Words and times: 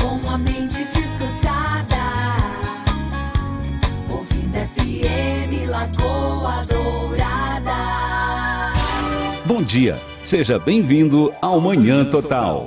com 0.00 0.30
a 0.30 0.38
mente 0.38 0.84
descansada. 0.84 1.96
Ouvindo 4.10 4.58
FM 4.58 5.68
Lagoa 5.68 6.64
Dourada. 6.66 7.72
Bom 9.44 9.62
dia, 9.62 10.00
seja 10.24 10.58
bem-vindo 10.58 11.32
ao 11.40 11.60
Manhã 11.60 12.04
Total. 12.04 12.66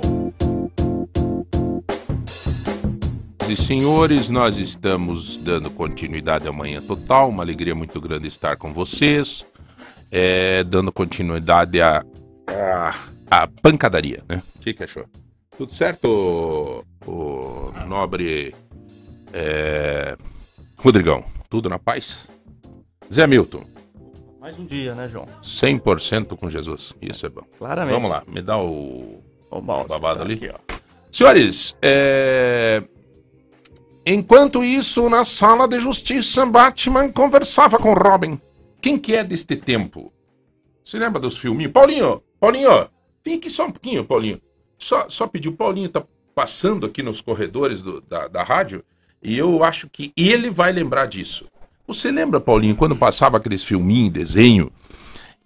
e 3.52 3.56
senhores, 3.56 4.30
nós 4.30 4.56
estamos 4.56 5.36
dando 5.36 5.70
continuidade 5.70 6.48
ao 6.48 6.54
Manhã 6.54 6.80
Total. 6.80 7.28
Uma 7.28 7.42
alegria 7.42 7.74
muito 7.74 8.00
grande 8.00 8.26
estar 8.26 8.56
com 8.56 8.72
vocês, 8.72 9.44
é, 10.10 10.64
dando 10.64 10.90
continuidade 10.90 11.78
à, 11.78 12.02
à, 12.46 12.94
à 13.30 13.46
pancadaria, 13.46 14.24
né? 14.26 14.42
O 14.56 14.60
que, 14.60 14.72
que 14.72 14.84
achou? 14.84 15.04
Tudo 15.56 15.72
certo, 15.72 16.84
o, 17.06 17.10
o 17.10 17.72
nobre 17.86 18.54
é, 19.32 20.16
Rodrigão? 20.78 21.24
Tudo 21.50 21.68
na 21.68 21.78
paz? 21.78 22.26
Zé 23.12 23.26
Milton, 23.26 23.62
Mais 24.40 24.58
um 24.58 24.64
dia, 24.64 24.94
né, 24.94 25.06
João? 25.06 25.26
100% 25.42 26.36
com 26.38 26.48
Jesus. 26.48 26.94
Isso 27.02 27.26
é 27.26 27.28
bom. 27.28 27.42
Claramente. 27.58 27.92
Vamos 27.92 28.10
lá, 28.10 28.22
me 28.26 28.40
dá 28.40 28.58
o, 28.58 29.22
O 29.50 29.60
mouse, 29.60 29.88
babado 29.88 30.20
tá 30.20 30.24
ali. 30.24 30.34
Aqui, 30.34 30.48
ó. 30.48 30.58
Senhores, 31.10 31.76
é... 31.82 32.82
enquanto 34.06 34.64
isso, 34.64 35.10
na 35.10 35.22
sala 35.24 35.68
de 35.68 35.78
justiça, 35.78 36.46
Batman 36.46 37.10
conversava 37.10 37.78
com 37.78 37.92
Robin. 37.92 38.40
Quem 38.80 38.98
que 38.98 39.14
é 39.14 39.22
deste 39.22 39.56
tempo? 39.56 40.10
Se 40.82 40.98
lembra 40.98 41.20
dos 41.20 41.36
filminhos? 41.36 41.72
Paulinho, 41.72 42.22
Paulinho, 42.40 42.88
vem 43.22 43.36
aqui 43.36 43.50
só 43.50 43.66
um 43.66 43.70
pouquinho, 43.70 44.04
Paulinho. 44.04 44.40
Só, 44.82 45.08
só 45.08 45.28
pediu, 45.28 45.52
Paulinho 45.52 45.88
tá 45.88 46.02
passando 46.34 46.84
aqui 46.86 47.04
nos 47.04 47.20
corredores 47.20 47.82
do- 47.82 48.00
da, 48.00 48.26
da 48.26 48.42
rádio 48.42 48.82
e 49.22 49.38
eu 49.38 49.62
acho 49.62 49.88
que 49.88 50.12
ele 50.16 50.50
vai 50.50 50.72
lembrar 50.72 51.06
disso. 51.06 51.46
Você 51.86 52.10
lembra, 52.10 52.40
Paulinho, 52.40 52.74
quando 52.74 52.96
passava 52.96 53.36
aqueles 53.36 53.62
filminhos, 53.62 54.12
desenho, 54.12 54.72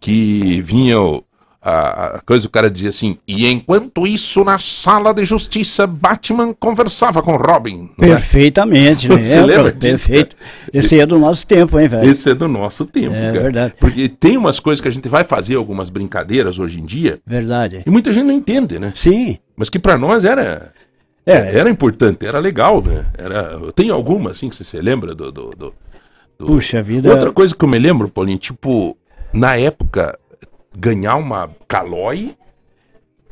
que 0.00 0.62
vinham 0.62 1.22
a, 1.68 2.16
a 2.16 2.20
coisa, 2.20 2.46
o 2.46 2.50
cara 2.50 2.70
dizia 2.70 2.90
assim, 2.90 3.18
e 3.26 3.46
enquanto 3.50 4.06
isso, 4.06 4.44
na 4.44 4.56
sala 4.58 5.12
de 5.12 5.24
justiça, 5.24 5.86
Batman 5.86 6.54
conversava 6.54 7.20
com 7.22 7.36
Robin. 7.36 7.90
é? 7.98 8.06
Perfeitamente, 8.06 9.08
né? 9.08 9.16
Você 9.20 9.40
lembra 9.44 9.72
disso, 9.72 10.08
Perfeito. 10.08 10.36
Esse 10.72 11.00
é 11.00 11.04
do 11.06 11.18
nosso 11.18 11.46
tempo, 11.46 11.78
hein, 11.80 11.88
velho? 11.88 12.08
Esse 12.08 12.30
é 12.30 12.34
do 12.34 12.46
nosso 12.46 12.86
tempo, 12.86 13.14
É 13.14 13.32
cara. 13.32 13.40
verdade. 13.42 13.74
Porque 13.80 14.08
tem 14.08 14.36
umas 14.36 14.60
coisas 14.60 14.80
que 14.80 14.88
a 14.88 14.92
gente 14.92 15.08
vai 15.08 15.24
fazer, 15.24 15.56
algumas 15.56 15.90
brincadeiras 15.90 16.58
hoje 16.58 16.80
em 16.80 16.84
dia, 16.86 17.18
Verdade. 17.26 17.82
e 17.84 17.90
muita 17.90 18.12
gente 18.12 18.26
não 18.26 18.34
entende, 18.34 18.78
né? 18.78 18.92
Sim. 18.94 19.38
Mas 19.56 19.68
que 19.68 19.78
pra 19.78 19.98
nós 19.98 20.24
era, 20.24 20.72
É, 21.26 21.58
era 21.58 21.68
importante, 21.68 22.24
era 22.24 22.38
legal, 22.38 22.80
né? 22.80 23.06
Era, 23.18 23.58
tem 23.74 23.90
alguma, 23.90 24.30
assim, 24.30 24.48
que 24.48 24.54
você 24.54 24.62
se 24.62 24.78
lembra 24.80 25.14
do... 25.14 25.32
do, 25.32 25.50
do- 25.50 25.74
do- 26.38 26.46
puxa 26.46 26.82
vida. 26.82 27.10
Outra 27.10 27.32
coisa 27.32 27.54
que 27.54 27.64
eu 27.64 27.68
me 27.68 27.78
lembro, 27.78 28.08
Paulinho, 28.08 28.38
tipo, 28.38 28.96
na 29.32 29.56
época, 29.56 30.16
ganhar 30.76 31.16
uma 31.16 31.50
calói 31.66 32.34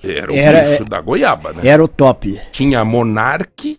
era 0.02 0.30
o 0.32 0.36
Era- 0.36 0.68
bicho 0.68 0.84
da 0.84 1.00
goiaba, 1.00 1.52
né? 1.52 1.62
Era 1.66 1.82
o 1.82 1.88
top. 1.88 2.38
Tinha 2.52 2.80
a 2.80 2.84
Monark 2.84 3.78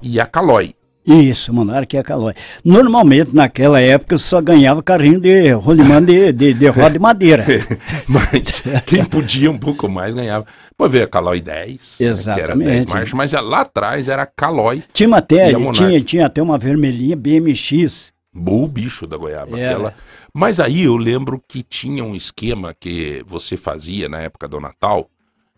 e 0.00 0.20
a 0.20 0.26
Calói. 0.26 0.74
Isso, 1.06 1.52
Monarca 1.52 1.96
e 1.96 1.98
a 1.98 2.02
Calói. 2.02 2.32
Normalmente, 2.64 3.34
naquela 3.34 3.78
época, 3.80 4.16
só 4.16 4.40
ganhava 4.40 4.82
carrinho 4.82 5.20
de 5.20 5.50
rolimã 5.52 6.02
de, 6.02 6.32
de, 6.32 6.54
de 6.54 6.66
roda 6.68 6.90
de 6.90 6.98
madeira. 6.98 7.44
Mas 8.08 8.62
quem 8.86 9.04
podia 9.04 9.50
um 9.50 9.58
pouco 9.58 9.88
mais 9.88 10.14
ganhava. 10.14 10.46
Pô, 10.78 10.88
veio 10.88 11.04
a 11.04 11.08
Calói 11.08 11.40
10, 11.40 11.70
né, 11.70 11.76
que 11.98 12.04
era 12.04 12.16
10 12.16 12.20
Exatamente. 12.20 12.88
marchas, 12.88 13.12
mas 13.12 13.32
lá 13.32 13.60
atrás 13.60 14.08
era 14.08 14.22
a 14.22 14.26
Calói, 14.26 14.82
Tinha 14.92 15.16
até, 15.16 15.52
tinha, 15.72 16.00
tinha 16.00 16.26
até 16.26 16.42
uma 16.42 16.56
vermelhinha 16.58 17.14
BMX. 17.16 18.12
o 18.34 18.66
bicho 18.66 19.06
da 19.06 19.16
goiaba. 19.16 19.58
Era. 19.58 19.72
Aquela. 19.72 19.94
Mas 20.36 20.58
aí 20.58 20.82
eu 20.82 20.96
lembro 20.96 21.40
que 21.46 21.62
tinha 21.62 22.02
um 22.02 22.14
esquema 22.14 22.74
que 22.74 23.22
você 23.24 23.56
fazia 23.56 24.08
na 24.08 24.20
época 24.20 24.48
do 24.48 24.58
Natal, 24.60 25.08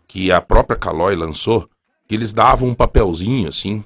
que 0.07 0.31
a 0.31 0.41
própria 0.41 0.79
Calói 0.79 1.17
lançou, 1.17 1.67
que 2.07 2.15
eles 2.15 2.33
davam 2.33 2.69
um 2.69 2.75
papelzinho 2.75 3.49
assim, 3.49 3.83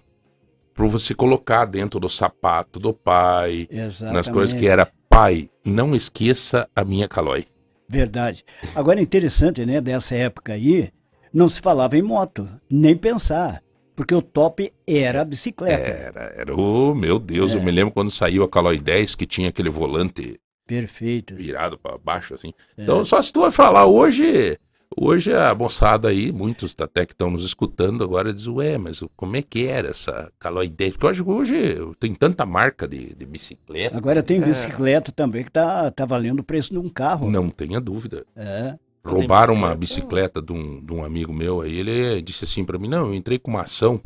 pra 0.74 0.86
você 0.88 1.14
colocar 1.14 1.64
dentro 1.64 2.00
do 2.00 2.08
sapato 2.08 2.80
do 2.80 2.92
pai, 2.92 3.68
Exatamente. 3.70 4.16
nas 4.16 4.28
coisas 4.28 4.58
que 4.58 4.66
era 4.66 4.90
pai, 5.08 5.48
não 5.64 5.94
esqueça 5.94 6.68
a 6.74 6.84
minha 6.84 7.06
Calói. 7.06 7.46
Verdade. 7.88 8.44
Agora, 8.74 9.00
interessante, 9.00 9.64
né, 9.64 9.80
dessa 9.80 10.14
época 10.16 10.52
aí, 10.54 10.90
não 11.32 11.48
se 11.48 11.60
falava 11.60 11.96
em 11.96 12.02
moto, 12.02 12.48
nem 12.68 12.96
pensar. 12.96 13.62
Porque 13.94 14.14
o 14.14 14.22
top 14.22 14.72
era 14.86 15.20
a 15.20 15.24
bicicleta. 15.24 15.90
Era, 15.90 16.32
era, 16.36 16.54
oh, 16.56 16.94
meu 16.94 17.18
Deus, 17.18 17.54
É. 17.54 17.58
eu 17.58 17.62
me 17.62 17.70
lembro 17.70 17.92
quando 17.92 18.10
saiu 18.10 18.42
a 18.42 18.48
Calói 18.48 18.78
10 18.78 19.14
que 19.14 19.26
tinha 19.26 19.48
aquele 19.50 19.70
volante 19.70 20.40
Perfeito. 20.70 21.34
virado 21.34 21.76
pra 21.76 21.98
baixo, 21.98 22.32
assim. 22.32 22.52
É. 22.76 22.82
Então, 22.84 23.02
só 23.02 23.20
se 23.20 23.32
tu 23.32 23.40
vai 23.40 23.50
falar 23.50 23.86
hoje, 23.86 24.56
hoje 24.96 25.34
a 25.34 25.52
moçada 25.52 26.08
aí, 26.08 26.30
muitos 26.30 26.76
até 26.78 27.04
que 27.04 27.12
estão 27.12 27.28
nos 27.28 27.44
escutando 27.44 28.04
agora, 28.04 28.32
diz, 28.32 28.46
ué, 28.46 28.78
mas 28.78 29.02
como 29.16 29.36
é 29.36 29.42
que 29.42 29.66
era 29.66 29.88
essa 29.88 30.30
10? 30.40 30.92
Porque 30.92 31.06
eu 31.06 31.10
acho 31.10 31.24
que 31.24 31.30
hoje 31.30 31.56
tem 31.98 32.14
tanta 32.14 32.46
marca 32.46 32.86
de, 32.86 33.12
de 33.16 33.26
bicicleta, 33.26 33.96
Agora 33.96 34.22
tem 34.22 34.40
bicicleta 34.40 35.10
também 35.10 35.42
que 35.42 35.50
tá, 35.50 35.90
tá 35.90 36.06
valendo 36.06 36.38
o 36.38 36.44
preço 36.44 36.70
de 36.70 36.78
um 36.78 36.88
carro. 36.88 37.28
não 37.28 37.50
tenha 37.50 37.80
dúvida. 37.80 38.24
É. 38.36 38.78
Roubaram 39.02 39.54
uma 39.54 39.74
bicicleta? 39.74 40.40
bicicleta 40.40 40.42
de 40.42 40.52
um, 40.52 40.84
de 40.84 40.92
um 40.92 41.04
amigo 41.04 41.32
meu 41.32 41.62
aí, 41.62 41.78
ele 41.78 42.22
disse 42.22 42.44
assim 42.44 42.64
pra 42.64 42.78
mim, 42.78 42.86
não, 42.86 43.06
eu 43.06 43.14
entrei 43.14 43.40
com 43.40 43.50
uma 43.50 43.62
ação 43.62 44.00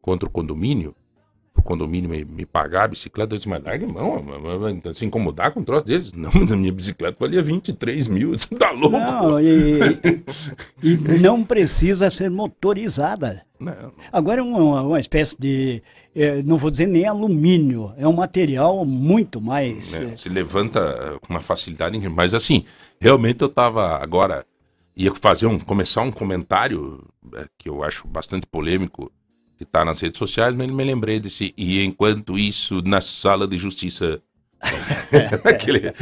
contra 0.00 0.26
o 0.26 0.32
condomínio, 0.32 0.94
condomínio 1.68 2.08
me, 2.08 2.24
me 2.24 2.46
pagar 2.46 2.84
a 2.84 2.88
bicicleta, 2.88 3.34
eu 3.34 3.36
disse, 3.36 3.46
mas 3.46 3.62
larga 3.62 3.86
mão, 3.86 4.24
se 4.94 5.04
incomodar 5.04 5.52
com 5.52 5.60
o 5.60 5.64
troço 5.64 5.84
deles. 5.84 6.10
Não, 6.16 6.30
mas 6.32 6.50
a 6.50 6.56
minha 6.56 6.72
bicicleta 6.72 7.18
valia 7.20 7.42
23 7.42 8.08
mil, 8.08 8.30
você 8.30 8.54
tá 8.54 8.70
louco? 8.70 8.96
Não, 8.96 9.38
e, 9.38 9.78
e 10.82 10.96
não 11.20 11.44
precisa 11.44 12.08
ser 12.08 12.30
motorizada. 12.30 13.42
Não. 13.60 13.92
Agora 14.10 14.40
é 14.40 14.42
uma, 14.44 14.80
uma 14.80 15.00
espécie 15.00 15.36
de, 15.38 15.82
eh, 16.16 16.42
não 16.42 16.56
vou 16.56 16.70
dizer 16.70 16.86
nem 16.86 17.04
alumínio, 17.04 17.92
é 17.98 18.08
um 18.08 18.14
material 18.14 18.84
muito 18.86 19.38
mais. 19.38 19.92
né, 19.92 20.12
eh, 20.14 20.16
Se 20.16 20.30
levanta 20.30 21.18
com 21.20 21.34
uma 21.34 21.40
facilidade. 21.40 21.98
Mas 22.08 22.32
assim, 22.32 22.64
realmente 22.98 23.42
eu 23.42 23.48
tava 23.48 24.02
agora, 24.02 24.46
ia 24.96 25.14
fazer 25.14 25.46
um, 25.46 25.58
começar 25.58 26.00
um 26.00 26.10
comentário 26.10 27.04
eh, 27.34 27.46
que 27.58 27.68
eu 27.68 27.82
acho 27.82 28.08
bastante 28.08 28.46
polêmico, 28.46 29.12
que 29.58 29.64
tá 29.64 29.84
nas 29.84 30.00
redes 30.00 30.18
sociais, 30.18 30.54
mas 30.54 30.70
me 30.70 30.84
lembrei 30.84 31.18
desse, 31.18 31.52
e 31.56 31.84
enquanto 31.84 32.38
isso, 32.38 32.80
na 32.82 33.00
sala 33.00 33.46
de 33.46 33.58
justiça, 33.58 34.22
aquele, 35.44 35.92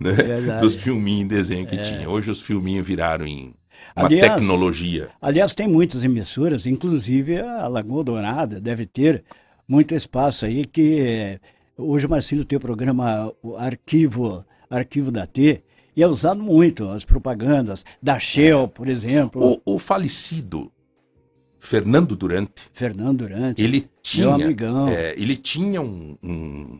né, 0.00 0.60
dos 0.60 0.74
filminhos 0.74 1.22
em 1.22 1.26
desenho 1.28 1.66
que 1.66 1.76
tinha. 1.76 2.10
Hoje 2.10 2.32
os 2.32 2.42
filminhos 2.42 2.86
viraram 2.86 3.24
em 3.24 3.54
uma 3.96 4.06
Aliás, 4.06 4.34
tecnologia. 4.34 5.10
Aliás, 5.22 5.54
tem 5.54 5.68
muitas 5.68 6.02
emissoras, 6.02 6.66
inclusive 6.66 7.40
a 7.40 7.68
Lagoa 7.68 8.02
Dourada 8.02 8.60
deve 8.60 8.84
ter 8.84 9.22
muito 9.66 9.94
espaço 9.94 10.44
aí 10.44 10.64
que 10.64 11.00
eh, 11.00 11.40
hoje 11.78 12.06
o 12.06 12.10
Marcelo 12.10 12.44
tem 12.44 12.56
o 12.56 12.60
programa 12.60 13.32
o 13.40 13.56
Arquivo, 13.56 14.44
Arquivo 14.68 15.12
da 15.12 15.24
T, 15.24 15.62
e 15.96 16.02
é 16.02 16.06
usado 16.08 16.42
muito 16.42 16.88
as 16.88 17.04
propagandas 17.04 17.84
da 18.02 18.18
Shell, 18.18 18.66
por 18.66 18.88
exemplo, 18.88 19.60
O, 19.64 19.74
o 19.76 19.78
falecido 19.78 20.72
Fernando 21.66 22.14
Durante, 22.14 22.64
Fernando 22.72 23.18
Durante. 23.18 23.62
ele 23.62 23.88
tinha, 24.02 24.34
amigão. 24.34 24.88
é, 24.88 25.14
ele 25.16 25.36
tinha 25.36 25.80
um, 25.80 26.16
um, 26.22 26.78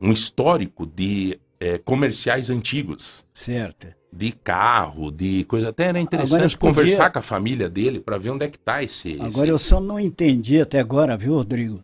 um 0.00 0.12
histórico 0.12 0.86
de 0.86 1.38
é, 1.60 1.78
comerciais 1.78 2.50
antigos, 2.50 3.24
Certo. 3.32 3.86
de 4.12 4.32
carro, 4.32 5.10
de 5.10 5.44
coisa. 5.44 5.68
Até 5.70 5.84
era 5.84 6.00
interessante 6.00 6.54
eu 6.54 6.58
podia- 6.58 6.74
conversar 6.74 7.10
com 7.10 7.18
a 7.18 7.22
família 7.22 7.68
dele 7.70 8.00
para 8.00 8.18
ver 8.18 8.30
onde 8.30 8.44
é 8.44 8.48
que 8.48 8.58
tá 8.58 8.82
esse. 8.82 9.18
Agora 9.20 9.48
eu 9.48 9.56
esse... 9.56 9.64
só 9.66 9.80
não 9.80 9.98
entendi 10.00 10.60
até 10.60 10.80
agora, 10.80 11.16
viu, 11.16 11.34
Rodrigo? 11.34 11.82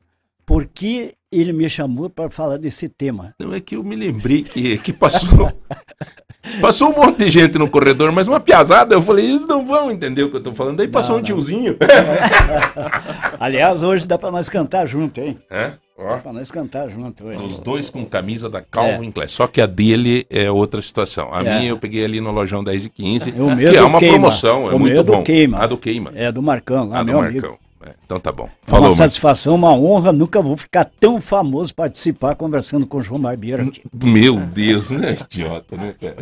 Por 0.50 0.66
que 0.66 1.14
ele 1.30 1.52
me 1.52 1.70
chamou 1.70 2.10
para 2.10 2.28
falar 2.28 2.56
desse 2.56 2.88
tema? 2.88 3.32
Não 3.38 3.54
é 3.54 3.60
que 3.60 3.76
eu 3.76 3.84
me 3.84 3.94
lembrei 3.94 4.42
que, 4.42 4.78
que 4.78 4.92
passou. 4.92 5.52
Passou 6.60 6.90
um 6.90 6.96
monte 6.96 7.18
de 7.18 7.28
gente 7.30 7.56
no 7.56 7.68
corredor, 7.70 8.10
mas 8.10 8.26
uma 8.26 8.40
piazada, 8.40 8.94
eu 8.96 9.00
falei, 9.02 9.26
eles 9.26 9.46
não 9.46 9.64
vão 9.64 9.92
entender 9.92 10.24
o 10.24 10.30
que 10.30 10.38
eu 10.38 10.42
tô 10.42 10.52
falando. 10.52 10.78
Daí 10.78 10.88
passou 10.88 11.18
um 11.18 11.22
tiozinho. 11.22 11.76
Aliás, 13.38 13.82
hoje 13.82 14.08
dá 14.08 14.18
para 14.18 14.30
nós 14.32 14.48
cantar 14.48 14.86
junto, 14.86 15.20
hein? 15.20 15.38
É? 15.50 15.72
Ó. 15.98 16.12
Dá 16.16 16.18
para 16.18 16.32
nós 16.32 16.50
cantar 16.50 16.88
junto 16.88 17.24
hoje. 17.26 17.44
Os 17.44 17.58
dois 17.60 17.90
com 17.90 18.04
camisa 18.06 18.48
da 18.48 18.60
Calvin 18.62 19.12
Klein. 19.12 19.28
Só 19.28 19.46
que 19.46 19.60
a 19.60 19.66
dele 19.66 20.26
é 20.30 20.50
outra 20.50 20.80
situação. 20.82 21.32
A 21.32 21.42
É. 21.44 21.58
minha 21.58 21.70
eu 21.70 21.78
peguei 21.78 22.04
ali 22.04 22.20
no 22.22 22.32
lojão 22.32 22.64
10 22.64 22.86
e 22.86 22.90
15, 22.90 23.30
O 23.32 23.54
meu 23.54 23.70
que 23.70 23.76
é 23.76 23.82
uma 23.82 23.98
Queima. 24.00 24.14
promoção, 24.14 24.68
é 24.68 24.74
O 24.74 24.78
muito 24.80 24.94
meu 24.94 25.04
bom. 25.04 25.22
Queima. 25.22 25.58
A 25.58 25.66
do 25.66 25.76
Queima. 25.76 26.10
É 26.14 26.32
do 26.32 26.42
Marcão, 26.42 26.88
lá, 26.88 27.00
a 27.00 27.02
do 27.02 27.06
meu 27.06 27.20
amigo. 27.20 27.58
É, 27.82 27.94
então 28.04 28.20
tá 28.20 28.30
bom. 28.30 28.44
É 28.44 28.46
uma 28.46 28.52
Falou, 28.66 28.94
Marcos. 28.96 28.98
satisfação, 28.98 29.54
uma 29.54 29.72
honra. 29.72 30.12
Nunca 30.12 30.42
vou 30.42 30.56
ficar 30.56 30.84
tão 30.84 31.20
famoso 31.20 31.74
participar 31.74 32.34
conversando 32.36 32.86
com 32.86 32.98
o 32.98 33.02
João 33.02 33.20
Barbeiro 33.20 33.68
aqui. 33.68 33.82
Meu 33.92 34.36
Deus, 34.38 34.90
né? 34.90 35.14
Idiota, 35.14 35.76
né, 35.76 35.94
cara? 35.98 36.16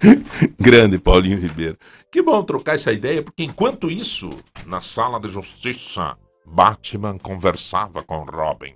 Grande 0.60 0.98
Paulinho 0.98 1.38
Ribeiro. 1.38 1.78
Que 2.12 2.22
bom 2.22 2.42
trocar 2.42 2.74
essa 2.74 2.92
ideia, 2.92 3.22
porque 3.22 3.42
enquanto 3.42 3.90
isso, 3.90 4.30
na 4.66 4.80
sala 4.80 5.18
de 5.18 5.28
justiça, 5.28 6.16
Batman 6.44 7.18
conversava 7.18 8.02
com 8.02 8.24
Robin. 8.24 8.74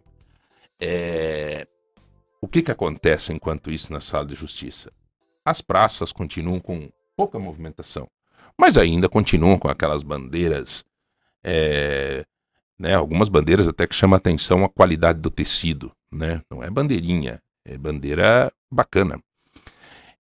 É, 0.81 1.67
O 2.41 2.49
que, 2.49 2.63
que 2.63 2.71
acontece 2.71 3.33
enquanto 3.33 3.71
isso 3.71 3.93
na 3.93 4.01
sala 4.01 4.27
de 4.27 4.35
justiça? 4.35 4.91
As 5.45 5.61
praças 5.61 6.13
continuam 6.13 6.61
com 6.61 6.89
pouca 7.17 7.39
movimentação, 7.39 8.09
mas 8.59 8.77
ainda 8.77 9.09
continuam 9.09 9.59
com 9.59 9.69
aquelas 9.69 10.03
bandeiras, 10.03 10.85
é, 11.45 12.25
né, 12.79 12.95
algumas 12.95 13.29
bandeiras 13.29 13.69
até 13.69 13.87
que 13.87 13.95
chamam 13.95 14.15
a 14.15 14.19
atenção 14.19 14.65
a 14.65 14.69
qualidade 14.69 15.21
do 15.21 15.31
tecido, 15.31 15.93
né? 16.13 16.43
Não 16.51 16.63
é 16.63 16.71
bandeirinha, 16.71 17.41
é 17.67 17.77
bandeira 17.77 18.53
bacana. 18.73 19.21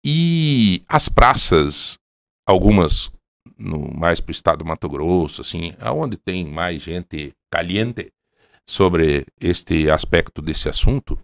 E 0.04 0.82
as 0.88 1.10
praças, 1.10 1.98
algumas 2.48 3.12
no, 3.58 3.94
mais 3.94 4.20
para 4.20 4.32
o 4.32 4.32
estado 4.32 4.60
do 4.60 4.66
Mato 4.66 4.88
Grosso, 4.88 5.42
assim, 5.42 5.74
aonde 5.80 6.18
tem 6.18 6.46
mais 6.46 6.82
gente 6.82 7.34
caliente 7.52 8.12
sobre 8.68 9.26
este 9.40 9.90
aspecto 9.90 10.42
desse 10.42 10.70
assunto, 10.70 11.20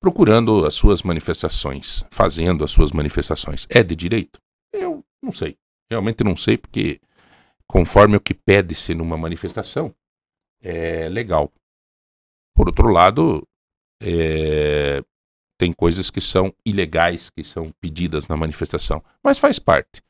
procurando 0.00 0.64
as 0.64 0.74
suas 0.74 1.02
manifestações, 1.02 2.04
fazendo 2.10 2.64
as 2.64 2.70
suas 2.70 2.90
manifestações. 2.92 3.66
É 3.70 3.82
de 3.82 3.94
direito? 3.94 4.40
Eu 4.72 5.04
não 5.22 5.30
sei. 5.30 5.56
Realmente 5.90 6.24
não 6.24 6.34
sei, 6.34 6.56
porque 6.56 7.00
conforme 7.72 8.16
o 8.18 8.20
que 8.20 8.34
pede-se 8.34 8.94
numa 8.94 9.16
manifestação, 9.16 9.94
é 10.62 11.08
legal. 11.08 11.50
Por 12.54 12.68
outro 12.68 12.88
lado, 12.88 13.42
é, 14.02 15.02
tem 15.58 15.72
coisas 15.72 16.10
que 16.10 16.20
são 16.20 16.52
ilegais, 16.66 17.30
que 17.30 17.42
são 17.42 17.72
pedidas 17.80 18.28
na 18.28 18.36
manifestação, 18.36 19.02
mas 19.24 19.38
faz 19.38 19.58
parte. 19.58 20.02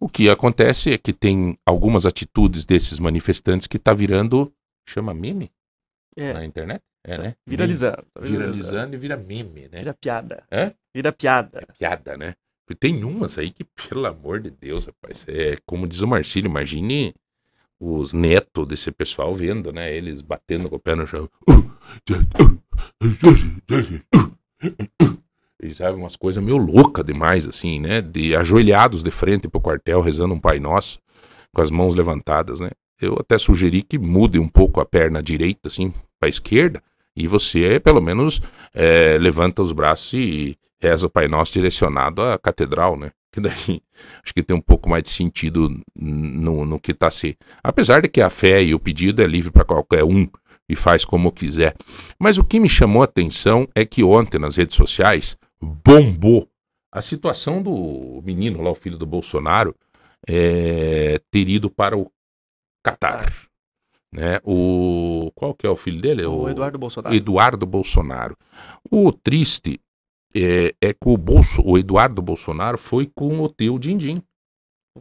O 0.00 0.08
que 0.08 0.28
acontece 0.28 0.92
é 0.92 0.98
que 0.98 1.12
tem 1.12 1.56
algumas 1.64 2.04
atitudes 2.04 2.64
desses 2.64 2.98
manifestantes 2.98 3.68
que 3.68 3.78
tá 3.78 3.94
virando, 3.94 4.52
chama 4.88 5.14
meme 5.14 5.52
É, 6.16 6.32
na 6.32 6.44
internet? 6.44 6.82
É, 7.06 7.16
né? 7.16 7.36
viralizando. 7.46 8.04
tá 8.12 8.20
Meme. 8.20 8.36
Viralizando 8.36 8.94
e 8.94 8.98
vira 8.98 9.16
meme, 9.16 9.68
né? 9.68 9.78
Vira 9.80 9.94
piada. 9.94 10.44
Hã? 10.50 10.74
Vira 10.92 11.12
piada. 11.12 11.66
piada, 11.78 12.16
né? 12.16 12.34
Tem 12.78 13.04
umas 13.04 13.36
aí 13.38 13.50
que, 13.50 13.64
pelo 13.64 14.06
amor 14.06 14.40
de 14.40 14.50
Deus, 14.50 14.86
rapaz, 14.86 15.26
é 15.28 15.58
como 15.66 15.86
diz 15.86 16.00
o 16.00 16.08
Marcílio, 16.08 16.48
imagine 16.48 17.14
os 17.78 18.12
netos 18.12 18.66
desse 18.66 18.90
pessoal 18.90 19.34
vendo, 19.34 19.72
né? 19.72 19.94
Eles 19.94 20.22
batendo 20.22 20.70
com 20.70 20.76
o 20.76 20.80
pé 20.80 20.94
no 20.94 21.06
chão. 21.06 21.28
E 25.62 25.74
sabe, 25.74 25.98
umas 25.98 26.16
coisas 26.16 26.42
meio 26.42 26.56
loucas 26.56 27.04
demais, 27.04 27.46
assim, 27.46 27.80
né? 27.80 28.00
De 28.00 28.34
ajoelhados 28.36 29.02
de 29.02 29.10
frente 29.10 29.48
pro 29.48 29.60
quartel, 29.60 30.00
rezando 30.00 30.34
um 30.34 30.40
Pai 30.40 30.58
Nosso, 30.58 30.98
com 31.54 31.62
as 31.62 31.70
mãos 31.70 31.94
levantadas, 31.94 32.60
né? 32.60 32.70
Eu 33.00 33.16
até 33.18 33.36
sugeri 33.38 33.82
que 33.82 33.98
mude 33.98 34.38
um 34.38 34.48
pouco 34.48 34.80
a 34.80 34.84
perna 34.84 35.22
direita, 35.22 35.68
assim, 35.68 35.92
pra 36.18 36.28
esquerda, 36.28 36.82
e 37.16 37.26
você, 37.26 37.78
pelo 37.78 38.00
menos, 38.00 38.40
é, 38.74 39.16
levanta 39.18 39.62
os 39.62 39.72
braços 39.72 40.12
e 40.14 40.58
reza 40.80 41.06
o 41.06 41.10
Pai 41.10 41.28
Nosso 41.28 41.52
direcionado 41.52 42.22
à 42.22 42.38
catedral, 42.38 42.96
né? 42.96 43.10
Que 43.32 43.40
daí 43.40 43.52
acho 44.22 44.34
que 44.34 44.42
tem 44.42 44.56
um 44.56 44.60
pouco 44.60 44.88
mais 44.88 45.02
de 45.02 45.10
sentido 45.10 45.80
no, 45.94 46.64
no 46.64 46.80
que 46.80 46.94
tá 46.94 47.10
se. 47.10 47.36
Apesar 47.62 48.02
de 48.02 48.08
que 48.08 48.20
a 48.20 48.30
fé 48.30 48.62
e 48.62 48.74
o 48.74 48.78
pedido 48.78 49.22
é 49.22 49.26
livre 49.26 49.50
para 49.50 49.64
qualquer 49.64 50.04
um 50.04 50.28
e 50.68 50.76
faz 50.76 51.04
como 51.04 51.32
quiser. 51.32 51.74
Mas 52.18 52.38
o 52.38 52.44
que 52.44 52.60
me 52.60 52.68
chamou 52.68 53.02
a 53.02 53.06
atenção 53.06 53.68
é 53.74 53.84
que 53.84 54.02
ontem 54.02 54.38
nas 54.38 54.56
redes 54.56 54.76
sociais 54.76 55.36
bombou 55.60 56.48
a 56.92 57.02
situação 57.02 57.60
do 57.62 58.22
menino 58.24 58.62
lá, 58.62 58.70
o 58.70 58.74
filho 58.74 58.96
do 58.96 59.04
Bolsonaro, 59.04 59.74
é, 60.28 61.20
ter 61.30 61.48
ido 61.48 61.68
para 61.68 61.96
o 61.98 62.10
Catar. 62.84 63.32
Né? 64.12 64.38
O, 64.44 65.32
qual 65.34 65.54
que 65.54 65.66
é 65.66 65.70
o 65.70 65.76
filho 65.76 66.00
dele? 66.00 66.24
O 66.24 66.48
Eduardo 66.48 66.78
Bolsonaro. 66.78 67.14
Eduardo 67.14 67.66
Bolsonaro. 67.66 68.36
O 68.88 69.10
triste 69.10 69.80
é, 70.34 70.74
é 70.80 70.92
que 70.92 71.08
o, 71.08 71.16
Bolso, 71.16 71.62
o 71.64 71.78
Eduardo 71.78 72.20
Bolsonaro 72.20 72.76
foi 72.76 73.06
com 73.06 73.40
o 73.40 73.48
teu 73.48 73.78
Dindim, 73.78 74.22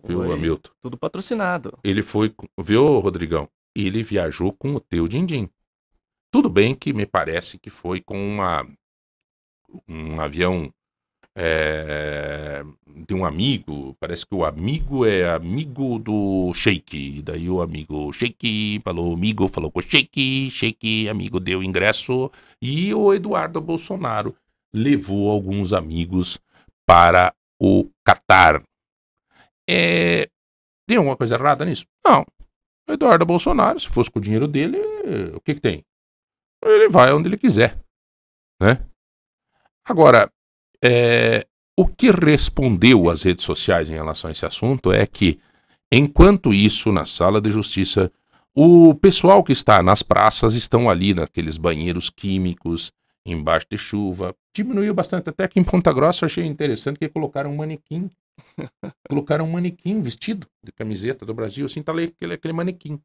viu, 0.04 0.32
Hamilton? 0.32 0.72
Tudo 0.82 0.98
patrocinado. 0.98 1.78
Ele 1.84 2.02
foi, 2.02 2.34
viu, 2.60 3.00
Rodrigão? 3.00 3.50
Ele 3.76 4.04
viajou 4.04 4.54
com 4.54 4.76
o 4.76 4.80
teu 4.80 5.08
Dindim. 5.08 5.50
Tudo 6.32 6.50
bem 6.50 6.76
que 6.76 6.94
me 6.94 7.06
parece 7.06 7.58
que 7.58 7.70
foi 7.70 8.02
com 8.02 8.18
uma, 8.18 8.68
um 9.88 10.20
avião 10.20 10.72
é, 11.36 12.64
de 12.88 13.14
um 13.14 13.26
amigo. 13.26 13.96
Parece 14.00 14.26
que 14.26 14.36
o 14.36 14.46
amigo 14.46 15.06
é 15.06 15.30
amigo 15.30 15.98
do 16.00 16.52
Sheik. 16.54 17.22
Daí 17.22 17.50
o 17.50 17.62
amigo 17.62 18.12
Sheik 18.14 18.82
falou, 18.84 19.14
amigo 19.14 19.48
falou 19.48 19.72
com 19.72 19.80
o 19.80 19.84
Sheik, 19.84 20.50
Sheik, 20.50 21.10
amigo 21.10 21.40
deu 21.40 21.64
ingresso. 21.64 22.32
E 22.62 22.94
o 22.94 23.14
Eduardo 23.14 23.60
Bolsonaro 23.60 24.36
levou 24.74 25.30
alguns 25.30 25.74
amigos 25.74 26.40
para 26.86 27.34
o 27.62 27.90
Catar. 28.04 28.64
É, 29.70 30.30
tem 30.88 30.98
alguma 30.98 31.16
coisa 31.16 31.36
errada 31.36 31.64
nisso? 31.66 31.86
Não. 32.06 32.26
Eduardo 32.88 33.26
Bolsonaro, 33.26 33.80
se 33.80 33.88
fosse 33.88 34.12
com 34.12 34.20
o 34.20 34.22
dinheiro 34.22 34.48
dele, 34.48 34.78
o 35.34 35.40
que, 35.40 35.54
que 35.56 35.62
tem? 35.62 35.86
Ele 36.64 36.90
vai 36.90 37.14
onde 37.14 37.30
ele 37.30 37.38
quiser. 37.38 37.80
Né? 38.62 38.80
Agora, 39.86 40.32
é, 40.84 41.46
o 41.78 41.88
que 41.88 42.12
respondeu 42.12 43.10
às 43.10 43.24
redes 43.24 43.44
sociais 43.44 43.90
em 43.90 43.94
relação 43.94 44.28
a 44.28 44.32
esse 44.32 44.46
assunto 44.46 44.92
é 44.92 45.06
que, 45.06 45.40
enquanto 45.92 46.54
isso, 46.54 46.92
na 46.92 47.06
sala 47.06 47.40
de 47.40 47.52
justiça, 47.52 48.12
o 48.56 48.94
pessoal 48.96 49.44
que 49.44 49.52
está 49.52 49.82
nas 49.82 50.04
praças 50.04 50.54
estão 50.54 50.90
ali 50.90 51.14
naqueles 51.14 51.58
banheiros 51.58 52.10
químicos, 52.10 52.92
embaixo 53.26 53.66
de 53.70 53.78
chuva. 53.78 54.36
Diminuiu 54.56 54.94
bastante, 54.94 55.30
até 55.30 55.48
que 55.48 55.60
em 55.60 55.64
Ponta 55.64 55.92
Grossa 55.94 56.26
eu 56.26 56.28
achei 56.28 56.46
interessante 56.46 57.00
que 57.00 57.10
colocaram 57.10 57.52
um 57.52 57.56
manequim. 57.56 58.10
colocaram 59.08 59.46
um 59.46 59.52
manequim 59.52 60.00
vestido 60.02 60.48
de 60.64 60.72
camiseta 60.72 61.26
do 61.26 61.34
Brasil, 61.34 61.66
assim, 61.66 61.82
tá 61.84 61.92
ali 61.92 62.06
aquele, 62.06 62.34
aquele 62.34 62.54
manequim. 62.54 63.00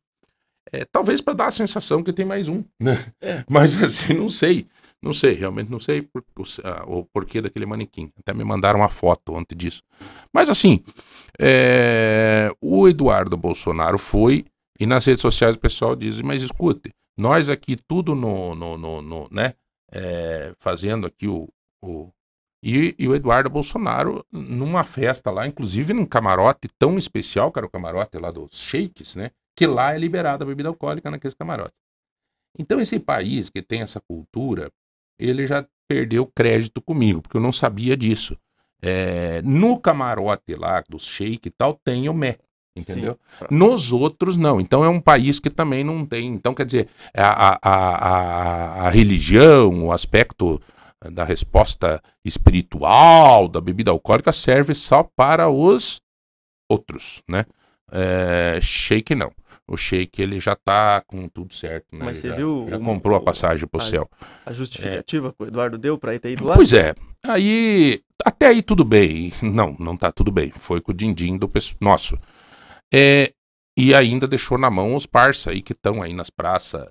É, 0.73 0.85
talvez 0.85 1.21
para 1.21 1.35
dar 1.35 1.47
a 1.47 1.51
sensação 1.51 2.03
que 2.03 2.13
tem 2.13 2.27
mais 2.27 2.49
um, 2.49 2.63
né? 2.81 3.13
É. 3.21 3.45
Mas 3.49 3.81
assim, 3.83 4.15
não 4.15 4.29
sei. 4.29 4.67
Não 5.01 5.13
sei, 5.13 5.33
realmente 5.33 5.71
não 5.71 5.79
sei 5.79 6.03
por, 6.03 6.25
o, 6.37 6.43
ah, 6.65 6.85
o 6.85 7.05
porquê 7.05 7.41
daquele 7.41 7.65
manequim. 7.65 8.11
Até 8.19 8.35
me 8.35 8.43
mandaram 8.43 8.81
uma 8.81 8.89
foto 8.89 9.33
ontem 9.33 9.55
disso. 9.55 9.81
Mas 10.35 10.51
assim, 10.51 10.83
é, 11.41 12.51
o 12.61 12.89
Eduardo 12.89 13.37
Bolsonaro 13.37 13.97
foi 13.97 14.45
e 14.79 14.87
nas 14.87 15.05
redes 15.07 15.23
sociais 15.23 15.57
o 15.57 15.59
pessoal 15.61 15.95
diz, 15.95 16.21
mas 16.21 16.43
escute, 16.43 16.91
nós 17.17 17.49
aqui 17.49 17.77
tudo 17.77 18.15
no, 18.15 18.55
no, 18.55 18.77
no, 18.77 19.03
no- 19.03 19.29
né, 19.31 19.55
é, 19.91 20.55
fazendo 20.59 21.07
aqui 21.07 21.27
o, 21.27 21.49
o 21.83 22.11
e, 22.63 22.95
e 22.99 23.07
o 23.07 23.15
Eduardo 23.15 23.49
Bolsonaro 23.49 24.27
numa 24.33 24.83
festa 24.83 25.31
lá, 25.31 25.47
inclusive 25.47 25.93
num 25.93 26.05
camarote 26.05 26.69
tão 26.79 26.99
especial, 26.99 27.53
que 27.53 27.59
era 27.59 27.67
o 27.67 27.71
camarote 27.71 28.19
lá 28.19 28.31
dos 28.31 28.59
shakes, 28.59 29.15
né, 29.15 29.31
que 29.57 29.67
lá 29.67 29.95
é 29.95 29.99
liberada 29.99 30.45
a 30.45 30.47
bebida 30.47 30.69
alcoólica 30.69 31.11
naqueles 31.11 31.35
camarotes. 31.35 31.79
Então 32.59 32.81
esse 32.81 32.99
país 32.99 33.49
que 33.49 33.63
tem 33.63 33.83
essa 33.83 34.01
cultura, 34.01 34.71
ele 35.19 35.47
já 35.47 35.65
perdeu 35.89 36.27
crédito 36.27 36.83
comigo, 36.83 37.23
porque 37.23 37.37
eu 37.37 37.41
não 37.41 37.53
sabia 37.53 37.97
disso. 37.97 38.37
É, 38.81 39.43
no 39.43 39.81
camarote 39.81 40.55
lá 40.55 40.83
dos 40.89 41.05
shake 41.05 41.49
e 41.49 41.51
tal, 41.51 41.75
tem 41.75 42.09
o 42.09 42.15
mé, 42.15 42.39
entendeu? 42.77 43.19
Sim. 43.39 43.47
Nos 43.51 43.93
outros, 43.93 44.37
não. 44.37 44.61
Então 44.61 44.85
é 44.85 44.89
um 44.89 45.01
país 45.01 45.39
que 45.41 45.51
também 45.51 45.83
não 45.85 46.05
tem. 46.07 46.27
Então, 46.27 46.55
quer 46.55 46.65
dizer, 46.67 46.89
a, 47.15 47.49
a, 47.51 47.59
a, 47.63 47.97
a- 48.83 48.87
a 48.87 48.91
religião, 48.91 49.85
o 49.87 49.93
aspecto 49.93 50.61
da 51.13 51.23
resposta 51.25 52.03
espiritual 52.25 53.49
da 53.49 53.61
bebida 53.61 53.91
alcoólica 53.91 54.33
serve 54.33 54.75
só 54.75 55.03
para 55.03 55.49
os 55.49 56.01
outros, 56.69 57.23
né? 57.29 57.45
É, 57.91 58.59
shake 58.61 59.15
não. 59.15 59.31
O 59.67 59.77
shake 59.77 60.21
ele 60.23 60.41
já 60.41 60.57
tá 60.57 61.03
com 61.07 61.29
tudo 61.29 61.55
certo, 61.55 61.87
né? 61.93 62.05
Mas 62.05 62.19
você 62.19 62.29
já, 62.29 62.35
viu 62.35 62.67
já 62.69 62.77
o- 62.79 62.81
comprou 62.83 63.17
a 63.17 63.21
o- 63.21 63.23
passagem 63.25 63.67
pro 63.67 63.81
a- 63.81 63.85
céu. 63.85 64.09
A 64.45 64.53
justificativa 64.53 65.33
que 65.33 65.43
o 65.45 65.47
Eduardo 65.47 65.77
deu 65.79 65.99
pra 65.99 66.15
ir 66.15 66.19
ter 66.19 66.33
ido 66.33 66.45
lá? 66.47 66.55
Pois 66.55 66.73
é. 66.73 66.95
Aí, 67.27 68.01
até 68.25 68.47
aí 68.49 68.63
tudo 68.63 68.85
bem. 68.85 69.33
Não, 69.43 69.77
não 69.79 69.97
tá 69.97 70.11
tudo 70.11 70.31
bem. 70.31 70.51
Foi 70.51 70.81
com 70.81 70.91
o 70.93 70.95
din-din 70.95 71.37
do 71.37 71.51
nosso. 71.81 72.19
É, 72.93 73.33
e 73.77 73.95
ainda 73.95 74.27
deixou 74.27 74.59
na 74.59 74.71
mão 74.71 74.97
os 74.97 75.07
parça 75.07 75.51
aí 75.51 75.63
que 75.63 75.73
estão 75.73 76.03
aí 76.03 76.13
nas 76.13 76.31
praças, 76.31 76.89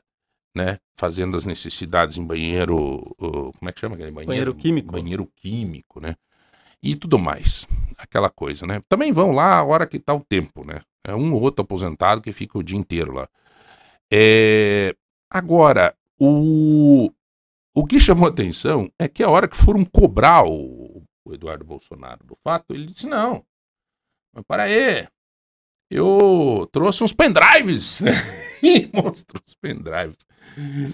né? 0.55 0.79
Fazendo 0.99 1.35
as 1.37 1.45
necessidades 1.45 2.17
em 2.17 2.25
banheiro. 2.25 3.15
como 3.17 3.69
é 3.69 3.71
que 3.71 3.79
chama 3.79 3.95
aquele 3.95 4.11
banheiro? 4.11 4.27
Banheiro 4.27 4.55
químico. 4.55 4.91
Banheiro 4.91 5.31
químico, 5.35 5.99
né? 5.99 6.15
E 6.81 6.95
tudo 6.95 7.19
mais. 7.19 7.67
Aquela 7.97 8.29
coisa, 8.29 8.65
né? 8.65 8.81
Também 8.87 9.11
vão 9.11 9.31
lá 9.31 9.57
a 9.57 9.63
hora 9.63 9.87
que 9.87 9.99
tá 9.99 10.13
o 10.13 10.23
tempo, 10.23 10.63
né? 10.63 10.81
É 11.03 11.15
um 11.15 11.33
ou 11.33 11.41
outro 11.41 11.63
aposentado 11.63 12.21
que 12.21 12.31
fica 12.31 12.57
o 12.57 12.63
dia 12.63 12.77
inteiro 12.77 13.13
lá. 13.13 13.27
É, 14.11 14.95
agora, 15.29 15.95
o, 16.19 17.11
o 17.75 17.85
que 17.85 17.99
chamou 17.99 18.27
atenção 18.27 18.91
é 18.97 19.07
que 19.07 19.23
a 19.23 19.29
hora 19.29 19.47
que 19.47 19.57
foram 19.57 19.83
cobrar 19.83 20.43
o, 20.45 21.03
o 21.25 21.33
Eduardo 21.33 21.65
Bolsonaro 21.65 22.25
do 22.25 22.37
fato, 22.43 22.73
ele 22.73 22.85
disse: 22.85 23.07
não, 23.07 23.43
mas 24.33 24.43
para 24.45 24.63
aí, 24.63 25.07
eu 25.89 26.67
trouxe 26.72 27.03
uns 27.03 27.13
pendrives 27.13 28.01
e 28.62 28.89
mostrou 28.94 29.41
os 29.46 29.53
pendrives. 29.56 30.17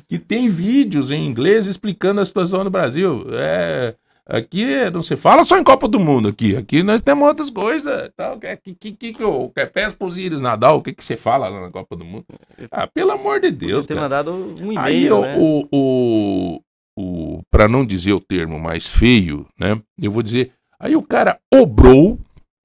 Que 0.08 0.20
tem 0.20 0.50
vídeos 0.50 1.10
em 1.10 1.26
inglês 1.26 1.68
explicando 1.68 2.20
a 2.20 2.26
situação 2.26 2.64
no 2.64 2.70
Brasil. 2.70 3.26
É, 3.32 3.96
aqui 4.26 4.90
não 4.92 5.02
se 5.02 5.16
fala 5.16 5.44
só 5.44 5.58
em 5.58 5.64
Copa 5.64 5.88
do 5.88 6.00
Mundo 6.00 6.30
aqui. 6.30 6.56
Aqui 6.56 6.84
nós 6.84 7.02
temos 7.02 7.28
outras 7.28 7.50
coisas. 7.50 8.12
Tal, 8.16 8.38
que, 8.38 8.56
que, 8.58 8.76
que, 8.76 8.92
que, 8.92 9.14
que 9.14 9.24
o 9.24 9.50
que 9.50 9.62
é 9.62 9.66
pros 9.66 10.42
Nadal, 10.42 10.78
o 10.78 10.82
que, 10.82 10.94
que 10.94 11.04
você 11.04 11.16
fala 11.16 11.48
lá 11.48 11.62
na 11.62 11.72
Copa 11.72 11.96
do 11.96 12.04
Mundo? 12.04 12.26
Ah, 12.70 12.88
pelo 12.88 13.12
amor 13.12 13.40
de 13.40 13.52
Deus. 13.52 13.88
Ter 13.88 13.96
mandado 13.96 14.32
um 14.34 14.78
Aí 14.78 15.06
e-mail, 15.06 15.18
o, 15.18 15.22
né? 15.22 15.38
o, 15.40 15.68
o, 15.72 16.62
o 16.98 17.42
para 17.50 17.68
não 17.68 17.86
dizer 17.86 18.12
o 18.12 18.20
termo 18.20 18.60
mais 18.60 18.90
feio, 18.90 19.48
né? 19.58 19.82
Eu 19.98 20.12
vou 20.12 20.22
dizer, 20.22 20.52
aí 20.78 20.96
o 20.96 21.02
cara 21.02 21.40
obrou 21.54 22.20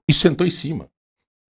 e 0.09 0.13
sentou 0.13 0.45
em 0.47 0.51
cima. 0.51 0.89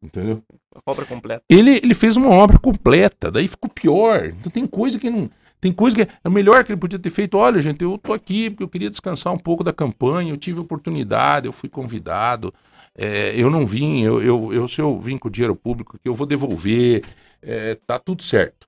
Entendeu? 0.04 0.42
A 0.74 0.90
obra 0.90 1.06
completa. 1.06 1.42
Ele, 1.48 1.80
ele 1.82 1.94
fez 1.94 2.14
uma 2.16 2.28
obra 2.28 2.58
completa, 2.58 3.30
daí 3.30 3.48
ficou 3.48 3.70
pior. 3.70 4.26
Então 4.26 4.52
tem 4.52 4.66
coisa 4.66 4.98
que 4.98 5.08
não. 5.08 5.30
Tem 5.60 5.72
coisa 5.72 5.96
que 5.96 6.02
é 6.02 6.28
o 6.28 6.30
melhor 6.30 6.62
que 6.62 6.72
ele 6.72 6.78
podia 6.78 6.98
ter 6.98 7.08
feito. 7.08 7.38
Olha, 7.38 7.58
gente, 7.62 7.82
eu 7.82 7.96
tô 7.96 8.12
aqui 8.12 8.50
porque 8.50 8.62
eu 8.62 8.68
queria 8.68 8.90
descansar 8.90 9.32
um 9.32 9.38
pouco 9.38 9.64
da 9.64 9.72
campanha, 9.72 10.30
eu 10.30 10.36
tive 10.36 10.60
oportunidade, 10.60 11.46
eu 11.46 11.52
fui 11.52 11.70
convidado. 11.70 12.52
é, 12.94 13.34
eu 13.34 13.48
não 13.50 13.66
vim, 13.66 14.02
eu, 14.02 14.22
eu, 14.22 14.52
eu, 14.52 14.68
se 14.68 14.80
eu 14.80 14.98
vim 14.98 15.16
com 15.16 15.30
dinheiro 15.30 15.56
público, 15.56 15.98
que 15.98 16.08
eu 16.08 16.14
vou 16.14 16.26
devolver, 16.26 17.02
é, 17.42 17.76
tá 17.86 17.98
tudo 17.98 18.22
certo. 18.22 18.66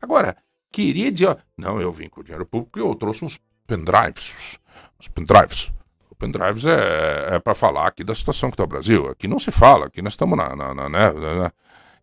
Agora, 0.00 0.36
queria 0.70 1.10
dizer, 1.10 1.26
ó, 1.26 1.36
não, 1.56 1.80
eu 1.80 1.90
vim 1.90 2.08
com 2.08 2.22
dinheiro 2.22 2.44
público 2.46 2.78
e 2.78 2.82
eu 2.82 2.94
trouxe 2.94 3.24
uns 3.24 3.40
pendrives. 3.66 4.58
Uns 5.00 5.08
pendrives. 5.08 5.72
Pendrives 6.20 6.64
é, 6.66 7.34
é 7.36 7.38
para 7.40 7.54
falar 7.54 7.86
aqui 7.88 8.04
da 8.04 8.14
situação 8.14 8.50
que 8.50 8.56
tá 8.56 8.62
o 8.64 8.66
Brasil. 8.68 9.08
Aqui 9.08 9.26
não 9.26 9.38
se 9.38 9.50
fala, 9.50 9.86
aqui 9.86 10.00
nós 10.02 10.12
estamos 10.12 10.36
na, 10.36 10.54
na, 10.54 10.74
na, 10.74 10.88
né, 10.88 11.12
na- 11.12 11.52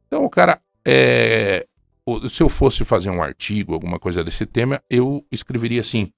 Então, 0.08 0.26
o 0.26 0.30
cara, 0.30 0.60
é, 0.86 1.66
se 2.30 2.42
eu 2.44 2.50
fosse 2.50 2.84
fazer 2.84 3.10
um 3.10 3.22
artigo, 3.24 3.74
alguma 3.74 4.00
coisa 4.00 4.24
desse 4.24 4.46
tema, 4.46 4.82
eu 4.90 5.26
escreveria 5.32 5.82
assim: 5.82 6.12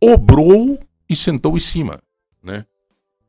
obrou 0.00 0.78
e 1.08 1.14
sentou 1.16 1.56
em 1.56 1.60
cima, 1.60 2.00
né? 2.42 2.66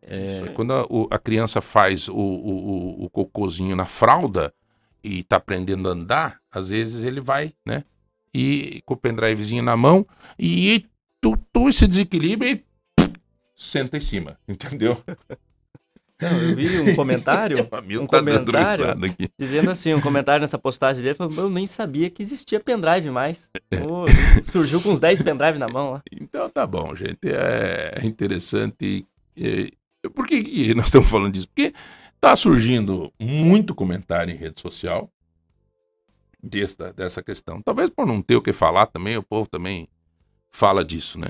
É, 0.01 0.41
quando 0.53 0.73
a, 0.73 0.83
o- 0.89 1.07
a 1.09 1.17
criança 1.17 1.61
faz 1.61 2.09
o, 2.09 2.13
o, 2.15 3.05
o- 3.05 3.09
cocôzinho 3.09 3.75
na 3.75 3.85
fralda 3.85 4.53
e 5.03 5.23
tá 5.23 5.37
aprendendo 5.37 5.87
a 5.87 5.93
andar, 5.93 6.39
às 6.51 6.69
vezes 6.69 7.03
ele 7.03 7.21
vai, 7.21 7.53
né? 7.65 7.83
E 8.33 8.81
com 8.85 8.95
o 8.95 8.97
pendrivezinho 8.97 9.63
na 9.63 9.77
mão 9.77 10.05
e 10.37 10.85
tu, 11.21 11.37
tu 11.53 11.69
esse 11.69 11.87
desequilíbrio 11.87 12.51
e 12.51 12.65
senta 13.63 13.97
em 13.97 13.99
cima, 13.99 14.37
entendeu? 14.47 15.01
Não, 16.21 16.41
eu 16.41 16.55
vi 16.55 16.79
um 16.79 16.95
comentário, 16.95 17.57
um 17.99 18.07
tá 18.07 18.19
comentário 18.19 18.95
dizendo 19.37 19.71
assim, 19.71 19.93
um 19.93 20.01
comentário 20.01 20.41
nessa 20.41 20.57
postagem 20.57 21.03
dele, 21.03 21.15
falando, 21.15 21.37
eu 21.37 21.49
nem 21.49 21.67
sabia 21.67 22.09
que 22.09 22.23
existia 22.23 22.59
pendrive 22.59 23.09
mais. 23.09 23.49
É. 23.71 23.77
Pô, 23.77 24.05
surgiu 24.51 24.81
com 24.81 24.91
uns 24.91 24.99
10 24.99 25.21
pendrive 25.21 25.59
na 25.59 25.67
mão 25.67 25.91
lá. 25.91 26.01
Então 26.11 26.49
tá 26.49 26.65
bom, 26.65 26.95
gente. 26.95 27.17
É 27.25 27.99
interessante. 28.03 29.05
É, 29.37 29.69
por 30.09 30.25
que, 30.25 30.43
que 30.43 30.73
nós 30.75 30.85
estamos 30.85 31.09
falando 31.09 31.33
disso? 31.33 31.47
Porque 31.47 31.73
tá 32.21 32.35
surgindo 32.35 33.11
muito 33.19 33.75
comentário 33.75 34.33
em 34.33 34.37
rede 34.37 34.61
social 34.61 35.09
desta, 36.41 36.93
dessa 36.93 37.23
questão. 37.23 37.61
Talvez 37.61 37.89
por 37.89 38.05
não 38.05 38.21
ter 38.21 38.35
o 38.35 38.41
que 38.41 38.53
falar 38.53 38.85
também, 38.85 39.17
o 39.17 39.23
povo 39.23 39.49
também 39.49 39.87
fala 40.51 40.85
disso, 40.85 41.19
né? 41.19 41.29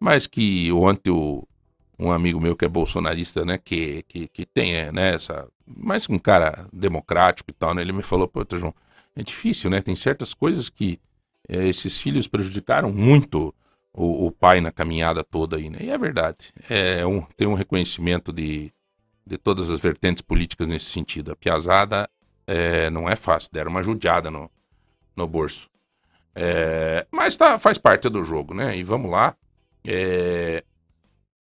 Mas 0.00 0.26
que 0.26 0.72
ontem 0.72 1.10
o, 1.10 1.46
um 1.98 2.10
amigo 2.10 2.40
meu 2.40 2.56
que 2.56 2.64
é 2.64 2.68
bolsonarista, 2.68 3.44
né, 3.44 3.58
que, 3.58 4.02
que, 4.08 4.28
que 4.28 4.46
tem 4.46 4.74
é, 4.74 4.92
né, 4.92 5.14
essa. 5.14 5.48
Mais 5.66 6.08
um 6.08 6.18
cara 6.18 6.66
democrático 6.72 7.50
e 7.50 7.54
tal, 7.54 7.72
né? 7.72 7.80
Ele 7.80 7.92
me 7.92 8.02
falou, 8.02 8.28
pô, 8.28 8.44
João, 8.52 8.74
é 9.16 9.22
difícil, 9.22 9.70
né? 9.70 9.80
Tem 9.80 9.96
certas 9.96 10.34
coisas 10.34 10.68
que 10.68 11.00
eh, 11.48 11.68
esses 11.68 11.98
filhos 11.98 12.26
prejudicaram 12.26 12.92
muito 12.92 13.54
o, 13.94 14.26
o 14.26 14.30
pai 14.30 14.60
na 14.60 14.72
caminhada 14.72 15.24
toda 15.24 15.56
aí, 15.56 15.70
né? 15.70 15.78
E 15.80 15.90
é 15.90 15.96
verdade. 15.96 16.52
É 16.68 17.06
um, 17.06 17.22
tem 17.36 17.46
um 17.46 17.54
reconhecimento 17.54 18.32
de, 18.32 18.72
de 19.26 19.38
todas 19.38 19.70
as 19.70 19.80
vertentes 19.80 20.20
políticas 20.20 20.66
nesse 20.66 20.90
sentido. 20.90 21.32
A 21.32 21.36
piazada 21.36 22.10
é, 22.46 22.90
não 22.90 23.08
é 23.08 23.16
fácil, 23.16 23.50
deram 23.52 23.70
uma 23.70 23.82
judiada 23.82 24.30
no, 24.30 24.50
no 25.16 25.26
bolso. 25.26 25.70
É, 26.34 27.06
mas 27.10 27.36
tá, 27.36 27.58
faz 27.58 27.78
parte 27.78 28.08
do 28.08 28.24
jogo, 28.24 28.52
né? 28.52 28.76
E 28.76 28.82
vamos 28.82 29.10
lá. 29.10 29.36
É, 29.86 30.64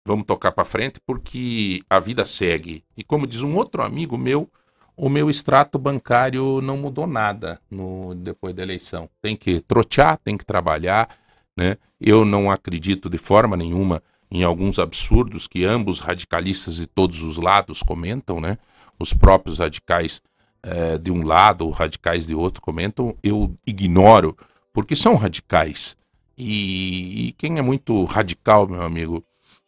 vamos 0.06 0.26
tocar 0.26 0.52
para 0.52 0.64
frente 0.64 1.00
porque 1.06 1.82
a 1.88 1.98
vida 1.98 2.24
segue. 2.24 2.84
E 2.96 3.04
como 3.04 3.26
diz 3.26 3.42
um 3.42 3.56
outro 3.56 3.82
amigo 3.82 4.18
meu, 4.18 4.48
o 4.96 5.08
meu 5.08 5.30
extrato 5.30 5.78
bancário 5.78 6.60
não 6.60 6.76
mudou 6.76 7.06
nada 7.06 7.60
no, 7.70 8.14
depois 8.14 8.54
da 8.54 8.62
eleição. 8.62 9.08
Tem 9.20 9.36
que 9.36 9.60
trotear, 9.60 10.18
tem 10.18 10.36
que 10.36 10.44
trabalhar, 10.44 11.08
né? 11.56 11.76
Eu 12.00 12.24
não 12.24 12.50
acredito 12.50 13.08
de 13.08 13.18
forma 13.18 13.56
nenhuma 13.56 14.02
em 14.30 14.42
alguns 14.44 14.78
absurdos 14.78 15.46
que 15.46 15.64
ambos 15.64 16.00
radicalistas 16.00 16.76
de 16.76 16.86
todos 16.86 17.22
os 17.22 17.36
lados 17.36 17.82
comentam, 17.82 18.40
né? 18.40 18.58
Os 18.98 19.12
próprios 19.12 19.58
radicais 19.58 20.22
eh, 20.62 20.98
de 20.98 21.10
um 21.10 21.24
lado, 21.24 21.68
radicais 21.70 22.26
de 22.26 22.34
outro 22.34 22.62
comentam, 22.62 23.16
eu 23.22 23.54
ignoro, 23.66 24.36
porque 24.72 24.94
são 24.94 25.16
radicais. 25.16 25.96
E, 26.36 27.28
e 27.28 27.32
quem 27.32 27.58
é 27.58 27.62
muito 27.62 28.04
radical, 28.04 28.66
meu 28.66 28.82
amigo, 28.82 29.24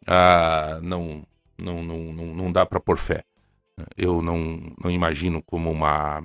ah, 0.07 0.79
não, 0.83 1.23
não, 1.59 1.83
não, 1.83 2.13
não, 2.13 2.53
dá 2.53 2.65
para 2.67 2.81
pôr 2.81 2.97
fé. 2.97 3.25
Eu 3.97 4.23
não, 4.23 4.73
não 4.83 4.91
imagino 4.91 5.43
como 5.43 5.71
uma, 5.71 6.23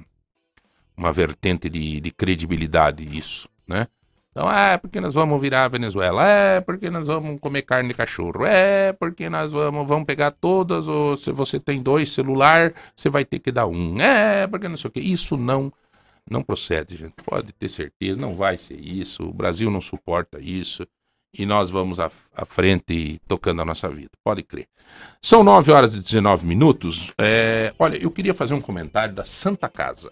uma 0.96 1.12
vertente 1.12 1.70
de, 1.70 2.00
de 2.00 2.12
credibilidade 2.12 3.04
isso, 3.18 3.50
né? 3.68 3.88
Então, 4.32 4.50
é 4.52 4.78
porque 4.78 5.02
nós 5.02 5.16
vamos 5.16 5.42
virar 5.42 5.66
a 5.66 5.68
Venezuela, 5.68 6.26
é 6.26 6.62
porque 6.62 6.90
nós 6.90 7.08
vamos 7.08 7.40
comer 7.42 7.64
carne 7.64 7.90
de 7.90 7.96
cachorro, 7.96 8.46
é 8.46 8.94
porque 8.94 9.28
nós 9.28 9.52
vamos, 9.52 9.88
vamos 9.88 10.06
pegar 10.06 10.32
todas, 10.32 10.88
ou 10.88 11.16
se 11.16 11.32
você 11.32 11.60
tem 11.60 11.82
dois 11.82 12.12
celular, 12.12 12.74
você 12.96 13.10
vai 13.10 13.26
ter 13.26 13.40
que 13.40 13.52
dar 13.52 13.66
um, 13.66 14.00
é 14.00 14.46
porque 14.48 14.68
não 14.68 14.78
sei 14.78 14.88
o 14.88 14.92
que. 14.92 15.00
Isso 15.00 15.36
não, 15.36 15.74
não 16.30 16.44
procede, 16.44 16.96
gente. 16.96 17.16
Pode 17.26 17.52
ter 17.54 17.70
certeza, 17.70 18.20
não 18.20 18.36
vai 18.36 18.58
ser 18.58 18.80
isso. 18.80 19.24
O 19.24 19.34
Brasil 19.34 19.72
não 19.72 19.82
suporta 19.82 20.40
isso. 20.40 20.88
E 21.34 21.46
nós 21.46 21.70
vamos 21.70 22.00
à, 22.00 22.10
à 22.36 22.46
frente 22.46 23.22
tocando 23.28 23.62
a 23.62 23.66
nossa 23.66 23.88
vida, 23.90 24.10
pode 24.24 24.44
crer. 24.44 24.68
São 25.22 25.44
9 25.44 25.72
horas 25.72 25.94
e 25.96 26.00
19 26.00 26.46
minutos. 26.46 27.14
É, 27.18 27.74
olha, 27.78 27.98
eu 27.98 28.10
queria 28.10 28.34
fazer 28.34 28.54
um 28.54 28.62
comentário 28.62 29.14
da 29.14 29.24
Santa 29.24 29.70
Casa. 29.70 30.12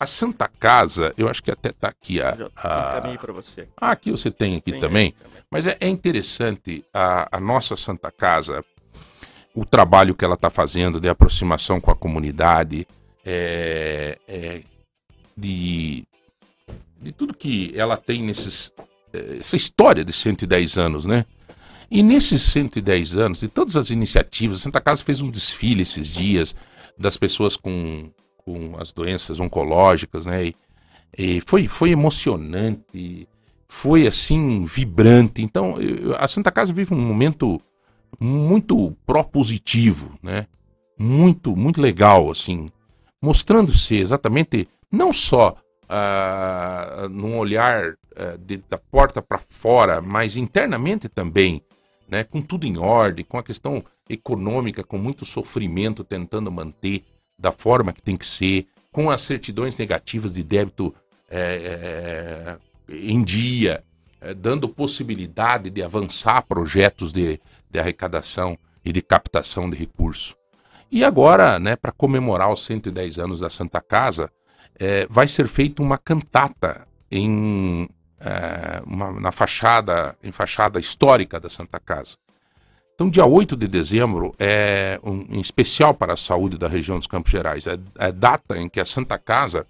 A 0.00 0.06
Santa 0.06 0.48
Casa, 0.48 1.14
eu 1.16 1.28
acho 1.28 1.42
que 1.42 1.50
até 1.50 1.70
tá 1.70 1.88
aqui 1.88 2.20
a. 2.20 2.30
A... 2.56 2.96
encaminhei 2.96 3.18
pra 3.18 3.32
você. 3.32 3.68
Ah, 3.76 3.92
aqui 3.92 4.10
você 4.10 4.30
tem 4.30 4.56
aqui 4.56 4.72
Tem 4.72 4.80
também. 4.80 5.14
Mas 5.50 5.66
é, 5.66 5.76
é 5.78 5.88
interessante 5.88 6.84
a, 6.92 7.36
a 7.36 7.38
nossa 7.38 7.76
Santa 7.76 8.10
Casa, 8.10 8.64
o 9.54 9.64
trabalho 9.64 10.14
que 10.14 10.24
ela 10.24 10.34
está 10.34 10.48
fazendo 10.48 10.98
de 10.98 11.08
aproximação 11.08 11.80
com 11.80 11.90
a 11.90 11.94
comunidade, 11.94 12.86
é, 13.24 14.18
é, 14.26 14.62
de, 15.36 16.04
de 17.00 17.12
tudo 17.12 17.34
que 17.34 17.72
ela 17.76 17.96
tem 17.96 18.22
nesses. 18.22 18.72
Eh, 19.12 19.36
essa 19.40 19.56
história 19.56 20.04
de 20.04 20.12
110 20.12 20.78
anos, 20.78 21.06
né? 21.06 21.24
E 21.90 22.02
nesses 22.02 22.40
110 22.42 23.16
anos, 23.16 23.40
de 23.40 23.48
todas 23.48 23.76
as 23.76 23.90
iniciativas, 23.90 24.60
Santa 24.60 24.80
Casa 24.80 25.04
fez 25.04 25.20
um 25.20 25.30
desfile 25.30 25.82
esses 25.82 26.08
dias 26.12 26.54
das 26.98 27.16
pessoas 27.16 27.56
com, 27.56 28.10
com 28.38 28.74
as 28.78 28.92
doenças 28.92 29.38
oncológicas, 29.38 30.24
né? 30.26 30.46
E, 30.46 30.56
e 31.18 31.40
foi, 31.42 31.68
foi 31.68 31.90
emocionante, 31.90 33.28
foi 33.68 34.06
assim, 34.06 34.64
vibrante. 34.64 35.42
Então, 35.42 35.78
eu- 35.80 36.16
a 36.16 36.26
Santa 36.26 36.50
Casa 36.50 36.72
vive 36.72 36.94
um 36.94 37.00
momento 37.00 37.60
muito 38.18 38.96
propositivo, 39.06 40.18
né? 40.22 40.46
Muito, 40.98 41.56
muito 41.56 41.80
legal, 41.80 42.30
assim, 42.30 42.68
mostrando-se 43.20 43.96
exatamente 43.96 44.68
não 44.90 45.12
só 45.12 45.56
ah, 45.94 47.06
num 47.10 47.36
olhar 47.36 47.94
ah, 48.16 48.36
de- 48.38 48.62
da 48.68 48.78
porta 48.78 49.20
para 49.20 49.38
fora, 49.38 50.00
mas 50.00 50.36
internamente 50.36 51.08
também, 51.08 51.62
né? 52.08 52.24
Com 52.24 52.40
tudo 52.40 52.66
em 52.66 52.78
ordem, 52.78 53.24
com 53.24 53.36
a 53.38 53.42
questão 53.42 53.84
econômica, 54.08 54.82
com 54.82 54.96
muito 54.98 55.24
sofrimento 55.24 56.02
tentando 56.02 56.50
manter 56.50 57.04
da 57.38 57.52
forma 57.52 57.92
que 57.92 58.02
tem 58.02 58.16
que 58.16 58.26
ser, 58.26 58.66
com 58.90 59.10
as 59.10 59.22
certidões 59.22 59.76
negativas 59.76 60.32
de 60.32 60.42
débito 60.42 60.94
eh, 61.30 62.58
eh, 62.88 62.96
em 62.96 63.22
dia, 63.22 63.82
eh, 64.20 64.34
dando 64.34 64.68
possibilidade 64.68 65.70
de 65.70 65.82
avançar 65.82 66.42
projetos 66.42 67.12
de, 67.12 67.40
de 67.70 67.78
arrecadação 67.80 68.56
e 68.84 68.92
de 68.92 69.02
captação 69.02 69.68
de 69.68 69.76
recursos. 69.76 70.34
E 70.90 71.02
agora, 71.02 71.58
né, 71.58 71.74
para 71.74 71.90
comemorar 71.90 72.52
os 72.52 72.62
110 72.64 73.18
anos 73.18 73.40
da 73.40 73.48
Santa 73.48 73.80
Casa, 73.80 74.30
eh, 74.78 75.06
vai 75.08 75.28
ser 75.28 75.46
feita 75.48 75.82
uma 75.82 75.98
cantata 75.98 76.86
em, 77.10 77.88
eh, 78.20 78.82
uma- 78.86 79.12
na 79.20 79.32
fachada, 79.32 80.16
em 80.22 80.32
fachada 80.32 80.78
histórica 80.80 81.38
da 81.38 81.48
Santa 81.50 81.78
Casa. 81.78 82.16
Então, 82.94 83.08
dia 83.10 83.26
8 83.26 83.56
de 83.56 83.66
dezembro 83.66 84.34
é 84.38 85.00
um, 85.02 85.26
em 85.30 85.40
especial 85.40 85.94
para 85.94 86.12
a 86.12 86.16
saúde 86.16 86.58
da 86.58 86.68
região 86.68 86.98
dos 86.98 87.06
Campos 87.06 87.32
Gerais. 87.32 87.66
É 87.66 87.78
a 87.98 88.10
data 88.10 88.56
em 88.58 88.68
que 88.68 88.78
a 88.80 88.84
Santa 88.84 89.18
Casa 89.18 89.66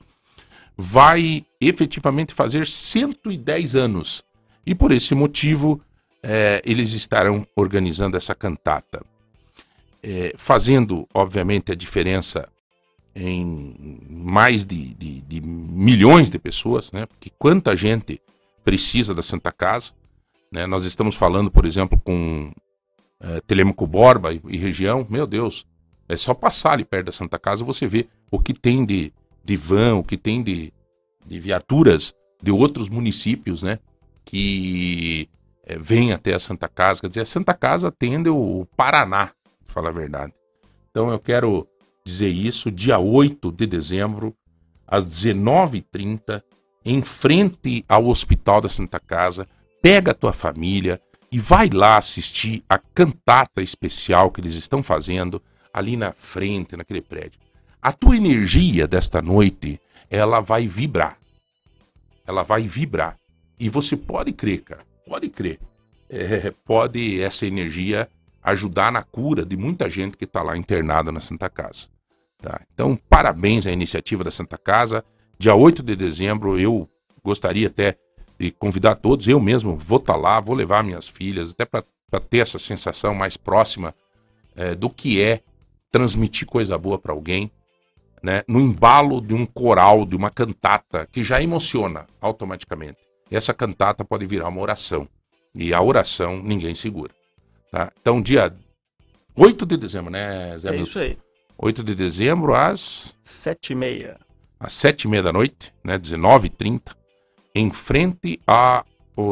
vai 0.77 1.45
efetivamente 1.61 2.35
fazer 2.35 2.67
110 2.67 3.75
anos. 3.77 4.23
E 4.67 4.75
por 4.75 4.93
esse 4.93 5.15
motivo, 5.15 5.81
é, 6.23 6.61
eles 6.65 6.93
estarão 6.93 7.47
organizando 7.57 8.17
essa 8.17 8.35
cantata. 8.35 9.03
É, 10.03 10.35
fazendo, 10.37 11.09
obviamente, 11.15 11.71
a 11.73 11.75
diferença 11.77 12.49
em 13.15 14.01
mais 14.09 14.65
de, 14.65 14.95
de, 14.95 15.21
de, 15.23 15.41
milhões 15.41 16.31
de 16.31 16.39
pessoas, 16.39 16.91
né? 16.93 17.07
Porque 17.07 17.31
quanta 17.39 17.77
gente 17.77 18.21
precisa 18.65 19.15
da 19.15 19.23
Santa 19.23 19.53
Casa. 19.53 19.93
Né? 20.51 20.67
Nós 20.67 20.85
estamos 20.85 21.15
falando, 21.15 21.51
por 21.51 21.67
exemplo, 21.67 22.01
com 22.01 22.53
é, 23.21 23.41
Telemaco 23.43 23.87
Borba 23.87 24.33
e, 24.33 24.41
e, 24.49 24.57
região. 24.57 25.07
Meu 25.09 25.27
Deus, 25.27 25.67
é 26.09 26.17
só 26.17 26.33
passar 26.33 26.73
ali 26.73 26.85
perto 26.85 27.07
da 27.07 27.13
Santa 27.13 27.39
Casa 27.39 27.65
você 27.65 27.87
vê 27.87 28.09
o 28.31 28.39
que 28.39 28.55
tem 28.55 28.85
de, 28.85 29.13
de 29.45 29.57
van, 29.57 29.97
o 29.97 30.05
que 30.05 30.17
tem 30.17 30.43
de, 30.43 30.73
de 31.27 31.39
viaturas 31.39 32.15
de 32.43 32.51
outros 32.51 32.89
municípios, 32.89 33.63
né? 33.63 33.79
Que 34.25 35.29
é, 35.65 35.79
vêm 35.79 36.13
até 36.13 36.35
a 36.35 36.39
Santa 36.39 36.69
Casa. 36.69 37.01
Quer 37.01 37.09
dizer, 37.09 37.21
a 37.21 37.27
Santa 37.27 37.55
Casa 37.55 37.89
atende 37.89 38.29
o 38.29 38.67
Paraná, 38.77 39.33
para 39.65 39.75
falar 39.75 39.89
a 39.91 39.93
verdade. 39.93 40.33
Então 40.91 41.11
eu 41.11 41.19
quero 41.19 41.67
dizer 42.05 42.29
isso, 42.29 42.71
dia 42.71 42.99
8 42.99 43.51
de 43.53 43.67
dezembro, 43.67 44.35
às 44.87 45.07
19h30, 45.07 46.43
em 46.85 47.03
frente 47.03 47.85
ao 47.89 48.07
Hospital 48.07 48.61
da 48.61 48.69
Santa 48.69 48.99
Casa, 48.99 49.49
pega 49.81 50.11
a 50.11 50.15
tua 50.15 50.33
família 50.33 51.01
e 51.31 51.39
vai 51.39 51.69
lá 51.71 51.97
assistir 51.97 52.63
a 52.69 52.79
cantata 52.79 53.63
especial 53.63 54.31
que 54.31 54.41
eles 54.41 54.55
estão 54.55 54.83
fazendo 54.83 55.41
ali 55.73 55.97
na 55.97 56.13
frente, 56.13 56.77
naquele 56.77 57.01
prédio. 57.01 57.41
A 57.81 57.93
tua 57.93 58.17
energia 58.17 58.87
desta 58.87 59.23
noite, 59.23 59.81
ela 60.11 60.41
vai 60.41 60.67
vibrar. 60.67 61.19
Ela 62.27 62.43
vai 62.43 62.63
vibrar. 62.63 63.17
E 63.59 63.69
você 63.69 63.97
pode 63.97 64.33
crer, 64.33 64.61
cara, 64.61 64.85
pode 65.07 65.29
crer. 65.29 65.59
É, 66.11 66.53
pode 66.65 67.23
essa 67.23 67.47
energia 67.47 68.09
ajudar 68.43 68.93
na 68.93 69.03
cura 69.03 69.47
de 69.47 69.57
muita 69.57 69.89
gente 69.89 70.17
que 70.17 70.25
está 70.25 70.43
lá 70.43 70.57
internada 70.57 71.11
na 71.11 71.21
Santa 71.21 71.49
Casa. 71.49 71.89
Tá? 72.43 72.61
Então, 72.75 72.99
parabéns 73.09 73.67
à 73.67 73.71
iniciativa 73.71 74.25
da 74.25 74.31
Santa 74.31 74.59
Casa. 74.59 75.05
Dia 75.39 75.55
8 75.55 75.81
de 75.83 75.95
dezembro, 75.95 76.59
eu 76.59 76.89
gostaria 77.23 77.69
até 77.69 77.97
de 78.39 78.51
convidar 78.51 78.97
todos, 78.97 79.29
eu 79.29 79.39
mesmo 79.39 79.77
vou 79.77 79.99
estar 79.99 80.15
tá 80.15 80.19
lá, 80.19 80.41
vou 80.41 80.57
levar 80.57 80.83
minhas 80.83 81.07
filhas, 81.07 81.53
até 81.53 81.65
para 81.65 82.21
ter 82.29 82.39
essa 82.39 82.59
sensação 82.59 83.15
mais 83.15 83.37
próxima 83.37 83.95
é, 84.57 84.75
do 84.75 84.91
que 84.91 85.23
é 85.23 85.41
transmitir 85.93 86.49
coisa 86.49 86.77
boa 86.77 86.99
para 86.99 87.13
alguém, 87.13 87.51
né? 88.21 88.43
no 88.49 88.61
embalo 88.61 89.21
de 89.21 89.35
um 89.35 89.47
coral, 89.47 90.05
de 90.05 90.17
uma 90.17 90.31
cantata, 90.31 91.07
que 91.13 91.23
já 91.23 91.41
emociona 91.41 92.07
automaticamente. 92.21 92.99
Essa 93.31 93.55
cantata 93.55 94.05
pode 94.05 94.27
virar 94.27 94.49
uma 94.49 94.61
oração. 94.61 95.09
E 95.55 95.73
a 95.73 95.81
oração 95.81 96.43
ninguém 96.43 96.75
segura. 96.75 97.13
Tá? 97.71 97.93
Então, 98.01 98.21
dia 98.21 98.53
8 99.37 99.65
de 99.65 99.77
dezembro, 99.77 100.11
né, 100.11 100.59
Zé 100.59 100.71
É 100.71 100.73
Milton? 100.73 100.89
isso 100.89 100.99
aí. 100.99 101.19
8 101.59 101.83
de 101.85 101.95
dezembro, 101.95 102.55
às, 102.55 103.15
Sete 103.23 103.73
e 103.73 103.77
meia. 103.77 104.19
às 104.59 104.73
7 104.73 105.03
e 105.03 105.09
meia 105.09 105.23
da 105.23 105.33
noite, 105.33 105.73
né, 105.85 105.99
19h30, 105.99 106.95
em 107.55 107.71
frente 107.71 108.41
ao 108.47 108.85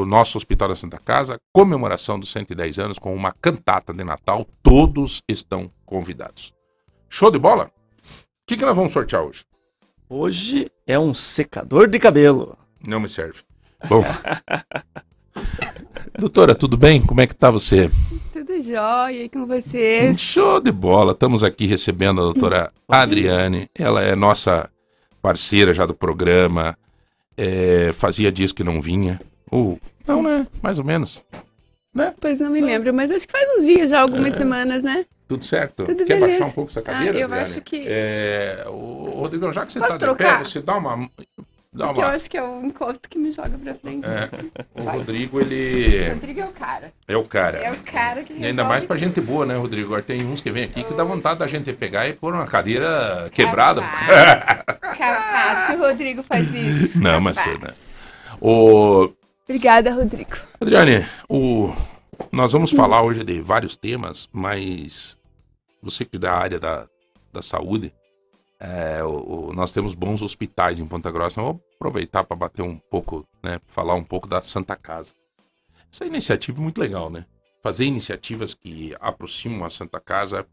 nosso 0.06 0.36
Hospital 0.38 0.68
da 0.68 0.76
Santa 0.76 0.98
Casa, 0.98 1.38
comemoração 1.52 2.20
dos 2.20 2.30
110 2.30 2.78
anos 2.78 2.98
com 2.98 3.14
uma 3.14 3.32
cantata 3.32 3.92
de 3.92 4.04
Natal. 4.04 4.46
Todos 4.62 5.22
estão 5.28 5.70
convidados. 5.86 6.52
Show 7.08 7.30
de 7.30 7.38
bola? 7.38 7.66
O 7.66 8.46
que, 8.46 8.56
que 8.56 8.64
nós 8.64 8.76
vamos 8.76 8.92
sortear 8.92 9.22
hoje? 9.24 9.44
Hoje 10.08 10.70
é 10.86 10.98
um 10.98 11.14
secador 11.14 11.88
de 11.88 11.98
cabelo. 11.98 12.56
Não 12.86 13.00
me 13.00 13.08
serve. 13.08 13.42
Bom. 13.88 14.04
Doutora, 16.18 16.54
tudo 16.54 16.76
bem? 16.76 17.00
Como 17.00 17.20
é 17.20 17.26
que 17.26 17.34
tá 17.34 17.50
você? 17.50 17.90
Tudo 18.60 18.68
jóia 18.72 19.24
e 19.24 19.28
com 19.30 19.46
vocês? 19.46 20.20
Show 20.20 20.60
de 20.60 20.70
bola. 20.70 21.12
Estamos 21.12 21.42
aqui 21.42 21.64
recebendo 21.64 22.20
a 22.20 22.24
doutora 22.24 22.70
Adriane. 22.86 23.70
Ela 23.74 24.02
é 24.02 24.14
nossa 24.14 24.68
parceira 25.22 25.72
já 25.72 25.86
do 25.86 25.94
programa. 25.94 26.76
É, 27.38 27.90
fazia 27.94 28.30
dias 28.30 28.52
que 28.52 28.62
não 28.62 28.78
vinha. 28.78 29.18
Ou, 29.50 29.78
não, 30.06 30.22
né? 30.22 30.46
Mais 30.62 30.78
ou 30.78 30.84
menos. 30.84 31.24
Né? 31.94 32.12
Pois 32.20 32.38
não 32.40 32.50
me 32.50 32.60
lembro, 32.60 32.92
mas 32.92 33.10
acho 33.10 33.26
que 33.26 33.32
faz 33.32 33.48
uns 33.58 33.64
dias 33.64 33.88
já, 33.88 34.00
algumas 34.02 34.34
semanas, 34.34 34.84
né? 34.84 35.06
Tudo 35.26 35.44
certo? 35.44 35.84
Tudo 35.84 36.04
Quer 36.04 36.20
beleza. 36.20 36.26
baixar 36.40 36.46
um 36.46 36.50
pouco 36.52 36.70
essa 36.70 36.82
cadeira? 36.82 37.16
Ah, 37.16 37.20
eu 37.20 37.24
Adriane? 37.28 37.42
acho 37.42 37.62
que- 37.62 37.84
É, 37.86 38.64
o 38.68 39.10
Rodrigo, 39.20 39.50
já 39.52 39.64
que 39.64 39.72
você 39.72 39.78
está 39.78 39.88
de 39.88 39.94
pé, 39.94 40.04
trocar? 40.04 40.44
você 40.44 40.60
dá 40.60 40.76
uma. 40.76 41.08
Dá 41.72 41.86
Porque 41.86 42.00
eu 42.00 42.04
uma. 42.06 42.14
acho 42.14 42.28
que 42.28 42.36
é 42.36 42.42
o 42.42 42.64
encosto 42.64 43.08
que 43.08 43.16
me 43.16 43.30
joga 43.30 43.56
pra 43.56 43.74
frente. 43.76 44.04
É, 44.04 44.28
o 44.74 44.82
Vai. 44.82 44.96
Rodrigo, 44.98 45.40
ele 45.40 46.08
O 46.08 46.14
Rodrigo 46.14 46.40
é 46.40 46.44
o 46.46 46.52
cara. 46.52 46.92
é 47.06 47.16
o 47.16 47.24
cara. 47.24 47.58
É 47.58 47.72
o 47.72 47.76
cara 47.76 48.24
que 48.24 48.32
E 48.32 48.44
ainda 48.44 48.64
mais 48.64 48.84
pra 48.84 48.96
gente 48.96 49.20
boa, 49.20 49.46
né, 49.46 49.54
Rodrigo? 49.54 49.86
Agora 49.86 50.02
tem 50.02 50.24
uns 50.26 50.40
que 50.40 50.50
vem 50.50 50.64
aqui 50.64 50.82
que 50.82 50.92
dá 50.94 51.04
vontade 51.04 51.38
da 51.38 51.46
gente 51.46 51.72
pegar 51.72 52.08
e 52.08 52.12
pôr 52.12 52.34
uma 52.34 52.46
cadeira 52.46 53.30
quebrada. 53.32 53.82
Capaz, 54.80 54.98
capaz 54.98 55.66
que 55.66 55.72
o 55.76 55.78
Rodrigo 55.78 56.22
faz 56.24 56.52
isso. 56.52 56.98
Não, 56.98 57.20
mas 57.20 57.38
Capaz. 57.38 57.60
né? 57.60 57.70
Ô, 58.40 59.12
Obrigada, 59.44 59.92
Rodrigo. 59.92 60.36
Adriane, 60.60 61.06
o... 61.28 61.72
nós 62.32 62.52
vamos 62.52 62.70
falar 62.72 63.02
hoje 63.02 63.22
de 63.24 63.40
vários 63.40 63.76
temas, 63.76 64.28
mas 64.32 65.16
você 65.82 66.04
que 66.04 66.16
é 66.16 66.18
da 66.18 66.32
área 66.32 66.58
da, 66.58 66.86
da 67.32 67.40
saúde, 67.42 67.92
é, 68.60 69.02
o- 69.02 69.48
o- 69.48 69.52
nós 69.54 69.72
temos 69.72 69.94
bons 69.94 70.20
hospitais 70.22 70.78
em 70.78 70.86
Ponta 70.86 71.10
Grossa. 71.10 71.40
Vou 71.40 71.60
aproveitar 71.76 72.24
para 72.24 72.36
bater 72.36 72.62
um 72.62 72.76
pouco, 72.76 73.26
né, 73.42 73.58
falar 73.66 73.94
um 73.94 74.04
pouco 74.04 74.28
da 74.28 74.42
Santa 74.42 74.76
Casa. 74.76 75.12
Essa 75.92 76.04
iniciativa 76.04 76.58
é 76.60 76.62
muito 76.62 76.80
legal, 76.80 77.10
né? 77.10 77.24
Fazer 77.62 77.84
iniciativas 77.84 78.54
que 78.54 78.94
aproximam 79.00 79.64
a 79.64 79.70
Santa 79.70 80.00
Casa 80.00 80.46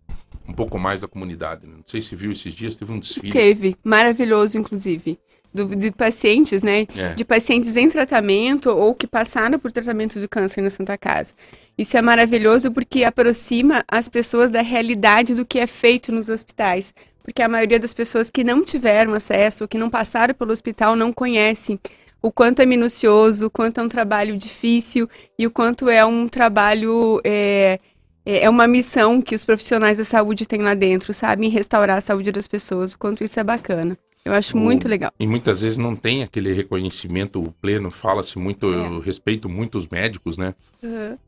um 0.47 0.53
pouco 0.53 0.77
mais 0.79 1.01
da 1.01 1.07
comunidade. 1.07 1.65
né? 1.67 1.73
Não 1.77 1.83
sei 1.85 2.01
se 2.01 2.15
viu 2.15 2.31
esses 2.31 2.53
dias, 2.53 2.75
teve 2.75 2.91
um 2.91 2.99
desfile. 2.99 3.31
Teve, 3.31 3.75
maravilhoso, 3.83 4.57
inclusive. 4.57 5.19
Do- 5.53 5.75
de 5.75 5.89
pacientes, 5.91 6.61
né? 6.63 6.85
É. 6.95 7.13
De 7.15 7.23
pacientes 7.23 7.77
em 7.77 7.89
tratamento 7.89 8.69
ou 8.69 8.93
que 8.93 9.07
passaram 9.07 9.57
por 9.57 9.71
tratamento 9.71 10.19
do 10.19 10.27
câncer 10.27 10.61
na 10.61 10.69
Santa 10.69 10.97
Casa. 10.97 11.33
Isso 11.77 11.97
é 11.97 12.01
maravilhoso 12.01 12.71
porque 12.71 13.03
aproxima 13.05 13.83
as 13.89 14.09
pessoas 14.09 14.51
da 14.51 14.61
realidade 14.61 15.33
do 15.33 15.45
que 15.45 15.59
é 15.59 15.65
feito 15.67 16.11
nos 16.11 16.27
hospitais. 16.29 16.93
Porque 17.27 17.41
a 17.41 17.49
maioria 17.49 17.77
das 17.77 17.93
pessoas 17.93 18.31
que 18.31 18.41
não 18.41 18.63
tiveram 18.63 19.13
acesso, 19.13 19.65
ou 19.65 19.67
que 19.67 19.77
não 19.77 19.89
passaram 19.89 20.33
pelo 20.33 20.53
hospital, 20.53 20.95
não 20.95 21.11
conhecem 21.11 21.77
o 22.21 22.31
quanto 22.31 22.61
é 22.61 22.65
minucioso, 22.65 23.47
o 23.47 23.49
quanto 23.49 23.81
é 23.81 23.83
um 23.83 23.89
trabalho 23.89 24.37
difícil 24.37 25.09
e 25.37 25.45
o 25.45 25.51
quanto 25.51 25.89
é 25.89 26.05
um 26.05 26.29
trabalho. 26.29 27.19
É, 27.25 27.79
é 28.25 28.49
uma 28.49 28.65
missão 28.65 29.21
que 29.21 29.35
os 29.35 29.43
profissionais 29.43 29.97
da 29.97 30.05
saúde 30.05 30.45
têm 30.47 30.61
lá 30.61 30.73
dentro, 30.73 31.13
sabem 31.13 31.49
restaurar 31.49 31.97
a 31.97 32.01
saúde 32.01 32.31
das 32.31 32.47
pessoas, 32.47 32.93
o 32.93 32.97
quanto 32.97 33.23
isso 33.25 33.37
é 33.39 33.43
bacana. 33.43 33.97
Eu 34.23 34.33
acho 34.33 34.55
O- 34.57 34.59
muito 34.59 34.87
legal. 34.87 35.11
E 35.19 35.25
muitas 35.27 35.61
vezes 35.61 35.77
não 35.77 35.95
tem 35.97 36.23
aquele 36.23 36.51
reconhecimento 36.53 37.53
pleno, 37.61 37.89
fala-se 37.91 38.37
muito, 38.39 38.73
É. 38.73 38.87
eu 38.87 38.99
respeito 38.99 39.47
muito 39.49 39.77
os 39.77 39.87
médicos, 39.87 40.37
né? 40.37 40.53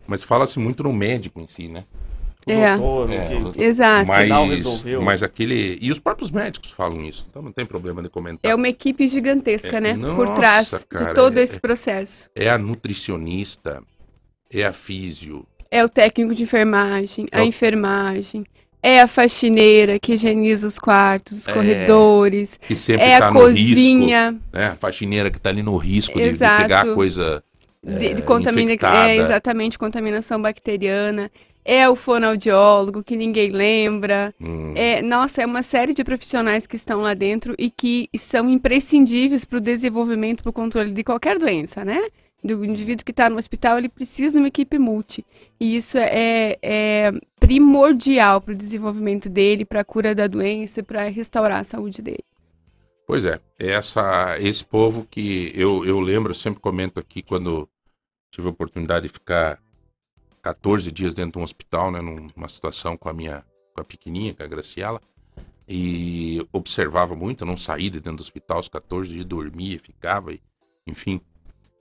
Mas 0.07 0.23
fala-se 0.23 0.59
muito 0.59 0.83
no 0.83 0.91
médico 0.93 1.39
em 1.39 1.47
si, 1.47 1.67
né? 1.69 1.83
O 2.47 2.51
É. 2.51 2.77
doutor, 2.77 3.11
É, 3.11 3.35
o 3.35 3.51
que- 3.51 3.61
Exato. 3.61 4.07
Mas, 4.07 4.29
resolveu. 4.49 5.01
mas 5.01 5.21
aquele. 5.21 5.77
E 5.81 5.91
os 5.91 5.99
próprios 5.99 6.31
médicos 6.31 6.71
falam 6.71 7.03
isso, 7.05 7.27
então 7.29 7.41
não 7.41 7.51
tem 7.51 7.65
problema 7.65 8.01
de 8.01 8.09
comentar. 8.09 8.49
É 8.49 8.55
uma 8.55 8.67
equipe 8.67 9.07
gigantesca, 9.07 9.77
É, 9.77 9.81
né? 9.81 9.93
nossa, 9.93 10.15
Por 10.15 10.29
trás 10.29 10.85
cara, 10.89 11.05
de 11.05 11.13
todo 11.13 11.37
é- 11.37 11.43
esse 11.43 11.59
processo. 11.59 12.29
É 12.35 12.49
a 12.49 12.57
nutricionista, 12.57 13.83
é 14.51 14.63
a 14.65 14.73
físio, 14.73 15.45
É 15.71 15.83
o 15.85 15.89
técnico 15.89 16.33
de 16.33 16.41
enfermagem, 16.43 17.27
É 17.31 17.39
a 17.39 17.43
o- 17.43 17.45
enfermagem, 17.45 18.43
é 18.81 19.01
a 19.01 19.07
faxineira 19.07 19.99
que 19.99 20.13
higieniza 20.13 20.65
os 20.65 20.79
quartos, 20.79 21.39
os 21.39 21.47
É, 21.47 21.53
corredores, 21.53 22.57
que 22.57 22.75
sempre 22.75 23.03
é 23.05 23.19
tá 23.19 23.27
a 23.27 23.31
no 23.31 23.45
risco. 23.45 23.75
cozinha 23.75 24.31
Né? 24.51 24.67
A 24.69 24.75
faxineira 24.75 25.29
que 25.29 25.39
tá 25.39 25.51
ali 25.51 25.61
no 25.61 25.75
risco 25.77 26.17
de, 26.17 26.29
de 26.31 26.37
pegar 26.39 26.85
coisa. 26.95 27.43
de, 27.85 28.07
é, 28.07 28.13
de 28.15 28.21
contamina, 28.23 28.71
infectada. 28.71 29.09
é 29.09 29.17
exatamente 29.17 29.77
contaminação 29.77 30.41
bacteriana, 30.41 31.29
é 31.69 31.87
o 31.87 31.95
fonoaudiólogo 31.95 33.03
que 33.03 33.15
ninguém 33.15 33.51
lembra. 33.51 34.33
Hum, 34.41 34.73
É, 34.75 35.03
nossa, 35.03 35.43
é 35.43 35.45
uma 35.45 35.61
série 35.61 35.93
de 35.93 36.03
profissionais 36.03 36.65
que 36.65 36.75
estão 36.75 37.01
lá 37.01 37.13
dentro 37.13 37.53
e 37.59 37.69
que 37.69 38.09
são 38.17 38.49
imprescindíveis 38.49 39.45
para 39.45 39.59
o 39.59 39.61
desenvolvimento, 39.61 40.41
para 40.41 40.49
o 40.49 40.53
controle 40.53 40.91
de 40.91 41.03
qualquer 41.03 41.37
doença, 41.37 41.85
né? 41.85 42.09
Do 42.43 42.65
indivíduo 42.65 43.05
que 43.05 43.11
está 43.11 43.29
no 43.29 43.35
hospital, 43.37 43.77
ele 43.77 43.87
precisa 43.89 44.31
de 44.31 44.37
uma 44.39 44.47
equipe 44.47 44.79
multi. 44.79 45.23
E 45.59 45.75
isso 45.75 45.97
é, 45.99 46.57
é 46.59 47.11
primordial 47.39 48.41
para 48.41 48.53
o 48.53 48.57
desenvolvimento 48.57 49.29
dele, 49.29 49.63
para 49.63 49.81
a 49.81 49.85
cura 49.85 50.15
da 50.15 50.25
doença, 50.25 50.81
para 50.81 51.03
restaurar 51.03 51.59
a 51.59 51.63
saúde 51.63 52.01
dele. 52.01 52.23
Pois 53.05 53.25
é, 53.25 53.39
essa, 53.59 54.37
esse 54.39 54.63
povo 54.63 55.05
que 55.09 55.51
eu, 55.53 55.85
eu 55.85 55.99
lembro, 55.99 56.31
eu 56.31 56.35
sempre 56.35 56.59
comento 56.59 56.99
aqui 56.99 57.21
quando 57.21 57.69
tive 58.31 58.47
a 58.47 58.51
oportunidade 58.51 59.07
de 59.07 59.13
ficar 59.13 59.59
14 60.41 60.91
dias 60.91 61.13
dentro 61.13 61.33
de 61.33 61.39
um 61.39 61.43
hospital, 61.43 61.91
né, 61.91 62.01
numa 62.01 62.47
situação 62.47 62.97
com 62.97 63.09
a 63.09 63.13
minha 63.13 63.45
com 63.73 63.81
a 63.81 63.83
pequenininha, 63.83 64.33
com 64.33 64.43
a 64.43 64.47
Graciela, 64.47 65.01
e 65.67 66.45
observava 66.51 67.15
muito, 67.15 67.43
eu 67.43 67.47
não 67.47 67.55
saía 67.55 67.89
de 67.89 67.99
dentro 67.99 68.17
do 68.17 68.21
hospital, 68.21 68.59
os 68.59 68.67
14 68.67 69.11
dias 69.11 69.25
dormia, 69.25 69.79
ficava, 69.79 70.33
e, 70.33 70.41
enfim. 70.87 71.21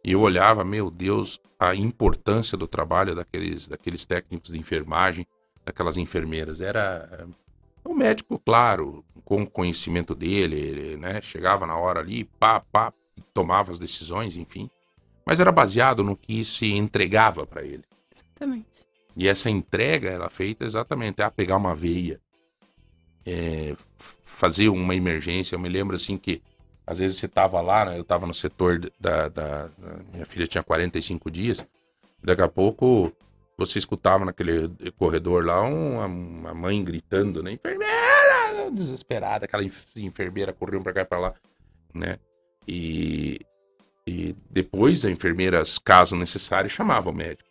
E 0.04 0.12
eu 0.12 0.20
olhava, 0.20 0.62
meu 0.64 0.90
Deus, 0.90 1.40
a 1.58 1.74
importância 1.74 2.56
do 2.56 2.68
trabalho 2.68 3.14
daqueles, 3.14 3.66
daqueles 3.66 4.04
técnicos 4.04 4.52
de 4.52 4.58
enfermagem, 4.58 5.26
daquelas 5.64 5.96
enfermeiras. 5.96 6.60
Era 6.60 7.26
o 7.82 7.94
médico, 7.94 8.38
claro, 8.38 9.02
com 9.24 9.42
o 9.42 9.50
conhecimento 9.50 10.14
dele, 10.14 10.56
ele, 10.56 10.96
né, 10.98 11.22
chegava 11.22 11.66
na 11.66 11.76
hora 11.76 12.00
ali, 12.00 12.24
pá, 12.24 12.60
pá, 12.60 12.92
tomava 13.32 13.72
as 13.72 13.78
decisões, 13.78 14.36
enfim. 14.36 14.70
Mas 15.24 15.40
era 15.40 15.50
baseado 15.50 16.04
no 16.04 16.16
que 16.16 16.44
se 16.44 16.72
entregava 16.72 17.46
para 17.46 17.62
ele. 17.62 17.84
Exatamente. 18.38 18.66
E 19.16 19.26
essa 19.26 19.50
entrega 19.50 20.10
era 20.10 20.30
feita 20.30 20.64
exatamente 20.64 21.20
a 21.20 21.30
pegar 21.30 21.56
uma 21.56 21.74
veia, 21.74 22.20
é, 23.26 23.74
fazer 24.22 24.68
uma 24.68 24.94
emergência. 24.94 25.56
Eu 25.56 25.58
me 25.58 25.68
lembro 25.68 25.96
assim 25.96 26.16
que 26.16 26.40
às 26.86 27.00
vezes 27.00 27.18
você 27.18 27.26
estava 27.26 27.60
lá, 27.60 27.84
né, 27.84 27.98
eu 27.98 28.02
estava 28.02 28.26
no 28.26 28.32
setor 28.32 28.78
da, 28.98 29.28
da, 29.28 29.66
da, 29.66 29.70
Minha 30.12 30.24
filha 30.24 30.46
tinha 30.46 30.62
45 30.62 31.30
dias, 31.30 31.66
daqui 32.22 32.40
a 32.40 32.48
pouco 32.48 33.12
você 33.58 33.78
escutava 33.78 34.24
naquele 34.24 34.70
corredor 34.96 35.44
lá 35.44 35.60
uma, 35.62 36.06
uma 36.06 36.54
mãe 36.54 36.82
gritando, 36.82 37.42
né? 37.42 37.52
Enfermeira! 37.52 38.70
Desesperada, 38.72 39.46
aquela 39.46 39.64
enfermeira 39.96 40.52
correndo 40.52 40.84
para 40.84 40.92
cá 40.92 41.00
e 41.00 41.04
para 41.04 41.18
lá, 41.18 41.34
né? 41.92 42.18
E, 42.66 43.40
e 44.06 44.36
depois 44.50 45.04
a 45.04 45.10
enfermeira, 45.10 45.62
caso 45.84 46.14
necessário, 46.14 46.70
chamava 46.70 47.10
o 47.10 47.14
médico. 47.14 47.47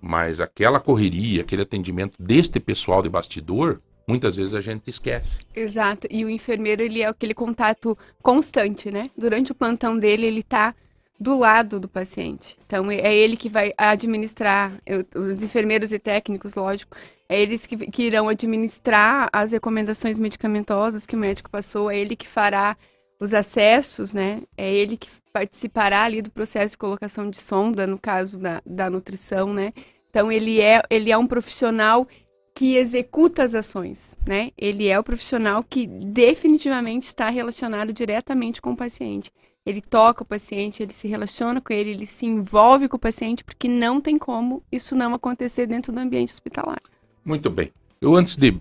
Mas 0.00 0.40
aquela 0.40 0.78
correria, 0.78 1.42
aquele 1.42 1.62
atendimento 1.62 2.14
deste 2.18 2.60
pessoal 2.60 3.02
de 3.02 3.08
bastidor, 3.08 3.80
muitas 4.06 4.36
vezes 4.36 4.54
a 4.54 4.60
gente 4.60 4.88
esquece. 4.88 5.40
Exato. 5.54 6.06
E 6.10 6.24
o 6.24 6.30
enfermeiro, 6.30 6.82
ele 6.82 7.02
é 7.02 7.06
aquele 7.06 7.34
contato 7.34 7.96
constante, 8.22 8.90
né? 8.90 9.10
Durante 9.16 9.52
o 9.52 9.54
plantão 9.54 9.98
dele, 9.98 10.26
ele 10.26 10.42
tá 10.42 10.74
do 11.18 11.36
lado 11.36 11.80
do 11.80 11.88
paciente. 11.88 12.58
Então, 12.66 12.90
é 12.90 13.14
ele 13.14 13.36
que 13.36 13.48
vai 13.48 13.72
administrar, 13.76 14.72
os 15.14 15.42
enfermeiros 15.42 15.90
e 15.90 15.98
técnicos, 15.98 16.54
lógico, 16.54 16.96
é 17.28 17.40
eles 17.40 17.66
que, 17.66 17.76
que 17.90 18.02
irão 18.02 18.28
administrar 18.28 19.28
as 19.32 19.52
recomendações 19.52 20.18
medicamentosas 20.18 21.06
que 21.06 21.16
o 21.16 21.18
médico 21.18 21.50
passou, 21.50 21.90
é 21.90 21.98
ele 21.98 22.14
que 22.14 22.28
fará 22.28 22.76
os 23.18 23.32
acessos, 23.32 24.12
né? 24.12 24.42
É 24.56 24.72
ele 24.72 24.96
que 24.96 25.08
participará 25.36 26.04
ali 26.04 26.22
do 26.22 26.30
processo 26.30 26.72
de 26.72 26.78
colocação 26.78 27.28
de 27.28 27.36
sonda, 27.36 27.86
no 27.86 27.98
caso 27.98 28.40
da, 28.40 28.62
da 28.64 28.88
nutrição, 28.88 29.52
né? 29.52 29.70
Então 30.08 30.32
ele 30.32 30.62
é, 30.62 30.82
ele 30.88 31.12
é 31.12 31.18
um 31.18 31.26
profissional 31.26 32.08
que 32.54 32.76
executa 32.76 33.42
as 33.42 33.54
ações, 33.54 34.16
né? 34.26 34.50
Ele 34.56 34.88
é 34.88 34.98
o 34.98 35.04
profissional 35.04 35.62
que 35.62 35.86
definitivamente 35.86 37.02
está 37.02 37.28
relacionado 37.28 37.92
diretamente 37.92 38.62
com 38.62 38.70
o 38.72 38.76
paciente. 38.76 39.30
Ele 39.66 39.82
toca 39.82 40.22
o 40.22 40.26
paciente, 40.26 40.82
ele 40.82 40.94
se 40.94 41.06
relaciona 41.06 41.60
com 41.60 41.70
ele, 41.70 41.90
ele 41.90 42.06
se 42.06 42.24
envolve 42.24 42.88
com 42.88 42.96
o 42.96 43.00
paciente, 43.00 43.44
porque 43.44 43.68
não 43.68 44.00
tem 44.00 44.16
como 44.16 44.62
isso 44.72 44.96
não 44.96 45.12
acontecer 45.12 45.66
dentro 45.66 45.92
do 45.92 46.00
ambiente 46.00 46.32
hospitalar. 46.32 46.80
Muito 47.22 47.50
bem. 47.50 47.70
Eu 48.00 48.14
antes 48.14 48.38
de 48.38 48.58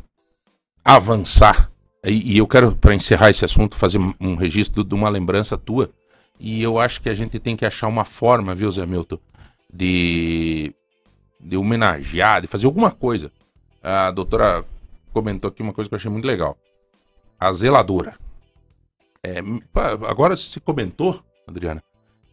avançar 0.83 1.71
e, 2.03 2.37
eu 2.37 2.45
quero, 2.45 2.75
para 2.75 2.93
encerrar 2.93 3.29
esse 3.29 3.45
assunto, 3.45 3.77
fazer 3.77 3.99
um 4.19 4.35
registro 4.35 4.83
de 4.83 4.93
uma 4.93 5.07
lembrança 5.07 5.57
tua. 5.57 5.89
E 6.39 6.61
eu 6.61 6.79
acho 6.79 7.01
que 7.01 7.09
a 7.09 7.13
gente 7.13 7.39
tem 7.39 7.55
que 7.55 7.65
achar 7.65 7.87
uma 7.87 8.05
forma, 8.05 8.53
viu, 8.53 8.71
Zé 8.71 8.85
Milton, 8.85 9.19
de, 9.73 10.73
de 11.39 11.57
homenagear, 11.57 12.41
de 12.41 12.47
fazer 12.47 12.65
alguma 12.65 12.91
coisa. 12.91 13.31
A 13.81 14.11
doutora 14.11 14.65
comentou 15.13 15.49
aqui 15.49 15.61
uma 15.61 15.73
coisa 15.73 15.89
que 15.89 15.93
eu 15.93 15.97
achei 15.97 16.11
muito 16.11 16.25
legal. 16.25 16.57
A 17.39 17.51
zeladora. 17.53 18.15
É, 19.23 19.39
agora 20.07 20.35
se 20.35 20.59
comentou, 20.59 21.19
Adriana, 21.47 21.83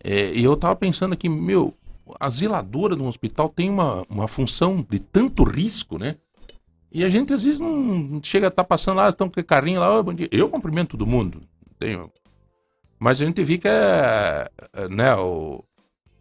é, 0.03 0.33
e 0.33 0.45
eu 0.45 0.57
tava 0.57 0.77
pensando 0.77 1.12
aqui, 1.12 1.29
meu, 1.29 1.75
a 2.19 2.29
zeladora 2.29 2.97
de 2.97 3.03
um 3.03 3.07
hospital 3.07 3.49
tem 3.49 3.71
uma, 3.71 4.05
uma 4.09 4.29
função 4.29 4.85
de 4.88 4.99
tanto 4.99 5.45
risco, 5.45 5.99
né? 5.99 6.17
E 6.91 7.05
a 7.05 7.09
gente 7.09 7.33
às 7.33 7.45
vezes 7.45 7.61
não 7.61 8.21
chega 8.23 8.49
a 8.49 8.49
estar 8.49 8.65
tá 8.65 8.69
passando 8.69 8.99
lá, 8.99 9.09
estão 9.09 9.31
com 9.31 9.43
carrinho 9.43 9.81
lá, 9.81 10.01
oh. 10.01 10.05
Eu 10.31 10.49
cumprimento 10.49 10.91
todo 10.91 11.07
mundo. 11.07 11.43
Tenho. 11.79 12.11
Mas 13.03 13.21
a 13.21 13.25
gente 13.25 13.45
fica, 13.45 14.49
é, 14.73 14.88
né, 14.88 15.12
o, 15.17 15.65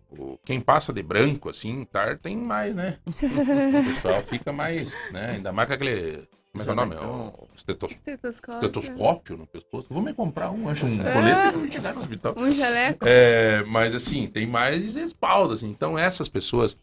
o, 0.10 0.40
quem 0.44 0.60
passa 0.60 0.92
de 0.92 1.04
branco, 1.04 1.48
assim, 1.48 1.86
tar, 1.86 2.18
tem 2.18 2.36
mais, 2.36 2.74
né? 2.74 2.98
o 3.06 3.84
pessoal 3.94 4.20
fica 4.24 4.52
mais, 4.52 4.92
né? 5.12 5.34
Ainda 5.36 5.52
mais 5.52 5.68
com 5.68 5.76
aquele. 5.76 6.28
Como 6.52 6.64
é 6.64 6.64
que 6.64 6.70
é 6.72 6.74
o 6.74 6.76
nome? 6.76 6.96
O 6.96 7.48
estetos... 7.56 7.92
estetoscópio. 7.92 8.56
estetoscópio 8.56 9.38
no 9.38 9.46
pescoço. 9.46 9.88
Vou 9.92 10.02
me 10.02 10.12
comprar 10.12 10.50
um, 10.50 10.68
acho 10.70 10.88
um 10.88 10.98
colete 10.98 11.68
e 11.68 11.72
chegar 11.72 11.94
no 11.94 12.00
hospital. 12.00 12.34
Um 12.36 12.52
jaleco. 12.52 13.06
É, 13.08 13.64
mas 13.66 13.94
assim, 13.94 14.26
tem 14.26 14.48
mais 14.48 14.96
espalda, 14.96 15.54
assim. 15.54 15.70
Então 15.70 16.00
essas 16.00 16.28
pessoas 16.28 16.76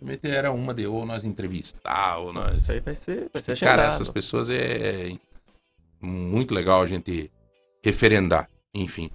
Realmente 0.00 0.28
era 0.28 0.52
uma 0.52 0.72
de 0.72 0.86
ou 0.86 1.04
nós 1.04 1.24
entrevistar, 1.24 2.18
ou 2.18 2.32
nós. 2.32 2.62
Isso 2.62 2.70
aí 2.70 2.80
vai 2.80 2.94
ser. 2.94 3.28
Vai 3.32 3.42
ser 3.42 3.58
Cara, 3.58 3.82
essas 3.82 4.08
pessoas 4.08 4.48
é, 4.48 5.10
é 5.10 5.18
muito 6.00 6.54
legal 6.54 6.80
a 6.80 6.86
gente 6.86 7.30
referendar, 7.82 8.48
enfim. 8.72 9.10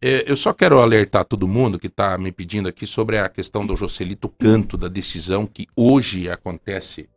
É, 0.00 0.30
eu 0.30 0.36
só 0.36 0.52
quero 0.52 0.78
alertar 0.78 1.24
todo 1.24 1.48
mundo 1.48 1.78
que 1.78 1.86
está 1.86 2.18
me 2.18 2.30
pedindo 2.30 2.68
aqui 2.68 2.86
sobre 2.86 3.18
a 3.18 3.28
questão 3.28 3.66
do 3.66 3.74
Joselito 3.74 4.28
Canto, 4.28 4.76
da 4.76 4.88
decisão 4.88 5.46
que 5.46 5.66
hoje 5.74 6.30
acontece 6.30 7.08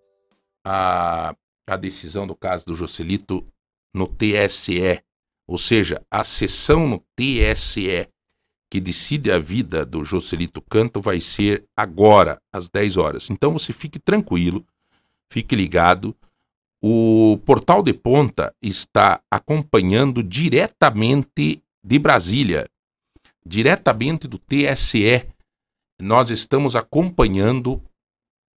a, 0.66 1.36
a 1.68 1.78
decisão 1.78 2.26
do 2.26 2.36
caso 2.36 2.66
do 2.66 2.74
Joselito 2.76 3.46
no 3.94 4.08
TSE. 4.08 5.02
Ou 5.46 5.58
seja, 5.58 6.02
a 6.10 6.24
sessão 6.24 6.88
no 6.88 7.04
TSE 7.16 8.08
que 8.72 8.80
decide 8.80 9.32
a 9.32 9.40
vida 9.40 9.86
do 9.86 10.06
Joselito 10.06 10.62
Canto 10.62 11.02
vai 11.02 11.20
ser 11.20 11.66
agora, 11.76 12.40
às 12.54 12.70
10 12.70 12.98
horas. 12.98 13.30
Então 13.30 13.52
você 13.52 13.74
fique 13.74 14.00
tranquilo, 14.00 14.64
fique 15.30 15.56
ligado. 15.56 16.16
O 16.82 17.38
Portal 17.46 17.82
de 17.82 17.94
Ponta 17.94 18.54
está 18.62 19.20
acompanhando 19.30 20.24
diretamente 20.24 21.62
de 21.84 22.00
Brasília, 22.00 22.70
diretamente 23.46 24.28
do 24.28 24.38
TSE. 24.38 25.28
Nós 26.02 26.30
estamos 26.30 26.76
acompanhando 26.76 27.82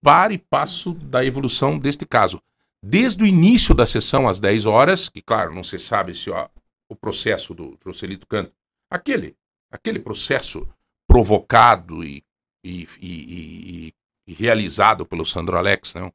para 0.02 0.32
e 0.32 0.38
passo 0.38 0.94
da 0.94 1.24
evolução 1.24 1.78
deste 1.78 2.04
caso. 2.04 2.42
Desde 2.82 3.22
o 3.22 3.26
início 3.26 3.74
da 3.74 3.86
sessão, 3.86 4.28
às 4.28 4.40
10 4.40 4.66
horas, 4.66 5.08
que 5.08 5.22
claro, 5.22 5.54
não 5.54 5.62
se 5.62 5.78
sabe 5.78 6.14
se 6.14 6.30
ó, 6.30 6.48
o 6.88 6.96
processo 6.96 7.54
do 7.54 7.78
Joselito 7.82 8.26
Canto, 8.26 8.52
aquele 8.90 9.36
aquele 9.72 9.98
processo 9.98 10.68
provocado 11.08 12.04
e, 12.04 12.22
e, 12.62 12.86
e, 13.00 13.94
e 14.26 14.34
realizado 14.34 15.06
pelo 15.06 15.24
Sandro 15.24 15.56
Alex, 15.56 15.94
né? 15.94 16.12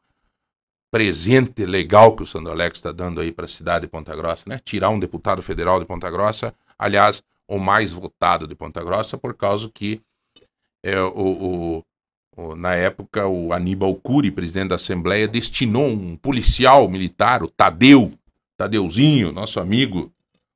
presente 0.92 1.66
legal 1.66 2.16
que 2.16 2.24
o 2.24 2.26
Sandro 2.26 2.52
Alex 2.52 2.78
está 2.78 2.92
dando 2.92 3.20
aí 3.20 3.32
para 3.32 3.46
a 3.46 3.50
cidade 3.50 3.86
de 3.86 3.92
Ponta 3.92 4.16
Grossa, 4.16 4.46
né? 4.48 4.60
tirar 4.64 4.90
um 4.90 5.00
deputado 5.00 5.42
federal 5.42 5.80
de 5.80 5.86
Ponta 5.86 6.10
Grossa, 6.10 6.54
aliás, 6.78 7.24
o 7.48 7.58
mais 7.58 7.94
votado 7.94 8.48
de 8.48 8.56
Ponta 8.56 8.84
Grossa, 8.84 9.18
por 9.18 9.34
causa 9.34 9.70
que 9.74 10.02
é, 10.84 11.00
o, 11.02 11.12
o, 11.16 11.84
o, 12.36 12.56
na 12.56 12.76
época 12.76 13.28
o 13.28 13.54
Aníbal 13.54 13.96
Cury, 13.96 14.32
presidente 14.32 14.70
da 14.70 14.76
Assembleia, 14.76 15.28
destinou 15.28 15.88
um 15.88 16.16
policial 16.16 16.88
militar, 16.88 17.44
o 17.44 17.48
Tadeu, 17.48 18.12
Tadeuzinho, 18.58 19.32
nosso 19.32 19.60
amigo, 19.60 20.12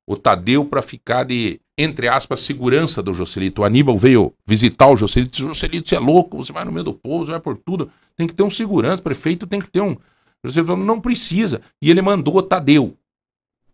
o 0.06 0.16
Tadeu, 0.16 0.64
para 0.64 0.82
ficar 0.82 1.24
de 1.24 1.60
entre 1.76 2.06
aspas, 2.08 2.40
segurança 2.40 3.02
do 3.02 3.14
Joselito. 3.14 3.62
O 3.62 3.64
Aníbal 3.64 3.96
veio 3.96 4.32
visitar 4.46 4.88
o 4.88 4.96
Joselito. 4.96 5.36
Joselito, 5.38 5.88
você 5.88 5.96
é 5.96 5.98
louco, 5.98 6.36
você 6.36 6.52
vai 6.52 6.64
no 6.64 6.72
meio 6.72 6.84
do 6.84 6.94
povo, 6.94 7.24
você 7.24 7.32
vai 7.32 7.40
por 7.40 7.56
tudo. 7.56 7.90
Tem 8.16 8.26
que 8.26 8.34
ter 8.34 8.42
um 8.42 8.50
segurança, 8.50 9.02
prefeito 9.02 9.46
tem 9.46 9.60
que 9.60 9.70
ter 9.70 9.80
um. 9.80 9.96
Joselito 10.44 10.68
falou, 10.68 10.84
não 10.84 11.00
precisa. 11.00 11.60
E 11.80 11.90
ele 11.90 12.02
mandou 12.02 12.36
o 12.36 12.42
Tadeu. 12.42 12.96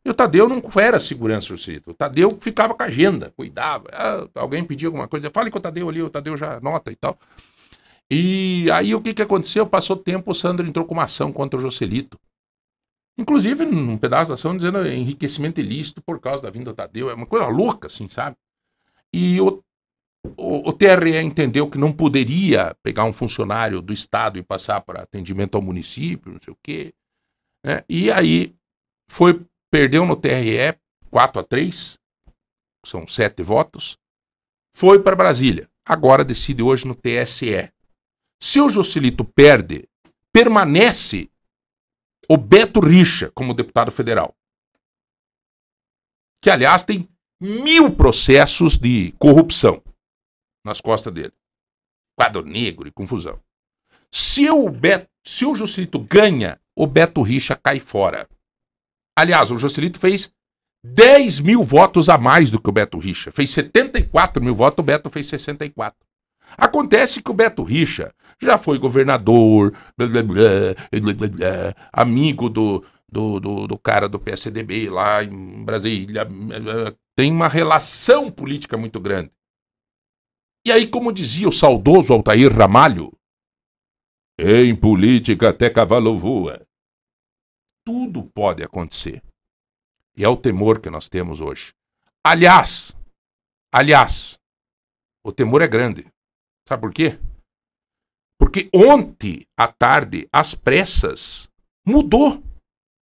E 0.09 0.11
o 0.11 0.15
Tadeu 0.15 0.49
não 0.49 0.63
era 0.81 0.99
segurança, 0.99 1.49
Joselito. 1.49 1.91
O 1.91 1.95
Tadeu 1.95 2.31
ficava 2.41 2.73
com 2.73 2.83
a 2.83 2.87
agenda, 2.87 3.31
cuidava. 3.37 3.91
Ah, 3.93 4.27
alguém 4.37 4.65
pedia 4.65 4.89
alguma 4.89 5.07
coisa, 5.07 5.31
fale 5.31 5.51
com 5.51 5.59
o 5.59 5.61
Tadeu 5.61 5.87
ali, 5.87 6.01
o 6.01 6.09
Tadeu 6.09 6.35
já 6.35 6.59
nota 6.61 6.91
e 6.91 6.97
tal. 6.97 7.19
E 8.11 8.71
aí 8.71 8.95
o 8.95 9.03
que, 9.03 9.13
que 9.13 9.21
aconteceu? 9.21 9.67
Passou 9.67 9.99
tempo, 9.99 10.31
o 10.31 10.35
Sandro 10.35 10.67
entrou 10.67 10.87
com 10.87 10.95
uma 10.95 11.03
ação 11.03 11.31
contra 11.31 11.59
o 11.59 11.63
Joselito. 11.63 12.19
Inclusive, 13.19 13.67
num 13.67 13.99
pedaço 13.99 14.31
da 14.31 14.35
ação 14.37 14.57
dizendo 14.57 14.89
enriquecimento 14.89 15.61
ilícito 15.61 16.01
por 16.01 16.19
causa 16.19 16.43
da 16.43 16.49
vinda 16.49 16.71
do 16.71 16.75
Tadeu. 16.75 17.11
É 17.11 17.15
uma 17.15 17.27
coisa 17.27 17.47
louca, 17.47 17.89
assim, 17.89 18.09
sabe? 18.09 18.35
E 19.13 19.39
o, 19.43 19.63
o, 20.39 20.71
o 20.71 20.73
TRE 20.73 21.19
entendeu 21.21 21.69
que 21.69 21.77
não 21.77 21.93
poderia 21.93 22.75
pegar 22.83 23.05
um 23.05 23.13
funcionário 23.13 23.83
do 23.83 23.93
Estado 23.93 24.39
e 24.39 24.43
passar 24.43 24.81
para 24.81 25.03
atendimento 25.03 25.55
ao 25.57 25.61
município, 25.61 26.33
não 26.33 26.41
sei 26.43 26.55
o 26.55 26.59
quê. 26.63 26.95
Né? 27.63 27.85
E 27.91 28.11
aí 28.11 28.55
foi, 29.11 29.45
perdeu 29.71 30.05
no 30.05 30.17
TRE 30.17 30.79
4 31.11 31.41
a 31.41 31.45
3, 31.45 31.99
são 32.85 33.07
sete 33.07 33.43
votos, 33.43 33.99
foi 34.75 35.03
para 35.03 35.17
Brasília. 35.17 35.69
Agora 35.85 36.25
decide 36.25 36.63
hoje 36.63 36.87
no 36.87 36.95
TSE. 36.95 37.73
Se 38.41 38.61
o 38.61 38.69
Joselito 38.69 39.25
perde, 39.25 39.89
permanece 40.33 41.31
o 42.29 42.37
Beto 42.37 42.81
Richa 42.81 43.31
como 43.33 43.55
deputado 43.55 43.91
federal. 43.91 44.37
Que, 46.43 46.51
aliás, 46.51 46.85
tem 46.85 47.09
mil 47.41 47.95
processos 47.95 48.77
de 48.77 49.13
corrupção 49.19 49.83
nas 50.65 50.81
costas 50.81 51.13
dele. 51.13 51.33
Quadro 52.17 52.45
negro 52.45 52.87
e 52.87 52.93
confusão. 52.93 53.43
Se 54.13 54.49
o, 54.51 54.69
Beto, 54.71 55.11
se 55.25 55.45
o 55.45 55.55
Joselito 55.55 55.99
ganha, 55.99 56.61
o 56.77 56.87
Beto 56.87 57.23
Richa 57.23 57.57
cai 57.57 57.81
fora. 57.81 58.29
Aliás, 59.19 59.51
o 59.51 59.59
Joselito 59.59 59.99
fez 59.99 60.33
10 60.85 61.41
mil 61.41 61.65
votos 61.65 62.09
a 62.09 62.17
mais 62.17 62.53
do 62.53 62.61
que 62.61 62.69
o 62.69 62.73
Beto 62.73 62.99
Richa. 62.99 63.33
Fez 63.33 63.51
74 63.51 64.41
mil 64.41 64.55
votos, 64.55 64.81
o 64.81 64.87
Beto 64.87 65.11
fez 65.11 65.27
64. 65.27 65.99
Acontece 66.57 67.21
que 67.21 67.29
o 67.29 67.35
Beto 67.35 67.65
Richa 67.65 68.15
já 68.41 68.57
foi 68.57 68.79
governador, 68.79 69.75
blá, 69.97 70.07
blá, 70.07 70.23
blá, 70.23 71.75
amigo 71.93 72.49
do, 72.49 72.85
do, 73.11 73.41
do, 73.41 73.67
do, 73.67 73.77
cara 73.77 74.09
do 74.09 74.21
PSDB 74.21 74.89
lá 74.89 75.25
em 75.25 75.65
Brasília. 75.65 76.25
Tem 77.17 77.33
uma 77.33 77.49
relação 77.49 78.31
política 78.31 78.77
muito 78.77 79.01
grande. 79.01 79.33
E 80.65 80.71
aí, 80.71 80.87
como 80.87 81.13
dizia 81.13 81.49
o 81.49 81.53
saudoso 81.53 82.13
Altair 82.13 82.57
Ramalho, 82.57 83.13
em 84.39 84.77
política 84.77 85.49
até 85.49 85.69
cavalo 85.69 86.17
voa. 86.17 86.68
Tudo 87.89 88.23
pode 88.23 88.63
acontecer. 88.63 89.23
E 90.15 90.23
é 90.23 90.29
o 90.29 90.37
temor 90.37 90.79
que 90.79 90.91
nós 90.91 91.09
temos 91.09 91.41
hoje. 91.41 91.73
Aliás, 92.23 92.95
aliás, 93.73 94.39
o 95.25 95.33
temor 95.33 95.63
é 95.63 95.67
grande. 95.67 96.07
Sabe 96.69 96.83
por 96.83 96.93
quê? 96.93 97.19
Porque 98.39 98.69
ontem 98.75 99.47
à 99.57 99.69
tarde, 99.69 100.29
às 100.31 100.55
pressas, 100.55 101.49
mudou 101.83 102.43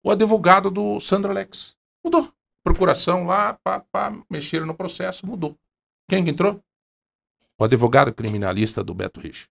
o 0.04 0.10
advogado 0.10 0.72
do 0.72 1.00
Sandro 1.00 1.30
Alex. 1.30 1.78
Mudou. 2.04 2.34
Procuração 2.64 3.28
lá, 3.28 3.54
pá, 3.64 3.82
pá, 3.82 4.12
mexeram 4.28 4.66
no 4.66 4.74
processo, 4.74 5.28
mudou. 5.28 5.56
Quem 6.10 6.24
que 6.24 6.32
entrou? 6.32 6.60
O 7.56 7.64
advogado 7.64 8.12
criminalista 8.12 8.84
do 8.84 8.96
Beto 8.96 9.20
Rich. 9.20 9.48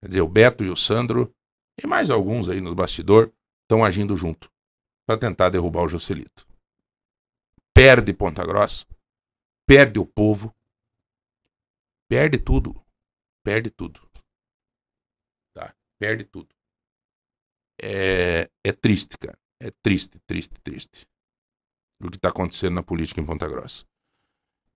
Quer 0.00 0.08
dizer, 0.08 0.20
o 0.22 0.28
Beto 0.28 0.64
e 0.64 0.70
o 0.70 0.76
Sandro, 0.76 1.30
e 1.78 1.86
mais 1.86 2.08
alguns 2.08 2.48
aí 2.48 2.62
no 2.62 2.74
bastidor, 2.74 3.30
estão 3.64 3.84
agindo 3.84 4.16
junto 4.16 4.50
para 5.06 5.18
tentar 5.18 5.50
derrubar 5.50 5.82
o 5.82 5.88
Joselito. 5.88 6.46
Perde 7.74 8.14
Ponta 8.14 8.44
Grossa, 8.46 8.86
perde 9.66 9.98
o 9.98 10.06
povo, 10.06 10.54
perde 12.08 12.38
tudo. 12.38 12.84
Perde 13.44 13.70
tudo. 13.70 14.00
Tá? 15.54 15.74
Perde 15.98 16.24
tudo. 16.24 16.48
É, 17.80 18.50
é 18.64 18.72
triste, 18.72 19.18
cara. 19.18 19.38
É 19.60 19.70
triste, 19.82 20.18
triste, 20.26 20.54
triste. 20.62 21.06
O 22.02 22.10
que 22.10 22.16
está 22.16 22.30
acontecendo 22.30 22.74
na 22.74 22.82
política 22.82 23.20
em 23.20 23.26
Ponta 23.26 23.46
Grossa. 23.46 23.84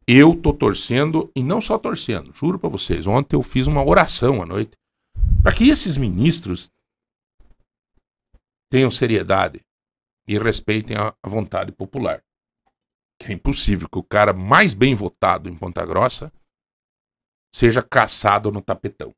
Eu 0.06 0.40
tô 0.40 0.52
torcendo, 0.54 1.30
e 1.34 1.42
não 1.42 1.60
só 1.60 1.78
torcendo, 1.78 2.32
juro 2.32 2.58
para 2.58 2.68
vocês. 2.68 3.06
Ontem 3.06 3.36
eu 3.36 3.42
fiz 3.42 3.66
uma 3.66 3.84
oração 3.84 4.42
à 4.42 4.46
noite 4.46 4.72
para 5.42 5.54
que 5.54 5.68
esses 5.68 5.96
ministros 5.96 6.70
tenham 8.70 8.90
seriedade 8.90 9.60
e 10.26 10.38
respeitem 10.38 10.96
a, 10.96 11.14
a 11.22 11.28
vontade 11.28 11.72
popular. 11.72 12.22
Que 13.18 13.32
é 13.32 13.34
impossível 13.34 13.88
que 13.88 13.98
o 13.98 14.02
cara 14.02 14.32
mais 14.32 14.74
bem 14.74 14.94
votado 14.94 15.48
em 15.48 15.56
Ponta 15.56 15.84
Grossa 15.84 16.32
seja 17.52 17.82
caçado 17.82 18.52
no 18.52 18.60
tapetão. 18.60 19.14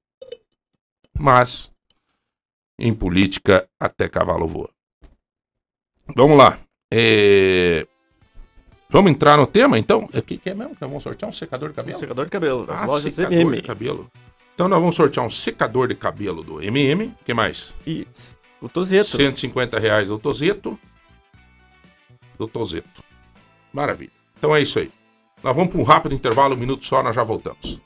Mas, 1.19 1.71
em 2.79 2.95
política, 2.95 3.69
até 3.79 4.09
cavalo 4.09 4.47
voa. 4.47 4.71
Vamos 6.17 6.39
lá. 6.39 6.59
É... 6.91 7.87
Vamos 8.89 9.13
entrar 9.13 9.37
no 9.37 9.47
tema, 9.47 9.79
então? 9.79 10.09
O 10.13 10.23
que, 10.23 10.39
que 10.39 10.51
é 10.51 10.55
mesmo? 10.55 10.75
Vamos 10.81 11.03
sortear 11.03 11.29
um 11.29 11.33
secador 11.33 11.69
de 11.69 11.77
cabelo? 11.77 11.97
Um 11.97 12.01
secador 12.01 12.25
de 12.25 12.31
cabelo, 12.31 12.67
ah, 12.69 12.87
lojas 12.87 13.15
secador 13.15 13.39
MM. 13.39 13.57
de 13.57 13.63
cabelo. 13.63 14.11
Então 14.55 14.67
nós 14.69 14.81
vamos 14.81 14.97
sortear 14.97 15.25
um 15.25 15.31
secador 15.31 15.89
de 15.89 15.95
cabelo 15.95 16.43
do 16.43 16.61
MM. 16.61 17.15
que 17.25 17.33
mais? 17.33 17.75
E 17.87 18.07
o 18.61 18.68
Tozeto. 18.68 19.16
150 19.16 19.79
reais 19.79 20.09
do 20.09 20.18
Tozeto. 20.18 20.79
Do 22.38 22.46
Tozeto. 22.46 23.03
Maravilha. 23.73 24.12
Então 24.38 24.55
é 24.55 24.61
isso 24.61 24.79
aí. 24.79 24.90
Nós 25.42 25.57
vamos 25.57 25.73
para 25.73 25.81
um 25.81 25.85
rápido 25.85 26.14
intervalo, 26.14 26.55
um 26.55 26.59
minuto 26.59 26.85
só, 26.85 27.03
nós 27.03 27.16
já 27.16 27.23
voltamos. 27.23 27.81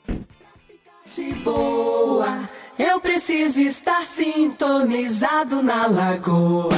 De 1.15 1.33
boa, 1.35 2.49
eu 2.77 2.99
preciso 2.99 3.61
estar 3.61 4.03
sintonizado 4.05 5.61
na 5.63 5.87
lagoa. 5.87 6.69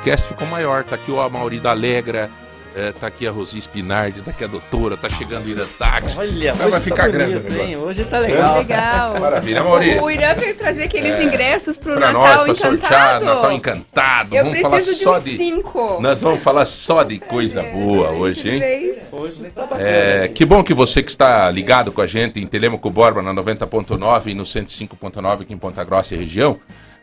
O 0.00 0.04
cast 0.04 0.28
ficou 0.28 0.46
maior. 0.48 0.84
Tá 0.84 0.96
aqui 0.96 1.10
o 1.10 1.20
Amauri 1.20 1.58
da 1.58 1.70
Alegra, 1.70 2.30
é, 2.76 2.92
tá 2.92 3.06
aqui 3.06 3.26
a 3.26 3.30
Rosi 3.30 3.58
Spinardi, 3.58 4.20
tá 4.20 4.30
aqui 4.32 4.42
a 4.42 4.46
doutora, 4.48 4.96
tá 4.96 5.08
chegando 5.08 5.46
o 5.46 5.48
Ira 5.48 5.66
Táxi. 5.78 6.18
Olha, 6.18 6.54
Vai 6.54 6.66
hoje 6.66 6.80
ficar 6.80 7.02
tá 7.02 7.08
grande 7.08 7.38
bonito, 7.38 7.62
hein? 7.62 7.76
Hoje 7.76 8.04
tá 8.04 8.18
legal. 8.18 8.58
Legal. 8.58 9.18
Maravilha, 9.20 9.62
Mauri. 9.62 9.98
O 9.98 10.10
Irã 10.10 10.34
veio 10.34 10.54
trazer 10.56 10.82
aqueles 10.82 11.22
ingressos 11.24 11.76
pro 11.76 11.94
Pra 11.94 12.12
nós, 12.12 12.24
Natal 12.24 12.44
pra 12.44 12.54
sortear, 12.54 12.74
Encantado. 12.74 13.24
Natal 13.24 13.52
Encantado. 13.52 14.34
Eu 14.36 14.44
vamos 14.44 14.60
falar 14.60 14.76
preciso 14.76 14.98
de 14.98 15.02
só 15.04 15.18
de. 15.18 15.36
cinco. 15.36 15.98
Nós 16.00 16.20
vamos 16.20 16.42
falar 16.42 16.64
só 16.64 17.02
de 17.04 17.18
coisa 17.20 17.62
boa 17.62 18.10
hoje, 18.10 18.50
hein? 18.50 18.94
Hoje 19.12 19.44
tá 19.50 19.62
bacana. 19.62 19.80
É, 19.88 20.28
que 20.28 20.44
bom 20.44 20.62
que 20.64 20.74
você 20.74 21.02
que 21.02 21.10
está 21.10 21.48
ligado 21.50 21.92
com 21.92 22.00
a 22.00 22.06
gente 22.06 22.40
em 22.40 22.46
Telemaco 22.46 22.90
Borba 22.90 23.22
na 23.22 23.32
90.9 23.32 24.26
e 24.26 24.34
no 24.34 24.42
105.9 24.42 25.42
aqui 25.42 25.54
em 25.54 25.58
Ponta 25.58 25.84
Grossa 25.84 26.14
e 26.14 26.18
região, 26.18 26.58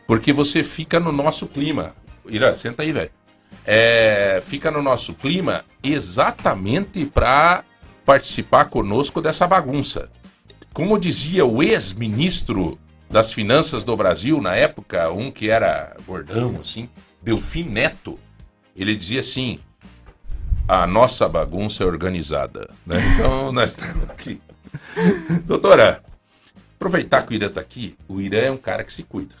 porque 0.06 0.32
você 0.32 0.62
fica 0.62 1.00
no 1.00 1.10
nosso 1.12 1.46
clima. 1.46 1.94
Ira, 2.28 2.54
senta 2.54 2.82
aí, 2.82 2.92
velho. 2.92 3.10
É, 3.64 4.42
fica 4.44 4.70
no 4.70 4.82
nosso 4.82 5.14
clima 5.14 5.64
exatamente 5.82 7.04
para 7.06 7.64
participar 8.04 8.66
conosco 8.66 9.20
dessa 9.20 9.46
bagunça. 9.46 10.10
Como 10.72 10.98
dizia 10.98 11.44
o 11.44 11.62
ex-ministro 11.62 12.78
das 13.10 13.32
Finanças 13.32 13.84
do 13.84 13.96
Brasil 13.96 14.40
na 14.40 14.56
época, 14.56 15.10
um 15.10 15.30
que 15.30 15.50
era 15.50 15.94
gordão, 16.06 16.56
assim, 16.60 16.88
Delfim 17.22 17.64
Neto, 17.64 18.18
ele 18.74 18.96
dizia 18.96 19.20
assim: 19.20 19.60
a 20.66 20.86
nossa 20.86 21.28
bagunça 21.28 21.84
é 21.84 21.86
organizada. 21.86 22.70
né? 22.86 22.96
Então, 23.14 23.52
nós 23.52 23.72
estamos 23.72 24.08
aqui. 24.10 24.40
Doutora, 25.44 26.02
aproveitar 26.76 27.22
que 27.22 27.32
o 27.32 27.36
Irã 27.36 27.46
está 27.46 27.60
aqui, 27.60 27.96
o 28.08 28.20
Irã 28.20 28.38
é 28.38 28.50
um 28.50 28.56
cara 28.56 28.82
que 28.82 28.92
se 28.92 29.02
cuida. 29.02 29.34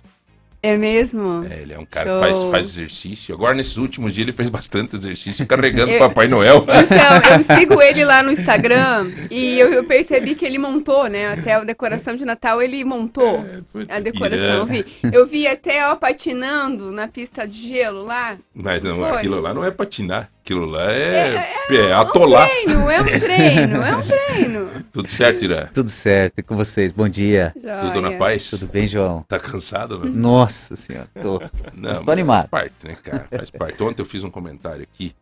É 0.64 0.76
mesmo? 0.76 1.44
É, 1.50 1.62
ele 1.62 1.72
é 1.72 1.78
um 1.78 1.84
cara 1.84 2.08
Show. 2.08 2.20
que 2.20 2.26
faz, 2.26 2.42
faz 2.44 2.66
exercício. 2.68 3.34
Agora, 3.34 3.52
nesses 3.52 3.76
últimos 3.76 4.12
dias, 4.14 4.24
ele 4.26 4.32
fez 4.32 4.48
bastante 4.48 4.94
exercício 4.94 5.44
carregando 5.44 5.90
o 5.90 5.94
Eu- 5.96 5.98
Papai 5.98 6.28
Noel. 6.28 6.64
Então, 6.92 7.32
eu 7.36 7.42
sigo 7.58 7.82
ele 7.82 8.04
lá 8.04 8.22
no 8.22 8.30
Instagram 8.30 9.10
e 9.30 9.58
eu, 9.58 9.72
eu 9.72 9.84
percebi 9.84 10.34
que 10.36 10.44
ele 10.44 10.58
montou, 10.58 11.08
né? 11.08 11.32
Até 11.32 11.54
a 11.54 11.64
decoração 11.64 12.14
de 12.14 12.24
Natal 12.24 12.62
ele 12.62 12.84
montou 12.84 13.44
a 13.88 13.98
decoração. 13.98 14.58
Eu 14.58 14.66
vi, 14.66 14.84
eu 15.12 15.26
vi 15.26 15.46
até, 15.48 15.84
ó, 15.88 15.96
patinando 15.96 16.92
na 16.92 17.08
pista 17.08 17.46
de 17.46 17.68
gelo 17.68 18.04
lá. 18.04 18.36
Mas 18.54 18.84
não, 18.84 18.98
Foi. 18.98 19.08
aquilo 19.10 19.40
lá 19.40 19.52
não 19.52 19.64
é 19.64 19.70
patinar. 19.72 20.30
Aquilo 20.44 20.66
lá 20.66 20.92
é, 20.92 21.54
É, 21.70 21.74
é, 21.76 21.92
atolar. 21.92 22.48
É 22.48 22.52
um 22.52 22.64
treino, 22.64 22.90
é 22.90 23.00
um 23.00 23.04
treino, 23.04 23.82
é 23.82 23.96
um 23.96 24.02
treino. 24.02 24.70
Tudo 24.92 25.08
certo, 25.08 25.44
Irã? 25.44 25.68
Tudo 25.72 25.88
certo, 25.88 26.40
e 26.40 26.42
com 26.42 26.56
vocês? 26.56 26.90
Bom 26.90 27.08
dia. 27.08 27.54
Tudo 27.80 28.02
na 28.02 28.08
Joia. 28.08 28.18
paz? 28.18 28.50
Tudo 28.50 28.66
bem, 28.66 28.86
João? 28.88 29.24
Tá 29.28 29.38
cansado, 29.38 30.00
né? 30.00 30.10
Nossa 30.12 30.74
senhora, 30.74 31.08
tô. 31.22 31.38
Não, 31.74 31.90
Mas 31.90 32.00
tô 32.00 32.10
animado. 32.10 32.48
Faz 32.48 32.64
parte, 32.70 32.86
né, 32.86 32.96
cara? 33.02 33.28
Faz 33.30 33.50
parte. 33.50 33.80
Ontem 33.82 34.02
eu 34.02 34.06
fiz 34.06 34.24
um 34.24 34.30
comentário 34.30 34.82
aqui 34.82 35.14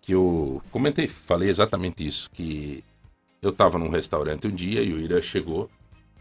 que 0.00 0.12
eu 0.12 0.62
comentei, 0.70 1.08
falei 1.08 1.48
exatamente 1.48 2.06
isso, 2.06 2.30
que 2.32 2.84
eu 3.42 3.50
tava 3.52 3.76
num 3.76 3.88
restaurante 3.88 4.46
um 4.46 4.54
dia 4.54 4.82
e 4.82 4.92
o 4.92 5.00
Ira 5.00 5.20
chegou 5.20 5.68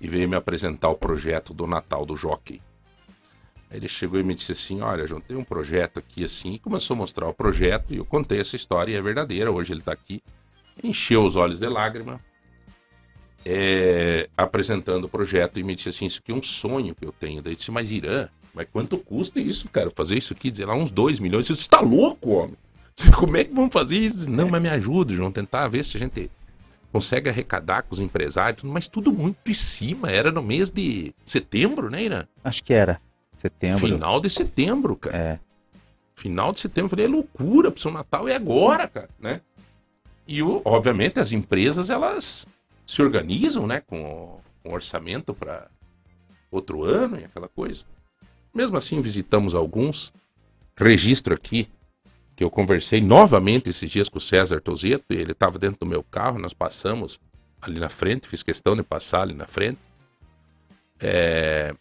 e 0.01 0.07
veio 0.07 0.27
me 0.27 0.35
apresentar 0.35 0.89
o 0.89 0.95
projeto 0.95 1.53
do 1.53 1.67
Natal 1.67 2.05
do 2.05 2.17
Jockey. 2.17 2.59
Aí 3.73 3.79
ele 3.79 3.87
chegou 3.87 4.19
e 4.19 4.23
me 4.23 4.35
disse 4.35 4.51
assim, 4.51 4.81
olha, 4.81 5.07
João, 5.07 5.19
tem 5.19 5.35
um 5.35 5.43
projeto 5.43 5.97
aqui 5.97 6.23
assim, 6.23 6.53
e 6.53 6.59
começou 6.59 6.93
a 6.93 6.97
mostrar 6.97 7.27
o 7.27 7.33
projeto 7.33 7.91
e 7.91 7.97
eu 7.97 8.05
contei 8.05 8.39
essa 8.39 8.55
história 8.55 8.91
e 8.91 8.95
é 8.95 9.01
verdadeira, 9.01 9.51
hoje 9.51 9.73
ele 9.73 9.81
tá 9.81 9.91
aqui, 9.91 10.21
encheu 10.83 11.25
os 11.25 11.35
olhos 11.35 11.59
de 11.59 11.67
lágrima, 11.67 12.21
é, 13.43 14.29
apresentando 14.37 15.05
o 15.05 15.09
projeto 15.09 15.59
e 15.59 15.63
me 15.63 15.73
disse 15.73 15.89
assim, 15.89 16.05
isso 16.05 16.21
aqui 16.23 16.31
é 16.31 16.35
um 16.35 16.43
sonho 16.43 16.93
que 16.93 17.03
eu 17.03 17.11
tenho. 17.11 17.41
Daí 17.41 17.53
eu 17.53 17.57
disse, 17.57 17.71
mas 17.71 17.89
Irã, 17.89 18.29
mas 18.53 18.67
quanto 18.71 18.95
custa 18.95 19.39
isso, 19.39 19.67
cara? 19.69 19.89
Fazer 19.89 20.19
isso 20.19 20.33
aqui, 20.33 20.51
dizer 20.51 20.65
lá 20.65 20.75
uns 20.75 20.91
2 20.91 21.19
milhões. 21.19 21.47
Você 21.47 21.53
está 21.53 21.79
louco, 21.79 22.29
homem? 22.29 22.55
Como 23.17 23.35
é 23.35 23.43
que 23.43 23.55
vamos 23.55 23.73
fazer 23.73 23.97
isso? 23.97 24.29
Não, 24.29 24.47
mas 24.47 24.61
me 24.61 24.69
ajuda, 24.69 25.15
João, 25.15 25.31
tentar 25.31 25.67
ver 25.67 25.83
se 25.83 25.97
a 25.97 25.99
gente 25.99 26.29
consegue 26.91 27.27
arrecadar 27.27 27.81
com 27.81 27.95
os 27.95 27.99
empresários, 27.99 28.61
mas 28.61 28.87
tudo 28.87 29.11
muito 29.11 29.49
em 29.49 29.53
cima. 29.53 30.11
Era 30.11 30.31
no 30.31 30.43
mês 30.43 30.69
de 30.69 31.11
setembro, 31.25 31.89
né, 31.89 32.03
Irã? 32.03 32.23
Acho 32.43 32.63
que 32.63 32.71
era 32.71 33.01
setembro. 33.37 33.79
Final 33.79 34.19
de 34.19 34.29
setembro, 34.29 34.95
cara. 34.95 35.17
É. 35.17 35.39
Final 36.15 36.51
de 36.53 36.59
setembro, 36.59 36.85
eu 36.85 36.89
falei, 36.89 37.05
é 37.05 37.09
loucura 37.09 37.71
pro 37.71 37.81
seu 37.81 37.91
Natal, 37.91 38.27
é 38.27 38.35
agora, 38.35 38.87
cara, 38.87 39.09
né? 39.19 39.41
E, 40.27 40.41
o- 40.43 40.61
obviamente, 40.63 41.19
as 41.19 41.31
empresas, 41.31 41.89
elas 41.89 42.47
se 42.85 43.01
organizam, 43.01 43.65
né, 43.67 43.81
com 43.81 44.39
com 44.63 44.71
orçamento 44.71 45.33
para 45.33 45.67
outro 46.49 46.85
ano 46.85 47.19
e 47.19 47.25
aquela 47.25 47.49
coisa. 47.49 47.83
Mesmo 48.53 48.77
assim, 48.77 49.01
visitamos 49.01 49.53
alguns. 49.53 50.13
Registro 50.77 51.33
aqui 51.33 51.67
que 52.33 52.43
eu 52.45 52.49
conversei 52.49 53.01
novamente 53.01 53.69
esses 53.69 53.89
dias 53.89 54.07
com 54.07 54.19
o 54.19 54.21
César 54.21 54.61
Tozeto, 54.61 55.03
e 55.09 55.15
ele 55.17 55.33
estava 55.33 55.59
dentro 55.59 55.81
do 55.81 55.85
meu 55.85 56.01
carro, 56.01 56.39
nós 56.39 56.53
passamos 56.53 57.19
ali 57.61 57.77
na 57.77 57.89
frente, 57.89 58.25
fiz 58.27 58.41
questão 58.41 58.73
de 58.75 58.83
passar 58.83 59.23
ali 59.23 59.33
na 59.33 59.45
frente. 59.45 59.79
É, 60.99 61.75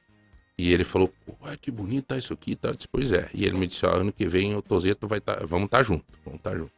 e 0.62 0.72
ele 0.72 0.84
falou, 0.84 1.12
Ué, 1.42 1.56
que 1.60 1.70
bonito 1.70 2.06
tá 2.06 2.16
isso 2.18 2.32
aqui, 2.32 2.54
tá? 2.56 2.68
Eu 2.68 2.74
disse, 2.76 2.88
pois 2.88 3.12
é. 3.12 3.28
E 3.34 3.44
ele 3.44 3.56
me 3.58 3.66
disse, 3.66 3.84
ó, 3.86 3.90
ano 3.96 4.12
que 4.12 4.26
vem 4.26 4.54
o 4.54 4.62
Tozeto 4.62 5.06
vai 5.08 5.18
estar, 5.18 5.44
vamos 5.46 5.66
estar 5.66 5.82
junto, 5.82 6.04
vamos 6.24 6.38
estar 6.38 6.56
junto. 6.56 6.72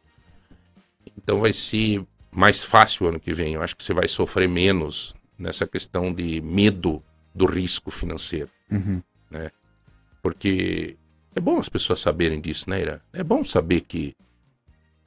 Então 1.17 1.39
vai 1.39 1.53
ser 1.53 2.03
mais 2.31 2.63
fácil 2.63 3.07
ano 3.07 3.19
que 3.19 3.33
vem. 3.33 3.53
Eu 3.53 3.61
acho 3.63 3.75
que 3.75 3.83
você 3.83 3.93
vai 3.93 4.07
sofrer 4.07 4.47
menos 4.47 5.13
nessa 5.37 5.65
questão 5.67 6.13
de 6.13 6.41
medo 6.41 7.01
do 7.33 7.45
risco 7.45 7.91
financeiro, 7.91 8.49
Uhum. 8.71 9.01
né? 9.29 9.51
Porque 10.21 10.97
é 11.35 11.39
bom 11.39 11.59
as 11.59 11.69
pessoas 11.69 11.99
saberem 11.99 12.39
disso, 12.41 12.69
né, 12.69 12.81
Ira? 12.81 13.01
É 13.13 13.23
bom 13.23 13.43
saber 13.43 13.81
que 13.81 14.15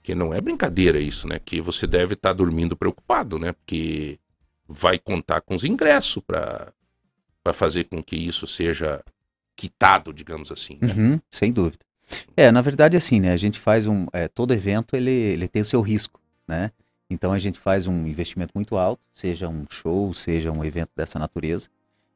que 0.03 0.15
não 0.15 0.33
é 0.33 0.41
brincadeira 0.41 0.99
isso, 0.99 1.29
né? 1.29 1.39
Que 1.39 1.61
você 1.61 1.87
deve 1.87 2.15
estar 2.15 2.33
dormindo 2.33 2.75
preocupado, 2.75 3.39
né? 3.39 3.53
Porque 3.53 4.19
vai 4.67 4.99
contar 4.99 5.43
com 5.43 5.55
os 5.55 5.65
ingressos 5.65 6.23
para 6.27 6.73
para 7.49 7.55
fazer 7.55 7.85
com 7.85 8.03
que 8.03 8.15
isso 8.15 8.47
seja 8.47 9.03
quitado, 9.57 10.13
digamos 10.13 10.53
assim. 10.53 10.77
Né? 10.83 10.93
Uhum, 10.93 11.21
sem 11.31 11.51
dúvida. 11.51 11.79
É, 12.37 12.51
na 12.51 12.61
verdade, 12.61 12.95
assim, 12.95 13.21
né? 13.21 13.33
A 13.33 13.39
gente 13.39 13.59
faz 13.59 13.87
um. 13.87 14.07
é, 14.13 14.29
todo 14.29 14.53
evento 14.53 14.95
ele, 14.95 15.11
ele 15.11 15.49
tem 15.49 15.63
o 15.63 15.65
seu 15.65 15.81
risco, 15.81 16.21
né? 16.47 16.71
Então 17.09 17.33
a 17.33 17.39
gente 17.39 17.59
faz 17.59 17.87
um 17.87 18.07
investimento 18.07 18.53
muito 18.55 18.77
alto, 18.77 19.01
seja 19.15 19.49
um 19.49 19.65
show, 19.71 20.13
seja 20.13 20.53
um 20.53 20.63
evento 20.63 20.91
dessa 20.95 21.19
natureza, 21.19 21.69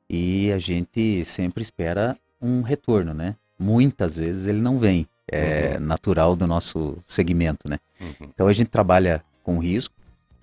e 0.09 0.53
a 0.53 0.59
gente 0.59 1.25
sempre 1.25 1.63
espera 1.63 2.17
um 2.41 2.61
retorno, 2.61 3.15
né? 3.15 3.35
Muitas 3.59 4.17
vezes 4.17 4.47
ele 4.47 4.61
não 4.61 4.79
vem. 4.79 5.09
É 5.29 5.79
natural 5.79 6.37
do 6.37 6.47
nosso 6.47 6.99
segmento, 7.07 7.71
né? 7.71 7.79
Uhum. 7.99 8.29
Então 8.35 8.49
a 8.49 8.53
gente 8.53 8.69
trabalha 8.69 9.25
com 9.43 9.59
risco, 9.59 9.95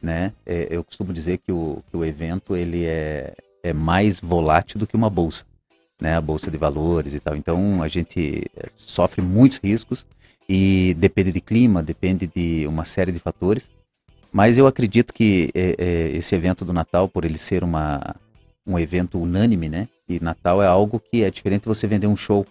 né? 0.01 0.33
É, 0.43 0.67
eu 0.71 0.83
costumo 0.83 1.13
dizer 1.13 1.37
que 1.37 1.51
o, 1.51 1.83
que 1.91 1.97
o 1.97 2.03
evento 2.03 2.55
ele 2.55 2.85
é, 2.85 3.35
é 3.63 3.73
mais 3.73 4.19
volátil 4.19 4.79
do 4.79 4.87
que 4.87 4.95
uma 4.95 5.09
bolsa, 5.09 5.45
né? 6.01 6.15
A 6.15 6.21
bolsa 6.21 6.49
de 6.49 6.57
valores 6.57 7.13
e 7.13 7.19
tal. 7.19 7.35
Então 7.35 7.81
a 7.83 7.87
gente 7.87 8.43
é, 8.55 8.67
sofre 8.77 9.21
muitos 9.21 9.59
riscos 9.63 10.05
e 10.47 10.95
depende 10.97 11.31
de 11.31 11.41
clima, 11.41 11.83
depende 11.83 12.27
de 12.27 12.65
uma 12.67 12.85
série 12.85 13.11
de 13.11 13.19
fatores. 13.19 13.69
Mas 14.31 14.57
eu 14.57 14.67
acredito 14.67 15.13
que 15.13 15.49
é, 15.55 15.75
é, 15.77 16.09
esse 16.15 16.35
evento 16.35 16.63
do 16.63 16.71
Natal, 16.73 17.07
por 17.07 17.25
ele 17.25 17.37
ser 17.37 17.63
uma, 17.63 18.15
um 18.65 18.77
evento 18.77 19.19
unânime, 19.19 19.67
né? 19.69 19.87
E 20.07 20.19
Natal 20.19 20.61
é 20.61 20.67
algo 20.67 20.99
que 20.99 21.23
é 21.23 21.31
diferente 21.31 21.63
de 21.63 21.67
você 21.67 21.87
vender 21.87 22.07
um 22.07 22.15
show, 22.15 22.45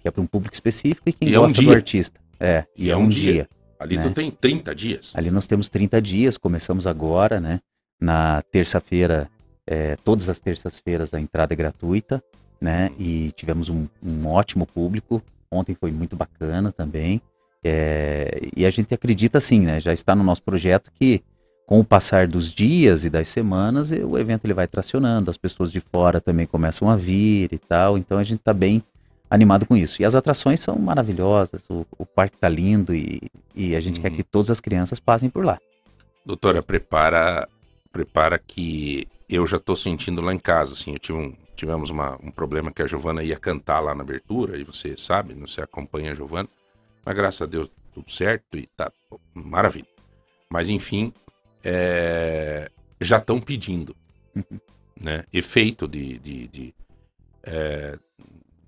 que 0.00 0.08
é 0.08 0.10
para 0.10 0.20
um 0.22 0.26
público 0.26 0.54
específico 0.54 1.08
e 1.08 1.12
quem 1.12 1.28
E 1.28 1.34
é 1.34 1.38
um 1.38 1.42
gosta 1.42 1.60
do 1.62 1.66
dia. 1.66 1.76
artista. 1.76 2.20
É, 2.40 2.64
E 2.76 2.90
é 2.90 2.96
um 2.96 3.08
dia. 3.08 3.48
Ali 3.78 3.96
né? 3.96 4.04
tu 4.04 4.10
tem 4.14 4.30
30 4.30 4.74
dias. 4.74 5.12
Ali 5.14 5.30
nós 5.30 5.46
temos 5.46 5.68
30 5.68 6.00
dias, 6.02 6.36
começamos 6.38 6.86
agora, 6.86 7.40
né? 7.40 7.60
Na 8.00 8.42
terça-feira, 8.42 9.28
é, 9.66 9.96
todas 9.96 10.28
as 10.28 10.40
terças-feiras 10.40 11.14
a 11.14 11.20
entrada 11.20 11.54
é 11.54 11.56
gratuita, 11.56 12.22
né? 12.60 12.90
E 12.98 13.32
tivemos 13.32 13.68
um, 13.68 13.86
um 14.02 14.26
ótimo 14.26 14.66
público. 14.66 15.22
Ontem 15.50 15.74
foi 15.74 15.90
muito 15.90 16.16
bacana 16.16 16.72
também. 16.72 17.20
É, 17.64 18.48
e 18.56 18.66
a 18.66 18.70
gente 18.70 18.92
acredita 18.92 19.38
assim, 19.38 19.60
né? 19.60 19.78
Já 19.80 19.92
está 19.92 20.14
no 20.14 20.24
nosso 20.24 20.42
projeto 20.42 20.90
que 20.94 21.22
com 21.66 21.80
o 21.80 21.84
passar 21.84 22.26
dos 22.26 22.52
dias 22.52 23.04
e 23.04 23.10
das 23.10 23.28
semanas, 23.28 23.92
o 23.92 24.18
evento 24.18 24.44
ele 24.44 24.52
vai 24.52 24.66
tracionando, 24.66 25.30
as 25.30 25.38
pessoas 25.38 25.70
de 25.72 25.80
fora 25.80 26.20
também 26.20 26.46
começam 26.46 26.90
a 26.90 26.96
vir 26.96 27.52
e 27.52 27.58
tal. 27.58 27.96
Então 27.96 28.18
a 28.18 28.24
gente 28.24 28.40
está 28.40 28.52
bem 28.52 28.82
animado 29.30 29.64
com 29.64 29.76
isso. 29.76 30.02
E 30.02 30.04
as 30.04 30.14
atrações 30.14 30.60
são 30.60 30.76
maravilhosas, 30.76 31.62
o, 31.70 31.86
o 31.96 32.04
parque 32.04 32.36
tá 32.36 32.48
lindo 32.48 32.94
e, 32.94 33.22
e 33.54 33.74
a 33.74 33.80
gente 33.80 34.00
quer 34.00 34.10
Uhum. 34.10 34.16
que 34.16 34.22
todas 34.22 34.50
as 34.50 34.60
crianças 34.60 35.00
passem 35.00 35.30
por 35.30 35.44
lá. 35.44 35.58
Doutora, 36.26 36.62
prepara, 36.62 37.48
prepara 37.92 38.38
que 38.38 39.06
eu 39.28 39.46
já 39.46 39.58
tô 39.58 39.76
sentindo 39.76 40.20
lá 40.20 40.32
em 40.32 40.38
casa, 40.38 40.72
assim, 40.74 40.92
eu 40.92 40.98
tive 40.98 41.18
um, 41.18 41.34
tivemos 41.54 41.90
uma- 41.90 42.18
um 42.22 42.30
problema 42.30 42.72
que 42.72 42.82
a 42.82 42.86
Giovana 42.86 43.22
ia 43.22 43.36
cantar 43.38 43.80
lá 43.80 43.94
na 43.94 44.02
abertura, 44.02 44.58
e 44.58 44.64
você 44.64 44.96
sabe, 44.96 45.34
você 45.34 45.60
acompanha 45.60 46.10
a 46.12 46.14
Giovana, 46.14 46.48
mas 47.04 47.14
graças 47.14 47.42
a 47.42 47.46
Deus 47.46 47.70
tudo 47.94 48.10
certo 48.10 48.56
e 48.56 48.66
tá 48.76 48.90
pô, 49.08 49.20
maravilha. 49.34 49.86
Mas 50.48 50.68
enfim, 50.68 51.12
é, 51.62 52.70
já 53.00 53.18
estão 53.18 53.40
pedindo, 53.40 53.94
né, 55.00 55.24
efeito 55.32 55.86
de, 55.86 56.18
de, 56.18 56.48
de, 56.48 56.74
é, 57.42 57.98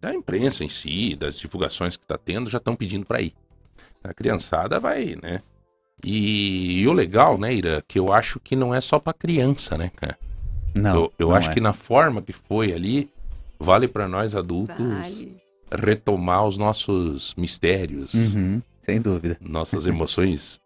da 0.01 0.15
imprensa 0.15 0.65
em 0.65 0.69
si, 0.69 1.17
das 1.17 1.39
divulgações 1.39 1.97
que 1.97 2.07
tá 2.07 2.19
tendo, 2.19 2.51
já 2.51 2.59
estão 2.59 2.77
pedindo 2.77 3.07
para 3.07 3.23
ir. 3.23 3.35
A 4.03 4.13
criançada 4.13 4.79
vai, 4.79 5.17
né, 5.23 5.43
e, 6.03 6.81
e 6.81 6.89
o 6.89 6.93
legal, 6.93 7.39
né, 7.39 7.53
Ira, 7.55 7.83
que 7.87 7.99
eu 7.99 8.13
acho 8.13 8.41
que 8.41 8.57
não 8.57 8.75
é 8.75 8.81
só 8.81 8.99
pra 8.99 9.13
criança, 9.13 9.77
né, 9.79 9.91
cara? 9.95 10.19
Não, 10.75 10.95
eu 10.97 11.13
eu 11.19 11.29
não 11.29 11.37
acho 11.37 11.51
é. 11.51 11.55
que 11.55 11.61
na 11.61 11.73
forma 11.73 12.21
que 12.21 12.33
foi 12.33 12.73
ali, 12.73 13.09
vale 13.59 13.87
pra 13.87 14.09
nós 14.09 14.35
adultos 14.35 14.77
Vale. 14.77 15.37
retomar 15.73 16.45
os 16.47 16.59
nossos 16.59 17.35
mistérios, 17.37 18.13
Uhum, 18.15 18.61
sem 18.83 19.01
dúvida. 19.01 19.37
nossas 19.41 19.87
emoções 19.87 20.61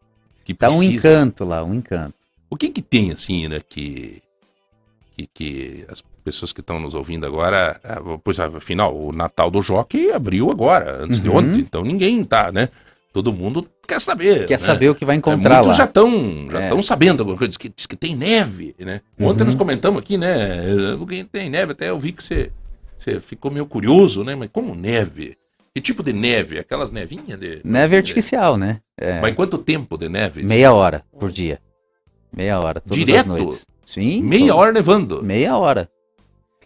que 0.44 0.54
Tá 0.54 0.70
um 0.70 0.78
precisam. 0.78 1.12
encanto 1.12 1.44
lá, 1.44 1.62
um 1.62 1.74
encanto. 1.74 2.14
O 2.50 2.56
que 2.56 2.70
que 2.70 2.80
tem, 2.80 3.12
assim, 3.12 3.46
né, 3.48 3.60
que, 3.60 4.22
que, 5.14 5.26
que 5.26 5.84
as 5.88 6.02
pessoas 6.24 6.52
que 6.52 6.60
estão 6.60 6.80
nos 6.80 6.94
ouvindo 6.94 7.26
agora, 7.26 7.78
ah, 7.84 8.00
pois 8.24 8.40
afinal, 8.40 8.96
o 8.96 9.12
Natal 9.12 9.50
do 9.50 9.60
Jockey 9.60 10.10
abriu 10.10 10.50
agora, 10.50 11.04
antes 11.04 11.20
de 11.20 11.28
Uhum. 11.28 11.36
ontem, 11.36 11.60
então 11.60 11.82
ninguém 11.82 12.24
tá, 12.24 12.50
né? 12.50 12.70
Todo 13.12 13.32
mundo 13.32 13.66
quer 13.86 14.00
saber. 14.00 14.46
Quer 14.46 14.54
né? 14.54 14.58
saber 14.58 14.90
o 14.90 14.94
que 14.94 15.04
vai 15.04 15.16
É, 15.16 15.18
encontrar 15.18 15.56
muitos 15.56 15.68
lá. 15.68 15.74
já 15.76 15.84
estão 15.84 16.46
já 16.50 16.60
É. 16.60 16.62
estão 16.64 16.82
sabendo 16.82 17.20
alguma 17.20 17.36
coisa. 17.38 17.48
Diz 17.48 17.56
que, 17.56 17.68
diz 17.68 17.86
que 17.86 17.96
tem 17.96 18.14
neve, 18.14 18.74
né? 18.78 19.00
Ontem 19.18 19.40
Uhum. 19.42 19.46
nós 19.46 19.54
comentamos 19.54 20.00
aqui, 20.00 20.18
né? 20.18 20.62
Alguém 20.98 21.24
tem 21.24 21.48
neve, 21.48 21.72
até 21.72 21.88
eu 21.90 21.98
vi 21.98 22.12
que 22.12 22.22
você, 22.22 22.50
você 22.98 23.18
ficou 23.18 23.50
meio 23.50 23.66
curioso, 23.66 24.22
né? 24.24 24.34
Mas 24.34 24.50
como 24.52 24.74
neve? 24.74 25.36
Que 25.74 25.80
tipo 25.80 26.02
de 26.02 26.12
neve? 26.12 26.58
Aquelas 26.58 26.90
nevinhas 26.90 27.38
de. 27.40 27.60
Neve 27.64 27.96
artificial, 27.96 28.56
né? 28.56 28.80
É, 28.96 29.20
Mas 29.20 29.34
quanto 29.34 29.56
tempo 29.58 29.96
de 29.96 30.08
neve? 30.08 30.42
meia 30.42 30.72
hora 30.72 31.02
por 31.18 31.30
dia. 31.30 31.60
Meia 32.36 32.58
hora, 32.60 32.80
todas 32.80 32.98
Direto? 33.04 33.20
as 33.20 33.26
noites. 33.26 33.66
Sim. 33.86 34.22
Meia 34.22 34.48
todo- 34.48 34.56
hora 34.58 34.72
nevando. 34.72 35.22
Meia 35.24 35.56
hora. 35.56 35.88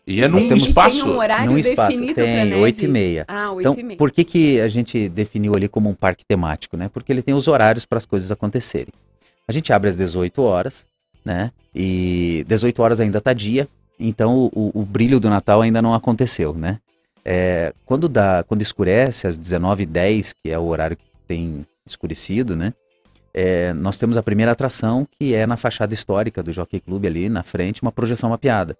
E 0.06 0.22
é 0.22 0.28
num 0.28 0.40
temos- 0.40 0.66
espaço. 0.66 1.04
Tem 1.04 1.12
um 1.12 1.18
horário 1.18 1.50
num 1.50 1.58
espaço. 1.58 1.90
definido 1.92 2.14
Tem, 2.14 2.54
oito 2.54 2.84
e 2.84 2.88
meia. 2.88 3.24
Ah, 3.28 3.52
oito 3.52 3.68
Então, 3.68 3.80
e 3.80 3.82
meia. 3.84 3.96
por 3.98 4.10
que, 4.10 4.24
que 4.24 4.60
a 4.60 4.66
gente 4.68 5.08
definiu 5.08 5.54
ali 5.54 5.68
como 5.68 5.88
um 5.88 5.94
parque 5.94 6.24
temático, 6.26 6.76
né? 6.76 6.90
Porque 6.92 7.12
ele 7.12 7.22
tem 7.22 7.34
os 7.34 7.46
horários 7.46 7.84
para 7.86 7.98
as 7.98 8.04
coisas 8.04 8.30
acontecerem. 8.32 8.92
A 9.46 9.52
gente 9.52 9.72
abre 9.72 9.88
às 9.90 9.96
18 9.96 10.42
horas, 10.42 10.84
né? 11.24 11.52
E 11.74 12.44
18 12.48 12.82
horas 12.82 12.98
ainda 13.00 13.20
tá 13.20 13.32
dia, 13.32 13.68
então 13.98 14.36
o, 14.36 14.50
o- 14.74 14.80
o 14.80 14.84
brilho 14.84 15.20
do 15.20 15.30
Natal 15.30 15.62
ainda 15.62 15.80
não 15.80 15.94
aconteceu, 15.94 16.52
né? 16.54 16.78
É, 17.24 17.72
quando 17.86 18.08
dá, 18.08 18.44
quando 18.48 18.62
escurece 18.62 19.28
às 19.28 19.38
19h10, 19.38 20.32
que 20.42 20.50
é 20.50 20.58
o 20.58 20.66
horário 20.68 20.96
que 20.96 21.04
tem 21.28 21.64
escurecido, 21.86 22.56
né? 22.56 22.74
É, 23.32 23.72
nós 23.74 23.96
temos 23.98 24.16
a 24.16 24.22
primeira 24.22 24.50
atração 24.52 25.06
que 25.18 25.32
é 25.32 25.46
na 25.46 25.56
fachada 25.56 25.94
histórica 25.94 26.42
do 26.42 26.52
Jockey 26.52 26.80
Club 26.80 27.06
ali 27.06 27.28
na 27.28 27.42
frente, 27.44 27.80
uma 27.82 27.92
projeção 27.92 28.28
mapeada. 28.30 28.76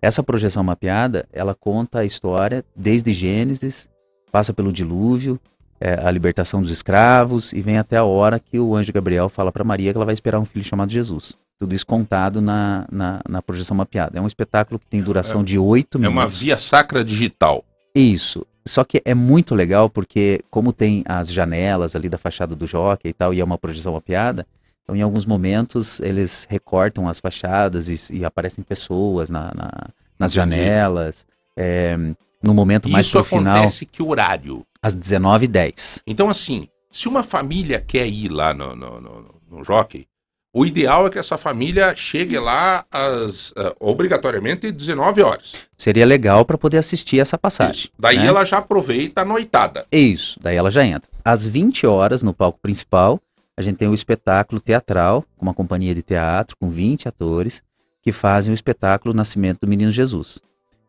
Essa 0.00 0.22
projeção 0.22 0.62
mapeada, 0.62 1.26
ela 1.32 1.54
conta 1.54 2.00
a 2.00 2.04
história 2.04 2.64
desde 2.74 3.12
Gênesis, 3.12 3.88
passa 4.30 4.52
pelo 4.52 4.72
dilúvio, 4.72 5.40
é, 5.80 5.94
a 6.06 6.10
libertação 6.10 6.60
dos 6.62 6.70
escravos 6.70 7.52
e 7.52 7.60
vem 7.60 7.78
até 7.78 7.96
a 7.96 8.04
hora 8.04 8.38
que 8.38 8.58
o 8.58 8.74
anjo 8.74 8.92
Gabriel 8.92 9.28
fala 9.28 9.52
para 9.52 9.64
Maria 9.64 9.92
que 9.92 9.98
ela 9.98 10.04
vai 10.06 10.14
esperar 10.14 10.38
um 10.38 10.44
filho 10.44 10.64
chamado 10.64 10.90
Jesus. 10.90 11.34
Tudo 11.58 11.74
isso 11.74 11.86
contado 11.86 12.40
na, 12.40 12.86
na, 12.90 13.20
na 13.28 13.42
projeção 13.42 13.76
mapeada. 13.76 14.18
É 14.18 14.20
um 14.20 14.26
espetáculo 14.26 14.78
que 14.78 14.86
tem 14.86 15.02
duração 15.02 15.42
de 15.42 15.58
oito 15.58 15.96
É 15.96 16.00
minutos. 16.02 16.18
uma 16.22 16.28
via 16.28 16.58
sacra 16.58 17.02
digital. 17.02 17.64
Isso. 17.94 18.46
Só 18.66 18.84
que 18.84 19.00
é 19.04 19.14
muito 19.14 19.54
legal 19.54 19.88
porque, 19.88 20.40
como 20.50 20.72
tem 20.72 21.02
as 21.06 21.32
janelas 21.32 21.96
ali 21.96 22.08
da 22.08 22.18
fachada 22.18 22.54
do 22.54 22.66
jockey 22.66 23.08
e 23.08 23.12
tal, 23.12 23.32
e 23.32 23.40
é 23.40 23.44
uma 23.44 23.56
projeção 23.56 23.94
mapeada, 23.94 24.46
então 24.86 24.94
em 24.94 25.02
alguns 25.02 25.26
momentos 25.26 25.98
eles 25.98 26.46
recortam 26.48 27.08
as 27.08 27.18
fachadas 27.18 27.88
e, 27.88 28.18
e 28.18 28.24
aparecem 28.24 28.62
pessoas 28.62 29.28
na, 29.28 29.52
na- 29.52 29.88
nas 30.16 30.32
janelas. 30.32 31.26
É, 31.56 31.96
no 32.40 32.54
momento 32.54 32.88
mais 32.88 33.06
Isso 33.06 33.22
final, 33.24 33.56
acontece 33.56 33.84
que 33.84 34.00
horário? 34.00 34.64
às 34.80 34.94
19h10. 34.94 36.02
Então, 36.06 36.28
assim, 36.30 36.68
se 36.90 37.08
uma 37.08 37.22
família 37.24 37.80
quer 37.84 38.06
ir 38.06 38.28
lá 38.28 38.54
no, 38.54 38.76
no, 38.76 39.00
no, 39.00 39.34
no 39.50 39.64
jockey, 39.64 40.06
O 40.54 40.64
ideal 40.64 41.06
é 41.06 41.10
que 41.10 41.18
essa 41.18 41.36
família 41.36 41.94
chegue 41.94 42.38
lá 42.38 42.84
às, 42.90 43.52
eh, 43.56 43.74
obrigatoriamente 43.78 44.70
19 44.72 45.20
horas. 45.22 45.66
Seria 45.76 46.06
legal 46.06 46.46
para 46.46 46.56
poder 46.56 46.78
assistir 46.78 47.18
essa 47.20 47.36
passagem. 47.36 47.72
Isso. 47.82 47.90
Daí 47.98 48.18
né? 48.18 48.26
ela 48.26 48.42
já 48.44 48.58
aproveita 48.58 49.20
a 49.20 49.24
noitada. 49.24 49.84
Isso, 49.92 50.38
daí 50.40 50.56
ela 50.56 50.70
já 50.70 50.82
entra. 50.86 51.10
Às 51.22 51.44
20 51.46 51.86
horas, 51.86 52.22
no 52.22 52.32
palco 52.32 52.58
principal, 52.62 53.20
a 53.56 53.62
gente 53.62 53.76
tem 53.76 53.88
um 53.88 53.94
espetáculo 53.94 54.60
teatral, 54.60 55.24
uma 55.40 55.54
companhia 55.54 55.94
de 55.94 56.02
teatro, 56.02 56.56
com 56.60 56.68
20 56.68 57.08
atores, 57.08 57.62
que 58.02 58.12
fazem 58.12 58.52
o 58.52 58.54
espetáculo 58.54 59.14
Nascimento 59.14 59.60
do 59.62 59.68
Menino 59.68 59.90
Jesus. 59.90 60.38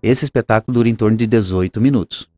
Esse 0.04 0.26
espetáculo 0.26 0.74
dura 0.74 0.90
em 0.90 0.96
torno 0.96 1.16
de 1.16 1.26
18 1.26 1.80
minutos. 1.80 2.30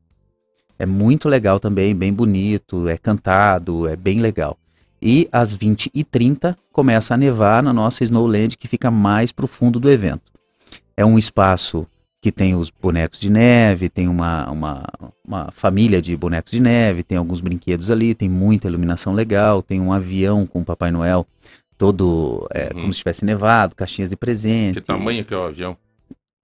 É 0.77 0.85
muito 0.85 1.27
legal 1.27 1.59
também, 1.59 1.95
bem 1.95 2.13
bonito, 2.13 2.87
é 2.87 2.97
cantado, 2.97 3.87
é 3.87 3.95
bem 3.95 4.21
legal. 4.21 4.57
E 5.01 5.27
às 5.31 5.57
20h30 5.57 6.55
começa 6.71 7.13
a 7.13 7.17
nevar 7.17 7.63
na 7.63 7.73
nossa 7.73 8.03
Snowland, 8.03 8.55
que 8.57 8.67
fica 8.67 8.91
mais 8.91 9.31
pro 9.31 9.47
fundo 9.47 9.79
do 9.79 9.89
evento. 9.89 10.31
É 10.95 11.03
um 11.03 11.17
espaço 11.17 11.87
que 12.21 12.31
tem 12.31 12.53
os 12.55 12.69
bonecos 12.69 13.19
de 13.19 13.29
neve, 13.29 13.87
tem 13.89 14.07
uma, 14.07 14.49
uma, 14.51 14.83
uma 15.25 15.51
família 15.51 16.01
de 16.01 16.15
bonecos 16.17 16.51
de 16.51 16.59
neve, 16.59 17.01
tem 17.01 17.17
alguns 17.17 17.39
brinquedos 17.39 17.89
ali, 17.89 18.13
tem 18.13 18.27
muita 18.27 18.67
iluminação 18.67 19.13
legal, 19.13 19.61
tem 19.61 19.79
um 19.79 19.93
avião 19.93 20.45
com 20.45 20.59
o 20.61 20.65
Papai 20.65 20.91
Noel 20.91 21.25
todo 21.77 22.45
é, 22.53 22.71
Uhum. 22.73 22.81
como 22.81 22.93
se 22.93 22.99
tivesse 22.99 23.23
nevado, 23.23 23.73
caixinhas 23.73 24.09
de 24.09 24.17
presente. 24.17 24.81
Que 24.81 24.85
tamanho 24.85 25.23
que 25.23 25.33
é 25.33 25.37
o 25.37 25.43
avião? 25.45 25.77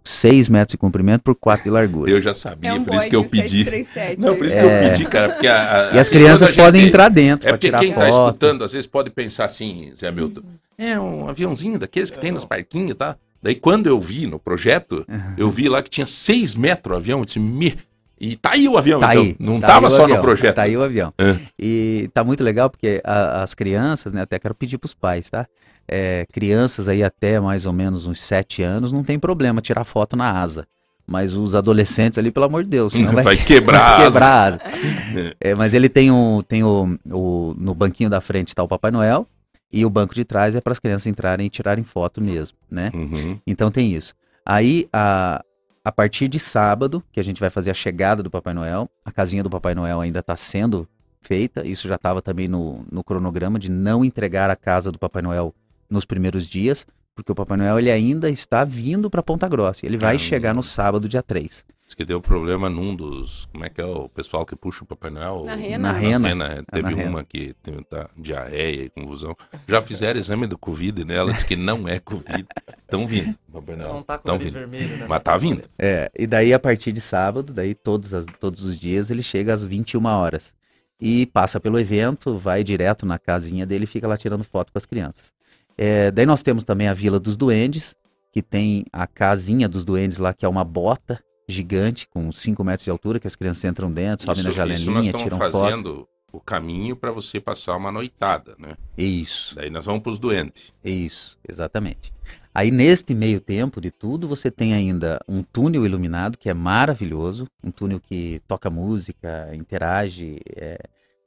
6 0.01 0.47
metros 0.47 0.73
de 0.73 0.78
comprimento 0.78 1.23
por 1.23 1.36
4 1.36 1.63
de 1.65 1.69
largura. 1.71 2.09
Eu 2.11 2.21
já 2.21 2.34
sabia, 2.34 2.69
É 2.69 2.73
um 2.73 2.84
por 2.86 2.93
isso 2.93 3.09
que 3.09 3.15
eu 3.15 3.26
pedi. 3.26 3.63
737. 3.65 4.21
Não, 4.21 4.36
por 4.36 4.45
isso 4.45 4.55
que 4.55 4.61
É. 4.61 4.86
eu 4.88 4.91
pedi, 4.91 5.05
cara, 5.05 5.30
porque 5.34 5.47
a, 5.47 5.89
a- 5.89 5.95
E 5.95 5.99
as 5.99 6.07
crianças 6.07 6.51
podem 6.55 6.82
gente- 6.82 6.89
entrar 6.91 7.09
dentro 7.09 7.49
É 7.49 7.51
porque 7.51 7.67
tirar 7.67 7.80
quem 7.80 7.91
foto. 7.91 7.99
tá 8.03 8.09
escutando, 8.09 8.63
às 8.63 8.71
vezes, 8.71 8.86
pode 8.88 9.09
pensar 9.09 9.45
assim, 9.45 9.91
Zé 9.95 10.09
Milton. 10.11 10.41
É 10.78 10.97
um 10.99 11.28
aviãozinho 11.28 11.80
daqueles 11.80 12.09
que 12.11 12.19
tem 12.19 12.32
nos 12.32 12.45
parquinhos, 12.45 12.95
tá? 12.95 13.17
Daí 13.45 13.53
quando 13.53 13.85
eu 13.85 14.01
vi 14.01 14.25
no 14.25 14.39
projeto, 14.39 15.05
eu 15.37 15.51
vi 15.51 15.69
lá 15.69 15.83
que 15.83 15.89
tinha 15.89 16.07
6 16.07 16.55
metros 16.55 16.95
o 16.95 16.97
avião. 16.97 17.19
Eu 17.19 17.25
disse, 17.25 17.39
me... 17.39 17.77
E 18.19 18.35
tá 18.35 18.53
aí 18.53 18.67
o 18.67 18.75
avião, 18.75 18.99
Tá 18.99 19.13
então. 19.13 19.23
aí, 19.23 19.35
Não 19.39 19.59
tá 19.59 19.67
tava 19.67 19.87
só 19.89 20.03
avião, 20.03 20.17
no 20.17 20.23
projeto. 20.23 20.55
Tá 20.55 20.63
aí 20.63 20.75
o 20.75 20.81
avião. 20.81 21.13
É. 21.17 21.35
E 21.59 22.09
tá 22.13 22.23
muito 22.23 22.43
legal 22.43 22.69
porque 22.71 22.99
a- 23.03 23.43
as 23.43 23.53
crianças, 23.53 24.11
né? 24.13 24.21
Até 24.23 24.39
quero 24.39 24.55
pedir 24.55 24.77
pros 24.79 24.93
pais, 24.95 25.29
tá? 25.29 25.45
É, 25.87 26.25
crianças 26.33 26.87
aí 26.87 27.03
até 27.03 27.39
mais 27.39 27.67
ou 27.67 27.73
menos 27.73 28.07
uns 28.07 28.19
7 28.21 28.63
anos, 28.63 28.91
não 28.91 29.03
tem 29.03 29.19
problema 29.19 29.61
tirar 29.61 29.83
foto 29.83 30.15
na 30.15 30.31
asa. 30.39 30.65
Mas 31.05 31.35
os 31.35 31.53
adolescentes 31.53 32.17
ali, 32.17 32.31
pelo 32.31 32.47
amor 32.47 32.63
de 32.63 32.69
Deus, 32.71 32.93
senão 32.93 33.11
vai, 33.13 33.23
Vai 33.23 33.37
quebrar 33.45 33.81
asa. 33.99 34.03
quebrar 34.05 34.27
a 34.27 34.45
asa. 34.47 34.59
É, 35.39 35.53
mas 35.53 35.73
ele 35.75 35.87
tem 35.87 36.09
o, 36.09 36.41
tem 36.47 36.63
o, 36.63 36.97
o. 37.11 37.53
No 37.57 37.75
banquinho 37.75 38.09
da 38.09 38.19
frente 38.21 38.47
está 38.47 38.63
o 38.63 38.67
Papai 38.67 38.89
Noel. 38.91 39.27
E 39.72 39.86
o 39.86 39.89
banco 39.89 40.13
de 40.16 40.24
trás 40.24 40.55
é 40.55 40.61
para 40.61 40.72
as 40.72 40.80
crianças 40.80 41.07
entrarem 41.07 41.47
e 41.47 41.49
tirarem 41.49 41.84
foto 41.84 42.22
mesmo, 42.22 42.57
né? 42.70 42.91
Uhum. 42.93 43.39
Então 43.45 43.70
tem 43.72 43.93
isso. 43.93 44.13
Aí, 44.45 44.88
a, 44.93 45.43
a 45.84 45.91
partir 45.91 46.28
de 46.28 46.39
sábado, 46.39 47.03
que 47.11 47.20
a 47.20 47.24
gente 47.24 47.39
vai 47.39 47.49
fazer 47.49 47.72
a 47.72 47.74
chegada 47.74 48.22
do 48.24 48.30
Papai 48.30 48.53
Noel, 48.53 48.89
a 49.03 49.11
casinha 49.11 49.43
do 49.43 49.49
Papai 49.49 49.76
Noel 49.76 49.99
ainda 49.99 50.20
está 50.20 50.38
sendo 50.38 50.88
feita. 51.22 51.66
Isso 51.68 51.88
já 51.88 51.95
estava 51.95 52.22
também 52.22 52.47
no, 52.47 52.86
no 52.91 53.03
cronograma 53.03 53.57
de 53.59 53.70
não 53.70 54.05
entregar 54.05 54.49
a 54.49 54.55
casa 54.55 54.91
do 54.91 54.99
Papai 54.99 55.22
Noel 55.24 55.53
nos 55.89 56.05
primeiros 56.05 56.47
dias, 56.47 56.86
porque 57.16 57.32
o 57.32 57.36
Papai 57.36 57.57
Noel 57.57 57.80
ele 57.80 57.91
ainda 57.91 58.30
está 58.30 58.63
vindo 58.63 59.09
para 59.09 59.24
Ponta 59.24 59.47
Grossa. 59.49 59.86
Ele 59.86 59.97
vai 59.97 60.16
Ah, 60.16 60.20
chegar 60.20 60.53
no 60.53 60.61
sábado, 60.63 61.09
dia 61.09 61.24
3. 61.24 61.66
Diz 61.86 61.93
que 61.93 62.03
deu 62.03 62.19
problema 62.19 62.67
num 62.67 62.95
dos. 62.95 63.45
Como 63.51 63.63
é 63.63 63.69
que 63.69 63.79
é 63.79 63.86
o 63.86 64.09
pessoal 64.09 64.43
que 64.43 64.55
puxa 64.55 64.83
o 64.83 64.88
Papai 64.88 65.11
Noel? 65.11 65.43
Na 65.45 65.53
rena. 65.53 65.91
Na 65.93 65.97
rena. 65.99 66.45
é, 66.45 66.61
Teve 66.71 66.89
na 66.89 66.97
rena. 66.97 67.09
uma 67.11 67.23
que 67.23 67.53
teve 67.61 67.83
tá, 67.83 68.09
diarreia 68.17 68.86
e 68.86 68.89
confusão. 68.89 69.36
Já 69.67 69.81
fizeram 69.83 70.19
exame 70.19 70.47
do 70.47 70.57
Covid 70.57 71.05
nela, 71.05 71.31
diz 71.31 71.43
que 71.43 71.55
não 71.55 71.88
é 71.88 71.99
Covid. 71.99 72.45
Estão 72.81 73.05
vindo, 73.05 73.38
Papai 73.53 73.75
Noel. 73.75 73.93
Não 73.93 74.01
tá 74.03 74.17
com 74.17 74.23
Tão 74.23 74.39
vindo. 74.39 74.51
vermelho, 74.53 74.97
né? 74.97 75.05
Mas 75.07 75.21
tá 75.21 75.38
vindo. 75.38 75.61
É, 75.77 76.09
e 76.17 76.25
daí 76.25 76.53
a 76.55 76.59
partir 76.59 76.91
de 76.91 76.99
sábado, 77.01 77.53
daí 77.53 77.75
todos, 77.75 78.15
as- 78.15 78.25
todos 78.39 78.63
os 78.63 78.79
dias, 78.79 79.11
ele 79.11 79.21
chega 79.21 79.53
às 79.53 79.63
21 79.63 80.03
horas. 80.05 80.55
E 80.99 81.27
passa 81.27 81.59
pelo 81.59 81.77
evento, 81.79 82.36
vai 82.38 82.63
direto 82.63 83.05
na 83.05 83.19
casinha 83.19 83.63
dele 83.65 83.83
e 83.83 83.88
fica 83.88 84.07
lá 84.07 84.17
tirando 84.17 84.43
foto 84.43 84.71
com 84.71 84.77
as 84.79 84.86
crianças. 84.88 85.31
É, 85.77 86.09
daí 86.09 86.25
nós 86.25 86.41
temos 86.41 86.63
também 86.63 86.88
a 86.88 86.93
Vila 86.95 87.19
dos 87.19 87.38
Duendes, 87.38 87.95
que 88.31 88.41
tem 88.41 88.86
a 88.91 89.05
casinha 89.05 89.67
dos 89.69 89.86
duendes 89.86 90.17
lá, 90.17 90.33
que 90.33 90.45
é 90.45 90.49
uma 90.49 90.63
bota 90.63 91.21
gigante, 91.47 92.07
com 92.07 92.31
5 92.31 92.63
metros 92.63 92.85
de 92.85 92.89
altura, 92.89 93.19
que 93.19 93.27
as 93.27 93.35
crianças 93.35 93.63
entram 93.63 93.91
dentro, 93.91 94.25
sobem 94.25 94.43
na 94.43 94.51
janelinha, 94.51 95.13
tiram 95.13 95.37
foto. 95.37 95.51
fazendo 95.51 96.07
o 96.31 96.39
caminho 96.39 96.95
para 96.95 97.11
você 97.11 97.39
passar 97.39 97.75
uma 97.77 97.91
noitada, 97.91 98.55
né? 98.59 98.75
Isso. 98.97 99.55
Daí 99.55 99.69
nós 99.69 99.85
vamos 99.85 100.01
pros 100.01 100.19
doentes. 100.19 100.73
Isso, 100.83 101.37
exatamente. 101.47 102.13
Aí 102.53 102.71
neste 102.71 103.13
meio 103.13 103.39
tempo 103.39 103.81
de 103.81 103.91
tudo, 103.91 104.27
você 104.27 104.49
tem 104.49 104.73
ainda 104.73 105.19
um 105.27 105.43
túnel 105.43 105.85
iluminado 105.85 106.37
que 106.37 106.49
é 106.49 106.53
maravilhoso, 106.53 107.47
um 107.63 107.71
túnel 107.71 107.99
que 107.99 108.41
toca 108.47 108.69
música, 108.69 109.49
interage, 109.53 110.39
é, 110.55 110.77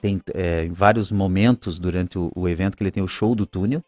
tem 0.01 0.21
é, 0.35 0.65
em 0.65 0.73
vários 0.73 1.11
momentos 1.11 1.79
durante 1.79 2.19
o, 2.19 2.31
o 2.35 2.49
evento 2.49 2.77
que 2.77 2.83
ele 2.83 2.91
tem 2.91 3.03
o 3.03 3.09
show 3.09 3.35
do 3.35 3.47
túnel, 3.47 3.83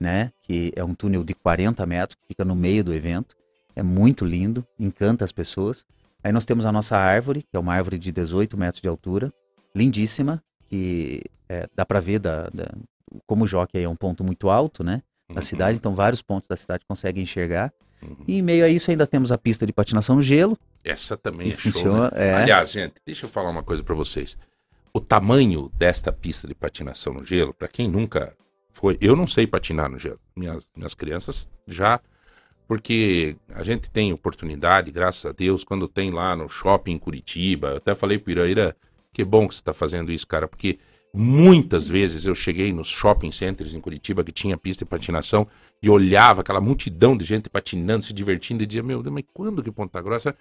né? 0.00 0.32
Que 0.42 0.72
é 0.74 0.84
um 0.84 0.94
túnel 0.94 1.22
de 1.22 1.34
40 1.34 1.84
metros 1.86 2.16
que 2.16 2.26
fica 2.26 2.44
no 2.44 2.54
meio 2.54 2.82
do 2.82 2.92
evento. 2.92 3.36
É 3.76 3.82
muito 3.82 4.24
lindo, 4.24 4.66
encanta 4.78 5.24
as 5.24 5.32
pessoas. 5.32 5.84
Aí 6.22 6.32
nós 6.32 6.44
temos 6.44 6.64
a 6.64 6.72
nossa 6.72 6.96
árvore, 6.96 7.42
que 7.42 7.56
é 7.56 7.58
uma 7.58 7.74
árvore 7.74 7.98
de 7.98 8.10
18 8.12 8.56
metros 8.56 8.80
de 8.80 8.88
altura, 8.88 9.32
lindíssima, 9.74 10.42
que 10.68 11.22
é, 11.48 11.68
dá 11.74 11.84
para 11.84 12.00
ver 12.00 12.18
da, 12.18 12.48
da- 12.50 12.72
como 13.26 13.44
o 13.44 13.46
Jockey 13.46 13.82
é 13.82 13.88
um 13.88 13.96
ponto 13.96 14.24
muito 14.24 14.48
alto, 14.48 14.82
né? 14.82 15.02
Uhum. 15.28 15.34
Da 15.36 15.42
cidade, 15.42 15.78
então 15.78 15.94
vários 15.94 16.22
pontos 16.22 16.48
da 16.48 16.56
cidade 16.56 16.84
conseguem 16.86 17.22
enxergar. 17.22 17.72
Uhum. 18.02 18.16
E 18.26 18.38
em 18.38 18.42
meio 18.42 18.64
a 18.64 18.68
isso 18.68 18.90
ainda 18.90 19.06
temos 19.06 19.32
a 19.32 19.38
pista 19.38 19.66
de 19.66 19.72
patinação 19.72 20.16
no 20.16 20.22
gelo, 20.22 20.58
Essa 20.84 21.16
também 21.16 21.48
é 21.48 21.52
show, 21.52 21.72
funciona. 21.72 22.10
né? 22.14 22.26
é, 22.28 22.34
Aliás, 22.34 22.70
gente, 22.70 22.94
deixa 23.04 23.26
eu 23.26 23.30
falar 23.30 23.50
uma 23.50 23.62
coisa 23.62 23.82
para 23.82 23.94
vocês. 23.94 24.36
O 24.92 25.00
tamanho 25.00 25.70
desta 25.76 26.12
pista 26.12 26.46
de 26.46 26.54
patinação 26.54 27.14
no 27.14 27.24
gelo, 27.24 27.52
para 27.54 27.66
quem 27.68 27.88
nunca 27.88 28.34
foi, 28.70 28.96
eu 29.00 29.16
não 29.16 29.26
sei 29.26 29.46
patinar 29.46 29.88
no 29.90 29.98
gelo. 29.98 30.20
Minhas, 30.36 30.66
minhas 30.76 30.94
crianças 30.94 31.48
já, 31.66 32.00
porque 32.66 33.36
a 33.54 33.62
gente 33.62 33.90
tem 33.90 34.12
oportunidade, 34.12 34.90
graças 34.90 35.26
a 35.26 35.32
Deus, 35.32 35.64
quando 35.64 35.86
tem 35.86 36.10
lá 36.10 36.34
no 36.34 36.48
shopping 36.48 36.92
em 36.92 36.98
Curitiba. 36.98 37.68
Eu 37.68 37.76
até 37.76 37.94
falei 37.94 38.18
pro 38.18 38.32
Iraíra, 38.32 38.76
que 39.12 39.24
bom 39.24 39.46
que 39.46 39.54
você 39.54 39.60
está 39.60 39.72
fazendo 39.72 40.10
isso, 40.10 40.26
cara, 40.26 40.48
porque 40.48 40.78
muitas 41.12 41.86
vezes 41.86 42.24
eu 42.24 42.34
cheguei 42.34 42.72
nos 42.72 42.88
shopping 42.88 43.30
centers 43.30 43.74
em 43.74 43.80
Curitiba 43.80 44.24
que 44.24 44.32
tinha 44.32 44.56
pista 44.56 44.84
de 44.84 44.88
patinação 44.88 45.46
e 45.80 45.88
olhava 45.88 46.40
aquela 46.40 46.60
multidão 46.60 47.16
de 47.16 47.24
gente 47.24 47.48
patinando, 47.48 48.04
se 48.04 48.12
divertindo 48.12 48.62
e 48.62 48.66
dizia, 48.66 48.82
meu 48.82 49.02
Deus, 49.02 49.14
mas 49.14 49.24
quando 49.32 49.62
que 49.62 49.70
Ponta 49.70 50.00
Grossa 50.00 50.34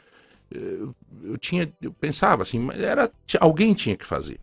eu, 0.49 0.95
eu 1.24 1.38
tinha, 1.38 1.71
eu 1.82 1.91
pensava 1.93 2.41
assim, 2.41 2.67
era 2.74 3.11
alguém 3.39 3.74
tinha 3.74 3.95
que 3.95 4.05
fazer. 4.05 4.39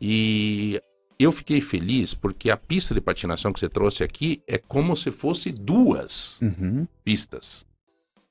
E 0.00 0.80
eu 1.22 1.32
fiquei 1.32 1.60
feliz 1.60 2.14
porque 2.14 2.50
a 2.50 2.56
pista 2.56 2.94
de 2.94 3.00
patinação 3.00 3.52
que 3.52 3.60
você 3.60 3.68
trouxe 3.68 4.02
aqui 4.02 4.42
é 4.46 4.58
como 4.58 4.96
se 4.96 5.10
fosse 5.10 5.50
duas 5.50 6.40
uhum, 6.40 6.86
pistas. 7.04 7.66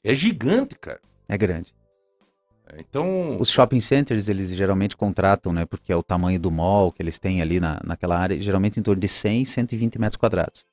É 0.04 0.16
gigante, 0.16 0.76
cara. 0.80 1.00
é 1.28 1.38
grande. 1.38 1.74
Então, 2.78 3.38
Os 3.39 3.50
shopping 3.50 3.82
centers, 3.82 4.30
eles 4.30 4.50
geralmente 4.52 4.96
contratam, 4.96 5.52
né? 5.52 5.66
Porque 5.66 5.92
é 5.92 5.96
o 5.96 6.04
tamanho 6.04 6.39
do 6.39 6.50
mall 6.50 6.92
que 6.92 7.02
eles 7.02 7.20
têm 7.20 7.42
ali 7.42 7.60
na, 7.60 7.82
naquela 7.84 8.18
área, 8.18 8.39
geralmente 8.39 8.80
em 8.80 8.84
torno 8.84 9.02
de 9.02 9.08
100, 9.08 9.46
120 9.46 10.00
metros 10.00 10.18
quadrados. 10.18 10.66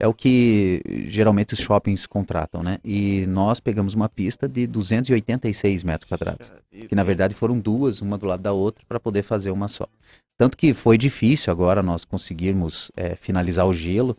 É 0.00 0.08
o 0.08 0.14
que 0.14 0.80
geralmente 1.06 1.52
os 1.52 1.60
shoppings 1.60 2.06
contratam, 2.06 2.62
né? 2.62 2.78
E 2.82 3.26
nós 3.26 3.60
pegamos 3.60 3.92
uma 3.92 4.08
pista 4.08 4.48
de 4.48 4.66
286 4.66 5.84
metros 5.84 6.08
quadrados. 6.08 6.52
que 6.88 6.94
na 6.94 7.04
verdade 7.04 7.34
foram 7.34 7.58
duas, 7.60 8.00
uma 8.00 8.16
do 8.16 8.24
lado 8.26 8.40
da 8.40 8.52
outra, 8.52 8.82
para 8.88 8.98
poder 8.98 9.22
fazer 9.22 9.50
uma 9.50 9.68
só. 9.68 9.86
Tanto 10.38 10.56
que 10.56 10.72
foi 10.72 10.96
difícil 10.96 11.52
agora 11.52 11.82
nós 11.82 12.04
conseguirmos 12.06 12.90
é, 12.96 13.14
finalizar 13.14 13.66
o 13.66 13.74
gelo. 13.74 14.16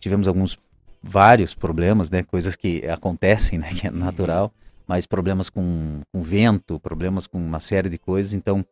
Tivemos 0.00 0.26
alguns, 0.26 0.56
vários 1.02 1.54
problemas, 1.54 2.10
né? 2.10 2.22
Coisas 2.22 2.56
que 2.56 2.86
acontecem, 2.88 3.58
né? 3.58 3.68
Que 3.74 3.86
é 3.88 3.90
natural. 3.90 4.50
Mas 4.86 5.04
problemas 5.04 5.50
com, 5.50 6.00
com 6.10 6.22
vento, 6.22 6.80
problemas 6.80 7.26
com 7.26 7.36
uma 7.36 7.60
série 7.60 7.90
de 7.90 7.98
coisas. 7.98 8.32
Então, 8.32 8.64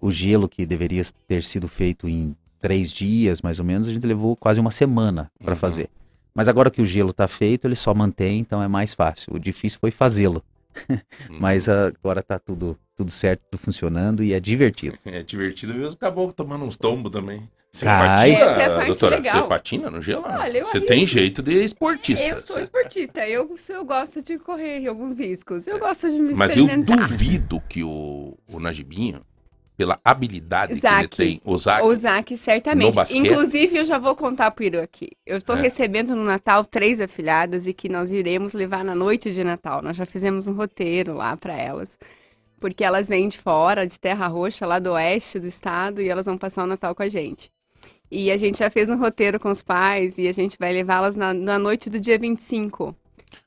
o 0.00 0.12
gelo 0.12 0.48
que 0.48 0.64
deveria 0.64 1.02
ter 1.26 1.42
sido 1.42 1.66
feito 1.66 2.08
em 2.08 2.36
três 2.60 2.92
dias, 2.92 3.42
mais 3.42 3.58
ou 3.58 3.64
menos, 3.64 3.88
a 3.88 3.92
gente 3.92 4.06
levou 4.06 4.36
quase 4.36 4.60
uma 4.60 4.70
semana 4.70 5.28
para 5.42 5.54
Uhum. 5.54 5.56
fazer. 5.58 5.88
Mas 6.34 6.48
agora 6.48 6.70
que 6.70 6.82
o 6.82 6.86
gelo 6.86 7.10
está 7.10 7.28
feito, 7.28 7.66
ele 7.66 7.76
só 7.76 7.94
mantém, 7.94 8.40
então 8.40 8.62
é 8.62 8.66
mais 8.68 8.92
fácil. 8.92 9.34
O 9.34 9.38
difícil 9.38 9.78
foi 9.80 9.90
fazê-lo. 9.90 10.42
Mas 11.30 11.68
ah, 11.68 11.86
agora 11.86 12.22
tá 12.22 12.38
tudo, 12.38 12.76
tudo 12.96 13.10
certo, 13.10 13.42
tudo 13.50 13.60
funcionando 13.60 14.22
e 14.24 14.32
é 14.32 14.40
divertido. 14.40 14.98
é 15.04 15.22
divertido 15.22 15.72
ver 15.72 15.86
os 15.86 15.94
caboclos 15.94 16.34
tomando 16.34 16.64
uns 16.64 16.76
tombos 16.76 17.12
também. 17.12 17.48
Você 17.70 17.84
Cai. 17.84 18.32
patina, 18.32 18.50
Essa 18.50 18.60
é 18.60 18.64
a 18.66 18.74
parte 18.76 18.86
doutora? 18.86 19.16
legal. 19.16 19.42
Você 19.42 19.48
patina 19.48 19.90
no 19.90 20.00
gelo? 20.02 20.24
Olha, 20.26 20.58
eu 20.58 20.66
Você 20.66 20.76
arrisco. 20.76 20.94
tem 20.94 21.06
jeito 21.06 21.42
de 21.42 21.64
esportista. 21.64 22.24
Eu 22.24 22.40
sou 22.40 22.60
esportista, 22.60 23.28
eu, 23.28 23.52
eu 23.68 23.84
gosto 23.84 24.22
de 24.22 24.38
correr 24.38 24.86
alguns 24.86 25.18
riscos, 25.18 25.66
eu 25.66 25.78
gosto 25.80 26.08
de 26.10 26.18
me 26.20 26.34
Mas 26.34 26.56
eu 26.56 26.66
duvido 26.84 27.60
que 27.68 27.82
o, 27.82 28.36
o 28.46 28.60
Najibinho 28.60 29.22
pela 29.76 29.98
habilidade 30.04 30.74
Zac. 30.76 31.08
que 31.08 31.22
ele 31.22 31.30
tem. 31.32 31.40
O 31.44 31.58
Zac. 31.58 31.82
O 31.84 31.94
Zac, 31.96 32.36
certamente. 32.36 32.96
Inclusive, 33.16 33.78
eu 33.78 33.84
já 33.84 33.98
vou 33.98 34.14
contar 34.14 34.50
pro 34.52 34.64
Iru 34.64 34.80
aqui. 34.80 35.10
Eu 35.26 35.36
estou 35.36 35.56
É. 35.56 35.60
recebendo 35.62 36.14
no 36.14 36.24
Natal 36.24 36.64
três 36.64 37.00
afilhadas 37.00 37.66
e 37.66 37.72
que 37.72 37.88
nós 37.88 38.12
iremos 38.12 38.52
levar 38.54 38.84
na 38.84 38.94
noite 38.94 39.32
de 39.34 39.42
Natal. 39.42 39.82
Nós 39.82 39.96
já 39.96 40.06
fizemos 40.06 40.46
um 40.46 40.52
roteiro 40.54 41.14
lá 41.14 41.36
para 41.36 41.54
elas. 41.56 41.98
Porque 42.60 42.82
elas 42.84 43.08
vêm 43.08 43.28
de 43.28 43.36
fora, 43.38 43.86
de 43.86 43.98
Terra 43.98 44.26
Roxa, 44.26 44.64
lá 44.64 44.78
do 44.78 44.92
oeste 44.92 45.38
do 45.38 45.46
estado, 45.46 46.00
e 46.00 46.08
elas 46.08 46.24
vão 46.26 46.38
passar 46.38 46.64
o 46.64 46.66
Natal 46.66 46.94
com 46.94 47.02
a 47.02 47.08
gente. 47.08 47.50
E 48.10 48.30
a 48.30 48.36
gente 48.36 48.58
já 48.60 48.70
fez 48.70 48.88
um 48.88 48.96
roteiro 48.96 49.40
com 49.40 49.50
os 49.50 49.60
pais 49.60 50.16
e 50.18 50.28
a 50.28 50.32
gente 50.32 50.56
vai 50.58 50.72
levá-las 50.72 51.16
na, 51.16 51.34
na 51.34 51.58
noite 51.58 51.90
do 51.90 51.98
dia 51.98 52.18
25. 52.18 52.94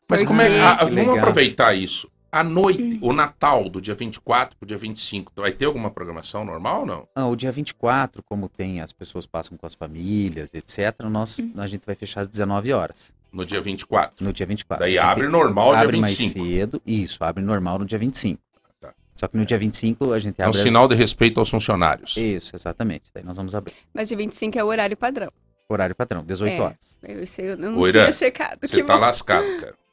Mas 0.10 0.24
como 0.24 0.42
é 0.42 0.46
Porque- 0.50 0.62
a- 0.62 0.86
Que 0.90 0.96
vamos 0.96 1.18
aproveitar 1.18 1.74
isso. 1.74 2.10
A 2.32 2.44
noite, 2.44 3.00
o 3.02 3.14
Natal 3.14 3.70
do 3.70 3.80
dia 3.82 3.96
24 3.96 4.58
pro 4.58 4.68
dia 4.68 4.78
25, 4.78 5.32
vai 5.36 5.52
ter 5.52 5.66
alguma 5.66 5.90
programação 5.90 6.44
normal 6.44 6.82
ou 6.82 6.86
não? 6.86 7.08
Ah, 7.16 7.26
o 7.26 7.36
dia 7.36 7.52
24, 7.52 8.22
como 8.24 8.50
tem, 8.50 8.82
as 8.82 8.92
pessoas 8.92 9.26
passam 9.26 9.58
com 9.58 9.66
as 9.66 9.74
famílias, 9.74 10.50
etc., 10.54 11.04
nós, 11.10 11.38
a 11.58 11.68
gente 11.68 11.86
vai 11.86 11.96
fechar 11.96 12.22
às 12.22 12.28
19 12.28 12.74
horas, 12.74 13.14
No 13.32 13.46
dia 13.46 13.62
24. 13.62 14.26
no 14.26 14.34
dia 14.34 14.46
24. 14.46 14.84
Daí 14.86 14.98
abre 14.98 15.28
normal 15.28 15.72
dia 15.72 15.80
abre 15.82 15.98
mais 15.98 16.18
25. 16.18 16.46
cedo, 16.46 16.82
isso, 16.86 17.24
abre 17.24 17.44
normal 17.44 17.80
no 17.80 17.86
dia 17.86 17.98
25. 17.98 18.42
Tá. 18.82 18.94
Só 19.16 19.28
que 19.28 19.38
no 19.38 19.46
dia 19.46 19.58
25 19.58 20.12
a 20.12 20.20
gente 20.20 20.40
É 20.42 20.44
um 20.46 20.50
abre... 20.50 20.60
as- 20.60 20.64
sinal 20.64 20.88
de 20.88 20.96
respeito 20.96 21.40
aos 21.40 21.50
funcionários. 21.50 22.16
Isso, 22.18 22.56
exatamente. 22.56 23.06
Daí 23.14 23.24
nós 23.24 23.38
vamos 23.38 23.56
abrir. 23.56 23.74
Mas 23.94 24.10
dia 24.10 24.18
25 24.18 24.60
é 24.60 24.64
o 24.64 24.68
horário 24.68 24.98
padrão. 24.98 25.32
Horário 25.70 25.96
padrão, 25.96 26.24
18 26.24 26.52
É. 26.54 26.62
horas. 26.62 26.78
Eu, 27.04 27.26
sei, 27.26 27.52
eu 27.52 27.58
não 27.58 27.90
tinha 27.92 28.12
checado. 28.12 28.58
Você 28.62 28.84
tá 28.84 28.96
bom. 28.96 29.02
lascado, 29.02 29.46
cara. 29.60 29.76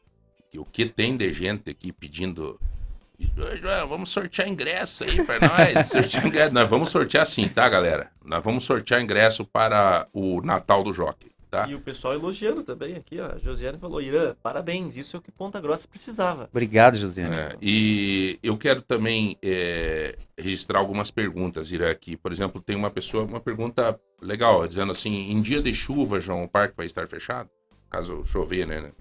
E 0.55 0.59
o 0.59 0.65
que 0.65 0.87
tem 0.87 1.17
de 1.17 1.33
gente 1.33 1.69
aqui 1.69 1.91
pedindo. 1.91 2.57
"Ô, 3.37 3.57
João, 3.57 3.89
vamos 3.89 4.09
sortear 4.11 4.49
ingresso 4.49 5.03
aí 5.03 5.25
pra 5.25 5.41
nós. 5.41 5.89
sortear 5.91 6.25
ingresso. 6.25 6.55
Nós 6.55 6.71
vamos 6.71 6.91
sortear 6.91 7.23
assim, 7.25 7.49
tá, 7.49 7.69
galera? 7.69 8.13
Nós 8.25 8.43
vamos 8.45 8.63
sortear 8.63 9.03
ingresso 9.03 9.45
para 9.45 10.07
o 10.13 10.41
Natal 10.43 10.85
do 10.85 10.93
Jockey, 10.93 11.33
tá? 11.51 11.67
E 11.69 11.75
o 11.75 11.81
pessoal 11.81 12.15
elogiando 12.15 12.63
também 12.63 12.95
aqui, 12.95 13.19
ó. 13.19 13.33
A 13.33 13.39
Josiane 13.39 13.79
falou, 13.79 14.01
Irã, 14.01 14.37
parabéns, 14.41 14.97
isso 14.97 15.17
é 15.17 15.19
o 15.19 15.23
que 15.23 15.33
Ponta 15.33 15.61
Grossa 15.61 15.89
precisava. 15.89 16.49
Obrigado, 16.53 16.97
Josiane. 16.99 17.35
É, 17.35 17.57
e 17.61 18.39
eu 18.41 18.57
quero 18.57 18.81
também 18.81 19.37
é, 19.43 20.17
registrar 20.39 20.79
algumas 20.79 21.11
perguntas, 21.11 21.73
Irã, 21.73 21.91
aqui. 21.91 22.17
Por 22.17 22.31
exemplo, 22.31 22.63
tem 22.63 22.77
uma 22.77 22.91
pessoa, 22.91 23.25
uma 23.25 23.41
pergunta 23.41 23.99
legal, 24.23 24.69
dizendo 24.69 24.93
assim, 24.93 25.33
em 25.33 25.43
dia 25.43 25.61
de 25.61 25.75
chuva, 25.75 26.21
João, 26.21 26.45
o 26.45 26.49
parque 26.49 26.77
vai 26.77 26.87
estar 26.87 27.09
fechado? 27.09 27.51
Caso 27.91 28.25
chover, 28.25 28.69
né? 28.69 28.93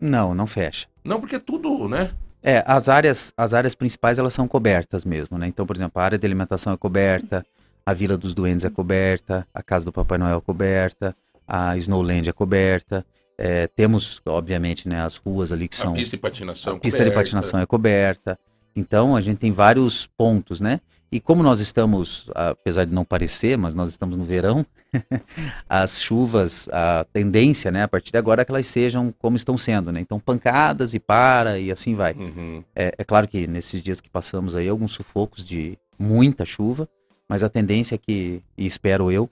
Não, 0.00 0.34
não 0.34 0.46
fecha. 0.46 0.86
Não, 1.04 1.20
porque 1.20 1.36
é 1.36 1.38
tudo, 1.38 1.88
né? 1.88 2.10
É, 2.42 2.64
as 2.66 2.88
áreas, 2.88 3.32
as 3.36 3.52
áreas 3.52 3.74
principais 3.74 4.18
elas 4.18 4.32
são 4.32 4.48
cobertas 4.48 5.04
mesmo, 5.04 5.36
né? 5.36 5.46
Então, 5.46 5.66
por 5.66 5.76
exemplo, 5.76 6.00
a 6.00 6.04
área 6.04 6.18
de 6.18 6.26
alimentação 6.26 6.72
é 6.72 6.76
coberta, 6.76 7.44
a 7.84 7.92
Vila 7.92 8.16
dos 8.16 8.32
Duendes 8.34 8.64
é 8.64 8.70
coberta, 8.70 9.46
a 9.52 9.62
Casa 9.62 9.84
do 9.84 9.92
Papai 9.92 10.16
Noel 10.16 10.38
é 10.38 10.40
coberta, 10.40 11.14
a 11.46 11.76
Snowland 11.76 12.28
é 12.28 12.32
coberta. 12.32 13.04
É, 13.36 13.66
temos, 13.68 14.20
obviamente, 14.26 14.88
né, 14.88 15.00
as 15.02 15.16
ruas 15.16 15.50
ali 15.52 15.66
que 15.68 15.76
A 15.76 15.78
são 15.78 15.92
pista 15.94 16.16
de 16.16 16.20
patinação. 16.22 16.76
a 16.76 16.78
pista 16.78 16.98
de 16.98 17.04
coberta. 17.04 17.20
patinação 17.20 17.60
é 17.60 17.66
coberta. 17.66 18.38
Então, 18.76 19.16
a 19.16 19.20
gente 19.20 19.38
tem 19.38 19.50
vários 19.50 20.06
pontos, 20.06 20.60
né? 20.60 20.80
E 21.12 21.18
como 21.20 21.42
nós 21.42 21.58
estamos, 21.58 22.30
apesar 22.34 22.84
de 22.84 22.92
não 22.94 23.04
parecer, 23.04 23.58
mas 23.58 23.74
nós 23.74 23.88
estamos 23.88 24.16
no 24.16 24.24
verão, 24.24 24.64
as 25.68 26.00
chuvas, 26.00 26.68
a 26.72 27.04
tendência, 27.12 27.70
né, 27.70 27.82
a 27.82 27.88
partir 27.88 28.12
de 28.12 28.18
agora 28.18 28.42
é 28.42 28.44
que 28.44 28.52
elas 28.52 28.66
sejam 28.66 29.12
como 29.18 29.36
estão 29.36 29.58
sendo, 29.58 29.90
né? 29.90 30.00
Então, 30.00 30.20
pancadas 30.20 30.94
e 30.94 31.00
para 31.00 31.58
e 31.58 31.72
assim 31.72 31.96
vai. 31.96 32.12
Uhum. 32.12 32.62
É, 32.76 32.94
é 32.96 33.04
claro 33.04 33.26
que 33.26 33.46
nesses 33.46 33.82
dias 33.82 34.00
que 34.00 34.08
passamos 34.08 34.54
aí, 34.54 34.68
alguns 34.68 34.92
sufocos 34.92 35.44
de 35.44 35.76
muita 35.98 36.44
chuva, 36.44 36.88
mas 37.28 37.42
a 37.42 37.48
tendência 37.48 37.96
é 37.96 37.98
que, 37.98 38.40
e 38.56 38.64
espero 38.66 39.10
eu, 39.10 39.28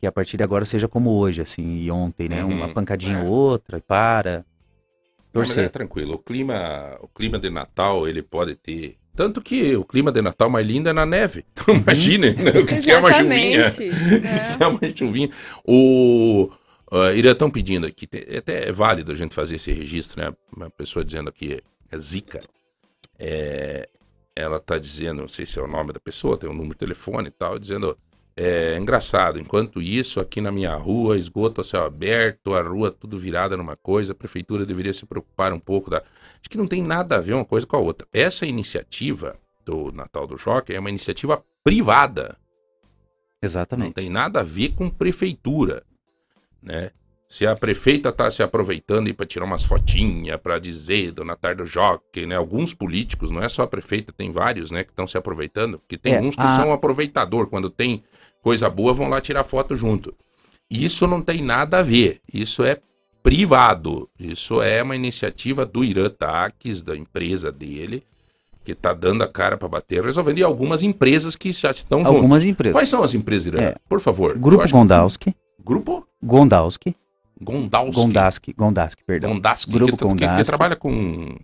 que 0.00 0.06
a 0.06 0.12
partir 0.12 0.36
de 0.36 0.44
agora 0.44 0.64
seja 0.64 0.86
como 0.86 1.10
hoje, 1.10 1.42
assim, 1.42 1.78
e 1.80 1.90
ontem, 1.90 2.28
né? 2.28 2.44
Uhum. 2.44 2.52
Uma 2.52 2.68
pancadinha 2.68 3.18
É. 3.18 3.22
ou 3.22 3.28
outra, 3.30 3.78
e 3.78 3.80
para. 3.80 4.44
Não, 5.32 5.40
mas 5.40 5.50
é 5.50 5.54
Torcer. 5.54 5.70
tranquilo. 5.70 6.14
O 6.14 6.18
clima, 6.18 6.96
o 7.00 7.08
clima 7.08 7.38
de 7.38 7.50
Natal, 7.50 8.06
ele 8.06 8.22
pode 8.22 8.54
ter. 8.54 8.96
Tanto 9.16 9.40
que 9.40 9.74
o 9.74 9.84
clima 9.84 10.12
de 10.12 10.20
Natal 10.22 10.48
mais 10.50 10.66
lindo 10.66 10.88
é 10.88 10.92
na 10.92 11.06
neve. 11.06 11.44
Então, 11.58 11.74
imagine 11.74 12.30
né, 12.30 12.50
o 12.50 12.66
que, 12.66 12.78
que 12.80 12.90
é 12.90 12.98
uma 12.98 13.10
chuvinha. 13.12 13.66
Exatamente. 13.66 13.96
O 14.54 14.58
que 14.58 14.62
é 14.62 14.66
uma 14.66 14.96
chuvinha. 14.96 15.30
O. 15.64 16.50
Uh, 16.92 17.10
Irã 17.16 17.32
estão 17.32 17.50
pedindo 17.50 17.84
aqui, 17.84 18.06
te- 18.06 18.36
até 18.36 18.68
é 18.68 18.72
válido 18.72 19.10
a 19.10 19.14
gente 19.16 19.34
fazer 19.34 19.56
esse 19.56 19.72
registro, 19.72 20.22
né? 20.22 20.32
Uma 20.56 20.70
pessoa 20.70 21.04
dizendo 21.04 21.28
aqui, 21.28 21.58
é 21.90 21.98
Zica. 21.98 22.40
É, 23.18 23.88
ela 24.36 24.60
tá 24.60 24.78
dizendo, 24.78 25.22
não 25.22 25.28
sei 25.28 25.44
se 25.46 25.58
é 25.58 25.62
o 25.62 25.66
nome 25.66 25.92
da 25.92 25.98
pessoa, 25.98 26.36
tem 26.36 26.48
um 26.48 26.52
número 26.52 26.74
de 26.74 26.78
telefone 26.78 27.28
e 27.28 27.32
tal, 27.32 27.58
dizendo. 27.58 27.96
É 28.38 28.76
engraçado, 28.76 29.40
enquanto 29.40 29.80
isso, 29.80 30.20
aqui 30.20 30.42
na 30.42 30.52
minha 30.52 30.74
rua, 30.74 31.16
esgoto 31.18 31.62
a 31.62 31.64
céu 31.64 31.86
aberto, 31.86 32.52
a 32.54 32.60
rua 32.60 32.90
tudo 32.90 33.16
virada 33.18 33.56
numa 33.56 33.76
coisa, 33.76 34.12
a 34.12 34.14
prefeitura 34.14 34.66
deveria 34.66 34.92
se 34.92 35.06
preocupar 35.06 35.54
um 35.54 35.58
pouco 35.58 35.88
da. 35.88 36.02
Acho 36.46 36.50
que 36.52 36.58
não 36.58 36.68
tem 36.68 36.80
nada 36.80 37.16
a 37.16 37.20
ver 37.20 37.34
uma 37.34 37.44
coisa 37.44 37.66
com 37.66 37.74
a 37.76 37.80
outra. 37.80 38.06
Essa 38.12 38.46
iniciativa 38.46 39.36
do 39.64 39.90
Natal 39.90 40.28
do 40.28 40.38
Jockey 40.38 40.74
é 40.76 40.78
uma 40.78 40.88
iniciativa 40.90 41.44
privada. 41.64 42.36
Não 43.42 43.48
Exatamente. 43.48 43.94
tem 43.94 44.08
nada 44.08 44.38
a 44.38 44.42
ver 44.44 44.68
com 44.76 44.88
prefeitura, 44.88 45.82
né? 46.62 46.92
Se 47.28 47.44
a 47.44 47.56
prefeita 47.56 48.12
tá 48.12 48.30
se 48.30 48.44
aproveitando 48.44 49.12
para 49.12 49.26
tirar 49.26 49.44
umas 49.44 49.64
fotinhas 49.64 50.40
para 50.40 50.60
dizer 50.60 51.10
do 51.10 51.24
Natal 51.24 51.56
do 51.56 51.66
Jockey, 51.66 52.26
né? 52.26 52.36
Alguns 52.36 52.72
políticos, 52.72 53.32
não 53.32 53.42
é 53.42 53.48
só 53.48 53.62
a 53.62 53.66
prefeita, 53.66 54.12
tem 54.12 54.30
vários, 54.30 54.70
né, 54.70 54.84
que 54.84 54.90
estão 54.90 55.08
se 55.08 55.18
aproveitando, 55.18 55.80
porque 55.80 55.98
tem 55.98 56.14
É, 56.14 56.20
uns 56.20 56.36
que 56.36 56.42
a- 56.42 56.56
são 56.56 56.72
aproveitador, 56.72 57.48
quando 57.48 57.68
tem 57.68 58.04
coisa 58.40 58.70
boa 58.70 58.94
vão 58.94 59.08
lá 59.08 59.20
tirar 59.20 59.42
foto 59.42 59.74
junto. 59.74 60.14
Isso 60.70 61.08
não 61.08 61.20
tem 61.20 61.42
nada 61.42 61.78
a 61.80 61.82
ver, 61.82 62.20
isso 62.32 62.62
é 62.62 62.80
privado, 63.26 64.08
isso 64.20 64.62
é 64.62 64.80
uma 64.80 64.94
iniciativa 64.94 65.66
do 65.66 65.82
Irã 65.82 66.08
Taques, 66.08 66.80
da 66.80 66.96
empresa 66.96 67.50
dele, 67.50 68.04
que 68.64 68.72
tá 68.72 68.94
dando 68.94 69.24
a 69.24 69.28
cara 69.28 69.56
para 69.56 69.66
bater, 69.66 70.04
resolvendo, 70.04 70.38
e 70.38 70.44
algumas 70.44 70.80
empresas 70.84 71.34
que 71.34 71.50
já 71.50 71.72
estão. 71.72 72.06
Algumas 72.06 72.44
empresas. 72.44 72.74
Quais 72.78 72.88
são 72.88 73.02
as 73.02 73.14
empresas, 73.14 73.46
Irã? 73.46 73.60
É. 73.60 73.74
Por 73.88 74.00
favor. 74.00 74.38
Grupo 74.38 74.62
acho 74.62 75.18
que-. 75.18 75.34
Grupo 75.64 76.06
Gondowski. 76.22 76.94
Gondowski. 77.40 78.00
Gondowski. 78.00 78.52
Gondowski, 78.56 79.02
perdão. 79.04 79.40
Grupo 79.68 79.84
que, 79.86 79.90
que- 79.90 79.96
que, 79.96 80.04
Gondowski. 80.04 80.44
trabalha 80.44 80.76
com 80.76 81.36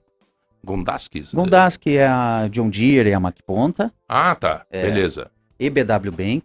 Gondowskis. 0.64 1.35
Gondowski 1.35 1.97
é 1.97 2.07
a 2.07 2.49
John 2.49 2.70
Deere 2.70 3.11
e 3.11 3.12
a 3.12 3.18
Macponta. 3.18 3.93
Ah, 4.09 4.37
tá. 4.37 4.64
É. 4.70 4.83
Beleza. 4.87 5.33
EBW 5.59 6.12
Bank. 6.12 6.45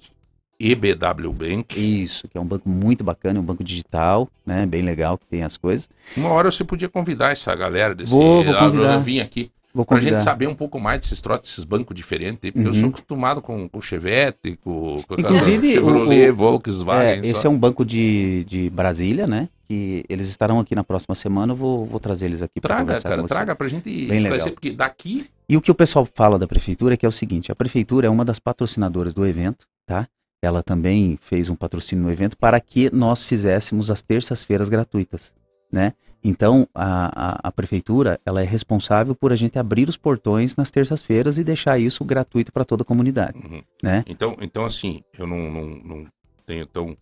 EBW 0.60 1.32
Bank. 1.34 1.80
Isso, 1.80 2.28
que 2.28 2.38
é 2.38 2.42
um 2.42 2.46
banco 2.46 2.68
muito 2.68 3.04
bacana, 3.04 3.40
um 3.40 3.44
banco 3.44 3.64
digital, 3.64 4.28
né? 4.46 4.66
Bem 4.66 4.82
legal, 4.82 5.18
que 5.18 5.26
tem 5.26 5.44
as 5.44 5.58
coisas. 5.58 5.90
Uma 6.16 6.30
hora 6.30 6.50
você 6.52 6.64
podia 6.64 6.90
convidar 6.90 7.32
essa 7.32 7.54
galera 7.56 7.94
desse... 7.94 8.12
Vou, 8.12 8.44
vou 8.44 8.54
convidar. 8.54 8.98
Vim 9.00 9.20
aqui. 9.20 9.52
Vou 9.74 9.86
Pra 9.86 10.00
gente 10.00 10.18
saber 10.20 10.48
um 10.48 10.56
pouco 10.56 10.80
mais 10.80 11.00
desses 11.02 11.22
troços, 11.22 11.42
desses 11.50 11.64
bancos 11.64 11.96
diferentes. 11.96 12.50
Porque 12.50 12.68
eu 12.68 12.74
Uhum. 12.74 12.80
sou 12.80 12.90
acostumado 12.90 13.42
com, 13.44 13.70
com 13.70 13.80
Chevette, 13.80 14.58
com, 14.64 15.00
com 15.08 15.14
Inclusive, 15.20 15.74
Chevrolet, 15.76 16.30
o- 16.30 16.34
o- 16.34 16.36
Volkswagen. 16.36 17.22
É, 17.24 17.28
esse 17.28 17.46
é 17.46 17.50
um 17.50 17.60
banco 17.60 17.86
de, 17.86 18.44
de 18.46 18.70
Brasília, 18.72 19.28
né? 19.28 19.50
Que 19.70 20.04
eles 20.10 20.28
estarão 20.30 20.60
aqui 20.60 20.74
na 20.74 20.84
próxima 20.84 21.14
semana. 21.14 21.52
Eu 21.52 21.56
vou, 21.58 21.86
vou 21.86 22.00
trazer 22.00 22.26
eles 22.26 22.42
aqui 22.42 22.60
para 22.60 22.70
Traga, 22.70 22.84
conversar 22.86 23.10
cara, 23.10 23.22
com 23.22 23.28
você. 23.28 23.34
traga 23.36 23.56
pra 23.56 23.68
gente 23.68 23.84
Bem 23.84 24.02
esclarecer, 24.18 24.32
legal. 24.32 24.50
porque 24.54 24.72
daqui... 24.72 25.28
E 25.48 25.56
o 25.56 25.62
que 25.62 25.70
o 25.70 25.76
pessoal 25.76 26.08
fala 26.12 26.40
da 26.40 26.48
prefeitura 26.48 26.96
é 26.96 26.98
que 26.98 27.06
é 27.06 27.10
o 27.10 27.12
seguinte: 27.12 27.52
a 27.52 27.56
prefeitura 27.56 28.08
é 28.08 28.10
uma 28.10 28.26
das 28.26 28.40
patrocinadoras 28.40 29.14
do 29.14 29.26
evento, 29.28 29.66
tá? 29.86 30.08
Ela 30.42 30.62
também 30.62 31.18
fez 31.20 31.50
um 31.50 31.56
patrocínio 31.56 32.04
no 32.06 32.12
evento 32.12 32.38
para 32.38 32.60
que 32.60 32.94
nós 32.94 33.24
fizéssemos 33.24 33.90
as 33.90 34.02
terças-feiras 34.02 34.70
gratuitas, 34.70 35.34
né? 35.72 35.94
Então 36.24 36.68
a, 36.74 37.38
a, 37.46 37.48
a 37.48 37.52
prefeitura 37.52 38.20
ela 38.26 38.42
é 38.42 38.46
responsável 38.46 39.16
por 39.16 39.32
a 39.32 39.36
gente 39.36 39.58
abrir 39.58 39.88
os 39.88 39.98
portões 39.98 40.56
nas 40.56 40.70
terças-feiras 40.72 41.38
e 41.38 41.44
deixar 41.44 41.80
isso 41.80 42.04
gratuito 42.04 42.52
para 42.52 42.66
toda 42.66 42.84
a 42.84 42.86
comunidade, 42.86 43.38
Uhum. 43.38 43.62
né? 43.82 44.04
Então, 44.08 44.36
então 44.42 44.66
assim, 44.66 45.02
eu 45.18 45.26
não, 45.26 45.50
não, 45.52 45.66
não 45.84 46.08
tenho 46.46 46.66
tão. 46.66 46.98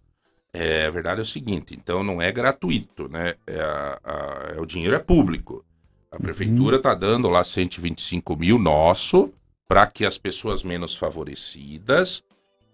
É, 0.53 0.86
a 0.86 0.89
verdade 0.89 1.19
é 1.19 1.23
o 1.23 1.25
seguinte, 1.25 1.75
então 1.75 2.01
não 2.03 2.21
é 2.21 2.31
gratuito, 2.31 3.09
né? 3.09 3.33
É, 3.45 3.59
a- 3.59 3.99
a- 4.03 4.53
é 4.55 4.59
o 4.61 4.65
dinheiro 4.65 4.95
é 4.95 4.99
público. 4.99 5.65
A 6.09 6.17
prefeitura 6.17 6.77
está 6.77 6.93
dando 6.95 7.27
lá 7.29 7.43
125 7.43 8.38
mil 8.38 8.57
nosso 8.57 9.33
para 9.67 9.86
que 9.88 10.05
as 10.05 10.17
pessoas 10.17 10.63
menos 10.63 10.95
favorecidas 10.95 12.23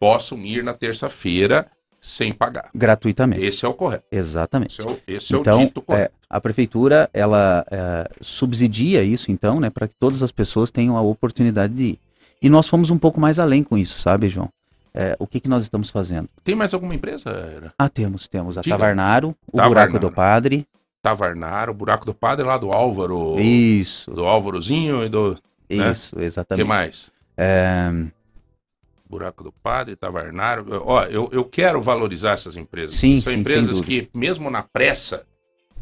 possam 0.02 0.39
ir 0.39 0.64
na 0.64 0.74
terça-feira 0.74 1.68
sem 1.99 2.32
pagar. 2.32 2.72
Gratuitamente, 2.74 3.45
Esse 3.45 3.64
é 3.64 3.68
o 3.70 3.74
correto. 3.76 4.04
exatamente. 4.12 4.82
Esse 4.82 4.89
é 4.89 4.91
o, 4.91 4.99
esse 5.08 5.36
é 5.36 5.38
Então, 5.38 5.60
o 5.62 5.66
dito 5.66 5.82
correto. 5.84 6.16
A 6.28 6.41
prefeitura 6.41 7.08
ela 7.14 7.64
é, 7.70 8.10
subsidia 8.20 9.04
isso, 9.04 9.32
então, 9.32 9.60
né, 9.60 9.70
para 9.70 9.88
que 9.88 9.93
todas 9.99 10.24
as 10.24 10.32
pessoas 10.32 10.72
tenham 10.72 10.97
a 10.97 11.02
oportunidade 11.02 11.74
de 11.76 11.84
ir. 11.84 11.99
E 12.41 12.49
nós 12.49 12.68
fomos 12.68 12.89
um 12.89 12.97
pouco 12.97 13.22
mais 13.22 13.38
além 13.38 13.62
com 13.64 13.78
isso, 13.78 13.99
sabe, 13.99 14.28
João? 14.28 14.49
É, 14.95 15.16
o 15.20 15.28
que, 15.28 15.39
que 15.39 15.47
nós 15.47 15.62
estamos 15.62 15.91
fazendo? 15.91 16.28
Tem 16.43 16.56
mais 16.56 16.74
alguma 16.74 16.95
empresa? 16.95 17.72
Ah, 17.78 17.88
temos, 17.88 18.28
temos 18.28 18.58
a 18.58 18.62
Diga. 18.62 18.76
Tavarnaro, 18.76 19.36
o 19.54 19.58
Tavarnaro. 19.58 19.91
Buraco 19.91 19.99
do 19.99 20.12
Padre. 20.12 20.66
Tavarnar, 21.04 21.70
o 21.70 21.74
buraco 21.74 22.06
do 22.06 22.14
padre 22.14 22.45
lá 22.45 22.58
do 22.60 22.72
Álvaro. 22.72 23.39
Isso, 23.39 24.12
Do 24.12 24.26
Álvarozinho 24.26 25.04
e 25.04 25.10
do. 25.10 25.36
né? 25.70 25.91
isso, 25.91 26.16
O 26.16 26.20
que 26.20 26.26
exatamente. 26.26 26.68
mais? 26.68 27.12
É, 27.36 27.89
Buraco 29.12 29.43
do 29.43 29.51
Padre, 29.51 29.97
Tavernário. 29.97 30.66
Ó, 30.86 31.03
eu, 31.03 31.30
eu 31.34 31.43
quero 31.43 31.82
valorizar 31.82 32.32
essas 32.32 32.55
empresas. 32.55 32.95
Sim, 32.95 33.20
São 33.20 33.34
sim, 33.34 33.39
empresas 33.39 33.82
que, 33.82 34.09
mesmo 34.14 34.49
na 34.49 34.64
pressa 34.64 35.26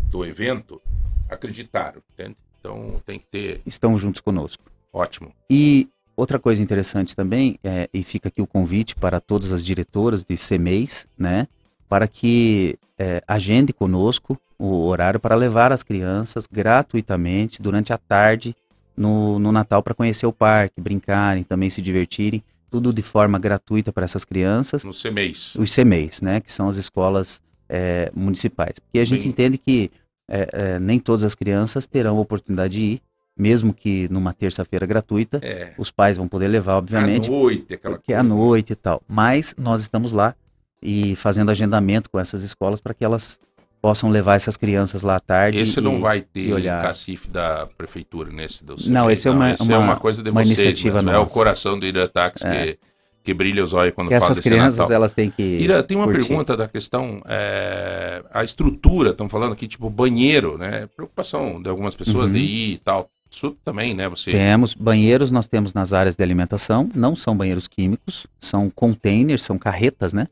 do 0.10 0.26
evento, 0.26 0.82
acreditaram, 1.30 2.02
entende? 2.12 2.36
Então 2.60 3.00
tem 3.06 3.20
que 3.20 3.28
ter. 3.28 3.62
Estão 3.66 3.96
juntos 3.98 4.20
conosco. 4.20 4.64
Ótimo. 4.92 5.32
E 5.48 5.88
outra 6.18 6.40
coisa 6.40 6.62
interessante 6.62 7.16
também, 7.16 7.60
é, 7.64 7.88
e 7.94 8.04
fica 8.04 8.30
aqui 8.30 8.42
o 8.42 8.48
convite 8.48 8.96
para 8.96 9.22
todas 9.22 9.52
as 9.52 9.64
diretoras 9.64 10.26
de 10.26 10.36
CMEs, 10.36 11.08
né? 11.16 11.48
Para 11.88 12.08
que 12.08 12.78
é, 12.98 13.22
agende 13.28 13.72
conosco 13.72 14.38
o 14.58 14.88
horário 14.88 15.20
para 15.20 15.36
levar 15.36 15.72
as 15.72 15.84
crianças 15.84 16.48
gratuitamente 16.52 17.62
durante 17.62 17.94
a 17.94 17.98
tarde 17.98 18.56
no, 18.98 19.40
no 19.40 19.52
Natal 19.52 19.82
para 19.82 19.94
conhecer 19.94 20.26
o 20.26 20.34
parque, 20.34 20.82
brincarem, 20.82 21.44
também 21.44 21.70
se 21.70 21.82
divertirem, 21.82 22.44
tudo 22.70 22.94
de 22.94 23.02
forma 23.02 23.38
gratuita 23.40 23.92
para 23.92 24.06
essas 24.06 24.24
crianças. 24.26 24.84
No 24.84 24.92
CMEs. 24.94 25.56
Os 25.56 25.74
CMEs, 25.74 26.22
né? 26.22 26.40
Que 26.40 26.52
são 26.52 26.70
as 26.70 26.76
escolas 26.78 27.42
é, 27.68 28.12
municipais. 28.16 28.74
Porque 28.80 29.00
a 29.00 29.04
gente 29.06 29.22
Bem- 29.24 29.30
entende 29.30 29.58
que 29.58 29.92
é, 30.28 30.50
é, 30.52 30.80
nem 30.80 31.00
todas 31.00 31.24
as 31.24 31.34
crianças 31.36 31.88
terão 31.88 32.18
a 32.18 32.22
oportunidade 32.22 32.74
de 32.78 32.86
ir, 32.86 33.02
mesmo 33.38 33.74
que 33.74 34.08
numa 34.10 34.34
terça-feira 34.34 34.86
gratuita, 34.86 35.40
É. 35.42 35.74
os 35.78 35.90
pais 35.90 36.18
vão 36.18 36.28
poder 36.28 36.48
levar, 36.48 36.76
obviamente, 36.78 37.30
à 37.30 37.32
noite, 37.32 37.74
aquela 37.74 37.96
porque 37.98 38.14
é 38.14 38.18
coisa. 38.18 38.34
à 38.34 38.36
noite 38.38 38.74
e 38.74 38.76
tal. 38.76 39.02
Mas 39.08 39.56
nós 39.58 39.82
estamos 39.82 40.12
lá 40.12 40.36
e 40.82 41.16
fazendo 41.16 41.50
agendamento 41.52 42.10
com 42.10 42.20
essas 42.20 42.44
escolas 42.44 42.80
para 42.82 42.94
que 42.94 43.04
elas 43.04 43.40
possam 43.82 44.10
levar 44.10 44.36
essas 44.36 44.58
crianças 44.58 45.02
lá 45.04 45.16
à 45.16 45.20
tarde. 45.20 45.58
Esse 45.60 45.80
não 45.82 45.98
e- 45.98 46.00
vai 46.02 46.22
ter 46.22 46.54
olhar. 46.54 46.82
cacife 46.82 47.30
da 47.30 47.68
prefeitura 47.78 48.32
nesse 48.32 48.64
do 48.64 48.76
Não, 48.88 49.04
CMEs, 49.06 49.20
esse 49.20 49.28
é 49.28 49.32
uma- 49.32 49.52
esse 49.52 49.72
é 49.72 49.78
uma- 49.78 49.86
uma 49.86 49.96
coisa 49.96 50.22
de 50.22 50.30
uma 50.30 50.44
vocês 50.44 50.58
iniciativa 50.58 51.02
mesmo. 51.02 51.12
É 51.12 51.20
o 51.20 51.26
coração 51.28 51.80
do 51.80 51.86
Irã 51.86 52.08
Tax 52.08 52.42
que, 52.44 52.78
que 53.24 53.34
brilha 53.34 53.64
os 53.64 53.74
olhos 53.74 53.94
quando 53.94 54.08
que 54.10 54.14
fala 54.20 54.26
essas 54.32 54.40
crianças 54.40 54.78
Natal. 54.80 54.92
elas 54.96 55.14
têm 55.14 55.30
que 55.30 55.44
Ira, 55.44 55.82
tem 55.84 55.96
uma 55.98 56.06
curtir. 56.08 56.28
pergunta 56.28 56.58
da 56.58 56.68
questão, 56.68 57.22
é, 57.28 58.24
a 58.34 58.44
estrutura, 58.44 59.12
estão 59.12 59.30
falando 59.30 59.54
aqui, 59.54 59.68
tipo, 59.68 59.90
banheiro, 59.90 60.58
né? 60.58 60.88
Preocupação 60.96 61.62
de 61.62 61.70
algumas 61.70 61.96
pessoas 61.96 62.28
Uhum. 62.30 62.36
de 62.36 62.40
ir 62.40 62.74
e 62.74 62.78
tal. 62.80 63.10
Isso 63.32 63.56
também, 63.64 63.94
né? 63.94 64.10
Você. 64.10 64.32
Temos 64.32 64.74
banheiros, 64.74 65.30
nós 65.30 65.48
temos 65.48 65.72
nas 65.72 65.94
áreas 65.94 66.16
de 66.16 66.24
alimentação, 66.24 66.90
não 66.96 67.16
são 67.16 67.38
banheiros 67.38 67.68
químicos, 67.68 68.26
são 68.42 68.72
containers, 68.72 69.44
são 69.44 69.56
carretas, 69.58 70.14
né? 70.14 70.26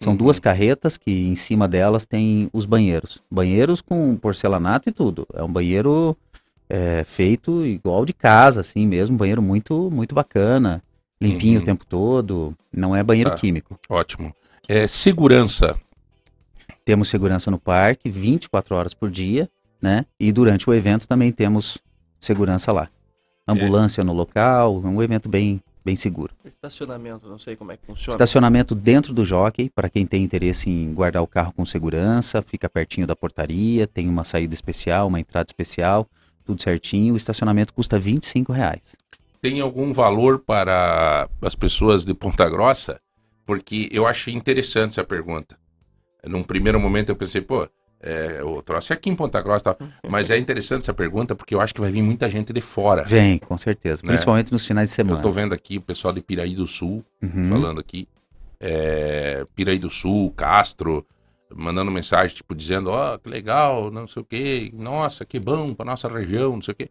São 0.00 0.12
Uhum. 0.12 0.16
duas 0.18 0.38
carretas 0.38 0.96
que 0.96 1.10
em 1.10 1.34
cima 1.34 1.66
delas 1.66 2.06
tem 2.06 2.48
os 2.52 2.64
banheiros. 2.66 3.20
Banheiros 3.30 3.80
com 3.80 4.16
porcelanato 4.16 4.88
e 4.88 4.92
tudo. 4.92 5.26
É 5.34 5.42
um 5.42 5.52
banheiro 5.52 6.16
é, 6.70 7.02
feito 7.04 7.64
igual 7.64 8.04
de 8.04 8.12
casa, 8.12 8.60
assim 8.60 8.86
mesmo, 8.86 9.14
um 9.14 9.18
banheiro 9.18 9.40
muito, 9.42 9.90
muito 9.90 10.14
bacana, 10.14 10.82
limpinho 11.20 11.56
Uhum. 11.56 11.62
o 11.62 11.64
tempo 11.66 11.84
todo. 11.86 12.54
Não 12.72 12.94
é 12.94 13.02
banheiro 13.02 13.30
Tá. 13.30 13.36
químico. 13.36 13.78
Ótimo. 13.88 14.34
É, 14.68 14.86
segurança. 14.86 15.74
Temos 16.84 17.08
segurança 17.08 17.50
no 17.50 17.58
parque 17.58 18.08
24 18.10 18.74
horas 18.74 18.94
por 18.94 19.10
dia, 19.10 19.48
né? 19.80 20.04
E 20.20 20.30
durante 20.30 20.68
o 20.68 20.74
evento 20.74 21.08
também 21.08 21.32
temos 21.32 21.78
segurança 22.20 22.72
lá. 22.72 22.88
Ambulância 23.46 24.04
no 24.04 24.12
local, 24.12 24.80
é 24.84 24.86
um 24.88 25.02
evento 25.02 25.28
bem, 25.28 25.62
bem 25.88 25.96
seguro. 25.96 26.34
Estacionamento, 26.44 27.26
não 27.26 27.38
sei 27.38 27.56
como 27.56 27.72
é 27.72 27.76
que 27.78 27.86
funciona. 27.86 28.14
Estacionamento 28.14 28.74
dentro 28.74 29.14
do 29.14 29.24
jockey, 29.24 29.70
para 29.70 29.88
quem 29.88 30.06
tem 30.06 30.22
interesse 30.22 30.68
em 30.68 30.92
guardar 30.92 31.22
o 31.22 31.26
carro 31.26 31.50
com 31.54 31.64
segurança, 31.64 32.42
fica 32.42 32.68
pertinho 32.68 33.06
da 33.06 33.16
portaria, 33.16 33.86
tem 33.86 34.06
uma 34.06 34.22
saída 34.22 34.52
especial, 34.52 35.08
uma 35.08 35.18
entrada 35.18 35.46
especial, 35.48 36.06
tudo 36.44 36.62
certinho. 36.62 37.14
O 37.14 37.16
estacionamento 37.16 37.72
custa 37.72 37.98
25 37.98 38.52
reais. 38.52 38.94
Tem 39.40 39.62
algum 39.62 39.90
valor 39.90 40.40
para 40.40 41.26
as 41.40 41.54
pessoas 41.54 42.04
de 42.04 42.12
Ponta 42.12 42.46
Grossa? 42.50 43.00
Porque 43.46 43.88
eu 43.90 44.06
achei 44.06 44.34
interessante 44.34 44.90
essa 44.90 45.04
pergunta. 45.04 45.56
Num 46.26 46.42
primeiro 46.42 46.78
momento 46.78 47.08
eu 47.08 47.16
pensei, 47.16 47.40
pô, 47.40 47.66
é, 48.00 48.42
o 48.44 48.62
troço 48.62 48.92
é 48.92 48.96
aqui 48.96 49.10
em 49.10 49.14
Ponta 49.16 49.40
Grossa, 49.42 49.74
tal. 49.74 49.88
mas 50.08 50.30
é 50.30 50.38
interessante 50.38 50.82
essa 50.82 50.94
pergunta 50.94 51.34
porque 51.34 51.54
eu 51.54 51.60
acho 51.60 51.74
que 51.74 51.80
vai 51.80 51.90
vir 51.90 52.02
muita 52.02 52.28
gente 52.30 52.52
de 52.52 52.60
fora. 52.60 53.04
Vem, 53.04 53.38
com 53.38 53.58
certeza. 53.58 54.02
Né? 54.04 54.08
Principalmente 54.08 54.52
nos 54.52 54.66
finais 54.66 54.88
de 54.90 54.94
semana. 54.94 55.18
Eu 55.18 55.22
tô 55.22 55.30
vendo 55.30 55.52
aqui 55.52 55.78
o 55.78 55.82
pessoal 55.82 56.12
de 56.14 56.20
Piraí 56.22 56.54
do 56.54 56.66
Sul 56.66 57.04
Uhum. 57.22 57.48
falando 57.48 57.80
aqui. 57.80 58.08
É, 58.60 59.44
Piraí 59.54 59.78
do 59.78 59.90
Sul, 59.90 60.32
Castro, 60.32 61.04
mandando 61.54 61.90
mensagem, 61.90 62.36
tipo, 62.36 62.54
dizendo, 62.54 62.90
ó, 62.90 63.16
que 63.18 63.28
legal, 63.28 63.90
não 63.90 64.06
sei 64.06 64.22
o 64.22 64.24
quê, 64.24 64.70
nossa, 64.74 65.24
que 65.24 65.38
bom 65.40 65.68
pra 65.74 65.86
nossa 65.86 66.08
região, 66.08 66.52
não 66.54 66.62
sei 66.62 66.72
o 66.72 66.76
quê. 66.76 66.88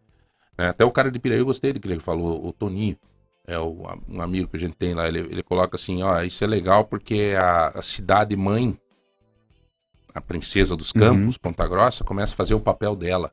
É, 0.56 0.66
até 0.68 0.84
o 0.84 0.90
cara 0.90 1.10
de 1.10 1.18
Piraí 1.18 1.38
eu 1.38 1.44
gostei 1.46 1.72
do 1.72 1.78
que 1.80 1.86
ele 1.88 2.00
falou, 2.00 2.44
o 2.44 2.52
Toninho, 2.52 2.96
é 3.46 3.58
o, 3.58 3.86
um 4.08 4.20
amigo 4.20 4.48
que 4.48 4.56
a 4.56 4.60
gente 4.60 4.76
tem 4.76 4.92
lá, 4.94 5.06
ele, 5.08 5.20
ele 5.20 5.42
coloca 5.42 5.76
assim, 5.76 6.02
ó, 6.02 6.20
isso 6.22 6.42
é 6.42 6.46
legal 6.46 6.84
porque 6.84 7.34
a, 7.40 7.68
a 7.68 7.82
cidade 7.82 8.36
mãe, 8.36 8.76
a 10.18 10.20
princesa 10.20 10.76
dos 10.76 10.92
campos, 10.92 11.36
Ponta 11.38 11.66
Grossa, 11.66 12.04
começa 12.04 12.34
a 12.34 12.36
fazer 12.36 12.54
o 12.54 12.60
papel 12.60 12.94
dela. 12.94 13.32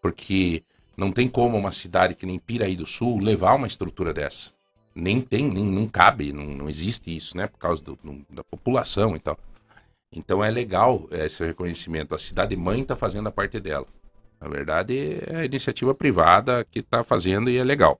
Porque 0.00 0.62
não 0.96 1.12
tem 1.12 1.28
como 1.28 1.56
uma 1.56 1.70
cidade 1.72 2.14
que 2.14 2.26
nem 2.26 2.38
Piraí 2.38 2.74
do 2.76 2.86
Sul 2.86 3.18
levar 3.20 3.54
uma 3.54 3.66
estrutura 3.66 4.12
dessa. 4.12 4.50
Nem 4.94 5.20
tem, 5.20 5.48
nem 5.50 5.64
não 5.64 5.86
cabe, 5.86 6.32
não, 6.32 6.44
não 6.44 6.68
existe 6.68 7.14
isso, 7.14 7.36
né? 7.36 7.46
Por 7.46 7.58
causa 7.58 7.82
do- 7.82 7.98
do- 8.02 8.26
da 8.28 8.44
população 8.44 9.14
e 9.16 9.18
tal. 9.18 9.38
Então 10.12 10.44
é 10.44 10.50
legal 10.50 11.06
esse 11.10 11.44
reconhecimento. 11.44 12.14
A 12.14 12.18
cidade 12.18 12.54
mãe 12.56 12.82
está 12.82 12.94
fazendo 12.94 13.28
a 13.28 13.32
parte 13.32 13.58
dela. 13.58 13.86
Na 14.40 14.48
verdade, 14.48 15.18
é 15.26 15.36
a 15.36 15.44
iniciativa 15.44 15.94
privada 15.94 16.66
que 16.70 16.80
está 16.80 17.02
fazendo 17.02 17.48
e 17.48 17.56
é 17.56 17.64
legal. 17.64 17.98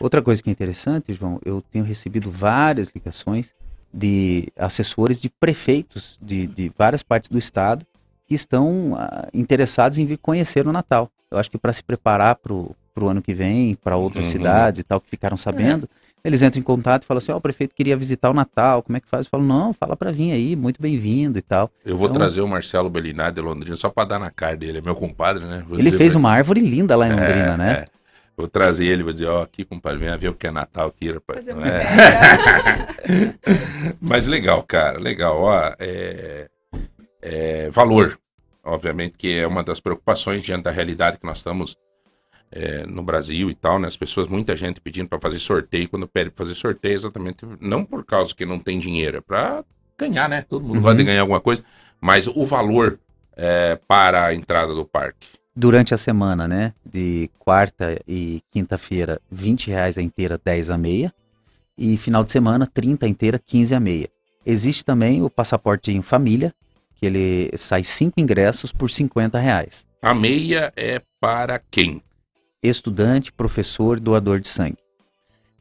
Outra 0.00 0.20
coisa 0.20 0.42
que 0.42 0.50
é 0.50 0.52
interessante, 0.52 1.12
João, 1.12 1.40
eu 1.44 1.62
tenho 1.70 1.84
recebido 1.84 2.30
várias 2.30 2.90
ligações 2.90 3.54
de 3.92 4.48
assessores 4.58 5.20
de 5.20 5.30
prefeitos 5.30 6.18
de, 6.20 6.46
de 6.46 6.70
várias 6.76 7.02
partes 7.02 7.30
do 7.30 7.38
estado 7.38 7.84
que 8.28 8.34
estão 8.34 8.94
ah, 8.98 9.28
interessados 9.32 9.98
em 9.98 10.04
vir 10.04 10.18
conhecer 10.18 10.66
o 10.66 10.72
Natal. 10.72 11.10
Eu 11.30 11.38
acho 11.38 11.50
que 11.50 11.58
para 11.58 11.72
se 11.72 11.82
preparar 11.82 12.36
para 12.36 12.52
o 12.52 12.74
ano 13.08 13.22
que 13.22 13.32
vem, 13.34 13.74
para 13.74 13.96
outras 13.96 14.26
Uhum. 14.26 14.32
cidades 14.32 14.80
e 14.80 14.82
tal, 14.82 15.00
que 15.00 15.08
ficaram 15.08 15.36
sabendo, 15.36 15.88
eles 16.24 16.42
entram 16.42 16.58
em 16.60 16.62
contato 16.62 17.04
e 17.04 17.06
falam 17.06 17.18
assim, 17.18 17.30
ó, 17.30 17.36
o 17.36 17.40
prefeito 17.40 17.74
queria 17.74 17.96
visitar 17.96 18.30
o 18.30 18.34
Natal, 18.34 18.82
como 18.82 18.96
é 18.96 19.00
que 19.00 19.08
faz? 19.08 19.26
Eu 19.26 19.30
falo, 19.30 19.44
não, 19.44 19.72
fala 19.72 19.96
para 19.96 20.10
vir 20.10 20.32
aí, 20.32 20.56
muito 20.56 20.82
bem-vindo 20.82 21.38
e 21.38 21.42
tal. 21.42 21.70
Eu 21.84 21.96
vou 21.96 22.08
Então- 22.08 22.18
trazer 22.20 22.40
o 22.40 22.48
Marcelo 22.48 22.90
Belinari 22.90 23.34
de 23.34 23.40
Londrina 23.40 23.76
só 23.76 23.90
para 23.90 24.08
dar 24.08 24.18
na 24.18 24.30
cara 24.30 24.56
dele. 24.56 24.78
É 24.78 24.80
meu 24.80 24.94
compadre, 24.96 25.44
né? 25.44 25.64
Vou 25.68 25.78
Ele 25.78 25.92
fez 25.92 26.12
pra 26.12 26.18
uma 26.18 26.30
árvore 26.32 26.60
linda 26.60 26.96
lá 26.96 27.06
em 27.06 27.10
Londrina, 27.10 27.54
É, 27.54 27.56
né? 27.56 27.72
é. 27.72 27.84
Vou 28.36 28.48
trazer 28.48 28.86
ele, 28.86 29.02
vou 29.02 29.12
dizer, 29.12 29.26
ó, 29.28 29.42
aqui, 29.42 29.64
compadre, 29.64 29.98
vem 29.98 30.18
ver 30.18 30.28
o 30.28 30.34
que 30.34 30.46
é 30.46 30.50
Natal 30.50 30.88
aqui, 30.88 31.10
rapaz. 31.10 31.46
Fazer 31.46 31.56
é? 31.66 31.86
Mas 34.00 34.26
legal, 34.26 34.62
cara, 34.62 34.98
legal. 34.98 35.40
Ó, 35.40 35.72
é, 35.78 36.48
é, 37.22 37.68
valor, 37.70 38.18
obviamente, 38.62 39.16
que 39.16 39.38
é 39.38 39.46
uma 39.46 39.62
das 39.62 39.80
preocupações 39.80 40.42
diante 40.42 40.64
da 40.64 40.70
realidade 40.70 41.18
que 41.18 41.24
nós 41.24 41.38
estamos 41.38 41.76
é, 42.52 42.84
no 42.86 43.02
Brasil 43.02 43.48
e 43.50 43.54
tal, 43.54 43.78
né? 43.78 43.88
As 43.88 43.96
pessoas, 43.96 44.28
muita 44.28 44.54
gente 44.54 44.80
pedindo 44.80 45.08
para 45.08 45.18
fazer 45.20 45.38
sorteio, 45.38 45.88
quando 45.88 46.06
pede 46.06 46.30
pra 46.30 46.44
fazer 46.44 46.54
sorteio, 46.54 46.94
exatamente 46.94 47.38
não 47.60 47.84
por 47.84 48.04
causa 48.04 48.34
que 48.34 48.44
não 48.44 48.58
tem 48.58 48.78
dinheiro, 48.78 49.16
é 49.16 49.20
para 49.20 49.64
ganhar, 49.98 50.28
né? 50.28 50.42
Todo 50.42 50.62
mundo 50.64 50.86
Uhum. 50.86 50.94
de 50.94 51.04
ganhar 51.04 51.22
alguma 51.22 51.40
coisa, 51.40 51.64
mas 52.00 52.26
o 52.26 52.44
valor 52.44 52.98
é, 53.34 53.78
para 53.88 54.26
a 54.26 54.34
entrada 54.34 54.74
do 54.74 54.84
parque. 54.84 55.26
Durante 55.56 55.94
a 55.94 55.96
semana, 55.96 56.46
né? 56.46 56.74
De 56.84 57.30
quarta 57.38 57.98
e 58.06 58.42
quinta-feira, 58.50 59.20
20 59.30 59.68
reais 59.70 59.96
a 59.96 60.02
inteira, 60.02 60.38
10 60.44 60.70
a 60.70 60.76
meia. 60.76 61.14
E 61.78 61.96
final 61.96 62.22
de 62.22 62.30
semana, 62.30 62.66
30 62.66 63.06
a 63.06 63.08
inteira, 63.08 63.38
15 63.38 63.74
a 63.74 63.80
meia. 63.80 64.08
Existe 64.44 64.84
também 64.84 65.22
o 65.22 65.30
passaporte 65.30 65.90
em 65.90 66.02
família, 66.02 66.54
que 66.94 67.06
ele 67.06 67.50
sai 67.56 67.82
cinco 67.82 68.20
ingressos 68.20 68.72
por 68.72 68.90
50 68.90 69.38
reais. 69.38 69.86
A 70.00 70.14
meia 70.14 70.72
é 70.76 71.02
para 71.18 71.58
quem? 71.70 72.02
Estudante, 72.62 73.32
professor, 73.32 73.98
doador 73.98 74.40
de 74.40 74.48
sangue. 74.48 74.78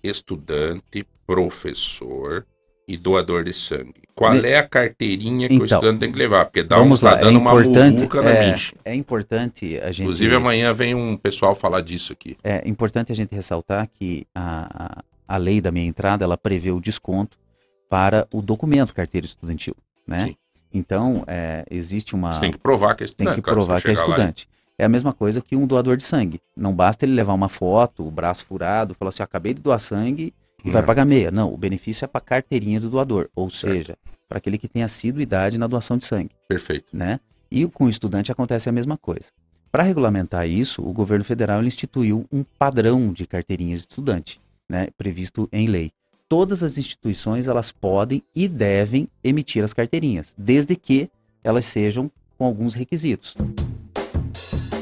Estudante, 0.03 1.05
professor 1.25 2.45
e 2.87 2.97
doador 2.97 3.43
de 3.43 3.53
sangue. 3.53 4.05
Qual 4.13 4.33
é 4.33 4.57
a 4.57 4.67
carteirinha 4.67 5.47
que 5.49 5.55
o 5.55 5.65
Então, 5.65 5.65
estudante 5.65 5.99
tem 5.99 6.11
que 6.11 6.17
levar? 6.17 6.45
Porque 6.45 6.63
dá 6.63 6.77
Vamos 6.77 7.01
um, 7.01 7.05
tá 7.05 7.11
lá, 7.11 7.17
é 7.17 7.21
dando 7.21 7.39
uma 7.39 7.51
importante, 7.51 7.95
muvuca 7.95 8.21
na 8.21 8.29
é, 8.29 8.55
é 8.85 8.95
importante 8.95 9.77
a 9.79 9.91
gente... 9.91 10.03
Inclusive, 10.03 10.35
amanhã 10.35 10.71
vem 10.71 10.95
um 10.95 11.17
pessoal 11.17 11.53
falar 11.53 11.81
disso 11.81 12.13
aqui. 12.13 12.37
É 12.41 12.67
importante 12.67 13.11
a 13.11 13.15
gente 13.15 13.35
ressaltar 13.35 13.89
que 13.93 14.25
a, 14.33 15.03
a, 15.27 15.35
a 15.35 15.37
lei 15.37 15.59
da 15.59 15.69
minha 15.71 15.85
entrada, 15.85 16.23
ela 16.23 16.37
prevê 16.37 16.71
o 16.71 16.79
desconto 16.79 17.37
para 17.89 18.25
o 18.33 18.41
documento 18.41 18.93
carteira 18.93 19.25
estudantil, 19.25 19.75
né? 20.07 20.27
Sim. 20.27 20.35
Então, 20.73 21.23
é, 21.27 21.65
existe 21.69 22.15
uma... 22.15 22.31
Você 22.31 22.41
tem 22.41 22.51
que 22.51 22.57
provar 22.57 22.95
que 22.95 23.03
é 23.03 23.05
Ah. 23.05 23.07
tem 23.07 23.27
estudante. 23.27 23.35
que 23.35 23.41
claro, 23.41 23.59
provar 23.59 23.79
você 23.79 23.87
que 23.87 23.91
é 23.91 23.95
chegar 23.95 24.07
lá 24.07 24.15
estudante. 24.15 24.49
É 24.77 24.85
a 24.85 24.89
mesma 24.89 25.11
coisa 25.13 25.41
que 25.41 25.55
um 25.55 25.67
doador 25.67 25.97
de 25.97 26.03
sangue. 26.03 26.39
Não 26.55 26.73
basta 26.73 27.05
ele 27.05 27.13
levar 27.13 27.33
uma 27.33 27.49
foto, 27.49 28.05
o 28.07 28.11
braço 28.11 28.45
furado, 28.45 28.93
falar 28.93 29.09
assim, 29.09 29.23
acabei 29.23 29.53
de 29.53 29.61
doar 29.61 29.79
sangue 29.79 30.33
e 30.65 30.71
vai 30.71 30.81
Não. 30.81 30.87
pagar 30.87 31.05
meia. 31.05 31.31
Não, 31.31 31.53
o 31.53 31.57
benefício 31.57 32.03
é 32.03 32.07
para 32.07 32.19
a 32.19 32.21
carteirinha 32.21 32.79
do 32.79 32.89
doador, 32.89 33.29
ou 33.35 33.49
Certo. 33.49 33.73
seja, 33.73 33.97
para 34.27 34.39
aquele 34.39 34.57
que 34.57 34.67
tem 34.67 34.83
assiduidade 34.83 35.57
na 35.57 35.67
doação 35.67 35.97
de 35.97 36.05
sangue, 36.05 36.31
Perfeito. 36.49 36.87
né? 36.91 37.19
E 37.51 37.65
com 37.67 37.85
o 37.85 37.89
estudante 37.89 38.31
acontece 38.31 38.67
a 38.67 38.71
mesma 38.71 38.97
coisa. 38.97 39.27
Para 39.71 39.83
regulamentar 39.83 40.47
isso, 40.47 40.81
o 40.81 40.91
governo 40.91 41.23
federal 41.23 41.63
instituiu 41.63 42.25
um 42.31 42.43
padrão 42.57 43.13
de 43.13 43.27
carteirinhas 43.27 43.81
de 43.81 43.87
estudante, 43.89 44.41
né, 44.69 44.87
previsto 44.97 45.47
em 45.51 45.67
lei. 45.67 45.91
todas 46.27 46.63
as 46.63 46.75
instituições 46.77 47.47
elas 47.47 47.71
podem 47.71 48.23
e 48.35 48.47
devem 48.47 49.07
emitir 49.23 49.63
as 49.63 49.73
carteirinhas, 49.73 50.33
desde 50.35 50.75
que 50.75 51.07
elas 51.43 51.65
sejam 51.67 52.09
com 52.35 52.45
alguns 52.45 52.73
requisitos. 52.73 53.35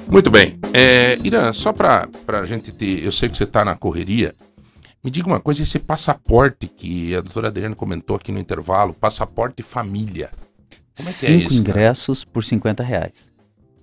Muito 0.09 0.31
bem. 0.31 0.57
É, 0.73 1.17
Irã, 1.23 1.51
só 1.51 1.73
pra, 1.73 2.07
pra 2.25 2.45
gente 2.45 2.71
ter. 2.71 3.03
Eu 3.03 3.11
sei 3.11 3.27
que 3.29 3.35
você 3.37 3.45
tá 3.45 3.65
na 3.65 3.75
correria. 3.75 4.33
Me 5.03 5.11
diga 5.11 5.27
uma 5.27 5.39
coisa, 5.39 5.61
esse 5.63 5.79
passaporte 5.79 6.67
que 6.67 7.13
a 7.15 7.21
doutora 7.21 7.47
Adriana 7.49 7.75
comentou 7.75 8.15
aqui 8.15 8.31
no 8.31 8.39
intervalo, 8.39 8.93
passaporte 8.93 9.61
família. 9.61 10.29
Como 10.95 11.07
é 11.07 11.11
é 11.11 11.13
Cinco 11.13 11.37
isso, 11.53 11.63
cara? 11.63 11.77
ingressos 11.79 12.23
por 12.23 12.43
50 12.43 12.83
reais. 12.83 13.31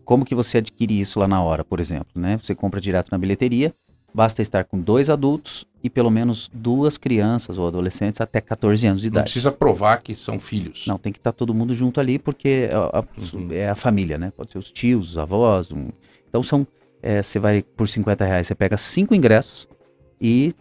Como 0.04 0.24
que 0.24 0.34
você 0.34 0.58
adquire 0.58 0.98
isso 0.98 1.18
lá 1.20 1.28
na 1.28 1.42
hora, 1.42 1.62
por 1.64 1.78
exemplo? 1.78 2.08
Né? 2.14 2.38
Você 2.42 2.54
compra 2.54 2.80
direto 2.80 3.08
na 3.12 3.18
bilheteria, 3.18 3.74
basta 4.14 4.40
estar 4.40 4.64
com 4.64 4.80
dois 4.80 5.10
adultos 5.10 5.66
e 5.84 5.90
pelo 5.90 6.10
menos 6.10 6.48
duas 6.54 6.96
crianças 6.96 7.58
ou 7.58 7.68
adolescentes 7.68 8.20
até 8.20 8.40
14 8.40 8.86
anos 8.86 9.00
de 9.02 9.08
Não 9.08 9.12
idade. 9.14 9.24
precisa 9.24 9.52
provar 9.52 9.98
que 10.02 10.16
são 10.16 10.38
filhos. 10.38 10.84
Não, 10.86 10.96
tem 10.98 11.12
que 11.12 11.18
estar 11.18 11.32
todo 11.32 11.52
mundo 11.54 11.74
junto 11.74 12.00
ali, 12.00 12.18
porque 12.18 12.68
é 12.70 12.74
a, 12.74 13.04
Uhum. 13.34 13.48
é 13.52 13.68
a 13.68 13.74
família, 13.74 14.16
né? 14.18 14.32
Pode 14.34 14.52
ser 14.52 14.58
os 14.58 14.72
tios, 14.72 15.10
os 15.10 15.18
avós. 15.18 15.70
um- 15.70 15.90
Então 16.28 16.42
são. 16.42 16.66
é, 17.02 17.22
você 17.22 17.38
vai 17.38 17.62
por 17.62 17.88
50 17.88 18.24
reais, 18.24 18.46
você 18.46 18.54
pega 18.54 18.76
cinco 18.76 19.14
ingressos 19.14 19.66
e 20.20 20.52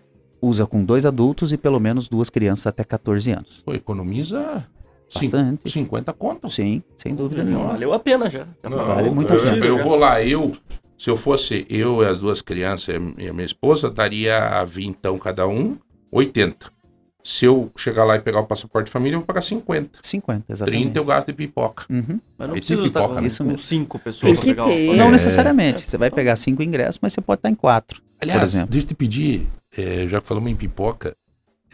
usa 0.41 0.65
com 0.65 0.83
dois 0.83 1.05
adultos 1.05 1.51
e 1.53 1.57
pelo 1.57 1.79
menos 1.79 2.07
duas 2.07 2.29
crianças 2.29 2.67
até 2.67 2.83
14 2.83 3.31
anos. 3.31 3.61
Pô, 3.65 3.73
economiza 3.73 4.65
Bastante. 5.13 5.69
50 5.69 6.13
conto. 6.13 6.49
Sim, 6.49 6.83
sem 6.97 7.15
dúvida 7.15 7.43
nenhuma. 7.43 7.69
Valeu 7.69 7.93
a 7.93 7.99
pena 7.99 8.29
já. 8.29 8.45
Não, 8.63 8.85
Vale 8.85 9.09
muito 9.09 9.33
a 9.33 9.37
eu, 9.37 9.43
pena. 9.43 9.65
eu 9.65 9.77
vou 9.83 9.95
lá, 9.95 10.21
eu, 10.23 10.55
se 10.97 11.09
eu 11.09 11.15
fosse 11.15 11.65
eu 11.69 12.03
e 12.03 12.05
as 12.05 12.19
duas 12.19 12.41
crianças 12.41 12.95
e 13.17 13.27
a 13.27 13.33
minha 13.33 13.45
esposa, 13.45 13.89
daria 13.89 14.63
20 14.63 14.87
então 14.87 15.17
cada 15.17 15.47
um, 15.47 15.77
80. 16.11 16.67
Se 17.23 17.45
eu 17.45 17.69
chegar 17.75 18.05
lá 18.05 18.15
e 18.15 18.19
pegar 18.21 18.39
o 18.39 18.45
passaporte 18.45 18.85
de 18.85 18.91
família, 18.91 19.15
eu 19.15 19.19
vou 19.19 19.25
pagar 19.27 19.41
50. 19.41 19.99
50, 20.01 20.45
exatamente. 20.53 20.81
30 20.83 20.99
eu 20.99 21.05
gasto 21.05 21.27
de 21.27 21.33
pipoca. 21.33 21.85
Uhum. 21.89 22.19
Mas 22.37 22.47
não 22.47 22.55
precisa 22.55 22.81
estar 22.85 22.99
pipoca, 23.01 23.15
com, 23.15 23.21
né? 23.21 23.27
Isso 23.27 23.43
com 23.43 23.49
mesmo. 23.49 23.59
cinco 23.65 23.99
pessoas 23.99 24.21
Tem 24.23 24.33
pra 24.35 24.41
que 24.43 24.49
pegar 24.51 24.63
o 24.65 24.67
ter. 24.69 24.95
Não 24.97 25.07
É. 25.07 25.11
necessariamente. 25.11 25.81
Você 25.85 25.97
vai 25.97 26.09
pegar 26.09 26.35
cinco 26.37 26.63
ingressos, 26.63 26.97
mas 27.01 27.11
você 27.13 27.19
pode 27.21 27.39
estar 27.39 27.49
em 27.49 27.55
quatro. 27.55 28.01
Aliás, 28.21 28.39
por 28.41 28.45
exemplo. 28.47 28.69
deixa 28.71 28.85
eu 28.85 28.87
te 28.89 28.95
pedir, 28.95 29.47
é, 29.77 30.07
já 30.07 30.19
que 30.21 30.27
falamos 30.27 30.51
em 30.51 30.55
pipoca, 30.55 31.15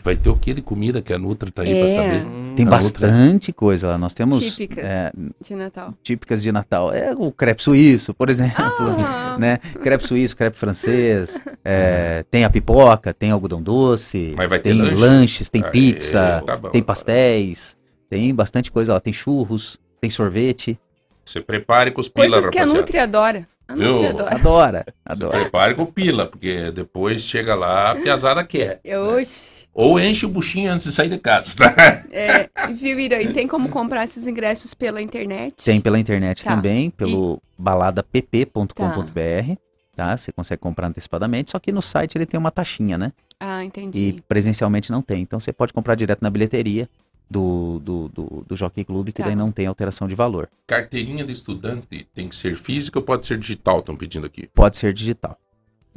vai 0.04 0.16
ter 0.16 0.30
o 0.30 0.36
que 0.38 0.54
de 0.54 0.62
comida 0.62 1.02
que 1.02 1.14
a 1.14 1.18
Nutra 1.18 1.50
tá 1.52 1.64
aí 1.64 1.74
É. 1.74 1.80
pra 1.80 1.90
saber? 1.90 2.26
Hum, 2.26 2.54
Tem 2.56 2.66
A 2.66 2.70
bastante 2.70 3.52
coisa 3.52 3.88
lá. 3.90 3.98
Nós 3.98 4.14
temos 4.14 4.40
Típicas. 4.40 4.86
é, 4.86 5.12
De 5.42 5.56
Natal. 5.56 5.92
típicas 6.02 6.42
de 6.42 6.52
Natal. 6.54 6.94
É 6.94 7.14
o 7.14 7.30
crepe 7.32 7.62
suíço, 7.62 8.14
por 8.14 8.30
exemplo. 8.30 8.56
Ah, 8.58 9.36
Né? 9.40 9.58
Crepe 9.58 10.08
suíço, 10.08 10.38
crepe 10.38 10.56
francês. 10.58 11.38
é, 11.66 12.24
tem 12.32 12.46
a 12.46 12.50
pipoca, 12.50 13.14
tem 13.14 13.32
algodão 13.32 13.62
doce. 13.62 14.34
Mas 14.38 14.50
vai 14.50 14.60
ter 14.60 14.70
tem 14.70 14.82
lanche? 14.82 14.96
lanches, 14.96 15.50
tem 15.50 15.62
Aê, 15.64 15.70
pizza, 15.72 16.42
tá 16.46 16.56
bom, 16.56 16.70
tem 16.70 16.82
tá. 16.82 16.86
pastéis. 16.88 17.76
Tem 18.10 18.34
bastante 18.34 18.72
coisa 18.72 18.94
lá. 18.94 19.00
Tem 19.02 19.12
churros, 19.12 19.78
tem 20.00 20.10
sorvete. 20.10 20.80
Você 21.26 21.42
prepare 21.42 21.92
com 21.92 22.00
os 22.00 22.08
pila, 22.08 22.28
coisas 22.30 22.50
que 22.52 22.58
a 22.58 22.62
rapaziada. 22.62 22.80
Nutri 22.82 22.98
adora. 23.00 23.48
Viu? 23.74 24.06
Adora. 24.08 24.36
Adora, 24.36 24.86
adora. 25.06 25.40
Prepare 25.40 25.74
com 25.76 25.86
pila, 25.86 26.28
porque 26.28 26.72
depois 26.72 27.22
chega 27.22 27.56
lá, 27.56 27.92
a 27.92 27.96
piazada 27.96 28.44
quer. 28.44 28.80
Eu, 28.84 29.18
oxi. 29.18 29.66
Ou 29.74 30.00
enche 30.00 30.26
o 30.26 30.30
buchinho 30.30 30.72
antes 30.72 30.88
de 30.88 30.94
sair 30.94 31.10
de 31.10 31.18
casa, 31.18 31.54
tá? 31.58 32.04
É, 32.12 32.50
viu, 32.74 32.98
Ira? 33.00 33.22
E 33.22 33.34
tem 33.34 33.46
como 33.48 33.68
comprar 33.70 34.06
esses 34.06 34.26
ingressos 34.26 34.74
pela 34.74 35.02
internet? 35.02 35.56
Tem 35.66 35.82
pela 35.82 36.00
internet 36.00 36.44
Tá. 36.44 36.56
também, 36.56 36.90
pelo 36.90 37.42
baladapp.com.br. 37.58 39.56
Tá. 39.96 40.16
Você 40.18 40.32
consegue 40.32 40.62
comprar 40.62 40.88
antecipadamente, 40.88 41.52
só 41.52 41.60
que 41.60 41.72
no 41.72 41.82
site 41.82 42.16
ele 42.18 42.26
tem 42.26 42.38
uma 42.40 42.52
taxinha, 42.52 42.98
né? 42.98 43.12
Ah, 43.40 43.64
E 43.64 43.68
entendi. 43.68 44.24
presencialmente 44.28 44.92
não 44.92 45.02
tem. 45.02 45.22
Então 45.22 45.40
você 45.40 45.52
pode 45.52 45.74
comprar 45.74 45.96
direto 45.96 46.22
na 46.22 46.30
bilheteria 46.30 46.88
do, 47.30 47.80
do, 47.80 48.08
do, 48.10 48.46
do 48.48 48.56
Jockey 48.58 48.84
Club, 48.86 49.08
que 49.08 49.14
Tá. 49.14 49.26
daí 49.26 49.36
não 49.36 49.52
tem 49.52 49.66
alteração 49.68 50.08
de 50.08 50.16
valor. 50.16 50.50
Carteirinha 50.68 51.24
de 51.26 51.32
estudante 51.34 52.08
tem 52.14 52.30
que 52.30 52.36
ser 52.36 52.56
física 52.56 53.00
ou 53.00 53.06
pode 53.06 53.26
ser 53.26 53.38
digital, 53.38 53.80
estão 53.80 53.96
pedindo 53.96 54.26
aqui. 54.26 54.48
Pode 54.54 54.78
ser 54.78 54.94
digital. 54.94 55.38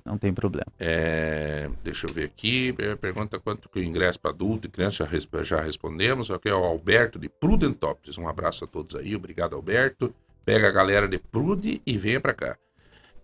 Não 0.04 0.16
tem 0.16 0.32
problema. 0.32 0.66
É, 0.78 1.68
deixa 1.84 2.06
eu 2.06 2.14
ver 2.14 2.24
aqui. 2.24 2.74
é, 2.78 2.94
Pergunta 2.96 3.38
quanto 3.38 3.68
que 3.68 3.78
o 3.78 3.82
ingresso 3.82 4.18
para 4.18 4.30
adulto 4.30 4.66
e 4.66 4.70
criança 4.70 5.06
já, 5.06 5.42
já 5.42 5.60
respondemos. 5.60 6.30
Aqui 6.30 6.48
é 6.48 6.54
o 6.54 6.64
Alberto 6.64 7.18
de 7.18 7.28
Prudentópolis. 7.28 8.16
Um 8.16 8.26
abraço 8.26 8.64
a 8.64 8.66
todos 8.66 8.94
aí. 8.94 9.14
Obrigado, 9.14 9.54
Alberto. 9.54 10.14
Pega 10.46 10.68
a 10.68 10.72
galera 10.72 11.06
de 11.06 11.18
Prude 11.18 11.82
e 11.84 11.98
venha 11.98 12.20
para 12.22 12.32
cá. 12.32 12.56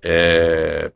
É, 0.02 0.92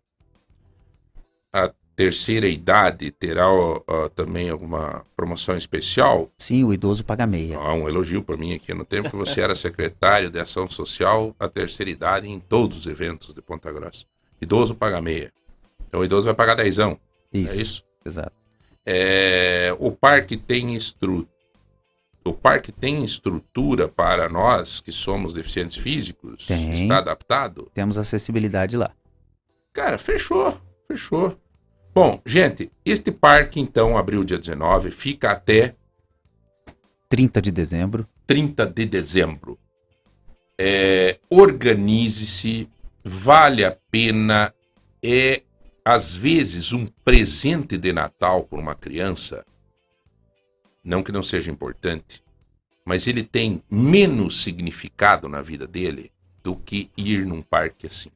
a 1.50 1.72
terceira 1.98 2.46
idade 2.46 3.10
terá 3.10 3.50
ó, 3.50 4.08
também 4.14 4.48
alguma 4.48 5.04
promoção 5.16 5.56
especial? 5.56 6.30
Sim, 6.38 6.62
o 6.62 6.72
idoso 6.72 7.04
paga 7.04 7.26
meia. 7.26 7.58
Ah, 7.58 7.74
um 7.74 7.88
elogio 7.88 8.22
por 8.22 8.38
mim 8.38 8.54
aqui 8.54 8.72
no 8.72 8.84
tempo 8.84 9.10
que 9.10 9.16
você 9.16 9.40
era 9.40 9.52
secretário 9.52 10.30
de 10.30 10.38
Ação 10.38 10.70
Social 10.70 11.34
a 11.40 11.48
terceira 11.48 11.90
idade 11.90 12.28
em 12.28 12.38
todos 12.38 12.78
os 12.78 12.86
eventos 12.86 13.34
de 13.34 13.42
Ponta 13.42 13.72
Grossa. 13.72 14.04
Idoso 14.40 14.76
paga 14.76 15.02
meia. 15.02 15.32
Então 15.88 15.98
o 15.98 16.04
idoso 16.04 16.26
vai 16.26 16.34
pagar 16.34 16.54
dezão. 16.54 17.00
Isso. 17.32 17.50
É 17.50 17.56
isso? 17.56 17.84
Exato. 18.06 18.32
É, 18.86 19.74
o 19.80 19.90
parque 19.90 20.36
tem 20.36 20.76
estru... 20.76 21.28
o 22.24 22.32
parque 22.32 22.70
tem 22.70 23.04
estrutura 23.04 23.88
para 23.88 24.28
nós 24.28 24.80
que 24.80 24.92
somos 24.92 25.34
deficientes 25.34 25.76
físicos? 25.76 26.46
Tem. 26.46 26.74
Está 26.74 26.98
adaptado? 26.98 27.68
Temos 27.74 27.98
acessibilidade 27.98 28.76
lá. 28.76 28.92
Cara, 29.72 29.98
fechou, 29.98 30.56
fechou. 30.86 31.36
Bom, 32.00 32.22
gente, 32.24 32.70
este 32.84 33.10
parque 33.10 33.58
então 33.58 33.98
abriu 33.98 34.22
dia 34.22 34.38
19, 34.38 34.92
fica 34.92 35.32
até 35.32 35.74
30 37.08 37.42
de 37.42 37.50
dezembro. 37.50 38.08
30 38.24 38.66
de 38.66 38.86
dezembro. 38.86 39.58
É, 40.56 41.18
Organize-se, 41.28 42.68
vale 43.02 43.64
a 43.64 43.76
pena. 43.90 44.54
É, 45.02 45.42
às 45.84 46.14
vezes, 46.14 46.72
um 46.72 46.86
presente 46.86 47.76
de 47.76 47.92
Natal 47.92 48.44
para 48.44 48.60
uma 48.60 48.76
criança, 48.76 49.44
não 50.84 51.02
que 51.02 51.10
não 51.10 51.24
seja 51.24 51.50
importante, 51.50 52.22
mas 52.86 53.08
ele 53.08 53.24
tem 53.24 53.60
menos 53.68 54.44
significado 54.44 55.28
na 55.28 55.42
vida 55.42 55.66
dele 55.66 56.12
do 56.44 56.54
que 56.54 56.92
ir 56.96 57.26
num 57.26 57.42
parque 57.42 57.88
assim. 57.88 58.12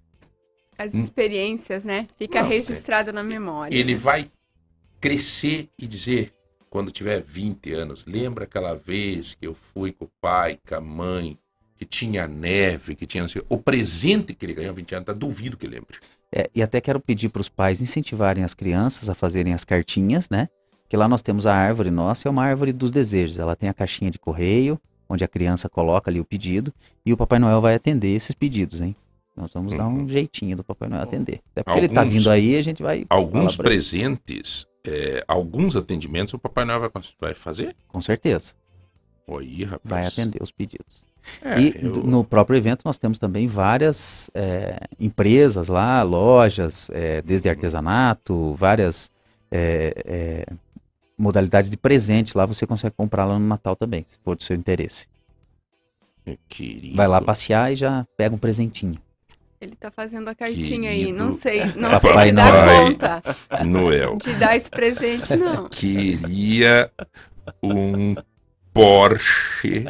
As 0.83 0.95
experiências, 0.95 1.85
né? 1.85 2.09
Fica 2.19 2.43
Não, 2.43 2.49
registrado 2.49 3.13
na 3.13 3.23
memória. 3.23 3.77
Ele 3.77 3.95
vai 3.95 4.31
crescer 5.01 5.69
e 5.79 5.87
dizer, 5.87 6.33
quando 6.69 6.91
tiver 6.91 7.21
20 7.21 7.73
anos, 7.73 8.07
lembra 8.07 8.45
aquela 8.45 8.75
vez 8.75 9.35
que 9.35 9.47
eu 9.47 9.55
fui 9.55 9.93
com 9.93 10.07
o 10.07 10.11
pai, 10.21 10.59
com 10.67 10.75
a 10.75 10.81
mãe, 10.81 11.39
que 11.77 11.85
tinha 11.85 12.27
neve, 12.27 12.95
que 12.95 13.07
tinha 13.07 13.23
não 13.23 13.29
sei, 13.29 13.43
o 13.49 13.59
presente 13.59 14.35
que 14.35 14.47
ele 14.47 14.55
ganhou 14.55 14.73
20 14.73 14.95
anos, 14.95 15.07
tá, 15.07 15.13
duvido 15.13 15.57
que 15.57 15.67
lembre. 15.67 15.99
É, 16.35 16.49
e 16.55 16.63
até 16.63 16.81
quero 16.81 16.99
pedir 16.99 17.29
para 17.29 17.43
os 17.43 17.49
pais 17.49 17.81
incentivarem 17.81 18.43
as 18.43 18.55
crianças 18.55 19.11
a 19.11 19.15
fazerem 19.15 19.53
as 19.53 19.65
cartinhas, 19.65 20.31
né? 20.31 20.49
Que 20.89 20.97
lá 20.97 21.09
nós 21.09 21.23
temos 21.23 21.47
a 21.47 21.55
árvore 21.55 21.91
nossa, 21.91 22.29
é 22.29 22.31
uma 22.31 22.45
árvore 22.45 22.73
dos 22.73 22.91
desejos. 22.91 23.39
Ela 23.39 23.55
tem 23.55 23.69
a 23.69 23.75
caixinha 23.75 24.11
de 24.11 24.19
correio, 24.19 24.81
onde 25.09 25.25
a 25.25 25.29
criança 25.29 25.69
coloca 25.69 26.11
ali 26.11 26.21
o 26.21 26.25
pedido, 26.25 26.73
e 27.05 27.13
o 27.13 27.17
Papai 27.17 27.39
Noel 27.39 27.61
vai 27.61 27.75
atender 27.75 28.15
esses 28.15 28.35
pedidos, 28.35 28.81
hein? 28.81 28.97
Nós 29.37 29.53
vamos 29.55 29.73
dar 29.75 29.89
um 29.89 30.07
jeitinho 30.07 30.57
do 30.57 30.63
Papai 30.65 30.89
Noel 30.89 31.03
atender. 31.03 31.41
Até 31.53 31.63
porque 31.63 31.79
ele 31.79 31.89
tá 31.89 32.01
Alguns- 32.03 32.17
vindo 32.19 32.31
aí, 32.31 32.57
a 32.57 32.63
gente 32.63 32.83
vai. 32.83 33.07
Alguns 33.09 33.55
ele. 33.55 33.63
presentes, 33.63 34.67
é, 34.85 35.25
alguns 35.27 35.75
atendimentos 35.75 36.35
o 36.35 36.39
Papai 36.39 36.65
Noel 36.67 36.81
vai, 36.81 36.91
vai 37.21 37.35
fazer? 37.35 37.75
Com 37.89 38.01
certeza. 38.03 38.53
Oi, 39.27 39.65
rapaz. 39.65 39.81
Vai 39.85 40.07
atender 40.07 40.43
os 40.43 40.51
pedidos. 40.51 41.07
É, 41.41 41.61
e 41.61 41.75
eu- 41.83 42.05
no 42.05 42.25
próprio 42.25 42.57
evento 42.57 42.83
nós 42.85 42.99
temos 42.99 43.17
também 43.19 43.47
várias 43.47 44.29
é, 44.35 44.81
empresas 44.99 45.69
lá, 45.69 46.03
lojas, 46.03 46.91
é, 46.93 47.23
desde 47.23 47.49
artesanato, 47.49 48.55
várias 48.57 49.11
é, 49.51 49.95
é, 50.05 50.47
modalidades 51.17 51.71
de 51.71 51.77
presentes 51.77 52.35
lá, 52.35 52.45
você 52.45 52.67
consegue 52.67 52.95
comprar 52.97 53.25
lá 53.25 53.39
no 53.39 53.47
Natal 53.47 53.77
também, 53.77 54.05
se 54.09 54.19
for 54.25 54.35
do 54.37 54.43
seu 54.43 54.57
interesse. 54.57 55.07
Querido. 56.49 56.97
Vai 56.97 57.07
lá 57.09 57.21
passear 57.21 57.73
e 57.73 57.77
já 57.77 58.07
pega 58.17 58.35
um 58.35 58.39
presentinho. 58.39 58.97
Ele 59.63 59.77
tá 59.77 59.93
fazendo 59.93 60.27
a 60.29 60.35
cartinha 60.35 60.91
aí. 60.91 61.05
Querido 61.05 61.19
Não 61.19 61.31
sei, 61.31 61.65
não 61.77 61.91
Papai 61.93 62.01
sei 62.01 62.29
se 62.29 62.33
dá 62.33 62.45
Noel. 62.51 62.85
conta 62.85 63.23
Noel. 63.65 64.19
de 64.21 64.35
dar 64.35 64.57
esse 64.57 64.69
presente, 64.69 65.35
não. 65.39 65.69
queria 65.69 66.91
um 67.63 68.17
Porsche. 68.75 69.85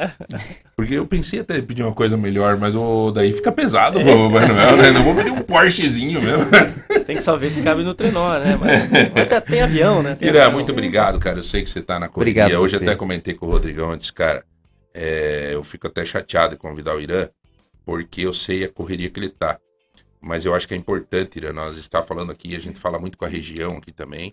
Porque 0.76 0.94
eu 0.94 1.06
pensei 1.06 1.40
até 1.40 1.56
em 1.58 1.62
pedir 1.62 1.82
uma 1.84 1.92
coisa 1.94 2.16
melhor, 2.16 2.56
mas 2.58 2.74
o 2.74 3.10
daí 3.12 3.32
fica 3.32 3.52
pesado 3.52 4.00
pro 4.00 4.30
Papai 4.30 4.48
Noel, 4.48 4.76
né? 4.76 4.90
Não 4.90 5.04
vou 5.04 5.14
pedir 5.14 5.30
um 5.30 5.40
Porschezinho 5.40 6.20
mesmo. 6.20 6.46
Tem 7.06 7.16
que 7.16 7.22
só 7.22 7.36
ver 7.36 7.50
se 7.50 7.62
cabe 7.62 7.82
no 7.82 7.94
trenó, 7.94 8.38
né? 8.38 8.56
Mas, 8.60 8.88
mas 8.90 9.44
tem 9.44 9.62
avião, 9.62 10.02
né? 10.02 10.14
Tem 10.16 10.28
Ira, 10.28 10.40
avião. 10.42 10.52
muito 10.52 10.70
obrigado, 10.72 11.18
cara. 11.18 11.38
Eu 11.38 11.42
sei 11.42 11.62
que 11.62 11.70
você 11.70 11.80
tá 11.82 11.98
na 11.98 12.08
correria. 12.08 12.42
Obrigado 12.44 12.60
Hoje 12.62 12.76
você. 12.78 12.84
até 12.84 12.94
comentei 12.96 13.34
com 13.34 13.46
o 13.46 13.50
Rodrigão 13.50 13.90
antes, 13.92 14.10
cara. 14.10 14.44
é, 14.94 15.50
eu 15.52 15.62
fico 15.64 15.86
até 15.86 16.04
chateado 16.04 16.50
de 16.54 16.56
convidar 16.60 16.94
o 16.96 17.00
Irã, 17.00 17.28
porque 17.84 18.22
eu 18.22 18.32
sei 18.32 18.64
a 18.64 18.68
correria 18.68 19.10
que 19.10 19.18
ele 19.20 19.28
tá. 19.28 19.58
Mas 20.20 20.44
eu 20.44 20.54
acho 20.54 20.68
que 20.68 20.74
é 20.74 20.76
importante, 20.76 21.36
Irã, 21.38 21.52
nós 21.52 21.76
estar 21.76 22.02
falando 22.02 22.30
aqui, 22.30 22.54
a 22.54 22.58
gente 22.58 22.78
fala 22.78 22.98
muito 22.98 23.18
com 23.18 23.24
a 23.24 23.28
região 23.28 23.70
aqui 23.78 23.90
também. 23.92 24.32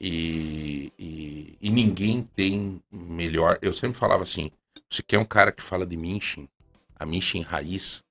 E, 0.00 0.92
e, 0.98 1.56
e 1.60 1.70
ninguém 1.70 2.22
tem 2.34 2.80
melhor. 2.92 3.58
Eu 3.62 3.72
sempre 3.72 3.98
falava 3.98 4.22
assim: 4.22 4.50
você 4.88 5.02
quer 5.02 5.18
um 5.18 5.24
cara 5.24 5.50
que 5.50 5.62
fala 5.62 5.86
de 5.86 5.96
Minchin, 5.96 6.48
a 6.98 7.06
Minchin 7.06 7.40
raiz, 7.42 8.04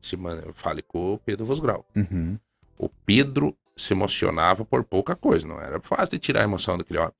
se 0.00 0.16
man- 0.16 0.42
fale 0.52 0.82
com 0.82 1.14
o 1.14 1.18
Pedro 1.18 1.44
Vosgrau. 1.44 1.86
Uhum. 1.94 2.38
O 2.78 2.88
Pedro 2.88 3.54
se 3.76 3.92
emocionava 3.92 4.64
por 4.64 4.82
pouca 4.82 5.14
coisa, 5.14 5.46
não 5.46 5.60
era 5.60 5.78
fácil 5.80 6.12
de 6.12 6.18
tirar 6.18 6.40
a 6.40 6.44
emoção 6.44 6.76
daquele 6.78 6.98
homem. 6.98 7.12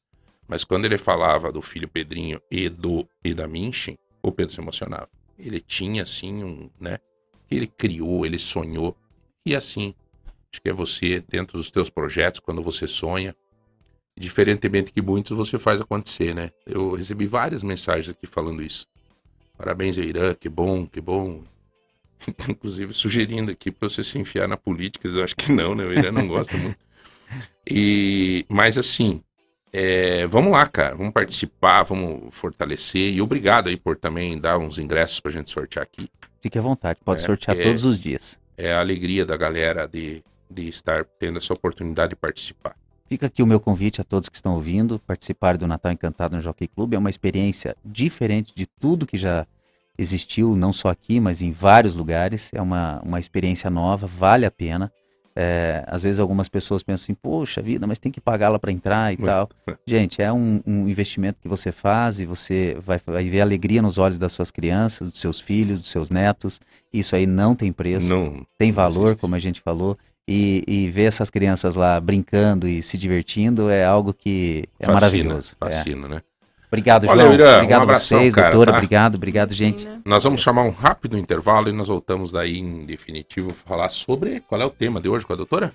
Mas 0.49 0.65
quando 0.65 0.87
ele 0.87 0.97
falava 0.99 1.53
do 1.53 1.61
filho 1.61 1.87
Pedrinho 1.87 2.41
e 2.51 2.69
do 2.69 3.07
e 3.23 3.35
da 3.35 3.47
Minchin, 3.47 3.97
o 4.23 4.33
Pedro 4.33 4.53
se 4.55 4.61
emocionava. 4.61 5.09
Ele 5.39 5.61
tinha 5.61 6.03
assim 6.03 6.43
um, 6.43 6.71
né? 6.81 6.99
Ele 7.51 7.67
criou, 7.67 8.27
ele 8.27 8.39
sonhou. 8.39 8.97
E 9.47 9.55
assim, 9.55 9.95
acho 10.53 10.61
que 10.61 10.69
é 10.69 10.73
você 10.73 11.23
dentro 11.29 11.57
dos 11.57 11.71
teus 11.71 11.89
projetos, 11.89 12.41
quando 12.41 12.63
você 12.63 12.87
sonha, 12.87 13.35
diferentemente 14.17 14.93
que 14.93 15.01
muitos 15.01 15.37
você 15.37 15.59
faz 15.59 15.81
acontecer, 15.81 16.35
né? 16.35 16.51
Eu 16.67 16.95
recebi 16.95 17.27
várias 17.27 17.63
mensagens 17.63 18.09
aqui 18.09 18.27
falando 18.27 18.63
isso. 18.63 18.87
Parabéns, 19.57 19.97
Irã, 19.97 20.35
que 20.35 20.49
bom, 20.49 20.87
que 20.87 21.01
bom. 21.01 21.43
Inclusive 22.49 22.93
sugerindo 22.93 23.51
aqui 23.51 23.71
para 23.71 23.89
você 23.89 24.03
se 24.03 24.19
enfiar 24.19 24.49
na 24.49 24.57
política, 24.57 25.07
eu 25.09 25.23
acho 25.23 25.37
que 25.37 25.53
não, 25.53 25.75
né? 25.75 25.85
O 25.85 25.93
Irã 25.93 26.11
não 26.11 26.27
gosta 26.27 26.57
muito. 26.57 26.79
E, 27.71 28.45
mas 28.49 28.79
assim, 28.79 29.23
é, 29.73 30.27
vamos 30.27 30.53
lá, 30.53 30.67
cara, 30.67 30.95
vamos 30.95 31.13
participar, 31.13 31.83
vamos 31.83 32.35
fortalecer. 32.35 33.13
E 33.13 33.21
obrigado 33.21 33.69
aí 33.69 33.77
por 33.77 33.97
também 33.97 34.39
dar 34.41 34.59
uns 34.59 34.79
ingressos 34.79 35.21
pra 35.21 35.31
gente 35.31 35.51
sortear 35.51 35.83
aqui. 35.83 36.09
Fique 36.41 36.59
à 36.59 36.63
vontade, 36.63 36.99
pode 37.05 37.23
É, 37.23 37.25
sortear 37.25 37.59
é. 37.59 37.63
todos 37.63 37.85
os 37.85 37.99
dias. 37.99 38.39
É 38.57 38.73
a 38.73 38.81
alegria 38.81 39.25
da 39.25 39.37
galera 39.37 39.87
de, 39.87 40.23
de 40.51 40.69
estar 40.69 41.05
tendo 41.19 41.39
essa 41.39 41.53
oportunidade 41.53 42.11
de 42.11 42.17
participar. 42.17 42.77
Fica 43.09 43.27
aqui 43.27 43.43
o 43.43 43.47
meu 43.47 43.59
convite 43.59 44.01
a 44.01 44.05
todos 44.05 44.29
que 44.29 44.37
estão 44.37 44.55
ouvindo, 44.55 44.99
participar 44.99 45.57
do 45.57 45.67
Natal 45.67 45.91
Encantado 45.93 46.37
no 46.37 46.43
Jockey 46.43 46.69
Club. 46.69 46.93
É 46.95 46.99
uma 46.99 47.09
experiência 47.09 47.75
diferente 47.85 48.53
de 48.55 48.67
tudo 48.67 49.07
que 49.07 49.17
já 49.17 49.47
existiu, 49.97 50.55
não 50.55 50.73
só 50.73 50.91
aqui, 50.91 51.19
mas 51.19 51.41
em 51.41 51.51
vários 51.51 51.95
lugares. 51.95 52.51
É 52.53 52.61
uma, 52.61 53.01
uma 53.03 53.19
experiência 53.19 53.71
nova, 53.71 54.07
vale 54.07 54.45
a 54.45 54.51
pena. 54.51 54.93
É, 55.41 55.85
às 55.87 56.03
vezes 56.03 56.19
algumas 56.19 56.49
pessoas 56.49 56.83
pensam 56.83 57.05
assim, 57.05 57.15
poxa 57.15 57.63
vida, 57.63 57.87
mas 57.87 58.01
tem 58.01 58.11
que 58.11 58.21
pagá-la 58.21 58.59
para 58.59 58.73
entrar 58.73 59.13
e 59.13 59.17
tal. 59.17 59.49
Gente, 59.87 60.21
é 60.21 60.33
um, 60.33 60.61
um 60.67 60.89
investimento 60.89 61.39
que 61.41 61.47
você 61.47 61.71
faz 61.71 62.19
e 62.19 62.27
você 62.27 62.77
vai, 62.85 63.01
vai 63.07 63.23
ver 63.29 63.41
alegria 63.41 63.81
nos 63.81 63.99
olhos 63.99 64.19
das 64.19 64.33
suas 64.33 64.51
crianças, 64.51 65.13
dos 65.13 65.21
seus 65.21 65.41
filhos, 65.41 65.79
dos 65.79 65.91
seus 65.91 66.11
netos. 66.11 66.61
Isso 66.93 67.15
aí 67.15 67.25
não 67.25 67.55
tem 67.55 67.73
preço 67.73 68.09
Não, 68.09 68.45
tem 68.59 68.71
não 68.71 68.75
valor, 68.75 69.05
existe. 69.05 69.21
como 69.21 69.37
a 69.37 69.39
gente 69.39 69.61
falou, 69.61 69.97
e, 70.27 70.65
e 70.67 70.91
ver 70.91 71.05
essas 71.05 71.31
crianças 71.31 71.77
lá 71.77 72.01
brincando 72.01 72.67
e 72.67 72.83
se 72.83 72.99
divertindo 72.99 73.71
é 73.71 73.85
algo 73.85 74.13
que 74.13 74.65
é 74.81 74.87
fascina, 74.87 74.93
maravilhoso. 74.95 75.57
É. 75.61 75.65
Fascina, 75.67 76.09
né? 76.09 76.21
Obrigado, 76.69 77.07
Valeu, 77.07 77.25
João. 77.27 77.35
Irã. 77.35 77.51
Um 77.51 77.55
obrigado 77.57 77.81
a 77.81 77.83
abração, 77.85 78.19
vocês, 78.21 78.35
cara, 78.35 78.51
doutora. 78.51 78.73
tá? 78.73 78.79
Obrigado, 78.79 79.15
obrigado, 79.15 79.55
gente. 79.55 79.89
Nós 80.05 80.23
vamos 80.25 80.41
chamar 80.43 80.63
um 80.63 80.71
rápido 80.71 81.17
intervalo 81.17 81.69
e 81.69 81.73
nós 81.73 81.89
voltamos 81.89 82.31
daí 82.31 82.59
em 82.59 82.85
definitivo 82.85 83.53
falar 83.55 83.89
sobre 83.89 84.41
qual 84.47 84.61
é 84.61 84.65
o 84.67 84.71
tema 84.71 85.01
de 85.01 85.09
hoje 85.09 85.27
com 85.27 85.33
a 85.33 85.37
doutora? 85.37 85.73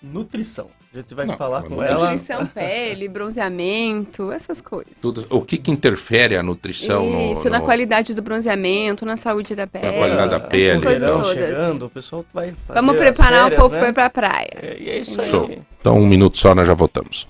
Nutrição. 0.00 0.68
A 0.92 0.98
gente 0.98 1.14
vai 1.14 1.24
Não, 1.26 1.36
falar 1.36 1.62
com 1.62 1.76
não- 1.76 1.82
ela. 1.82 2.10
Nutrição, 2.12 2.46
pele, 2.46 3.08
bronzeamento, 3.08 4.30
essas 4.30 4.60
coisas. 4.60 5.00
Tudo, 5.00 5.26
o 5.30 5.44
que 5.44 5.56
que 5.56 5.70
interfere 5.70 6.36
a 6.36 6.42
nutrição 6.42 7.04
no, 7.10 7.32
Isso, 7.32 7.48
na 7.50 7.58
no- 7.58 7.64
qualidade 7.64 8.14
do 8.14 8.22
bronzeamento, 8.22 9.04
na 9.04 9.16
saúde 9.16 9.56
da 9.56 9.66
pele. 9.66 9.96
qualidade 9.98 10.30
da 10.30 10.36
essas 10.36 10.48
pele. 10.48 10.80
coisas 10.82 11.00
Verão 11.00 11.22
todas. 11.22 11.32
chegando, 11.34 11.86
o 11.86 11.90
pessoal 11.90 12.24
vai 12.32 12.52
fazer 12.66 12.80
Vamos 12.80 12.94
as 12.94 13.00
preparar 13.00 13.42
férias, 13.44 13.58
o 13.58 13.62
povo 13.62 13.74
né? 13.74 13.80
para 13.80 13.88
ir 13.88 13.92
pra 13.94 14.10
praia. 14.10 14.50
É, 14.62 14.76
E 14.78 14.90
é 14.90 14.98
isso 14.98 15.20
aí. 15.20 15.28
Show. 15.28 15.50
Então 15.80 15.96
um 15.98 16.06
minuto 16.06 16.38
só, 16.38 16.54
nós 16.54 16.66
já 16.68 16.74
voltamos. 16.74 17.26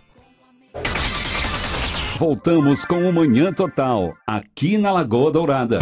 Voltamos 2.16 2.84
com 2.84 3.08
o 3.08 3.12
Manhã 3.12 3.52
Total, 3.52 4.14
aqui 4.24 4.78
na 4.78 4.92
Lagoa 4.92 5.32
Dourada. 5.32 5.80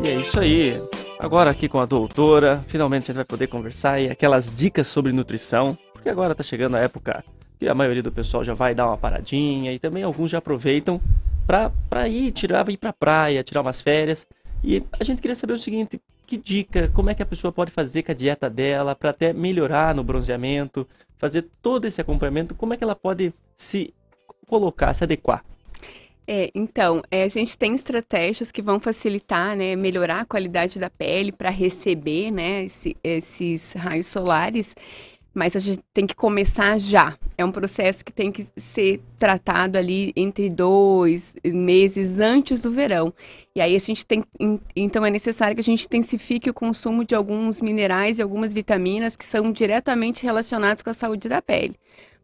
E 0.00 0.08
é 0.08 0.14
isso 0.14 0.38
aí. 0.38 0.80
Agora 1.18 1.50
aqui 1.50 1.68
com 1.68 1.80
a 1.80 1.86
doutora, 1.86 2.62
finalmente 2.68 3.02
a 3.02 3.06
gente 3.06 3.16
vai 3.16 3.24
poder 3.24 3.48
conversar 3.48 4.00
e 4.00 4.08
aquelas 4.08 4.54
dicas 4.54 4.86
sobre 4.86 5.12
nutrição, 5.12 5.76
porque 5.92 6.08
agora 6.08 6.36
tá 6.36 6.44
chegando 6.44 6.76
a 6.76 6.80
época 6.80 7.24
que 7.58 7.68
a 7.68 7.74
maioria 7.74 8.02
do 8.02 8.12
pessoal 8.12 8.44
já 8.44 8.54
vai 8.54 8.76
dar 8.76 8.86
uma 8.86 8.96
paradinha 8.96 9.72
e 9.72 9.78
também 9.80 10.04
alguns 10.04 10.30
já 10.30 10.38
aproveitam 10.38 11.00
pra 11.46 12.08
ir, 12.08 12.30
tirar, 12.30 12.68
ir 12.68 12.76
pra 12.76 12.92
praia, 12.92 13.42
tirar 13.42 13.62
umas 13.62 13.80
férias. 13.80 14.28
E 14.62 14.84
a 15.00 15.02
gente 15.02 15.20
queria 15.20 15.34
saber 15.34 15.54
o 15.54 15.58
seguinte, 15.58 16.00
que 16.28 16.36
dica, 16.36 16.88
como 16.94 17.10
é 17.10 17.14
que 17.14 17.24
a 17.24 17.26
pessoa 17.26 17.50
pode 17.50 17.72
fazer 17.72 18.04
com 18.04 18.12
a 18.12 18.14
dieta 18.14 18.48
dela 18.48 18.94
para 18.94 19.10
até 19.10 19.32
melhorar 19.32 19.96
no 19.96 20.04
bronzeamento, 20.04 20.86
fazer 21.18 21.48
todo 21.60 21.86
esse 21.86 22.00
acompanhamento, 22.00 22.54
como 22.54 22.72
é 22.72 22.76
que 22.76 22.84
ela 22.84 22.94
pode 22.94 23.34
se 23.56 23.92
colocar, 24.50 24.92
se 24.92 25.04
adequar? 25.04 25.44
É, 26.26 26.50
então, 26.54 27.02
é, 27.10 27.24
a 27.24 27.28
gente 27.28 27.58
tem 27.58 27.74
estratégias 27.74 28.52
que 28.52 28.62
vão 28.62 28.78
facilitar, 28.78 29.56
né, 29.56 29.74
melhorar 29.74 30.20
a 30.20 30.24
qualidade 30.24 30.78
da 30.78 30.88
pele 30.88 31.32
para 31.32 31.50
receber, 31.50 32.30
né, 32.30 32.64
esse- 32.64 32.96
esses 33.02 33.72
raios 33.72 34.06
solares, 34.06 34.76
mas 35.34 35.56
a 35.56 35.60
gente 35.60 35.80
tem 35.92 36.06
que 36.06 36.14
começar 36.14 36.78
já. 36.78 37.16
É 37.38 37.44
um 37.44 37.50
processo 37.50 38.04
que 38.04 38.12
tem 38.12 38.30
que 38.30 38.46
ser 38.56 39.00
tratado 39.18 39.78
ali 39.78 40.12
entre 40.14 40.48
dois 40.50 41.34
meses 41.44 42.20
antes 42.20 42.62
do 42.62 42.70
verão. 42.70 43.12
E 43.54 43.60
aí 43.60 43.74
a 43.74 43.78
gente 43.78 44.04
tem, 44.06 44.22
en- 44.38 44.60
então 44.76 45.04
é 45.04 45.10
necessário 45.10 45.56
que 45.56 45.60
a 45.62 45.64
gente 45.64 45.84
intensifique 45.86 46.50
o 46.50 46.54
consumo 46.54 47.04
de 47.04 47.14
alguns 47.14 47.60
minerais 47.60 48.18
e 48.18 48.22
algumas 48.22 48.52
vitaminas 48.52 49.16
que 49.16 49.24
são 49.24 49.50
diretamente 49.52 50.22
relacionados 50.24 50.82
com 50.82 50.90
a 50.90 50.94
saúde 50.94 51.28
da 51.28 51.40
pele. 51.42 51.74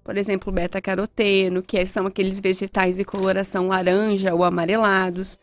Por 0.07 0.17
exemplo, 0.17 0.53
beta-caroteno, 0.53 1.65
que 1.65 1.77
é- 1.77 1.85
são 1.85 2.07
aqueles 2.07 2.39
vegetais 2.39 2.95
de 2.97 3.05
coloração 3.05 3.67
laranja 3.67 4.33
ou 4.33 4.45
amarelados. 4.45 5.37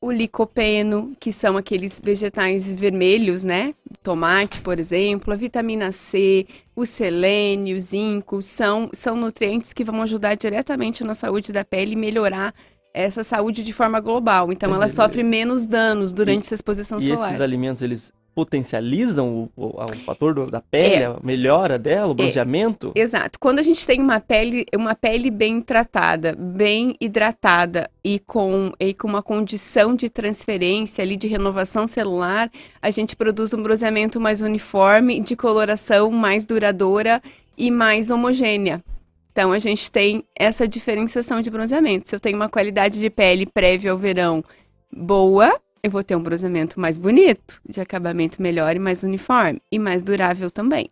O 0.00 0.12
licopeno, 0.12 1.12
que 1.18 1.32
são 1.32 1.56
aqueles 1.56 2.00
vegetais 2.02 2.72
vermelhos, 2.72 3.42
né? 3.42 3.74
Tomate, 4.00 4.60
por 4.60 4.78
exemplo. 4.78 5.34
A 5.34 5.36
vitamina 5.36 5.90
C, 5.90 6.46
o 6.76 6.86
selênio, 6.86 7.76
o 7.76 7.80
zinco, 7.80 8.40
são, 8.40 8.88
são 8.92 9.16
nutrientes 9.16 9.72
que 9.72 9.82
vão 9.82 10.00
ajudar 10.02 10.36
diretamente 10.36 11.02
na 11.02 11.12
saúde 11.12 11.52
da 11.52 11.64
pele 11.64 11.94
e 11.94 11.96
melhorar 11.96 12.54
essa 12.94 13.24
saúde 13.24 13.64
de 13.64 13.72
forma 13.72 13.98
global. 13.98 14.52
Então, 14.52 14.70
Mas 14.70 14.76
ela 14.76 14.86
ele- 14.86 14.92
sofre 14.94 15.24
menos 15.24 15.66
danos 15.66 16.12
durante 16.12 16.44
essa 16.44 16.54
exposição 16.54 16.98
E 16.98 17.02
solar. 17.06 17.30
esses 17.30 17.40
alimentos, 17.40 17.82
eles 17.82 18.12
potencializam 18.44 19.50
o, 19.56 19.64
o- 19.66 19.82
o 19.84 19.96
fator 20.04 20.34
do- 20.34 20.46
da 20.50 20.60
pele, 20.60 21.02
É. 21.04 21.06
a 21.06 21.16
melhora 21.22 21.78
dela, 21.78 22.10
o 22.10 22.14
bronzeamento? 22.14 22.92
Exato. 22.94 23.38
Quando 23.38 23.58
a 23.58 23.62
gente 23.62 23.86
tem 23.86 24.00
uma 24.00 24.18
pele, 24.18 24.64
uma 24.74 24.94
pele 24.94 25.30
bem 25.30 25.60
tratada, 25.60 26.34
bem 26.38 26.94
hidratada 27.00 27.90
e 28.02 28.18
com, 28.18 28.72
e 28.80 28.94
com 28.94 29.06
uma 29.08 29.22
condição 29.22 29.94
de 29.94 30.08
transferência 30.08 31.02
ali 31.02 31.16
de 31.16 31.28
renovação 31.28 31.86
celular, 31.86 32.50
a 32.80 32.90
gente 32.90 33.14
produz 33.14 33.52
um 33.52 33.62
bronzeamento 33.62 34.18
mais 34.20 34.40
uniforme, 34.40 35.20
de 35.20 35.36
coloração 35.36 36.10
mais 36.10 36.46
duradoura 36.46 37.20
e 37.58 37.70
mais 37.70 38.10
homogênea. 38.10 38.82
Então 39.32 39.52
a 39.52 39.58
gente 39.58 39.90
tem 39.92 40.24
essa 40.38 40.66
diferenciação 40.66 41.40
de 41.40 41.50
bronzeamento. 41.50 42.08
Se 42.08 42.16
eu 42.16 42.20
tenho 42.20 42.36
uma 42.36 42.48
qualidade 42.48 42.98
de 42.98 43.10
pele 43.10 43.46
prévia 43.46 43.92
ao 43.92 43.98
verão 43.98 44.42
boa, 44.92 45.56
eu 45.82 45.90
vou 45.90 46.02
ter 46.02 46.16
um 46.16 46.22
bronzeamento 46.22 46.78
mais 46.78 46.96
bonito, 46.98 47.60
de 47.68 47.80
acabamento 47.80 48.40
melhor 48.40 48.74
e 48.74 48.78
mais 48.78 49.02
uniforme, 49.02 49.60
e 49.70 49.78
mais 49.78 50.02
durável 50.02 50.50
também. 50.50 50.90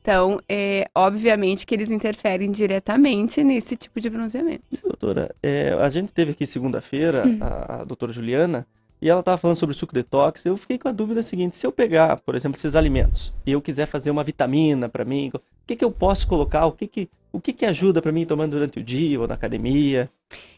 Então, 0.00 0.40
é, 0.48 0.88
obviamente 0.94 1.64
que 1.64 1.74
eles 1.74 1.90
interferem 1.92 2.50
diretamente 2.50 3.42
nesse 3.44 3.76
tipo 3.76 4.00
de 4.00 4.10
bronzeamento. 4.10 4.64
Doutora, 4.82 5.32
é, 5.40 5.72
a 5.80 5.88
gente 5.90 6.12
teve 6.12 6.32
aqui 6.32 6.44
segunda-feira 6.44 7.22
Hum. 7.26 7.38
a, 7.40 7.82
a 7.82 7.84
doutora 7.84 8.12
Juliana 8.12 8.66
e 9.00 9.08
ela 9.08 9.20
estava 9.20 9.38
falando 9.38 9.56
sobre 9.56 9.74
o 9.74 9.78
suco 9.78 9.94
detox. 9.94 10.44
Eu 10.44 10.56
fiquei 10.56 10.76
com 10.76 10.88
a 10.88 10.92
dúvida 10.92 11.22
seguinte: 11.22 11.54
se 11.54 11.64
eu 11.66 11.70
pegar, 11.72 12.16
por 12.16 12.34
exemplo, 12.34 12.58
esses 12.58 12.74
alimentos 12.74 13.32
e 13.46 13.52
eu 13.52 13.60
quiser 13.60 13.86
fazer 13.86 14.10
uma 14.10 14.24
vitamina 14.24 14.88
para 14.88 15.04
mim, 15.04 15.30
o 15.34 15.40
que, 15.66 15.76
que 15.76 15.84
eu 15.84 15.90
posso 15.92 16.26
colocar? 16.26 16.66
O 16.66 16.72
que, 16.72 16.88
que, 16.88 17.08
o 17.32 17.40
que, 17.40 17.52
que 17.52 17.64
ajuda 17.64 18.02
para 18.02 18.10
mim 18.12 18.26
tomando 18.26 18.52
durante 18.52 18.80
o 18.80 18.82
dia 18.82 19.20
ou 19.20 19.28
na 19.28 19.34
academia? 19.34 20.10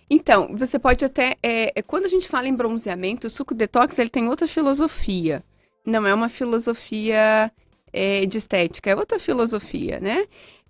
Então, 0.08 0.48
você 0.52 0.78
pode 0.78 1.04
até. 1.04 1.34
é, 1.42 1.72
é, 1.74 1.82
quando 1.82 2.04
a 2.04 2.08
gente 2.08 2.28
fala 2.28 2.48
em 2.48 2.54
bronzeamento, 2.54 3.26
o 3.26 3.30
suco 3.30 3.54
detox 3.54 3.98
ele 3.98 4.10
tem 4.10 4.28
outra 4.28 4.46
filosofia. 4.46 5.42
Não 5.84 6.06
é 6.06 6.14
uma 6.14 6.28
filosofia 6.28 7.50
é, 7.92 8.26
de 8.26 8.38
estética, 8.38 8.90
é 8.90 8.96
outra 8.96 9.18
filosofia, 9.18 10.00
né? 10.00 10.26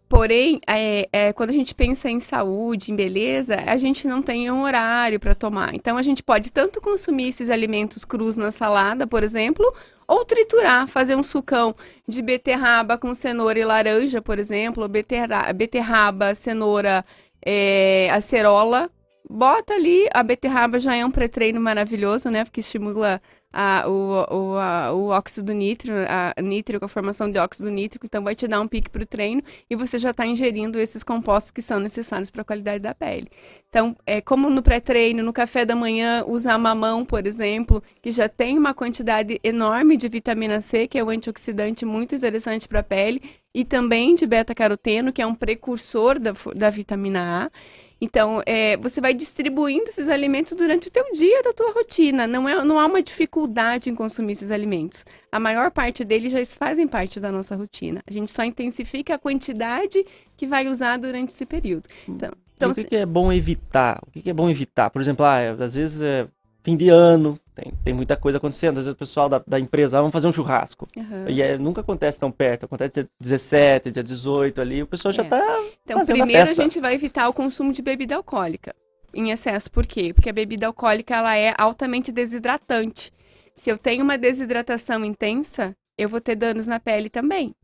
Porém, 0.09 0.61
é, 0.69 1.09
é, 1.13 1.33
quando 1.33 1.51
a 1.51 1.53
gente 1.53 1.75
pensa 1.75 2.11
em 2.11 2.21
saúde, 2.21 2.93
em 2.93 2.97
beleza, 2.97 3.57
a 3.67 3.77
gente 3.77 4.07
não 4.07 4.23
tem 4.23 4.51
um 4.51 4.63
horário 4.63 5.19
para 5.19 5.35
tomar. 5.35 5.75
Então, 5.75 5.97
a 5.97 6.03
gente 6.03 6.23
pode 6.23 6.53
tanto 6.53 6.81
consumir 6.81 7.29
esses 7.29 7.51
alimentos 7.51 8.05
crus 8.05 8.37
na 8.37 8.51
salada, 8.51 9.07
por 9.07 9.25
exemplo, 9.25 9.65
ou 10.07 10.25
triturar, 10.25 10.87
fazer 10.87 11.17
um 11.17 11.23
sucão 11.23 11.75
de 12.07 12.21
beterraba 12.23 12.99
com 12.99 13.15
cenoura 13.15 13.59
e 13.59 13.65
laranja, 13.65 14.21
por 14.21 14.39
exemplo, 14.39 14.83
ou 14.83 14.89
beterra- 14.89 15.53
beterraba, 15.53 16.35
cenoura, 16.35 17.05
é, 17.45 18.09
acerola, 18.13 18.91
bota 19.29 19.75
ali, 19.75 20.07
a 20.13 20.23
beterraba 20.23 20.79
já 20.79 20.95
é 20.95 21.05
um 21.05 21.11
pré-treino 21.11 21.61
maravilhoso, 21.61 22.31
né? 22.31 22.45
Porque 22.45 22.61
estimula 22.61 23.21
a, 23.57 23.89
o, 23.89 24.37
o, 24.37 24.59
a, 24.59 24.93
o 24.93 25.09
óxido 25.11 25.53
nítrico, 25.53 25.97
a 26.09 26.43
nítrico, 26.43 26.85
a 26.85 26.89
formação 26.89 27.31
de 27.31 27.39
óxido 27.39 27.71
nítrico, 27.71 28.05
então 28.05 28.23
vai 28.23 28.35
te 28.35 28.49
dar 28.49 28.61
um 28.61 28.67
pique 28.67 28.91
para 28.91 29.05
o 29.05 29.07
treino 29.07 29.41
e 29.71 29.77
você 29.77 29.97
já 29.97 30.11
está 30.11 30.27
ingerindo 30.27 30.79
esses 30.79 31.05
compostos 31.05 31.53
que 31.53 31.63
são 31.63 31.79
necessários 31.79 32.31
para 32.31 32.43
a 32.43 32.45
qualidade 32.45 32.83
da 32.83 32.93
pele. 32.93 33.29
Então, 33.69 33.97
é 34.05 34.21
como 34.21 34.51
no 34.51 34.61
pré-treino, 34.61 35.23
no 35.23 35.33
café 35.33 35.65
da 35.65 35.77
manhã, 35.77 36.25
usar 36.27 36.59
mamão, 36.59 37.05
por 37.05 37.29
exemplo, 37.29 37.81
que 38.03 38.11
já 38.11 38.29
tem 38.29 38.59
uma 38.59 38.75
quantidade 38.75 39.39
enorme 39.45 39.97
de 39.97 40.09
vitamina 40.09 40.61
C, 40.61 40.89
que 40.89 40.99
é 40.99 41.05
um 41.05 41.11
antioxidante 41.11 41.87
muito 41.87 42.17
interessante 42.17 42.67
para 42.67 42.81
a 42.81 42.85
pele, 42.85 43.23
e 43.55 43.65
também 43.65 44.17
de 44.17 44.27
beta-caroteno, 44.27 45.13
que 45.13 45.23
é 45.23 45.27
um 45.27 45.35
precursor 45.35 46.19
da, 46.19 46.33
da 46.57 46.71
vitamina 46.71 47.45
A. 47.45 47.84
Então, 48.05 48.43
é, 48.45 48.77
você 48.77 49.01
vai 49.01 49.15
distribuindo 49.15 49.85
esses 49.85 50.09
alimentos 50.09 50.55
durante 50.55 50.89
o 50.89 50.91
teu 50.91 51.05
dia 51.15 51.43
da 51.43 51.55
tua 51.55 51.73
rotina. 51.73 52.27
Não, 52.27 52.47
é, 52.47 52.63
não 52.63 52.79
há 52.79 52.85
uma 52.85 53.03
dificuldade 53.03 53.89
em 53.89 53.95
consumir 53.95 54.33
esses 54.33 54.51
alimentos. 54.51 55.07
A 55.33 55.41
maior 55.41 55.71
parte 55.71 56.05
deles 56.05 56.31
já 56.31 56.45
fazem 56.45 56.87
parte 56.87 57.19
da 57.19 57.33
nossa 57.33 57.57
rotina. 57.57 58.03
A 58.07 58.13
gente 58.13 58.31
só 58.31 58.45
intensifica 58.45 59.15
a 59.15 59.19
quantidade 59.19 60.05
que 60.37 60.47
vai 60.47 60.69
usar 60.69 60.99
durante 60.99 61.31
esse 61.31 61.47
período. 61.47 61.89
Então, 62.07 62.31
então 62.55 62.71
o 62.73 62.75
que, 62.75 62.85
que, 62.85 62.97
é 62.97 63.07
bom 63.07 63.33
evitar? 63.33 64.03
O 64.07 64.11
que, 64.11 64.21
que, 64.21 64.29
é 64.29 64.35
bom 64.35 64.51
evitar? 64.51 64.91
Por 64.91 65.01
exemplo, 65.01 65.25
ah, 65.25 65.39
às 65.59 65.73
vezes 65.73 66.03
é 66.03 66.29
fim 66.63 66.77
de 66.77 66.91
ano, 66.91 67.41
tem, 67.55 67.73
tem 67.85 67.95
muita 67.95 68.17
coisa 68.17 68.39
acontecendo. 68.39 68.79
Às 68.79 68.85
vezes 68.87 68.95
o 68.95 68.99
pessoal 68.99 69.29
da, 69.29 69.43
da 69.47 69.61
empresa, 69.61 69.99
ah, 69.99 70.01
vamos 70.01 70.13
fazer 70.13 70.27
um 70.27 70.33
churrasco. 70.33 70.87
Uhum. 70.97 71.29
E 71.29 71.41
é, 71.41 71.57
nunca 71.57 71.81
acontece 71.81 72.19
tão 72.19 72.31
perto, 72.31 72.67
acontece 72.67 72.93
dia 72.95 73.09
17, 73.21 73.91
dia 73.91 74.03
18 74.03 74.61
ali, 74.61 74.83
o 74.83 74.87
pessoal 74.87 75.11
é. 75.11 75.15
já 75.15 75.23
está 75.23 75.41
Então, 75.85 76.05
primeiro 76.05 76.49
a, 76.49 76.51
a 76.51 76.55
gente 76.55 76.81
vai 76.81 76.95
evitar 76.95 77.29
o 77.29 77.33
consumo 77.33 77.73
de 77.73 77.81
bebida 77.81 78.17
alcoólica 78.17 78.75
em 79.15 79.31
excesso. 79.31 79.71
Por 79.71 79.87
quê? 79.87 80.13
Porque 80.13 80.31
a 80.31 80.33
bebida 80.33 80.67
alcoólica 80.67 81.15
ela 81.15 81.37
é 81.37 81.55
altamente 81.57 82.11
desidratante. 82.11 83.13
Se 83.55 83.71
eu 83.71 83.79
tenho 83.79 84.03
uma 84.03 84.19
desidratação 84.19 85.05
intensa, 85.05 85.77
eu 85.97 86.09
vou 86.09 86.21
ter 86.21 86.35
danos 86.35 86.67
na 86.67 86.81
pele 86.81 87.09
também. 87.09 87.55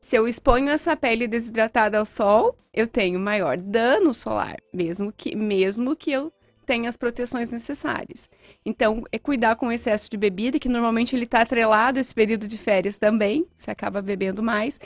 Se 0.00 0.16
eu 0.16 0.26
exponho 0.26 0.70
essa 0.70 0.96
pele 0.96 1.28
desidratada 1.28 1.98
ao 1.98 2.04
sol, 2.04 2.56
eu 2.72 2.86
tenho 2.86 3.18
maior 3.18 3.56
dano 3.56 4.14
solar, 4.14 4.56
mesmo 4.72 5.12
que, 5.12 5.36
mesmo 5.36 5.96
que 5.96 6.12
eu 6.12 6.32
tem 6.68 6.86
as 6.86 6.98
proteções 6.98 7.50
necessárias. 7.50 8.28
Então, 8.62 9.02
é 9.10 9.18
cuidar 9.18 9.56
com 9.56 9.68
o 9.68 9.72
excesso 9.72 10.10
de 10.10 10.18
bebida, 10.18 10.58
que 10.58 10.68
normalmente 10.68 11.16
ele 11.16 11.24
está 11.24 11.40
atrelado 11.40 11.96
a 11.96 12.00
esse 12.02 12.14
período 12.14 12.46
de 12.46 12.58
férias 12.58 12.98
também, 12.98 13.46
você 13.56 13.70
acaba 13.70 14.02
bebendo 14.02 14.42
mais. 14.42 14.78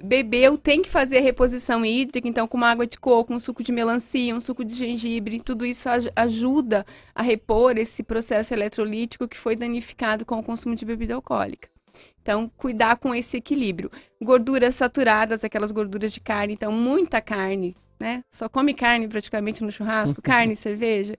Bebeu, 0.00 0.56
tem 0.56 0.82
que 0.82 0.88
fazer 0.88 1.18
a 1.18 1.20
reposição 1.20 1.84
hídrica, 1.84 2.28
então 2.28 2.46
com 2.46 2.56
uma 2.56 2.70
água 2.70 2.86
de 2.86 2.96
coco, 2.96 3.34
um 3.34 3.40
suco 3.40 3.64
de 3.64 3.72
melancia, 3.72 4.36
um 4.36 4.40
suco 4.40 4.64
de 4.64 4.72
gengibre, 4.72 5.40
tudo 5.40 5.66
isso 5.66 5.88
ajuda 6.14 6.86
a 7.12 7.22
repor 7.22 7.76
esse 7.76 8.04
processo 8.04 8.54
eletrolítico 8.54 9.26
que 9.26 9.36
foi 9.36 9.56
danificado 9.56 10.24
com 10.24 10.38
o 10.38 10.44
consumo 10.44 10.76
de 10.76 10.84
bebida 10.84 11.16
alcoólica. 11.16 11.68
Então, 12.22 12.48
cuidar 12.56 12.98
com 12.98 13.12
esse 13.12 13.36
equilíbrio. 13.36 13.90
Gorduras 14.22 14.76
saturadas, 14.76 15.42
aquelas 15.42 15.72
gorduras 15.72 16.12
de 16.12 16.20
carne, 16.20 16.54
então 16.54 16.70
muita 16.70 17.20
carne, 17.20 17.74
né? 17.98 18.22
Só 18.30 18.48
come 18.48 18.74
carne 18.74 19.08
praticamente 19.08 19.62
no 19.62 19.72
churrasco, 19.72 20.20
carne 20.22 20.52
e 20.54 20.56
cerveja, 20.56 21.16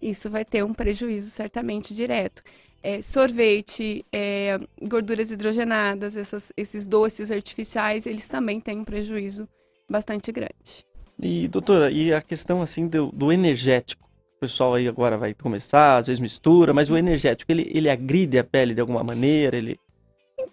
isso 0.00 0.30
vai 0.30 0.44
ter 0.44 0.64
um 0.64 0.72
prejuízo 0.72 1.30
certamente 1.30 1.94
direto. 1.94 2.42
É, 2.80 3.02
sorvete, 3.02 4.04
é, 4.12 4.58
gorduras 4.80 5.30
hidrogenadas, 5.30 6.14
essas, 6.16 6.52
esses 6.56 6.86
doces 6.86 7.30
artificiais, 7.30 8.06
eles 8.06 8.28
também 8.28 8.60
têm 8.60 8.78
um 8.78 8.84
prejuízo 8.84 9.48
bastante 9.90 10.30
grande. 10.30 10.86
E, 11.20 11.48
doutora, 11.48 11.90
e 11.90 12.12
a 12.12 12.22
questão 12.22 12.62
assim 12.62 12.86
do, 12.86 13.10
do 13.10 13.32
energético? 13.32 14.08
O 14.36 14.40
pessoal 14.40 14.74
aí 14.74 14.86
agora 14.86 15.18
vai 15.18 15.34
começar, 15.34 15.96
às 15.96 16.06
vezes 16.06 16.20
mistura, 16.20 16.72
mas 16.72 16.88
o 16.88 16.96
energético, 16.96 17.50
ele, 17.50 17.68
ele 17.74 17.90
agride 17.90 18.38
a 18.38 18.44
pele 18.44 18.72
de 18.72 18.80
alguma 18.80 19.02
maneira? 19.02 19.56
Ele... 19.56 19.76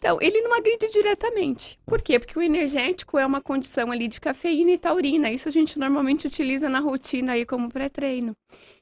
Então, 0.06 0.20
ele 0.22 0.40
não 0.42 0.54
agride 0.56 0.88
diretamente. 0.92 1.80
Por 1.84 2.00
quê? 2.00 2.20
Porque 2.20 2.38
o 2.38 2.42
energético 2.44 3.18
é 3.18 3.26
uma 3.26 3.42
condição 3.42 3.92
ali 3.92 4.08
de 4.08 4.22
cafeína 4.22 4.70
e 4.70 4.78
taurina. 4.78 5.32
Isso 5.32 5.50
a 5.50 5.52
gente 5.52 5.80
normalmente 5.80 6.28
utiliza 6.28 6.70
na 6.70 6.80
rotina 6.80 7.32
aí 7.32 7.44
como 7.44 7.70
pré-treino. 7.70 8.38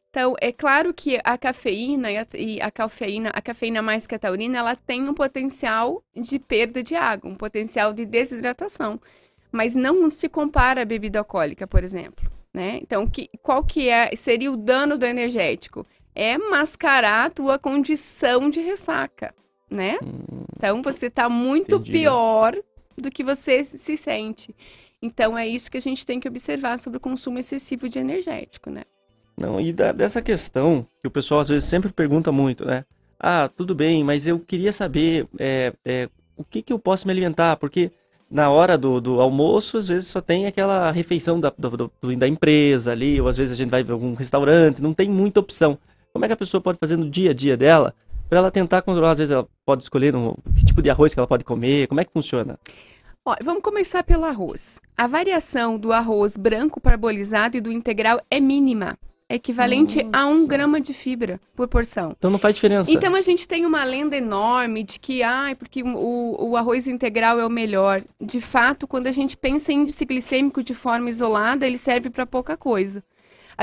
Então, 0.09 0.35
é 0.41 0.51
claro 0.51 0.93
que 0.93 1.21
a 1.23 1.37
cafeína 1.37 2.11
e 2.11 2.17
a, 2.17 2.27
e 2.37 2.61
a, 2.61 2.69
cafeína, 2.69 3.29
a 3.29 3.41
cafeína 3.41 3.81
mais 3.81 4.05
que 4.05 4.15
a 4.15 4.19
taurina, 4.19 4.57
ela 4.57 4.75
tem 4.75 5.07
um 5.07 5.13
potencial 5.13 6.03
de 6.13 6.37
perda 6.37 6.83
de 6.83 6.93
água, 6.93 7.31
um 7.31 7.35
potencial 7.35 7.93
de 7.93 8.05
desidratação. 8.05 8.99
Mas 9.49 9.75
não 9.75 10.11
se 10.11 10.27
compara 10.27 10.81
à 10.81 10.85
bebida 10.85 11.19
alcoólica, 11.19 11.65
por 11.65 11.85
exemplo. 11.85 12.29
Né? 12.53 12.79
Então, 12.81 13.07
que, 13.07 13.29
qual 13.41 13.63
que 13.63 13.87
é, 13.87 14.13
seria 14.17 14.51
o 14.51 14.57
dano 14.57 14.97
do 14.97 15.05
energético? 15.05 15.87
É 16.13 16.37
mascarar 16.37 17.27
a 17.27 17.29
tua 17.29 17.57
condição 17.57 18.49
de 18.49 18.59
ressaca 18.59 19.33
né? 19.73 19.97
Hum, 20.03 20.43
então 20.55 20.81
você 20.81 21.07
está 21.07 21.27
muito 21.27 21.75
entendi. 21.75 21.91
pior 21.91 22.55
do 22.97 23.09
que 23.09 23.23
você 23.23 23.63
se 23.65 23.97
sente. 23.97 24.55
Então 25.01 25.37
é 25.37 25.45
isso 25.45 25.69
que 25.69 25.77
a 25.77 25.81
gente 25.81 26.05
tem 26.05 26.19
que 26.19 26.27
observar 26.27 26.79
sobre 26.79 26.97
o 26.97 27.01
consumo 27.01 27.39
excessivo 27.39 27.89
de 27.89 27.99
energético, 27.99 28.69
né? 28.69 28.83
Não, 29.35 29.59
e 29.59 29.73
da, 29.73 29.91
dessa 29.91 30.21
questão 30.21 30.85
que 31.01 31.07
o 31.07 31.11
pessoal 31.11 31.41
às 31.41 31.49
vezes 31.49 31.67
sempre 31.67 31.91
pergunta 31.91 32.31
muito, 32.31 32.63
né? 32.63 32.85
Ah, 33.19 33.49
tudo 33.49 33.73
bem, 33.73 34.03
mas 34.03 34.27
eu 34.27 34.39
queria 34.39 34.71
saber 34.71 35.27
é, 35.39 35.73
é, 35.83 36.09
o 36.37 36.43
que, 36.43 36.61
que 36.61 36.71
eu 36.71 36.77
posso 36.79 37.07
me 37.07 37.11
alimentar, 37.11 37.57
porque 37.57 37.91
na 38.29 38.49
hora 38.49 38.77
do, 38.77 38.99
do 39.01 39.21
almoço, 39.21 39.77
às 39.77 39.87
vezes 39.87 40.09
só 40.09 40.21
tem 40.21 40.45
aquela 40.45 40.91
refeição 40.91 41.39
da, 41.39 41.51
do, 41.57 41.91
da 42.17 42.27
empresa 42.27 42.91
ali, 42.91 43.19
ou 43.19 43.27
às 43.27 43.37
vezes 43.37 43.53
a 43.53 43.55
gente 43.55 43.69
vai 43.69 43.83
ver 43.83 43.93
algum 43.93 44.13
restaurante, 44.13 44.81
não 44.81 44.93
tem 44.93 45.09
muita 45.09 45.39
opção. 45.39 45.77
Como 46.11 46.23
é 46.23 46.27
que 46.27 46.33
a 46.33 46.37
pessoa 46.37 46.61
pode 46.61 46.77
fazer 46.77 46.95
no 46.95 47.09
dia 47.09 47.31
a 47.31 47.33
dia 47.33 47.57
dela 47.57 47.93
para 48.29 48.39
ela 48.39 48.51
tentar 48.51 48.81
controlar, 48.81 49.11
às 49.11 49.17
vezes 49.17 49.31
ela 49.31 49.47
pode 49.65 49.83
escolher 49.83 50.15
um, 50.15 50.33
que 50.55 50.65
tipo 50.65 50.81
de 50.81 50.89
arroz 50.89 51.13
que 51.13 51.19
ela 51.19 51.27
pode 51.27 51.43
comer, 51.43 51.87
como 51.87 52.01
é 52.01 52.05
que 52.05 52.11
funciona? 52.11 52.57
Vamos 53.41 53.63
começar 53.63 54.03
pelo 54.03 54.25
arroz. 54.25 54.81
A 54.97 55.07
variação 55.07 55.77
do 55.77 55.93
arroz 55.93 56.35
branco 56.35 56.81
parbolizado 56.81 57.55
e 57.55 57.61
do 57.61 57.71
integral 57.71 58.19
é 58.29 58.39
mínima. 58.39 58.97
É 59.29 59.35
equivalente 59.35 60.03
Nossa. 60.03 60.17
a 60.17 60.27
um 60.27 60.45
grama 60.45 60.81
de 60.81 60.93
fibra 60.93 61.39
por 61.55 61.67
porção. 61.69 62.13
Então 62.17 62.29
não 62.29 62.37
faz 62.37 62.53
diferença. 62.53 62.91
Então 62.91 63.15
a 63.15 63.21
gente 63.21 63.47
tem 63.47 63.65
uma 63.65 63.83
lenda 63.85 64.17
enorme 64.17 64.83
de 64.83 64.99
que, 64.99 65.23
ah, 65.23 65.55
porque 65.57 65.81
o, 65.81 66.49
o 66.49 66.57
arroz 66.57 66.85
integral 66.85 67.39
é 67.39 67.45
o 67.45 67.49
melhor. 67.49 68.03
De 68.19 68.41
fato, 68.41 68.85
quando 68.85 69.07
a 69.07 69.11
gente 69.11 69.37
pensa 69.37 69.71
em 69.71 69.83
índice 69.83 70.03
glicêmico 70.03 70.61
de 70.61 70.73
forma 70.73 71.09
isolada, 71.09 71.65
ele 71.65 71.77
serve 71.77 72.09
para 72.09 72.25
pouca 72.25 72.57
coisa 72.57 73.01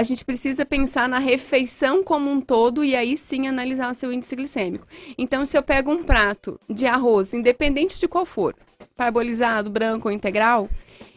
a 0.00 0.02
gente 0.02 0.24
precisa 0.24 0.64
pensar 0.64 1.06
na 1.06 1.18
refeição 1.18 2.02
como 2.02 2.30
um 2.30 2.40
todo 2.40 2.82
e 2.82 2.96
aí 2.96 3.18
sim 3.18 3.46
analisar 3.46 3.90
o 3.90 3.94
seu 3.94 4.10
índice 4.10 4.34
glicêmico. 4.34 4.86
Então, 5.18 5.44
se 5.44 5.58
eu 5.58 5.62
pego 5.62 5.92
um 5.92 6.02
prato 6.02 6.58
de 6.68 6.86
arroz, 6.86 7.34
independente 7.34 8.00
de 8.00 8.08
qual 8.08 8.24
for, 8.24 8.56
parbolizado, 8.96 9.68
branco 9.68 10.08
ou 10.08 10.14
integral, 10.14 10.70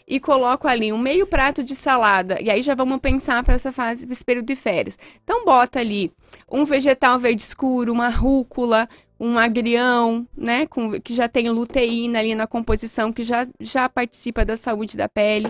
e 0.05 0.19
coloco 0.19 0.67
ali 0.67 0.91
um 0.91 0.97
meio 0.97 1.25
prato 1.25 1.63
de 1.63 1.73
salada, 1.73 2.37
e 2.41 2.49
aí 2.51 2.61
já 2.61 2.75
vamos 2.75 2.99
pensar 2.99 3.41
para 3.41 3.53
essa 3.53 3.71
fase, 3.71 4.05
esse 4.11 4.25
período 4.25 4.47
de 4.47 4.55
férias. 4.55 4.99
Então, 5.23 5.45
bota 5.45 5.79
ali 5.79 6.11
um 6.51 6.65
vegetal 6.65 7.17
verde 7.17 7.41
escuro, 7.41 7.93
uma 7.93 8.09
rúcula, 8.09 8.89
um 9.17 9.37
agrião, 9.37 10.27
né, 10.35 10.67
com, 10.67 10.99
que 10.99 11.15
já 11.15 11.29
tem 11.29 11.49
luteína 11.49 12.19
ali 12.19 12.35
na 12.35 12.47
composição, 12.47 13.13
que 13.13 13.23
já, 13.23 13.47
já 13.61 13.87
participa 13.87 14.43
da 14.43 14.57
saúde 14.57 14.97
da 14.97 15.07
pele 15.07 15.49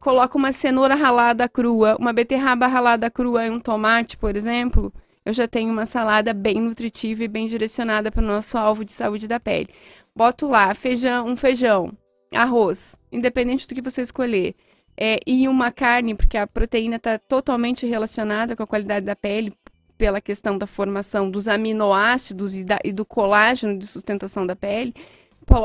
coloco 0.00 0.38
uma 0.38 0.50
cenoura 0.50 0.94
ralada 0.94 1.48
crua, 1.48 1.96
uma 2.00 2.12
beterraba 2.12 2.66
ralada 2.66 3.10
crua 3.10 3.46
e 3.46 3.50
um 3.50 3.60
tomate, 3.60 4.16
por 4.16 4.34
exemplo, 4.34 4.92
eu 5.24 5.32
já 5.32 5.46
tenho 5.46 5.70
uma 5.70 5.84
salada 5.84 6.32
bem 6.32 6.60
nutritiva 6.60 7.22
e 7.22 7.28
bem 7.28 7.46
direcionada 7.46 8.10
para 8.10 8.22
o 8.22 8.26
nosso 8.26 8.56
alvo 8.56 8.84
de 8.84 8.92
saúde 8.92 9.28
da 9.28 9.38
pele. 9.38 9.68
Boto 10.16 10.48
lá 10.48 10.74
feijão, 10.74 11.26
um 11.26 11.36
feijão, 11.36 11.92
arroz, 12.34 12.96
independente 13.12 13.68
do 13.68 13.74
que 13.74 13.82
você 13.82 14.00
escolher, 14.00 14.54
é, 14.96 15.18
e 15.26 15.46
uma 15.46 15.70
carne, 15.70 16.14
porque 16.14 16.36
a 16.36 16.46
proteína 16.46 16.96
está 16.96 17.18
totalmente 17.18 17.86
relacionada 17.86 18.56
com 18.56 18.62
a 18.62 18.66
qualidade 18.66 19.04
da 19.06 19.14
pele, 19.14 19.52
pela 19.96 20.20
questão 20.20 20.56
da 20.56 20.66
formação 20.66 21.30
dos 21.30 21.46
aminoácidos 21.46 22.54
e, 22.54 22.64
da, 22.64 22.78
e 22.82 22.90
do 22.90 23.04
colágeno 23.04 23.78
de 23.78 23.86
sustentação 23.86 24.46
da 24.46 24.56
pele 24.56 24.94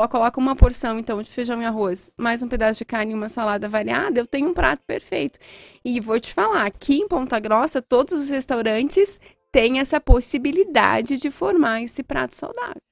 coloca 0.08 0.40
uma 0.40 0.56
porção, 0.56 0.98
então, 0.98 1.22
de 1.22 1.30
feijão 1.30 1.62
e 1.62 1.64
arroz, 1.64 2.10
mais 2.16 2.42
um 2.42 2.48
pedaço 2.48 2.78
de 2.78 2.84
carne 2.84 3.12
e 3.12 3.14
uma 3.14 3.28
salada 3.28 3.68
variada, 3.68 4.18
eu 4.18 4.26
tenho 4.26 4.48
um 4.48 4.52
prato 4.52 4.82
perfeito. 4.84 5.38
E 5.84 6.00
vou 6.00 6.18
te 6.18 6.34
falar, 6.34 6.66
aqui 6.66 6.96
em 6.96 7.08
Ponta 7.08 7.38
Grossa, 7.38 7.80
todos 7.80 8.12
os 8.12 8.28
restaurantes 8.28 9.20
têm 9.52 9.78
essa 9.78 10.00
possibilidade 10.00 11.16
de 11.16 11.30
formar 11.30 11.82
esse 11.82 12.02
prato 12.02 12.34
saudável. 12.34 12.82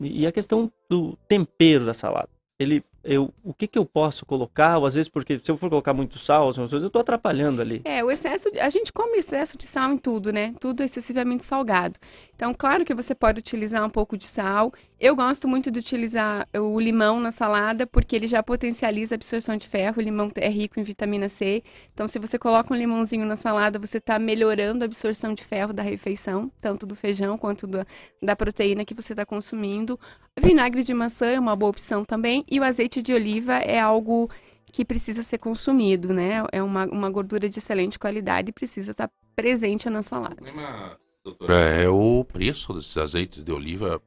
E 0.00 0.26
a 0.26 0.32
questão 0.32 0.70
do 0.88 1.16
tempero 1.28 1.86
da 1.86 1.94
salada? 1.94 2.28
Ele 2.58 2.82
eu, 3.02 3.32
o 3.42 3.54
que, 3.54 3.66
que 3.66 3.78
eu 3.78 3.84
posso 3.84 4.26
colocar, 4.26 4.78
ou 4.78 4.86
às 4.86 4.94
vezes 4.94 5.08
porque 5.08 5.38
se 5.38 5.50
eu 5.50 5.56
for 5.56 5.70
colocar 5.70 5.94
muito 5.94 6.18
sal, 6.18 6.48
algumas 6.48 6.70
coisas, 6.70 6.82
eu 6.82 6.88
estou 6.88 7.00
atrapalhando 7.00 7.62
ali. 7.62 7.80
É, 7.84 8.04
o 8.04 8.10
excesso, 8.10 8.48
a 8.60 8.68
gente 8.68 8.92
come 8.92 9.18
excesso 9.18 9.56
de 9.56 9.66
sal 9.66 9.92
em 9.92 9.98
tudo, 9.98 10.32
né? 10.32 10.54
Tudo 10.60 10.82
excessivamente 10.82 11.44
salgado. 11.44 11.98
Então, 12.34 12.54
claro 12.54 12.84
que 12.84 12.94
você 12.94 13.14
pode 13.14 13.38
utilizar 13.38 13.84
um 13.84 13.90
pouco 13.90 14.16
de 14.16 14.26
sal. 14.26 14.72
Eu 14.98 15.14
gosto 15.14 15.46
muito 15.46 15.70
de 15.70 15.78
utilizar 15.78 16.48
o 16.54 16.80
limão 16.80 17.20
na 17.20 17.30
salada, 17.30 17.86
porque 17.86 18.16
ele 18.16 18.26
já 18.26 18.42
potencializa 18.42 19.14
a 19.14 19.16
absorção 19.16 19.56
de 19.56 19.68
ferro. 19.68 19.98
O 19.98 20.02
limão 20.02 20.30
é 20.34 20.48
rico 20.48 20.80
em 20.80 20.82
vitamina 20.82 21.28
C. 21.28 21.62
Então, 21.92 22.08
se 22.08 22.18
você 22.18 22.38
coloca 22.38 22.72
um 22.72 22.76
limãozinho 22.76 23.24
na 23.26 23.36
salada, 23.36 23.78
você 23.78 23.98
está 23.98 24.18
melhorando 24.18 24.84
a 24.84 24.86
absorção 24.86 25.34
de 25.34 25.44
ferro 25.44 25.72
da 25.72 25.82
refeição, 25.82 26.50
tanto 26.60 26.86
do 26.86 26.96
feijão 26.96 27.36
quanto 27.36 27.66
da, 27.66 27.86
da 28.22 28.34
proteína 28.34 28.84
que 28.84 28.94
você 28.94 29.12
está 29.12 29.24
consumindo. 29.24 30.00
Vinagre 30.38 30.82
de 30.82 30.94
maçã 30.94 31.26
é 31.26 31.38
uma 31.38 31.54
boa 31.54 31.70
opção 31.70 32.04
também. 32.04 32.42
E 32.50 32.58
o 32.58 32.64
azeite 32.64 32.89
de 32.98 33.12
oliva 33.12 33.58
é 33.58 33.78
algo 33.78 34.28
que 34.72 34.84
precisa 34.84 35.22
ser 35.22 35.38
consumido, 35.38 36.12
né? 36.12 36.42
É 36.50 36.62
uma, 36.62 36.86
uma 36.86 37.10
gordura 37.10 37.48
de 37.48 37.58
excelente 37.58 37.98
qualidade 37.98 38.50
e 38.50 38.52
precisa 38.52 38.92
estar 38.92 39.10
presente 39.36 39.88
na 39.90 40.02
salada. 40.02 40.36
problema, 40.36 40.98
doutora, 41.24 41.54
é 41.54 41.88
o 41.88 42.24
preço 42.24 42.72
desses 42.72 42.96
azeites 42.96 43.44
de 43.44 43.52
oliva. 43.52 44.00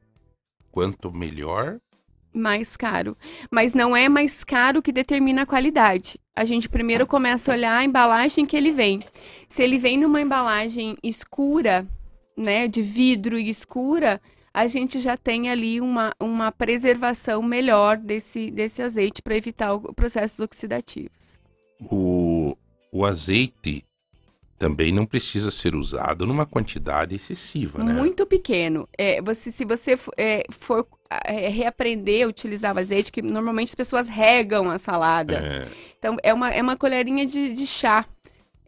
Quanto 0.70 1.12
melhor, 1.12 1.80
Mais 2.34 2.76
caro. 2.76 3.16
Mas 3.48 3.74
não 3.74 3.96
é 3.96 4.08
mais 4.08 4.42
caro 4.42 4.82
que 4.82 4.90
determina 4.90 5.42
a 5.42 5.46
qualidade. 5.46 6.18
A 6.34 6.44
gente 6.44 6.68
primeiro 6.68 7.06
começa 7.06 7.52
a 7.52 7.54
olhar 7.54 7.78
a 7.78 7.84
embalagem 7.84 8.44
que 8.44 8.56
ele 8.56 8.72
vem. 8.72 9.00
Se 9.48 9.62
ele 9.62 9.78
vem 9.78 9.96
numa 9.96 10.20
embalagem 10.20 10.96
escura, 11.00 11.86
né, 12.36 12.66
de 12.66 12.82
vidro 12.82 13.38
e 13.38 13.48
escura, 13.48 14.20
a 14.54 14.68
gente 14.68 15.00
já 15.00 15.16
tem 15.16 15.50
ali 15.50 15.80
uma, 15.80 16.14
uma 16.20 16.52
preservação 16.52 17.42
melhor 17.42 17.96
desse, 17.98 18.50
desse 18.52 18.80
azeite 18.80 19.20
para 19.20 19.36
evitar 19.36 19.74
o- 19.74 19.92
processos 19.92 20.38
oxidativos. 20.40 21.40
o, 21.90 22.56
o 22.92 23.04
azeite 23.04 23.84
também 24.56 24.92
não 24.92 25.04
precisa 25.04 25.50
ser 25.50 25.74
usado 25.74 26.24
numa 26.26 26.46
quantidade 26.46 27.16
excessiva, 27.16 27.82
né? 27.82 27.92
Muito 27.92 28.24
pequeno. 28.24 28.88
É, 28.96 29.20
você, 29.20 29.50
se 29.50 29.64
você 29.64 29.96
é, 30.16 30.44
for 30.48 30.86
é, 31.24 31.48
reaprender 31.48 32.24
a 32.24 32.28
utilizar 32.28 32.74
o 32.74 32.78
azeite, 32.78 33.10
que 33.10 33.20
normalmente 33.20 33.70
as 33.70 33.74
pessoas 33.74 34.06
regam 34.08 34.70
a 34.70 34.78
salada. 34.78 35.38
É, 35.38 35.68
Então, 35.98 36.16
é 36.22 36.32
uma, 36.32 36.50
é 36.50 36.62
uma 36.62 36.76
colherinha 36.76 37.26
de, 37.26 37.52
de 37.52 37.66
chá. 37.66 38.06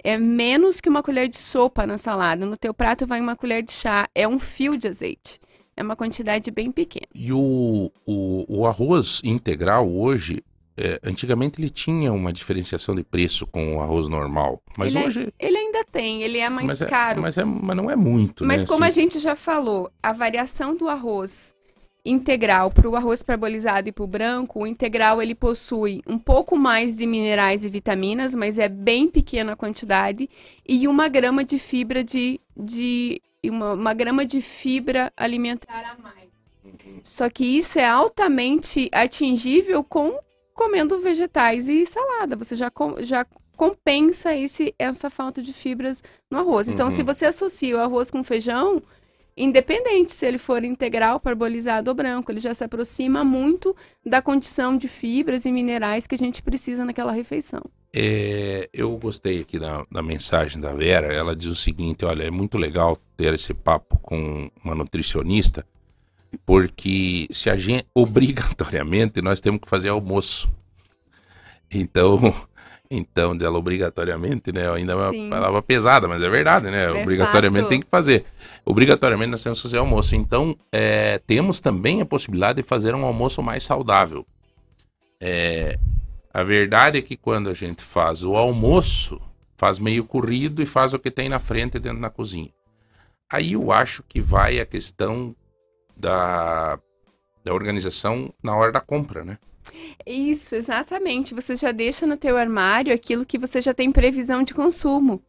É 0.02 0.18
menos 0.18 0.80
que 0.80 0.88
uma 0.88 1.02
colher 1.02 1.28
de 1.28 1.38
sopa 1.38 1.86
na 1.86 1.96
salada. 1.98 2.44
No 2.44 2.56
teu 2.56 2.74
prato 2.74 3.06
vai 3.06 3.20
uma 3.20 3.36
colher 3.36 3.62
de 3.62 3.72
chá. 3.72 4.08
É 4.14 4.26
um 4.26 4.38
fio 4.40 4.76
de 4.76 4.88
azeite. 4.88 5.40
É 5.76 5.82
uma 5.82 5.94
quantidade 5.96 6.50
bem 6.50 6.72
pequena. 6.72 7.06
E 7.14 7.32
o, 7.32 7.90
o, 8.06 8.44
o 8.48 8.66
arroz 8.66 9.20
integral 9.22 9.86
hoje, 9.90 10.42
é, 10.76 10.98
antigamente 11.04 11.60
ele 11.60 11.68
tinha 11.68 12.12
uma 12.12 12.32
diferenciação 12.32 12.94
de 12.94 13.04
preço 13.04 13.46
com 13.46 13.76
o 13.76 13.80
arroz 13.82 14.08
normal, 14.08 14.62
mas 14.78 14.94
Ele 14.94 15.04
é 15.04 15.06
hoje 15.06 15.32
Ele 15.38 15.56
ainda 15.56 15.84
tem, 15.84 16.22
ele 16.22 16.38
é 16.38 16.48
mais 16.48 16.66
mas 16.66 16.82
é- 16.82 16.86
caro. 16.86 17.20
mas, 17.20 17.36
é, 17.36 17.44
mas 17.44 17.76
não 17.76 17.90
é 17.90 17.96
muito, 17.96 18.44
Mas 18.44 18.62
né? 18.62 18.68
como 18.68 18.84
a 18.84 18.86
assim. 18.86 19.02
gente 19.02 19.18
já 19.18 19.34
falou, 19.36 19.90
a 20.02 20.12
variação 20.12 20.74
do 20.74 20.88
arroz 20.88 21.54
integral 22.04 22.70
para 22.70 22.88
o 22.88 22.94
arroz 22.94 23.22
parbolizado 23.22 23.88
e 23.88 23.92
para 23.92 24.04
o 24.04 24.06
branco, 24.06 24.60
o 24.62 24.66
integral 24.66 25.20
ele 25.20 25.34
possui 25.34 26.00
um 26.06 26.18
pouco 26.18 26.56
mais 26.56 26.96
de 26.96 27.04
minerais 27.04 27.64
e 27.64 27.68
vitaminas, 27.68 28.34
mas 28.34 28.58
é 28.58 28.68
bem 28.68 29.08
pequena 29.08 29.52
a 29.52 29.56
quantidade, 29.56 30.28
e 30.66 30.86
uma 30.86 31.08
grama 31.08 31.44
de 31.44 31.58
fibra 31.58 32.04
de, 32.04 32.40
de 32.56 33.20
uma, 33.50 33.72
uma 33.74 33.94
grama 33.94 34.24
de 34.24 34.40
fibra 34.42 35.12
alimentar 35.16 35.96
a 35.96 36.02
mais. 36.02 36.26
Só 37.02 37.28
que 37.30 37.44
isso 37.44 37.78
é 37.78 37.86
altamente 37.86 38.88
atingível 38.92 39.82
com 39.84 40.18
comendo 40.54 40.98
vegetais 41.00 41.68
e 41.68 41.84
salada. 41.86 42.34
Você 42.36 42.56
já, 42.56 42.70
com- 42.70 42.96
já 43.02 43.24
compensa 43.56 44.34
esse, 44.34 44.74
essa 44.78 45.08
falta 45.08 45.40
de 45.42 45.52
fibras 45.52 46.02
no 46.30 46.38
arroz. 46.38 46.68
Então, 46.68 46.86
Uhum. 46.86 46.90
se 46.90 47.02
você 47.02 47.24
associa 47.26 47.76
o 47.76 47.80
arroz 47.80 48.10
com 48.10 48.22
feijão, 48.24 48.82
independente 49.36 50.12
se 50.12 50.24
ele 50.26 50.38
for 50.38 50.64
integral, 50.64 51.20
parbolizado 51.20 51.90
ou 51.90 51.94
branco, 51.94 52.30
ele 52.32 52.40
já 52.40 52.54
se 52.54 52.64
aproxima 52.64 53.22
muito 53.24 53.76
da 54.04 54.20
condição 54.22 54.76
de 54.76 54.88
fibras 54.88 55.44
e 55.44 55.52
minerais 55.52 56.06
que 56.06 56.14
a 56.14 56.18
gente 56.18 56.42
precisa 56.42 56.84
naquela 56.84 57.12
refeição. 57.12 57.62
É, 57.98 58.68
eu 58.74 58.94
gostei 58.98 59.40
aqui 59.40 59.58
da, 59.58 59.86
da 59.90 60.02
mensagem 60.02 60.60
da 60.60 60.74
Vera. 60.74 61.06
Ela 61.14 61.34
diz 61.34 61.46
o 61.46 61.54
seguinte: 61.54 62.04
olha, 62.04 62.24
é 62.24 62.30
muito 62.30 62.58
legal 62.58 62.98
ter 63.16 63.32
esse 63.32 63.54
papo 63.54 63.98
com 64.00 64.50
uma 64.62 64.74
nutricionista, 64.74 65.66
porque 66.44 67.26
se 67.30 67.48
a 67.48 67.56
gente 67.56 67.86
obrigatoriamente 67.96 69.22
nós 69.22 69.40
temos 69.40 69.62
que 69.62 69.68
fazer 69.68 69.88
almoço. 69.88 70.46
Então, 71.70 72.34
então 72.90 73.34
dela 73.34 73.56
obrigatoriamente, 73.56 74.52
né? 74.52 74.70
Ainda 74.70 74.92
é 74.92 74.96
uma 74.96 75.10
Sim. 75.10 75.30
palavra 75.30 75.62
pesada, 75.62 76.06
mas 76.06 76.22
é 76.22 76.28
verdade, 76.28 76.70
né? 76.70 76.84
É 76.84 77.02
obrigatoriamente 77.02 77.62
fato. 77.62 77.70
tem 77.70 77.80
que 77.80 77.88
fazer. 77.88 78.26
Obrigatoriamente 78.62 79.30
nós 79.30 79.42
temos 79.42 79.58
que 79.58 79.62
fazer 79.62 79.78
almoço. 79.78 80.14
Então, 80.14 80.54
é, 80.70 81.18
temos 81.26 81.60
também 81.60 82.02
a 82.02 82.06
possibilidade 82.06 82.60
de 82.60 82.68
fazer 82.68 82.94
um 82.94 83.06
almoço 83.06 83.42
mais 83.42 83.64
saudável. 83.64 84.26
É, 85.18 85.78
a 86.36 86.44
verdade 86.44 86.98
é 86.98 87.02
que 87.02 87.16
quando 87.16 87.48
a 87.48 87.54
gente 87.54 87.82
faz 87.82 88.22
o 88.22 88.36
almoço, 88.36 89.18
faz 89.56 89.78
meio 89.78 90.04
corrido 90.04 90.62
e 90.62 90.66
faz 90.66 90.92
o 90.92 90.98
que 90.98 91.10
tem 91.10 91.30
na 91.30 91.38
frente 91.38 91.78
dentro 91.78 91.98
da 91.98 92.10
cozinha. 92.10 92.50
Aí 93.32 93.54
eu 93.54 93.72
acho 93.72 94.02
que 94.02 94.20
vai 94.20 94.60
a 94.60 94.66
questão 94.66 95.34
da, 95.96 96.78
da 97.42 97.54
organização 97.54 98.30
na 98.42 98.54
hora 98.54 98.70
da 98.70 98.82
compra, 98.82 99.24
né? 99.24 99.38
Isso, 100.06 100.54
exatamente. 100.54 101.32
Você 101.32 101.56
já 101.56 101.72
deixa 101.72 102.06
no 102.06 102.18
teu 102.18 102.36
armário 102.36 102.92
aquilo 102.92 103.24
que 103.24 103.38
você 103.38 103.62
já 103.62 103.72
tem 103.72 103.90
previsão 103.90 104.42
de 104.42 104.52
consumo. 104.52 105.22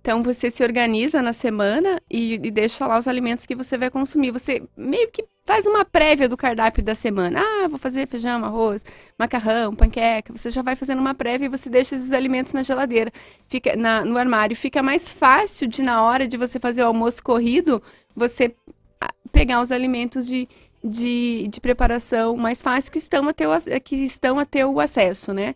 Então 0.00 0.22
você 0.22 0.50
se 0.50 0.62
organiza 0.62 1.20
na 1.20 1.34
semana 1.34 2.00
e, 2.10 2.36
e 2.36 2.50
deixa 2.50 2.86
lá 2.86 2.98
os 2.98 3.06
alimentos 3.06 3.44
que 3.44 3.54
você 3.54 3.76
vai 3.76 3.90
consumir. 3.90 4.30
Você 4.30 4.62
meio 4.74 5.10
que 5.10 5.26
faz 5.44 5.66
uma 5.66 5.84
prévia 5.84 6.28
do 6.28 6.36
cardápio 6.36 6.82
da 6.82 6.94
semana. 6.94 7.40
Ah, 7.42 7.68
vou 7.68 7.78
fazer 7.78 8.08
feijão, 8.08 8.44
arroz, 8.44 8.84
macarrão, 9.18 9.74
panqueca. 9.74 10.32
Você 10.34 10.50
já 10.50 10.62
vai 10.62 10.74
fazendo 10.76 11.00
uma 11.00 11.14
prévia 11.14 11.46
e 11.46 11.48
você 11.48 11.68
deixa 11.68 11.94
esses 11.94 12.12
alimentos 12.12 12.52
na 12.52 12.62
geladeira, 12.62 13.10
fica 13.48 13.76
na- 13.76 14.04
no 14.04 14.16
armário. 14.16 14.56
Fica 14.56 14.82
mais 14.82 15.12
fácil 15.12 15.66
de 15.66 15.82
na 15.82 16.02
hora 16.02 16.26
de 16.26 16.36
você 16.36 16.58
fazer 16.58 16.82
o 16.82 16.86
almoço 16.86 17.22
corrido, 17.22 17.82
você 18.16 18.54
ah, 19.00 19.12
pegar 19.32 19.60
os 19.60 19.70
alimentos 19.70 20.26
de, 20.26 20.48
de, 20.82 21.46
de 21.48 21.60
preparação 21.60 22.36
mais 22.36 22.62
fácil 22.62 22.90
que 22.92 22.98
estão 22.98 23.28
a 23.28 23.32
ac- 23.56 23.80
que 23.80 23.96
estão 23.96 24.38
a 24.38 24.44
teu 24.46 24.80
acesso, 24.80 25.32
né? 25.34 25.54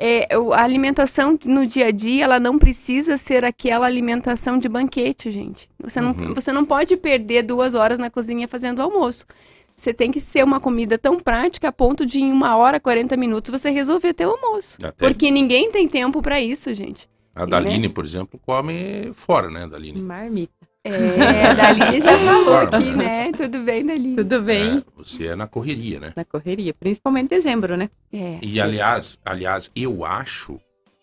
É, 0.00 0.28
a 0.54 0.62
alimentação 0.62 1.36
no 1.44 1.66
dia 1.66 1.86
a 1.86 1.90
dia, 1.90 2.22
ela 2.24 2.38
não 2.38 2.56
precisa 2.56 3.16
ser 3.18 3.44
aquela 3.44 3.84
alimentação 3.84 4.56
de 4.56 4.68
banquete, 4.68 5.28
gente. 5.28 5.68
Você 5.82 6.00
não, 6.00 6.12
Uhum. 6.12 6.34
você 6.34 6.52
não 6.52 6.64
pode 6.64 6.96
perder 6.96 7.42
duas 7.42 7.74
horas 7.74 7.98
na 7.98 8.08
cozinha 8.08 8.46
fazendo 8.46 8.80
almoço. 8.80 9.26
Você 9.74 9.92
tem 9.92 10.10
que 10.12 10.20
ser 10.20 10.44
uma 10.44 10.60
comida 10.60 10.96
tão 10.96 11.18
prática 11.18 11.68
a 11.68 11.72
ponto 11.72 12.06
de 12.06 12.20
em 12.20 12.30
uma 12.32 12.56
hora, 12.56 12.78
40 12.80 13.16
minutos, 13.16 13.50
você 13.50 13.70
resolver 13.70 14.12
teu 14.14 14.30
almoço. 14.30 14.78
Até 14.82 15.04
Porque 15.06 15.30
ninguém 15.32 15.70
tem 15.70 15.88
tempo 15.88 16.22
para 16.22 16.40
isso, 16.40 16.72
gente. 16.74 17.08
a 17.34 17.44
Daline, 17.46 17.88
por 17.88 18.04
exemplo, 18.04 18.40
come 18.44 19.10
fora, 19.12 19.48
né, 19.50 19.66
Daline? 19.68 20.00
Marmita. 20.00 20.52
É, 20.92 21.46
a 21.46 21.54
Daline 21.54 22.00
já 22.00 22.18
falou 22.18 22.56
aqui, 22.58 22.90
né? 22.92 23.32
Tudo 23.32 23.58
bem, 23.60 23.84
Daline? 23.86 24.16
Tudo 24.16 24.42
bem? 24.42 24.78
É, 24.78 24.82
você 24.96 25.26
é 25.28 25.36
na 25.36 25.46
correria, 25.46 26.00
né? 26.00 26.12
Na 26.16 26.24
correria, 26.24 26.72
principalmente 26.74 27.26
em 27.26 27.28
dezembro, 27.38 27.76
né? 27.76 27.90
É. 28.12 28.38
E 28.42 28.60
aliás, 28.60 29.18
aliás, 29.24 29.70
eu 29.76 30.04
acho 30.04 30.60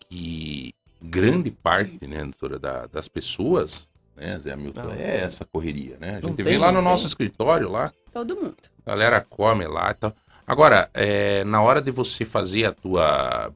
que 0.10 0.74
grande 1.02 1.52
parte, 1.52 2.08
né, 2.08 2.24
doutora, 2.24 2.58
da- 2.58 2.88
das 2.88 3.08
pessoas, 3.08 3.88
né, 4.16 4.38
Zé 4.40 4.54
Hamilton, 4.54 4.84
Não, 4.84 4.92
é 4.94 5.18
essa 5.24 5.46
correria, 5.46 5.98
né? 6.00 6.18
A 6.18 6.22
gente 6.22 6.36
tem, 6.36 6.46
vê 6.46 6.58
lá 6.58 6.72
no 6.72 6.82
nosso 6.82 7.04
tem. 7.04 7.08
escritório 7.10 7.70
lá, 7.70 7.92
Todo 8.14 8.36
mundo. 8.36 8.56
a 8.86 8.90
galera 8.92 9.22
come 9.30 9.68
lá 9.68 9.92
e 9.92 9.94
tal. 9.94 10.16
Agora, 10.48 10.90
é, 10.94 11.44
na 11.44 11.62
hora 11.62 11.82
de 11.82 11.92
você 11.92 12.24
fazer 12.24 12.66
a 12.66 12.72
tua 12.72 13.52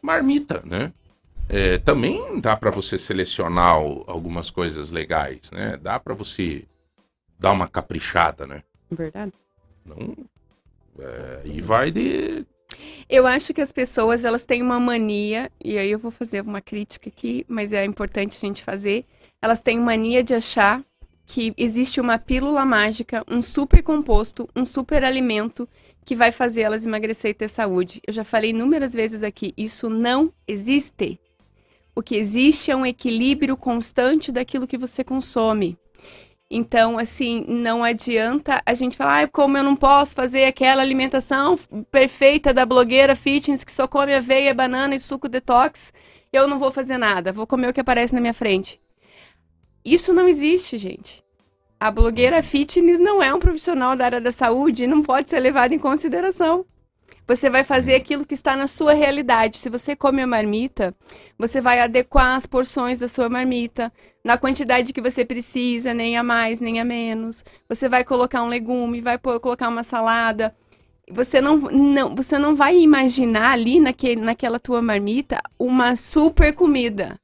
marmita, 0.00 0.62
né? 0.64 0.92
É, 1.48 1.78
também 1.78 2.40
dá 2.40 2.56
para 2.56 2.70
você 2.70 2.96
selecionar 2.96 3.74
algumas 4.06 4.50
coisas 4.50 4.90
legais, 4.90 5.50
né? 5.52 5.76
Dá 5.76 5.98
para 5.98 6.14
você 6.14 6.64
dar 7.38 7.52
uma 7.52 7.68
caprichada, 7.68 8.46
né? 8.46 8.62
Verdade. 8.90 9.32
Não, 9.84 10.16
é, 10.98 11.42
e 11.44 11.60
vai 11.60 11.90
de 11.90 12.46
Eu 13.08 13.26
acho 13.26 13.52
que 13.52 13.60
as 13.60 13.72
pessoas, 13.72 14.24
elas 14.24 14.44
têm 14.44 14.62
uma 14.62 14.78
mania, 14.78 15.50
e 15.62 15.76
aí 15.76 15.90
eu 15.90 15.98
vou 15.98 16.10
fazer 16.10 16.42
uma 16.42 16.60
crítica 16.60 17.08
aqui, 17.08 17.44
mas 17.48 17.72
é 17.72 17.84
importante 17.84 18.36
a 18.36 18.46
gente 18.46 18.62
fazer. 18.62 19.04
Elas 19.40 19.60
têm 19.60 19.78
mania 19.78 20.22
de 20.22 20.34
achar 20.34 20.82
que 21.26 21.52
existe 21.56 22.00
uma 22.00 22.18
pílula 22.18 22.64
mágica, 22.64 23.24
um 23.28 23.40
super 23.40 23.82
composto, 23.82 24.48
um 24.54 24.64
super 24.64 25.04
alimento 25.04 25.68
que 26.04 26.16
vai 26.16 26.32
fazer 26.32 26.62
elas 26.62 26.84
emagrecer 26.84 27.30
e 27.30 27.34
ter 27.34 27.48
saúde. 27.48 28.00
Eu 28.06 28.12
já 28.12 28.24
falei 28.24 28.50
inúmeras 28.50 28.92
vezes 28.92 29.22
aqui, 29.22 29.52
isso 29.56 29.88
não 29.88 30.32
existe. 30.46 31.18
O 31.94 32.02
que 32.02 32.16
existe 32.16 32.70
é 32.70 32.76
um 32.76 32.86
equilíbrio 32.86 33.56
constante 33.56 34.32
daquilo 34.32 34.66
que 34.66 34.78
você 34.78 35.04
consome. 35.04 35.76
Então, 36.50 36.98
assim, 36.98 37.44
não 37.48 37.82
adianta 37.82 38.62
a 38.66 38.74
gente 38.74 38.96
falar, 38.96 39.22
ah, 39.22 39.28
como 39.28 39.56
eu 39.56 39.64
não 39.64 39.74
posso 39.74 40.14
fazer 40.14 40.44
aquela 40.44 40.82
alimentação 40.82 41.58
perfeita 41.90 42.52
da 42.52 42.66
blogueira 42.66 43.16
fitness 43.16 43.64
que 43.64 43.72
só 43.72 43.88
come 43.88 44.14
aveia, 44.14 44.54
banana 44.54 44.94
e 44.94 45.00
suco 45.00 45.28
detox, 45.28 45.92
eu 46.32 46.46
não 46.46 46.58
vou 46.58 46.70
fazer 46.70 46.98
nada, 46.98 47.32
vou 47.32 47.46
comer 47.46 47.68
o 47.68 47.72
que 47.72 47.80
aparece 47.80 48.14
na 48.14 48.20
minha 48.20 48.34
frente. 48.34 48.80
Isso 49.84 50.12
não 50.12 50.28
existe, 50.28 50.76
gente. 50.76 51.22
A 51.80 51.90
blogueira 51.90 52.42
fitness 52.42 53.00
não 53.00 53.22
é 53.22 53.34
um 53.34 53.40
profissional 53.40 53.96
da 53.96 54.04
área 54.04 54.20
da 54.20 54.30
saúde 54.30 54.84
e 54.84 54.86
não 54.86 55.02
pode 55.02 55.30
ser 55.30 55.40
levado 55.40 55.72
em 55.72 55.78
consideração. 55.78 56.64
Você 57.34 57.48
vai 57.48 57.64
fazer 57.64 57.94
aquilo 57.94 58.26
que 58.26 58.34
está 58.34 58.54
na 58.54 58.66
sua 58.66 58.92
realidade. 58.92 59.56
Se 59.56 59.70
você 59.70 59.96
come 59.96 60.20
a 60.20 60.26
marmita, 60.26 60.94
você 61.38 61.62
vai 61.62 61.80
adequar 61.80 62.36
as 62.36 62.44
porções 62.44 62.98
da 62.98 63.08
sua 63.08 63.26
marmita 63.26 63.90
na 64.22 64.36
quantidade 64.36 64.92
que 64.92 65.00
você 65.00 65.24
precisa, 65.24 65.94
nem 65.94 66.14
a 66.18 66.22
mais, 66.22 66.60
nem 66.60 66.78
a 66.78 66.84
menos. 66.84 67.42
Você 67.70 67.88
vai 67.88 68.04
colocar 68.04 68.42
um 68.42 68.48
legume, 68.48 69.00
vai 69.00 69.16
colocar 69.16 69.70
uma 69.70 69.82
salada. 69.82 70.54
Você 71.10 71.40
não, 71.40 71.56
não, 71.56 72.14
você 72.14 72.38
não 72.38 72.54
vai 72.54 72.78
imaginar 72.78 73.52
ali 73.52 73.80
naquele, 73.80 74.20
naquela 74.20 74.60
tua 74.60 74.82
marmita 74.82 75.40
uma 75.58 75.96
super 75.96 76.52
comida. 76.52 77.18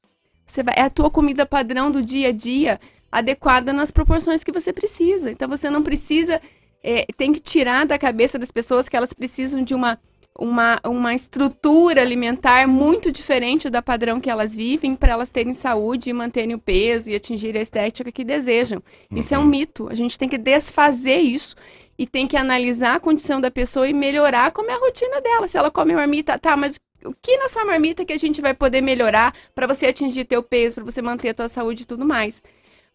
Você 0.46 0.62
vai, 0.62 0.74
é 0.78 0.82
a 0.84 0.90
tua 0.90 1.10
comida 1.10 1.44
padrão 1.44 1.90
do 1.90 2.00
dia 2.00 2.28
a 2.28 2.32
dia, 2.32 2.80
adequada 3.12 3.74
nas 3.74 3.90
proporções 3.90 4.42
que 4.42 4.52
você 4.52 4.72
precisa. 4.72 5.30
Então 5.30 5.46
você 5.46 5.68
não 5.68 5.82
precisa 5.82 6.40
é, 6.82 7.06
tem 7.16 7.32
que 7.32 7.40
tirar 7.40 7.86
da 7.86 7.98
cabeça 7.98 8.38
das 8.38 8.50
pessoas 8.50 8.88
que 8.88 8.96
elas 8.96 9.12
precisam 9.12 9.62
de 9.62 9.74
uma, 9.74 9.98
uma, 10.38 10.78
uma 10.84 11.14
estrutura 11.14 12.00
alimentar 12.00 12.66
muito 12.68 13.10
diferente 13.10 13.68
da 13.68 13.82
padrão 13.82 14.20
que 14.20 14.30
elas 14.30 14.54
vivem 14.54 14.94
para 14.94 15.12
elas 15.12 15.30
terem 15.30 15.52
saúde 15.54 16.10
e 16.10 16.12
manterem 16.12 16.54
o 16.54 16.58
peso 16.58 17.10
e 17.10 17.16
atingir 17.16 17.56
a 17.56 17.60
estética 17.60 18.12
que 18.12 18.24
desejam. 18.24 18.82
Isso 19.10 19.34
é 19.34 19.38
um 19.38 19.44
mito. 19.44 19.88
A 19.90 19.94
gente 19.94 20.18
tem 20.18 20.28
que 20.28 20.38
desfazer 20.38 21.18
isso 21.18 21.56
e 21.98 22.06
tem 22.06 22.26
que 22.26 22.36
analisar 22.36 22.94
a 22.94 23.00
condição 23.00 23.40
da 23.40 23.50
pessoa 23.50 23.88
e 23.88 23.92
melhorar 23.92 24.52
como 24.52 24.70
é 24.70 24.74
a 24.74 24.78
rotina 24.78 25.20
dela. 25.20 25.48
Se 25.48 25.58
ela 25.58 25.70
come 25.70 25.94
marmita, 25.94 26.38
tá, 26.38 26.56
mas 26.56 26.76
o 27.04 27.12
que 27.20 27.36
nessa 27.38 27.64
marmita 27.64 28.04
que 28.04 28.12
a 28.12 28.18
gente 28.18 28.40
vai 28.40 28.54
poder 28.54 28.80
melhorar 28.80 29.34
para 29.54 29.66
você 29.66 29.86
atingir 29.86 30.24
teu 30.24 30.42
peso, 30.42 30.76
para 30.76 30.84
você 30.84 31.02
manter 31.02 31.30
a 31.30 31.34
tua 31.34 31.48
saúde 31.48 31.82
e 31.82 31.86
tudo 31.86 32.04
mais? 32.04 32.40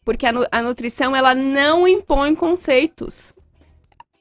Porque 0.06 0.26
a, 0.26 0.32
nu- 0.32 0.48
a 0.52 0.62
nutrição, 0.62 1.16
ela 1.16 1.36
não 1.36 1.86
impõe 1.88 2.36
conceitos 2.36 3.34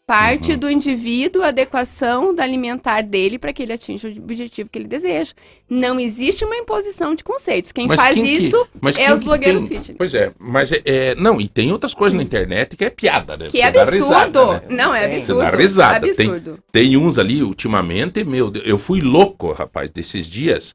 parte 0.06 0.56
do 0.56 0.68
indivíduo, 0.68 1.42
a 1.42 1.48
adequação 1.48 2.34
da 2.34 2.42
alimentar 2.42 3.02
dele 3.02 3.38
para 3.38 3.52
que 3.52 3.62
ele 3.62 3.72
atinja 3.72 4.08
o 4.08 4.10
objetivo 4.18 4.68
que 4.68 4.78
ele 4.78 4.88
deseja. 4.88 5.32
Não 5.70 5.98
existe 5.98 6.44
uma 6.44 6.56
imposição 6.56 7.14
de 7.14 7.22
conceitos. 7.22 7.72
Quem 7.72 7.86
Mas 7.86 8.00
faz 8.00 8.14
quem 8.14 8.24
que- 8.24 8.30
isso 8.30 8.68
mas 8.80 8.96
é 8.98 9.04
quem 9.04 9.12
os 9.12 9.20
que 9.20 9.24
blogueiros 9.24 9.68
tem- 9.68 9.78
fitness. 9.78 9.96
Pois 9.96 10.14
é, 10.14 10.32
mas 10.38 10.72
é, 10.72 10.82
é- 10.84 11.14
Não, 11.14 11.40
e 11.40 11.46
tem 11.48 11.70
outras 11.72 11.94
coisas 11.94 12.16
na 12.16 12.22
internet 12.22 12.76
que 12.76 12.84
é 12.84 12.90
piada, 12.90 13.36
né? 13.36 13.48
Que 13.48 13.62
é 13.62 13.66
Você 13.66 13.72
dá 13.72 13.82
absurdo. 13.82 14.04
risada, 14.04 14.52
né? 14.52 14.62
Não, 14.70 14.94
é 14.94 15.08
Tem. 15.08 15.20
Você 15.20 15.32
absurdo. 15.32 15.50
dá 15.50 15.56
risada. 15.56 16.06
Absurdo. 16.06 16.58
Tem 16.72 16.96
uns 16.96 17.18
ali, 17.18 17.42
ultimamente, 17.42 18.24
meu, 18.24 18.50
Deus, 18.50 18.66
eu 18.66 18.76
fui 18.78 19.00
louco, 19.00 19.52
rapaz, 19.52 19.90
desses 19.90 20.26
dias, 20.26 20.74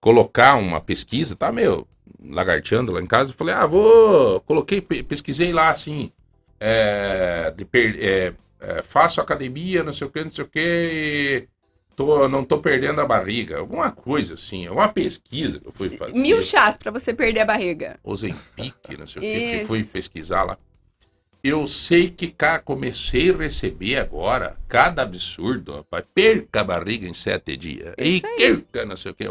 colocar 0.00 0.54
uma 0.54 0.80
pesquisa, 0.80 1.34
tá, 1.34 1.50
meu, 1.50 1.86
lagarteando 2.24 2.92
lá 2.92 3.00
em 3.00 3.06
casa, 3.06 3.32
eu 3.32 3.34
falei, 3.36 3.54
ah, 3.54 3.66
vou, 3.66 4.40
coloquei, 4.42 4.80
pe- 4.80 5.02
pesquisei 5.02 5.52
lá, 5.52 5.70
assim, 5.70 6.10
é, 6.60 7.52
de 7.56 7.64
per- 7.64 7.96
é, 8.00 8.32
é, 8.60 8.82
faço 8.82 9.20
academia, 9.20 9.82
não 9.82 9.92
sei 9.92 10.06
o 10.06 10.10
que, 10.10 10.24
não 10.24 10.30
sei 10.30 10.44
o 10.44 10.48
que, 10.48 11.48
tô, 11.96 12.28
não 12.28 12.44
tô 12.44 12.58
perdendo 12.58 13.00
a 13.00 13.06
barriga, 13.06 13.58
alguma 13.58 13.90
coisa 13.90 14.34
assim, 14.34 14.66
alguma 14.66 14.88
pesquisa 14.88 15.58
que 15.60 15.66
eu 15.66 15.72
fui 15.72 15.90
fazer. 15.90 16.12
Mil 16.14 16.40
chás 16.42 16.76
para 16.76 16.90
você 16.90 17.12
perder 17.12 17.40
a 17.40 17.44
barriga. 17.44 17.98
Ozempic, 18.04 18.96
não 18.98 19.06
sei 19.06 19.18
o 19.20 19.22
que, 19.22 19.58
que 19.60 19.64
fui 19.66 19.84
pesquisar 19.84 20.42
lá. 20.44 20.58
Eu 21.42 21.66
sei 21.68 22.10
que, 22.10 22.28
cara, 22.28 22.58
comecei 22.58 23.30
a 23.30 23.36
receber 23.36 23.96
agora 23.96 24.56
cada 24.68 25.02
absurdo, 25.02 25.72
rapaz. 25.76 26.04
Perca 26.12 26.60
a 26.60 26.64
barriga 26.64 27.06
em 27.08 27.14
sete 27.14 27.56
dias. 27.56 27.94
E 27.96 28.16
Isso 28.16 28.26
aí. 28.26 28.36
perca, 28.36 28.84
não 28.84 28.96
sei 28.96 29.12
o 29.12 29.14
que. 29.14 29.28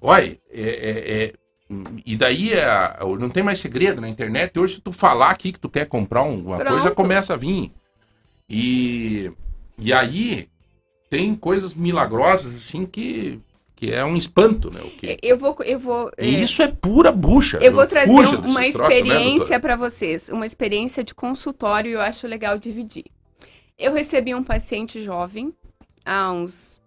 Olha, 0.00 0.38
é, 0.50 0.60
é- 0.60 1.22
é- 1.24 1.32
e 2.04 2.16
daí 2.16 2.50
não 3.18 3.30
tem 3.30 3.42
mais 3.42 3.60
segredo 3.60 4.00
na 4.00 4.08
internet. 4.08 4.58
Hoje, 4.58 4.74
se 4.74 4.80
tu 4.80 4.90
falar 4.92 5.30
aqui 5.30 5.52
que 5.52 5.60
tu 5.60 5.68
quer 5.70 5.86
comprar 5.86 6.22
um, 6.22 6.32
alguma 6.32 6.56
coisa, 6.58 6.80
Pronto. 6.82 6.94
começa 6.96 7.34
a 7.34 7.36
vir. 7.36 7.72
E, 8.48 9.30
e 9.78 9.92
aí, 9.92 10.48
tem 11.08 11.34
coisas 11.34 11.74
milagrosas, 11.74 12.54
assim, 12.54 12.84
que, 12.86 13.40
que 13.76 13.90
é 13.90 14.04
um 14.04 14.16
espanto, 14.16 14.70
né? 14.72 14.80
O 14.82 14.90
que, 14.90 15.16
Eu 15.22 15.36
vou, 15.38 15.56
eu 15.64 15.78
vou. 15.78 16.10
é, 16.16 16.26
e 16.26 16.42
isso 16.42 16.62
é 16.62 16.68
pura 16.68 17.10
bucha. 17.12 17.58
Eu 17.58 17.72
vou 17.72 17.86
trazer 17.86 18.10
um- 18.10 18.40
uma 18.48 18.60
né, 18.60 18.68
experiência 18.68 19.38
doutora? 19.38 19.60
para 19.60 19.76
vocês, 19.76 20.28
uma 20.28 20.46
experiência 20.46 21.02
de 21.02 21.14
consultório 21.14 21.90
e 21.90 21.94
eu 21.94 22.00
acho 22.00 22.26
legal 22.26 22.58
dividir. 22.58 23.04
Eu 23.78 23.92
recebi 23.94 24.34
um 24.34 24.44
paciente 24.44 25.02
jovem 25.02 25.52
há 26.04 26.30
uns 26.30 26.80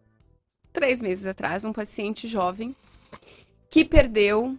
três 0.72 1.02
meses 1.02 1.26
atrás, 1.26 1.66
um 1.66 1.74
paciente 1.74 2.28
jovem 2.28 2.76
que 3.70 3.84
perdeu 3.84 4.56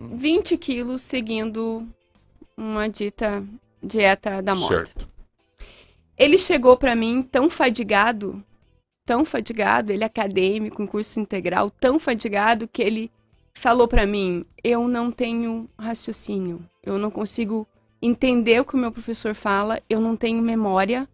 20 0.00 0.56
quilos 0.56 1.02
seguindo 1.02 1.86
uma 2.56 2.88
dita 2.88 3.42
dieta 3.82 4.42
da 4.42 4.54
moda. 4.54 4.86
Certo. 4.86 5.08
Ele 6.18 6.38
chegou 6.38 6.76
para 6.76 6.96
mim 6.96 7.22
tão 7.22 7.50
fadigado, 7.50 8.42
tão 9.04 9.24
fadigado, 9.24 9.92
ele 9.92 10.02
é 10.02 10.06
acadêmico, 10.06 10.82
em 10.82 10.86
curso 10.86 11.20
integral, 11.20 11.70
tão 11.70 11.98
fadigado 11.98 12.66
que 12.66 12.82
ele 12.82 13.10
falou 13.54 13.86
para 13.86 14.06
mim: 14.06 14.44
"Eu 14.64 14.88
não 14.88 15.10
tenho 15.10 15.68
raciocínio, 15.78 16.64
eu 16.82 16.96
não 16.96 17.10
consigo 17.10 17.66
entender 18.00 18.60
o 18.60 18.64
que 18.64 18.74
o 18.74 18.78
meu 18.78 18.90
professor 18.90 19.34
fala, 19.34 19.82
eu 19.90 20.00
não 20.00 20.16
tenho 20.16 20.42
memória, 20.42 21.06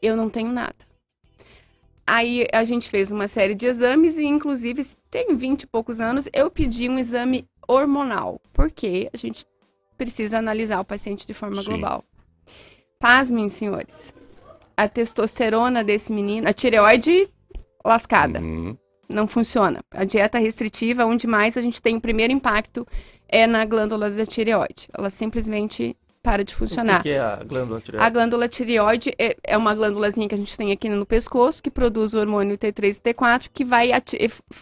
eu 0.00 0.16
não 0.16 0.30
tenho 0.30 0.52
nada". 0.52 0.92
Aí 2.06 2.46
a 2.52 2.62
gente 2.62 2.88
fez 2.88 3.10
uma 3.10 3.26
série 3.26 3.54
de 3.54 3.66
exames 3.66 4.18
e 4.18 4.24
inclusive 4.24 4.82
tem 5.10 5.34
20 5.34 5.62
e 5.62 5.66
poucos 5.66 6.00
anos, 6.00 6.28
eu 6.32 6.50
pedi 6.50 6.88
um 6.88 6.98
exame 6.98 7.46
hormonal, 7.66 8.40
porque 8.52 9.08
a 9.12 9.16
gente 9.16 9.46
precisa 9.96 10.38
analisar 10.38 10.80
o 10.80 10.84
paciente 10.84 11.26
de 11.26 11.34
forma 11.34 11.62
Sim. 11.62 11.70
global. 11.70 12.04
Pasmem, 13.02 13.48
senhores. 13.48 14.14
A 14.76 14.86
testosterona 14.88 15.82
desse 15.82 16.12
menino, 16.12 16.48
a 16.48 16.52
tireoide 16.52 17.28
lascada, 17.84 18.38
Uhum. 18.40 18.76
não 19.08 19.26
funciona. 19.26 19.80
A 19.90 20.04
dieta 20.04 20.38
restritiva, 20.38 21.04
onde 21.04 21.26
mais 21.26 21.56
a 21.56 21.60
gente 21.60 21.82
tem 21.82 21.96
o 21.96 22.00
primeiro 22.00 22.32
impacto 22.32 22.86
é 23.28 23.44
na 23.44 23.64
glândula 23.64 24.08
da 24.08 24.24
tireoide. 24.24 24.88
Ela 24.96 25.10
simplesmente 25.10 25.96
para 26.22 26.44
de 26.44 26.54
O 26.54 26.56
funcionar. 26.56 26.98
que, 27.02 27.08
que 27.08 27.14
é 27.16 27.18
a 27.18 27.42
glândula 27.42 27.78
A 27.78 27.80
tireoide? 27.82 28.10
glândula 28.12 28.48
tireoide 28.48 29.12
é, 29.18 29.36
é 29.44 29.58
uma 29.58 29.74
glândulazinha 29.74 30.28
que 30.28 30.36
a 30.36 30.38
gente 30.38 30.56
tem 30.56 30.70
aqui 30.70 30.88
no 30.88 31.04
pescoço, 31.04 31.60
que 31.60 31.72
produz 31.72 32.14
o 32.14 32.18
hormônio 32.20 32.56
T3 32.56 32.98
e 32.98 33.12
T4, 33.12 33.48
que 33.52 33.64
vai 33.64 33.90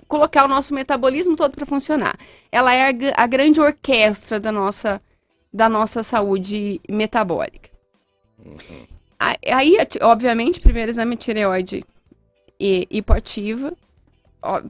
colocar 0.08 0.46
o 0.46 0.48
nosso 0.48 0.72
metabolismo 0.74 1.36
todo 1.36 1.52
para 1.52 1.66
funcionar. 1.66 2.16
Ela 2.50 2.72
é 2.74 2.88
a, 2.88 3.22
a 3.22 3.26
grande 3.26 3.60
orquestra 3.60 4.40
da 4.40 4.50
nossa, 4.50 4.98
da 5.52 5.68
nossa 5.68 6.02
saúde 6.02 6.80
metabólica. 6.88 7.69
A- 9.18 9.36
Aí, 9.54 9.76
obviamente, 10.02 10.60
primeiro 10.60 10.90
exame 10.90 11.16
de 11.16 11.22
tireoide 11.24 11.84
e 12.58 12.86
hipoativa, 12.90 13.72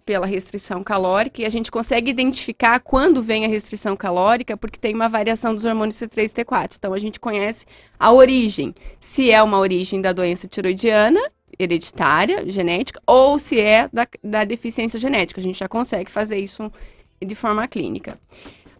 pela 0.05 0.27
restrição 0.27 0.83
calórica, 0.83 1.43
e 1.43 1.45
a 1.45 1.49
gente 1.49 1.71
consegue 1.71 2.11
identificar 2.11 2.81
quando 2.81 3.23
vem 3.23 3.45
a 3.45 3.49
restrição 3.49 3.97
calórica, 3.97 4.57
porque 4.57 4.79
tem 4.81 4.93
uma 4.93 5.09
variação 5.09 5.55
dos 5.55 5.65
hormônios 5.65 5.97
T3 5.97 6.25
e 6.25 6.45
T4. 6.45 6.75
Então, 6.77 6.93
a 6.93 6.99
gente 6.99 7.21
conhece 7.21 7.65
a 7.99 8.13
origem, 8.13 8.75
se 8.99 9.31
é 9.31 9.41
uma 9.41 9.59
origem 9.59 10.01
da 10.01 10.13
doença 10.13 10.49
tiroidiana, 10.49 11.21
hereditária, 11.57 12.49
genética, 12.51 13.01
ou 13.07 13.39
se 13.39 13.61
é 13.61 13.89
da, 13.93 14.09
da 14.25 14.45
deficiência 14.45 14.99
genética. 14.99 15.41
A 15.41 15.43
gente 15.43 15.59
já 15.61 15.69
consegue 15.69 16.11
fazer 16.11 16.39
isso 16.39 16.73
de 17.25 17.35
forma 17.37 17.69
clínica. 17.69 18.19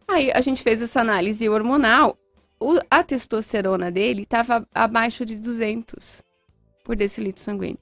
Aí, 0.09 0.33
a 0.33 0.41
gente 0.41 0.61
fez 0.61 0.83
essa 0.83 1.01
análise 1.01 1.49
hormonal, 1.49 2.17
o- 2.61 2.79
a 2.91 3.03
testosterona 3.03 3.91
dele 3.91 4.23
estava 4.23 4.67
abaixo 4.75 5.25
de 5.25 5.37
200 5.41 6.23
por 6.85 6.95
decilitro 6.95 7.43
sanguíneo. 7.43 7.79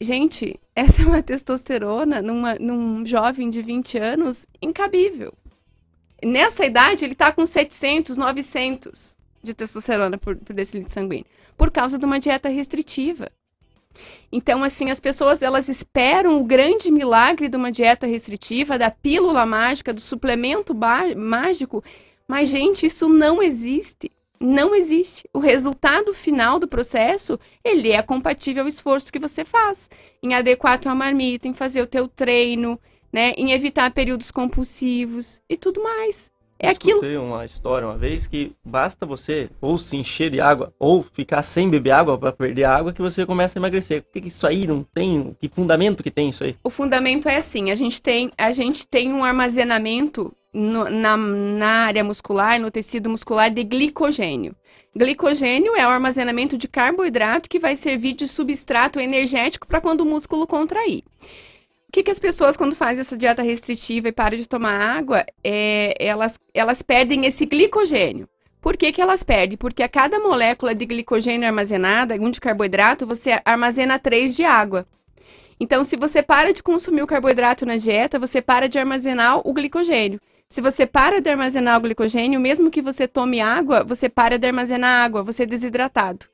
Gente, 0.00 0.58
essa 0.74 1.02
é 1.02 1.06
uma 1.06 1.22
testosterona 1.22 2.22
numa, 2.22 2.54
num 2.54 3.04
jovem 3.04 3.50
de 3.50 3.60
20 3.60 3.98
anos 3.98 4.46
incabível. 4.62 5.32
Nessa 6.24 6.64
idade, 6.64 7.04
ele 7.04 7.12
está 7.12 7.32
com 7.32 7.44
700, 7.44 8.16
900 8.16 9.16
de 9.42 9.54
testosterona 9.54 10.18
por, 10.18 10.36
por 10.36 10.54
decilitro 10.54 10.92
sanguíneo, 10.92 11.26
por 11.56 11.70
causa 11.70 11.98
de 11.98 12.04
uma 12.04 12.18
dieta 12.18 12.48
restritiva. 12.48 13.28
Então, 14.30 14.62
assim, 14.62 14.90
as 14.90 15.00
pessoas 15.00 15.42
elas 15.42 15.68
esperam 15.68 16.40
o 16.40 16.44
grande 16.44 16.90
milagre 16.90 17.48
de 17.48 17.56
uma 17.56 17.72
dieta 17.72 18.06
restritiva, 18.06 18.78
da 18.78 18.90
pílula 18.90 19.44
mágica, 19.46 19.92
do 19.92 20.00
suplemento 20.00 20.74
mágico, 21.16 21.82
mas, 22.28 22.50
gente, 22.50 22.86
isso 22.86 23.08
não 23.08 23.42
existe. 23.42 24.12
Não 24.38 24.74
existe. 24.74 25.28
O 25.32 25.40
resultado 25.40 26.14
final 26.14 26.58
do 26.58 26.68
processo, 26.68 27.40
ele 27.64 27.90
é 27.90 28.02
compatível 28.02 28.62
ao 28.62 28.68
esforço 28.68 29.12
que 29.12 29.18
você 29.18 29.44
faz. 29.44 29.88
Em 30.22 30.34
adequar 30.34 30.74
a 30.74 30.78
tua 30.78 30.94
marmita, 30.94 31.48
em 31.48 31.54
fazer 31.54 31.82
o 31.82 31.86
teu 31.86 32.06
treino, 32.06 32.78
né? 33.12 33.32
Em 33.36 33.50
evitar 33.52 33.90
períodos 33.90 34.30
compulsivos 34.30 35.40
e 35.48 35.56
tudo 35.56 35.82
mais. 35.82 36.30
É 36.60 36.68
aquilo. 36.68 36.96
Escutei 36.96 37.16
uma 37.16 37.44
história 37.44 37.86
uma 37.86 37.96
vez 37.96 38.26
que 38.26 38.52
basta 38.64 39.06
você 39.06 39.48
ou 39.60 39.78
se 39.78 39.96
encher 39.96 40.28
de 40.28 40.40
água 40.40 40.74
ou 40.78 41.04
ficar 41.04 41.42
sem 41.42 41.70
beber 41.70 41.92
água 41.92 42.18
para 42.18 42.32
perder 42.32 42.64
água 42.64 42.92
que 42.92 43.00
você 43.00 43.24
começa 43.24 43.58
a 43.58 43.60
emagrecer. 43.60 44.02
Por 44.02 44.12
que, 44.12 44.22
que 44.22 44.28
isso 44.28 44.46
aí 44.46 44.66
não 44.66 44.82
tem? 44.82 45.36
Que 45.40 45.48
fundamento 45.48 46.02
que 46.02 46.10
tem 46.10 46.28
isso 46.28 46.42
aí? 46.42 46.56
O 46.64 46.70
fundamento 46.70 47.28
é 47.28 47.36
assim, 47.36 47.70
a 47.70 47.76
gente 47.76 48.02
tem, 48.02 48.32
a 48.36 48.50
gente 48.50 48.86
tem 48.86 49.12
um 49.12 49.24
armazenamento 49.24 50.34
no- 50.52 50.88
na, 50.90 51.16
na 51.16 51.86
área 51.86 52.04
muscular, 52.04 52.58
no 52.60 52.70
tecido 52.70 53.10
muscular 53.10 53.50
de 53.50 53.62
glicogênio. 53.64 54.54
Glicogênio 54.96 55.76
é 55.76 55.86
o 55.86 55.90
armazenamento 55.90 56.56
de 56.58 56.66
carboidrato 56.66 57.48
que 57.48 57.58
vai 57.58 57.76
servir 57.76 58.14
de 58.14 58.26
substrato 58.26 58.98
energético 58.98 59.66
para 59.66 59.80
quando 59.80 60.00
o 60.00 60.06
músculo 60.06 60.46
contrair. 60.46 61.04
O 61.88 61.92
que, 61.92 62.02
que 62.02 62.10
as 62.10 62.18
pessoas, 62.18 62.56
quando 62.56 62.74
fazem 62.76 63.00
essa 63.00 63.16
dieta 63.16 63.42
restritiva 63.42 64.08
e 64.08 64.12
param 64.12 64.36
de 64.36 64.48
tomar 64.48 64.74
água, 64.74 65.24
é, 65.42 65.94
elas, 65.98 66.38
elas 66.52 66.82
perdem 66.82 67.24
esse 67.26 67.46
glicogênio. 67.46 68.28
Por 68.60 68.76
que, 68.76 68.92
que 68.92 69.00
elas 69.00 69.22
perdem? 69.22 69.56
Porque 69.56 69.82
a 69.82 69.88
cada 69.88 70.18
molécula 70.18 70.74
de 70.74 70.84
glicogênio 70.84 71.46
armazenada, 71.46 72.14
um 72.16 72.30
de 72.30 72.40
carboidrato, 72.40 73.06
você 73.06 73.40
armazena 73.44 73.98
três 73.98 74.34
de 74.34 74.44
água. 74.44 74.86
Então, 75.60 75.82
se 75.82 75.96
você 75.96 76.22
para 76.22 76.52
de 76.52 76.62
consumir 76.62 77.02
o 77.02 77.06
carboidrato 77.06 77.64
na 77.64 77.76
dieta, 77.76 78.18
você 78.18 78.42
para 78.42 78.68
de 78.68 78.78
armazenar 78.78 79.40
o 79.46 79.52
glicogênio. 79.52 80.20
Se 80.50 80.62
você 80.62 80.86
para 80.86 81.20
de 81.20 81.28
armazenar 81.28 81.76
o 81.76 81.82
glicogênio, 81.82 82.40
mesmo 82.40 82.70
que 82.70 82.80
você 82.80 83.06
tome 83.06 83.38
água, 83.38 83.84
você 83.84 84.08
para 84.08 84.38
de 84.38 84.46
armazenar 84.46 85.04
água, 85.04 85.22
você 85.22 85.42
é 85.42 85.46
desidratado. 85.46 86.24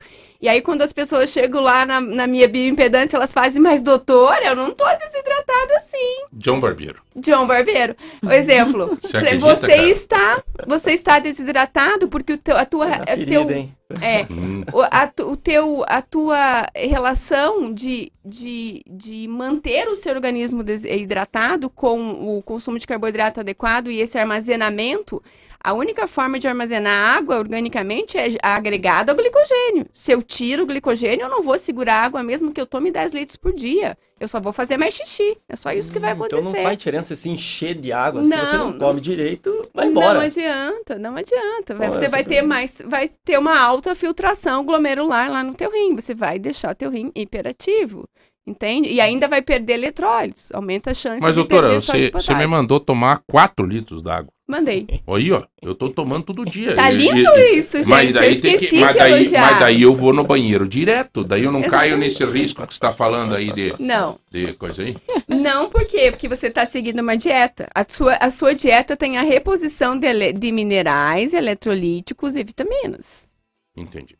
E 0.45 0.47
aí, 0.47 0.61
quando 0.61 0.83
as 0.83 0.93
pessoas 0.93 1.31
chegam 1.31 1.59
lá 1.59 1.87
na, 1.87 1.99
na 1.99 2.27
minha 2.27 2.47
bioimpedância, 2.47 3.17
elas 3.17 3.33
fazem, 3.33 3.59
mas 3.59 3.81
doutor, 3.81 4.37
eu 4.43 4.55
não 4.55 4.69
tô 4.69 4.85
desidratada 4.85 5.77
assim. 5.77 6.25
John 6.33 6.59
Barbeiro. 6.59 7.01
John 7.15 7.47
Barbeiro. 7.47 7.95
O 8.23 8.31
exemplo. 8.31 8.95
Você 9.01 9.17
acredita, 9.17 9.55
você 9.55 9.75
cara? 9.75 9.89
está, 9.89 10.43
você 10.67 10.91
está 10.91 11.17
desidratado 11.17 12.07
porque 12.07 12.33
o 12.33 12.37
teu, 12.37 12.55
a 12.55 12.63
tua, 12.63 12.85
Na 12.85 12.95
a 12.97 13.05
ferida, 13.07 13.31
teu, 13.31 13.51
hein? 13.51 13.75
é, 13.99 14.27
Hum, 14.31 14.63
o, 14.71 14.81
a, 14.83 15.11
o 15.23 15.35
teu, 15.35 15.83
a 15.87 16.03
tua 16.03 16.67
relação 16.75 17.73
de, 17.73 18.11
de, 18.23 18.83
de 18.87 19.27
manter 19.27 19.87
o 19.87 19.95
seu 19.95 20.13
organismo 20.13 20.63
hidratado 20.63 21.71
com 21.71 22.37
o 22.37 22.43
consumo 22.43 22.77
de 22.77 22.85
carboidrato 22.85 23.39
adequado 23.39 23.89
e 23.89 23.99
esse 23.99 24.17
armazenamento, 24.19 25.23
a 25.63 25.73
única 25.73 26.07
forma 26.07 26.39
de 26.39 26.47
armazenar 26.47 27.17
água 27.17 27.37
organicamente 27.37 28.17
é 28.17 28.35
agregada 28.41 29.11
ao 29.11 29.17
glicogênio. 29.17 29.85
Se 29.91 30.11
eu 30.11 30.21
tiro 30.21 30.63
o 30.63 30.65
glicogênio, 30.65 31.25
eu 31.25 31.29
não 31.29 31.41
vou 31.41 31.57
segurar 31.57 32.03
água 32.03 32.21
mesmo 32.23 32.51
que 32.51 32.61
eu 32.61 32.65
tome 32.65 32.91
10 32.91 33.13
litros 33.13 33.35
por 33.35 33.53
dia. 33.53 33.97
Eu 34.17 34.27
só 34.29 34.39
vou 34.39 34.53
fazer 34.53 34.77
mais 34.77 34.93
xixi. 34.93 35.37
É 35.49 35.55
só 35.57 35.71
isso 35.71 35.91
que 35.91 35.99
vai 35.99 36.11
acontecer. 36.11 36.39
Então 36.39 36.53
não 36.53 36.63
faz 36.63 36.77
diferença 36.77 37.15
se 37.15 37.29
encher 37.29 37.75
de 37.75 37.91
água. 37.91 38.23
se 38.23 38.29
você 38.29 38.57
Não, 38.57 38.71
não 38.71 38.79
come 38.79 39.01
direito, 39.01 39.61
vai 39.73 39.87
embora. 39.87 40.13
Não 40.13 40.21
adianta, 40.21 40.97
não 40.97 41.15
adianta. 41.17 41.75
Qual 41.75 41.83
é 41.83 41.91
você 41.91 42.05
essa 42.05 42.09
vai 42.11 42.23
ter 42.23 42.35
pergunta? 42.35 42.47
mais, 42.55 42.77
vai 42.85 43.09
ter 43.09 43.37
uma 43.37 43.59
alta 43.59 43.93
filtração 43.93 44.63
glomerular 44.63 45.29
lá 45.29 45.43
no 45.43 45.53
teu 45.53 45.69
rim. 45.69 45.95
Você 45.95 46.15
vai 46.15 46.39
deixar 46.39 46.71
o 46.71 46.75
teu 46.75 46.89
rim 46.89 47.11
hiperativo, 47.13 48.07
entende? 48.45 48.89
E 48.89 49.01
ainda 49.01 49.27
vai 49.27 49.41
perder 49.41 49.73
eletrólitos. 49.73 50.51
Aumenta 50.53 50.91
a 50.91 50.93
chance 50.93 51.21
Mas, 51.21 51.35
de 51.35 51.41
doutora, 51.41 51.67
perder 51.69 51.81
você, 51.81 52.11
você 52.11 52.35
me 52.35 52.47
mandou 52.47 52.79
tomar 52.79 53.21
4 53.27 53.65
litros 53.65 54.01
d'água. 54.01 54.31
Mandei. 54.47 54.85
Aí, 55.07 55.31
ó, 55.31 55.41
eu 55.59 55.73
tô 55.73 55.89
tomando 55.89 56.25
todo 56.25 56.45
dia. 56.45 56.75
Tá 56.75 56.87
lindo 56.91 57.27
e- 57.35 57.57
isso, 57.57 57.77
gente. 57.77 57.89
Mas 57.89 58.11
daí, 58.11 58.39
que, 58.39 58.79
mas, 58.79 58.95
daí, 58.95 59.31
mas 59.31 59.59
daí 59.59 59.81
eu 59.81 59.91
vou 59.95 60.13
no 60.13 60.23
banheiro 60.23 60.67
direto. 60.67 61.23
Daí 61.23 61.43
eu 61.43 61.51
não 61.51 61.63
caio 61.63 61.93
Exatamente. 61.95 62.21
nesse 62.21 62.25
risco 62.25 62.67
que 62.67 62.73
você 62.75 62.79
tá 62.79 62.91
falando 62.91 63.33
aí 63.33 63.51
de, 63.51 63.73
Não, 63.79 64.19
de 64.31 64.53
coisa 64.53 64.83
aí. 64.83 64.95
não 65.27 65.67
por 65.67 65.83
quê? 65.87 66.11
Porque 66.11 66.27
você 66.27 66.45
está 66.47 66.63
seguindo 66.63 66.99
uma 66.99 67.17
dieta. 67.17 67.67
A 67.73 67.83
sua, 67.89 68.13
a 68.21 68.29
sua 68.29 68.53
dieta 68.53 68.95
tem 68.95 69.17
a 69.17 69.23
reposição 69.23 69.97
de, 69.97 70.33
de 70.33 70.51
minerais, 70.51 71.33
eletrolíticos 71.33 72.35
e 72.35 72.43
vitaminas. 72.43 73.27
Entendi. 73.75 74.15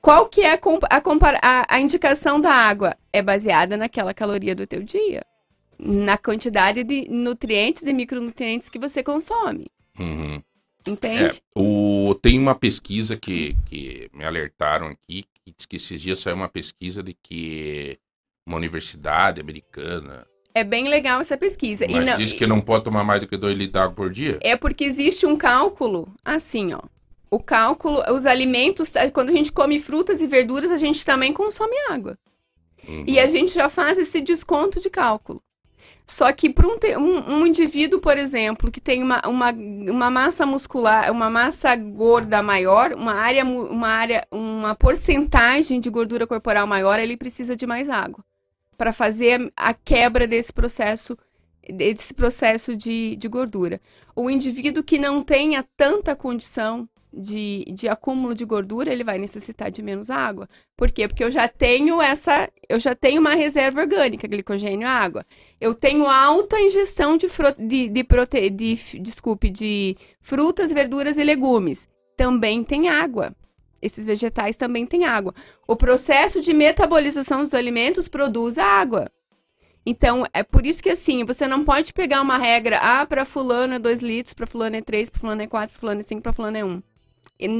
Qual 0.00 0.28
que 0.28 0.42
é 0.42 0.52
a, 0.52 0.58
a, 1.42 1.74
a- 1.76 1.80
indicação 1.80 2.40
da 2.40 2.52
água? 2.52 2.96
É 3.12 3.22
baseada 3.22 3.76
naquela 3.76 4.12
caloria 4.12 4.54
do 4.54 4.66
teu 4.66 4.82
dia. 4.82 5.22
Na 5.78 6.16
quantidade 6.16 6.84
de 6.84 7.08
nutrientes 7.08 7.84
e 7.84 7.92
micronutrientes 7.92 8.68
que 8.68 8.78
você 8.78 9.02
consome. 9.02 9.66
Uhum. 9.98 10.42
Entende? 10.86 11.38
É, 11.38 11.58
o, 11.58 12.14
tem 12.20 12.38
uma 12.38 12.54
pesquisa 12.54 13.16
que, 13.16 13.56
que 13.66 14.10
me 14.12 14.24
alertaram 14.24 14.88
aqui, 14.88 15.24
que 15.44 15.52
diz 15.56 15.64
que 15.66 15.76
esses 15.76 16.00
dias 16.00 16.18
saiu 16.18 16.36
uma 16.36 16.48
pesquisa 16.48 17.02
de 17.02 17.14
que 17.14 17.98
uma 18.46 18.56
universidade 18.58 19.40
americana 19.40 20.26
É, 20.54 20.62
bem 20.62 20.88
legal 20.88 21.20
essa 21.22 21.36
pesquisa. 21.38 21.86
E 21.86 21.92
mas 21.92 22.04
não- 22.04 22.14
diz 22.16 22.32
que 22.34 22.46
não 22.46 22.60
pode 22.60 22.84
tomar 22.84 23.02
mais 23.02 23.20
do 23.20 23.26
que 23.26 23.36
2 23.36 23.56
litros 23.56 23.72
de 23.72 23.78
água 23.78 23.94
por 23.96 24.10
dia. 24.10 24.38
É 24.42 24.56
porque 24.56 24.84
existe 24.84 25.24
um 25.24 25.36
cálculo 25.36 26.12
assim, 26.22 26.74
ó. 26.74 26.80
O 27.34 27.40
cálculo, 27.40 28.00
os 28.12 28.26
alimentos, 28.26 28.94
eh, 28.94 29.10
quando 29.10 29.30
a 29.30 29.32
gente 29.32 29.50
come 29.50 29.80
frutas 29.80 30.20
e 30.20 30.26
verduras, 30.26 30.70
a 30.70 30.76
gente 30.76 31.04
também 31.04 31.32
consome 31.32 31.74
água. 31.90 32.16
Uhum. 32.86 33.04
E 33.08 33.18
a 33.18 33.26
gente 33.26 33.52
já 33.52 33.68
faz 33.68 33.98
esse 33.98 34.20
desconto 34.20 34.80
de 34.80 34.88
cálculo. 34.88 35.42
Só 36.06 36.30
que 36.32 36.48
para 36.48 36.68
um, 36.68 36.76
um- 37.00 37.34
um 37.38 37.46
indivíduo, 37.46 37.98
por 37.98 38.16
exemplo, 38.16 38.70
que 38.70 38.80
tem 38.80 39.02
uma, 39.02 39.20
uma, 39.26 39.50
uma 39.50 40.10
massa 40.10 40.46
muscular, 40.46 41.10
uma 41.10 41.28
massa 41.28 41.74
gorda 41.74 42.40
maior, 42.40 42.92
uma 42.92 43.14
área, 43.14 43.44
uma 43.44 43.88
área, 43.88 44.24
uma 44.30 44.74
porcentagem 44.76 45.80
de 45.80 45.90
gordura 45.90 46.26
corporal 46.28 46.66
maior, 46.68 47.00
ele 47.00 47.16
precisa 47.16 47.56
de 47.56 47.66
mais 47.66 47.88
água 47.88 48.24
para 48.76 48.92
fazer 48.92 49.50
a 49.56 49.74
quebra 49.74 50.26
desse 50.26 50.52
processo, 50.52 51.16
desse 51.68 52.14
processo 52.14 52.76
de, 52.76 53.16
de 53.16 53.28
gordura. 53.28 53.80
O 54.14 54.30
indivíduo 54.30 54.84
que 54.84 54.98
não 54.98 55.20
tenha 55.22 55.64
tanta 55.76 56.14
condição 56.14 56.88
de, 57.16 57.64
de 57.72 57.88
acúmulo 57.88 58.34
de 58.34 58.44
gordura, 58.44 58.92
ele 58.92 59.04
vai 59.04 59.18
necessitar 59.18 59.70
de 59.70 59.82
menos 59.82 60.10
água. 60.10 60.48
Por 60.76 60.90
quê? 60.90 61.06
Porque 61.06 61.24
eu 61.24 61.30
já 61.30 61.48
tenho 61.48 62.00
essa, 62.02 62.48
eu 62.68 62.78
já 62.78 62.94
tenho 62.94 63.20
uma 63.20 63.34
reserva 63.34 63.80
orgânica, 63.80 64.28
glicogênio, 64.28 64.86
água. 64.86 65.24
Eu 65.60 65.74
tenho 65.74 66.06
alta 66.06 66.60
ingestão 66.60 67.16
de, 67.16 67.28
fro- 67.28 67.54
de, 67.58 67.88
de, 67.88 68.04
prote... 68.04 68.50
de 68.50 68.74
desculpe, 69.00 69.50
de 69.50 69.96
frutas, 70.20 70.72
verduras 70.72 71.16
e 71.16 71.24
legumes. 71.24 71.88
Também 72.16 72.62
tem 72.64 72.88
água. 72.88 73.34
Esses 73.80 74.06
vegetais 74.06 74.56
também 74.56 74.86
têm 74.86 75.04
água. 75.04 75.34
O 75.68 75.76
processo 75.76 76.40
de 76.40 76.54
metabolização 76.54 77.40
dos 77.40 77.54
alimentos 77.54 78.08
produz 78.08 78.56
água. 78.56 79.10
Então, 79.86 80.24
é 80.32 80.42
por 80.42 80.64
isso 80.64 80.82
que 80.82 80.88
assim, 80.88 81.24
você 81.24 81.46
não 81.46 81.62
pode 81.62 81.92
pegar 81.92 82.22
uma 82.22 82.38
regra, 82.38 82.78
ah, 82.78 83.04
para 83.04 83.24
fulano 83.26 83.74
é 83.74 83.78
2 83.78 84.00
litros, 84.00 84.32
para 84.32 84.46
fulano 84.46 84.76
é 84.76 84.80
3, 84.80 85.10
para 85.10 85.20
fulano 85.20 85.42
é 85.42 85.46
4, 85.46 85.72
para 85.72 85.80
fulano 85.80 86.00
é 86.00 86.02
5, 86.02 86.22
para 86.22 86.32
fulano 86.32 86.56
é 86.56 86.64
1. 86.64 86.76
E 86.76 86.82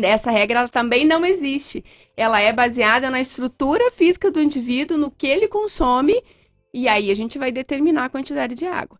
essa 0.02 0.30
regra 0.30 0.60
ela 0.60 0.68
também 0.68 1.04
não 1.04 1.24
existe. 1.24 1.84
Ela 2.16 2.40
é 2.40 2.52
baseada 2.52 3.10
na 3.10 3.20
estrutura 3.20 3.90
física 3.90 4.30
do 4.30 4.40
indivíduo, 4.40 4.96
no 4.96 5.10
que 5.10 5.26
ele 5.26 5.48
consome, 5.48 6.22
e 6.72 6.88
aí 6.88 7.10
a 7.10 7.14
gente 7.14 7.38
vai 7.38 7.52
determinar 7.52 8.06
a 8.06 8.08
quantidade 8.08 8.54
de 8.54 8.66
água. 8.66 8.98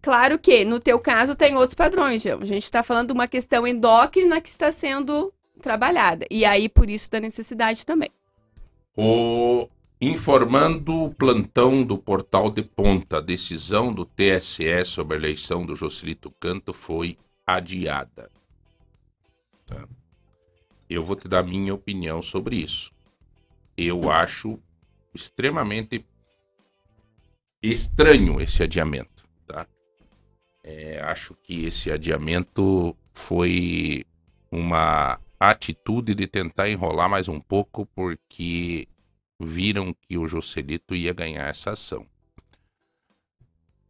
Claro 0.00 0.38
que, 0.38 0.64
no 0.64 0.80
teu 0.80 0.98
caso, 0.98 1.36
tem 1.36 1.56
outros 1.56 1.74
padrões, 1.74 2.22
João. 2.22 2.40
A 2.40 2.44
gente 2.44 2.64
está 2.64 2.82
falando 2.82 3.08
de 3.08 3.12
uma 3.12 3.28
questão 3.28 3.64
endócrina 3.64 4.40
que 4.40 4.48
está 4.48 4.72
sendo 4.72 5.32
trabalhada. 5.60 6.26
E 6.28 6.44
aí, 6.44 6.68
por 6.68 6.90
isso, 6.90 7.08
da 7.08 7.20
necessidade 7.20 7.86
também. 7.86 8.10
O 8.96 9.68
informando 10.00 11.04
o 11.04 11.14
plantão 11.14 11.84
do 11.84 11.96
Portal 11.96 12.50
de 12.50 12.62
Ponta, 12.62 13.18
a 13.18 13.20
decisão 13.20 13.92
do 13.92 14.04
TSE 14.04 14.84
sobre 14.84 15.16
a 15.16 15.20
eleição 15.20 15.64
do 15.64 15.76
Jocelito 15.76 16.32
Canto 16.40 16.72
foi 16.72 17.16
adiada. 17.46 18.28
Tá? 19.64 19.86
Eu 20.92 21.02
vou 21.02 21.16
te 21.16 21.26
dar 21.26 21.42
minha 21.42 21.72
opinião 21.72 22.20
sobre 22.20 22.56
isso. 22.56 22.92
Eu 23.76 24.10
acho 24.10 24.58
extremamente 25.14 26.04
estranho 27.62 28.40
esse 28.40 28.62
adiamento, 28.62 29.26
tá? 29.46 29.66
É, 30.62 31.00
acho 31.00 31.34
que 31.42 31.64
esse 31.64 31.90
adiamento 31.90 32.96
foi 33.14 34.04
uma 34.50 35.18
atitude 35.40 36.14
de 36.14 36.26
tentar 36.26 36.68
enrolar 36.68 37.08
mais 37.08 37.26
um 37.28 37.40
pouco 37.40 37.86
porque 37.86 38.86
viram 39.40 39.94
que 39.94 40.16
o 40.18 40.28
Jocelito 40.28 40.94
ia 40.94 41.12
ganhar 41.12 41.48
essa 41.48 41.70
ação. 41.70 42.06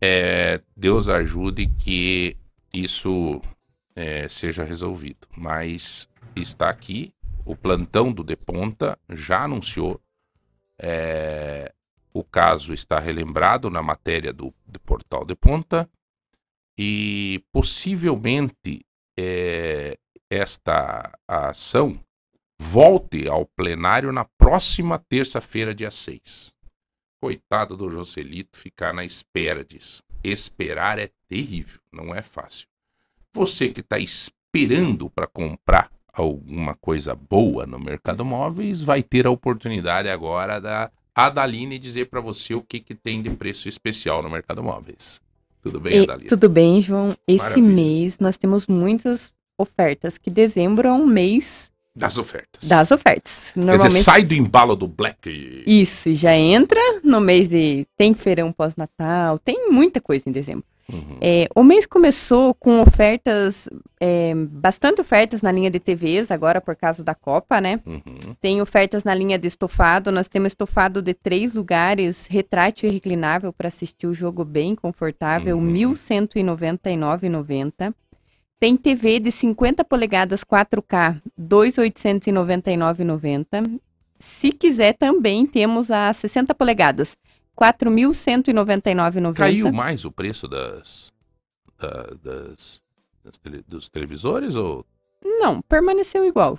É, 0.00 0.60
Deus 0.76 1.08
ajude 1.08 1.66
que 1.66 2.36
isso 2.72 3.40
é, 3.94 4.28
seja 4.28 4.64
resolvido. 4.64 5.28
Mas 5.36 6.08
está 6.40 6.70
aqui, 6.70 7.12
o 7.44 7.56
plantão 7.56 8.12
do 8.12 8.24
De 8.24 8.36
Ponta 8.36 8.98
já 9.08 9.44
anunciou. 9.44 10.00
é, 10.80 11.72
o 12.14 12.22
caso 12.22 12.74
está 12.74 12.98
relembrado 12.98 13.70
na 13.70 13.82
matéria 13.82 14.32
do, 14.32 14.52
do 14.66 14.78
Portal 14.80 15.24
de 15.24 15.34
Ponta 15.34 15.88
e 16.76 17.42
possivelmente 17.50 18.84
é, 19.18 19.96
esta 20.30 21.18
ação 21.26 21.98
volte 22.60 23.28
ao 23.28 23.46
plenário 23.46 24.12
na 24.12 24.24
próxima 24.24 24.98
terça-feira, 24.98 25.74
dia 25.74 25.90
6. 25.90 26.54
Coitado 27.20 27.76
do 27.76 27.90
Joselito 27.90 28.58
ficar 28.58 28.92
na 28.92 29.04
espera 29.04 29.64
disso. 29.64 30.02
Esperar 30.22 30.98
é 30.98 31.10
terrível, 31.28 31.80
não 31.92 32.14
é 32.14 32.22
fácil. 32.22 32.68
Você 33.34 33.70
que 33.70 33.80
está 33.80 33.98
esperando 33.98 35.08
para 35.10 35.26
comprar 35.26 35.90
alguma 36.12 36.74
coisa 36.74 37.14
boa 37.14 37.66
no 37.66 37.78
Mercado 37.78 38.24
Móveis, 38.24 38.82
vai 38.82 39.02
ter 39.02 39.26
a 39.26 39.30
oportunidade 39.30 40.08
agora 40.08 40.60
da 40.60 40.90
Adaline 41.14 41.78
dizer 41.78 42.06
para 42.06 42.20
você 42.20 42.54
o 42.54 42.62
que, 42.62 42.80
que 42.80 42.94
tem 42.94 43.22
de 43.22 43.30
preço 43.30 43.68
especial 43.68 44.22
no 44.22 44.30
Mercado 44.30 44.62
Móveis. 44.62 45.20
Tudo 45.62 45.80
bem, 45.80 45.98
E- 46.00 46.02
Adaline? 46.04 46.28
tudo 46.28 46.48
bem, 46.48 46.82
João? 46.82 47.16
Esse 47.26 47.38
Maravilha. 47.38 47.68
mês 47.68 48.18
nós 48.18 48.36
temos 48.36 48.66
muitas 48.66 49.32
ofertas, 49.56 50.18
que 50.18 50.30
dezembro 50.30 50.88
é 50.88 50.92
um 50.92 51.06
mês 51.06 51.70
Das 51.94 52.18
ofertas. 52.18 52.68
das 52.68 52.90
ofertas. 52.90 53.50
Quer 53.54 53.60
dizer, 53.60 53.66
Normalmente 53.66 54.02
sai 54.02 54.22
do 54.24 54.34
embalo 54.34 54.74
do 54.74 54.88
Black. 54.88 55.62
isso 55.66 56.14
já 56.14 56.34
entra 56.34 56.80
no 57.04 57.20
mês 57.20 57.48
de 57.48 57.86
tem 57.96 58.12
feirão 58.14 58.50
pós-natal, 58.52 59.38
tem 59.38 59.70
muita 59.70 60.00
coisa 60.00 60.28
em 60.28 60.32
dezembro. 60.32 60.64
Uhum. 60.92 61.16
É, 61.20 61.48
o 61.56 61.64
mês 61.64 61.86
começou 61.86 62.52
com 62.54 62.80
ofertas, 62.80 63.68
é, 63.98 64.34
bastante 64.34 65.00
ofertas 65.00 65.40
na 65.40 65.50
linha 65.50 65.70
de 65.70 65.80
TVs, 65.80 66.30
agora 66.30 66.60
por 66.60 66.76
causa 66.76 67.02
da 67.02 67.14
Copa, 67.14 67.58
né? 67.60 67.80
Uhum. 67.86 68.34
Tem 68.40 68.60
ofertas 68.60 69.02
na 69.04 69.14
linha 69.14 69.38
de 69.38 69.48
estofado. 69.48 70.12
Nós 70.12 70.28
temos 70.28 70.48
estofado 70.48 71.00
de 71.00 71.14
três 71.14 71.54
lugares, 71.54 72.26
retrátil 72.28 72.90
e 72.90 72.92
reclinável 72.92 73.52
para 73.52 73.68
assistir 73.68 74.06
o 74.06 74.12
jogo 74.14 74.44
bem 74.44 74.74
confortável, 74.74 75.56
Uhum. 75.56 75.72
R$ 75.72 75.74
1.199,90. 75.86 77.94
Tem 78.60 78.76
TV 78.76 79.18
de 79.18 79.32
50 79.32 79.82
polegadas 79.84 80.44
4K, 80.44 81.14
R$ 81.14 81.22
2.899,90. 81.40 83.80
Se 84.20 84.52
quiser, 84.52 84.92
também 84.94 85.46
temos 85.46 85.90
a 85.90 86.12
60 86.12 86.54
polegadas, 86.54 87.16
4.199,90. 87.58 89.34
Caiu 89.34 89.72
mais 89.72 90.04
o 90.04 90.10
preço 90.10 90.48
das, 90.48 91.12
da- 91.78 92.10
das, 92.22 92.82
das 93.24 93.38
tele- 93.38 93.64
dos 93.66 93.88
televisores 93.88 94.56
ou 94.56 94.84
Não, 95.24 95.60
permaneceu 95.62 96.24
igual. 96.24 96.58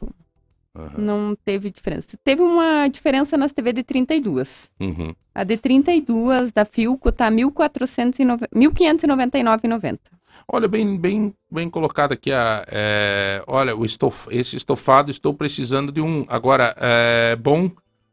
Aham. 0.76 0.92
Não 0.98 1.36
teve 1.46 1.70
diferença. 1.70 2.08
Teve 2.24 2.42
uma 2.42 2.88
diferença 2.88 3.38
nas 3.38 3.52
TV 3.52 3.74
de 3.74 3.84
32. 3.84 4.72
Uhum. 4.80 5.14
A 5.36 5.44
de 5.44 5.56
32 5.58 6.52
da 6.52 6.66
Filco 6.66 7.12
tá 7.12 7.30
1.409 7.30 8.48
1.599,90. 8.56 10.00
Olha, 10.48 10.68
bem, 10.68 10.98
bem, 10.98 11.34
bem 11.52 11.70
colocado 11.70 12.14
aqui. 12.14 12.32
A, 12.32 12.66
é, 12.68 13.44
olha, 13.46 13.76
o 13.76 13.86
estof, 13.86 14.28
esse 14.32 14.56
estofado, 14.58 15.12
estou 15.12 15.32
precisando 15.34 15.92
de 15.92 16.02
um. 16.02 16.26
Agora, 16.28 16.76
é 16.80 17.36
bom 17.36 17.70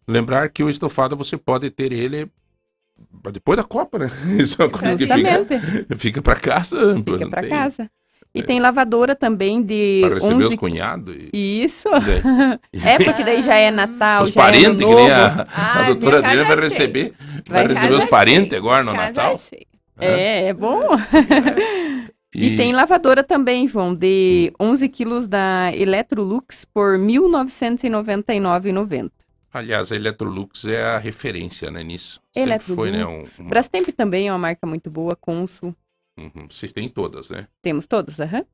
lembrar 0.07 0.51
que 0.51 0.63
o 0.63 0.69
estofado 0.69 1.17
você 1.17 1.39
pode 1.39 1.71
ter 1.71 1.93
ele 1.93 2.31
depois 3.33 3.57
da 3.57 3.65
Copa, 3.65 3.99
né? 3.99 4.11
Isso 4.39 4.61
é 4.61 4.65
uma 4.67 4.79
coisa 4.79 4.97
que 4.97 5.07
fica, 5.07 5.47
fica 5.97 6.23
para 6.23 6.37
casa. 6.37 6.95
Fica 7.05 7.29
para 7.29 7.41
tem- 7.43 7.51
casa. 7.51 7.91
E 8.33 8.45
tem 8.45 8.61
lavadora 8.61 9.17
também 9.17 9.61
de 9.61 10.03
Pra 10.05 10.15
receber 10.15 10.35
11... 10.45 10.47
os 10.47 10.55
cunhados. 10.55 11.17
E, 11.33 11.65
Isso. 11.65 11.89
daí- 11.91 12.23
É, 12.87 12.97
porque 13.05 13.25
daí 13.25 13.43
já 13.43 13.57
é 13.57 13.73
Natal, 13.73 14.23
os 14.23 14.31
é 14.31 14.35
parentes, 14.35 14.67
ano 14.69 14.79
que 14.79 14.85
nem 14.85 15.11
a, 15.11 15.47
Ah, 15.53 15.81
a 15.81 15.83
doutora 15.87 16.19
Adriana 16.21 16.45
vai 16.45 16.57
é 16.59 16.61
receber, 16.61 17.13
Vai 17.49 17.67
vai 17.67 17.75
receber 17.75 17.95
os 17.95 18.05
parentes 18.05 18.57
agora 18.57 18.85
no 18.85 18.93
Natal. 18.93 19.35
É, 19.99 20.47
é 20.49 20.55
bom. 20.55 20.81
E, 22.33 22.57
tem 22.57 22.73
lavadora 22.73 23.25
também, 23.25 23.67
João, 23.67 23.93
de 23.93 24.53
Hum. 24.61 24.69
11 24.71 24.89
quilos 24.89 25.27
da 25.27 25.73
Electrolux 25.75 26.65
por 26.73 26.97
R$ 26.97 27.05
1.999,90. 27.05 29.11
Aliás, 29.53 29.91
a 29.91 29.97
Electrolux 29.97 30.65
é 30.67 30.83
a 30.83 30.99
referência, 30.99 31.71
né, 31.71 31.83
nisso. 31.83 32.21
Sempre 32.33 32.59
foi, 32.61 32.91
né? 32.93 33.05
Um, 33.05 33.11
Electrolux. 33.17 33.39
uma- 33.41 33.51
Brastemp 33.51 33.89
também 33.97 34.29
é 34.29 34.33
uma 34.33 34.39
marca 34.39 34.67
muito 34.67 34.89
boa, 34.91 35.17
Consul. 35.17 35.75
Uhum, 36.17 36.47
Vocês 36.49 36.73
têm 36.73 36.89
todas, 36.89 37.31
né? 37.31 37.47
Temos 37.63 37.87
todos, 37.87 38.21
aham. 38.21 38.45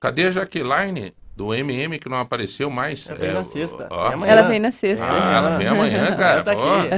Cadê 0.00 0.26
a 0.26 0.30
Jaqueline 0.30 1.12
do 1.34 1.54
MM 1.54 1.98
que 1.98 2.08
não 2.08 2.18
apareceu 2.18 2.68
mais? 2.70 3.08
Ela 3.08 3.18
veio 3.18 3.30
É, 3.30 3.34
na 3.34 3.44
sexta. 3.44 3.88
ó, 3.90 4.10
É. 4.12 4.28
Ela 4.30 4.42
vem 4.42 4.58
na 4.58 4.70
sexta. 4.72 5.06
Ah, 5.08 5.36
ela 5.36 5.58
vem 5.58 5.66
amanhã, 5.66 6.14
cara. 6.16 6.34
Ela 6.40 6.44
tá 6.44 6.56
Ó, 6.56 6.78
aqui. 6.80 6.88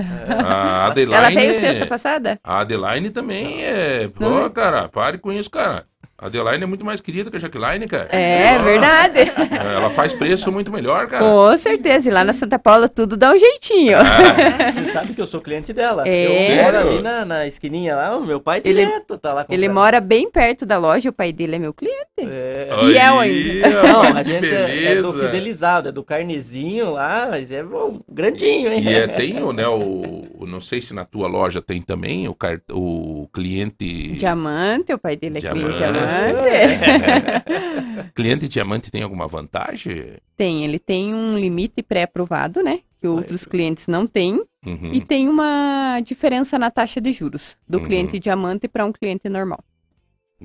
A 0.44 0.86
Adeline, 0.86 1.14
Ela 1.16 1.30
veio 1.30 1.54
sexta 1.54 1.86
passada? 1.86 2.40
A 2.42 2.58
Adeline 2.60 3.10
também 3.10 3.62
é. 3.64 4.08
Pô, 4.08 4.20
Não 4.24 4.44
é? 4.44 4.50
cara, 4.50 4.88
pare 4.88 5.18
com 5.18 5.30
isso, 5.32 5.50
cara. 5.50 5.86
A 6.20 6.26
Adeline 6.26 6.62
é 6.64 6.66
muito 6.66 6.84
mais 6.84 7.00
querida 7.00 7.30
que 7.30 7.36
a 7.36 7.40
Jaqueline, 7.40 7.86
cara. 7.88 8.08
É, 8.14 8.58
Ó, 8.58 8.62
verdade. 8.62 9.20
Ela 9.58 9.88
faz 9.88 10.12
preço 10.12 10.52
muito 10.52 10.70
melhor, 10.70 11.06
cara. 11.06 11.24
Com 11.24 11.56
certeza. 11.56 12.10
E 12.10 12.12
lá 12.12 12.22
na 12.22 12.34
Santa 12.34 12.58
Paula 12.58 12.90
tudo 12.90 13.16
dá 13.16 13.32
um 13.32 13.38
jeitinho. 13.38 13.96
Você 14.74 14.92
sabe 14.92 15.14
que 15.14 15.20
eu 15.20 15.26
sou 15.26 15.40
cliente 15.40 15.72
dela. 15.72 16.06
É. 16.06 16.26
Eu 16.26 16.32
Sério? 16.34 16.62
moro 16.80 16.88
ali 16.90 17.02
na, 17.02 17.24
na 17.24 17.46
esquininha 17.46 17.96
lá, 17.96 18.16
o 18.18 18.26
meu 18.26 18.38
pai 18.38 18.60
Ele- 18.64 18.84
direto 18.84 19.16
tá 19.16 19.32
lá 19.32 19.46
Ele 19.48 19.68
mora 19.70 19.98
bem 19.98 20.30
perto 20.30 20.66
da 20.66 20.76
loja, 20.76 21.08
o 21.08 21.12
pai 21.12 21.32
dele 21.32 21.56
é 21.56 21.58
meu 21.58 21.72
cliente. 21.72 21.96
É. 22.18 22.68
Fiel 22.80 23.18
Aí, 23.18 23.62
ainda. 23.64 23.82
Não, 23.82 24.02
a 24.02 24.12
gente 24.22 24.46
é, 24.46 24.92
é 24.92 25.00
do 25.02 25.12
fidelizado, 25.14 25.88
é 25.88 25.92
do 25.92 26.04
carnezinho 26.04 26.90
lá, 26.92 27.28
mas 27.30 27.50
é 27.50 27.62
bom, 27.62 27.98
grandinho, 28.08 28.70
hein? 28.70 28.82
E 28.84 28.92
é, 28.94 29.06
tem 29.06 29.42
o, 29.42 29.52
né, 29.54 29.66
o, 29.66 30.26
o- 30.38 30.46
não 30.46 30.60
sei 30.60 30.82
se 30.82 30.92
na 30.92 31.04
tua 31.06 31.26
loja 31.28 31.62
tem 31.62 31.80
também 31.80 32.28
o, 32.28 32.34
car- 32.34 32.60
o 32.70 33.26
cliente... 33.32 34.08
Diamante, 34.18 34.92
o 34.92 34.98
pai 34.98 35.16
dele 35.16 35.38
é 35.38 35.40
cliente 35.40 35.78
Diamante. 35.78 36.09
Diamante. 36.10 38.10
Cliente 38.14 38.48
diamante 38.48 38.90
tem 38.90 39.02
alguma 39.02 39.26
vantagem? 39.26 40.14
Tem, 40.36 40.64
ele 40.64 40.78
tem 40.78 41.14
um 41.14 41.38
limite 41.38 41.82
pré-aprovado, 41.82 42.62
né? 42.62 42.80
Que 43.00 43.06
outros 43.08 43.44
clientes 43.46 43.86
não 43.88 44.06
têm. 44.06 44.42
Uhum. 44.66 44.90
E 44.92 45.00
tem 45.00 45.28
uma 45.28 46.00
diferença 46.04 46.58
na 46.58 46.70
taxa 46.70 47.00
de 47.00 47.12
juros 47.12 47.56
do 47.68 47.78
Uhum. 47.78 47.84
cliente 47.84 48.18
diamante 48.18 48.68
para 48.68 48.84
um 48.84 48.92
cliente 48.92 49.28
normal. 49.28 49.60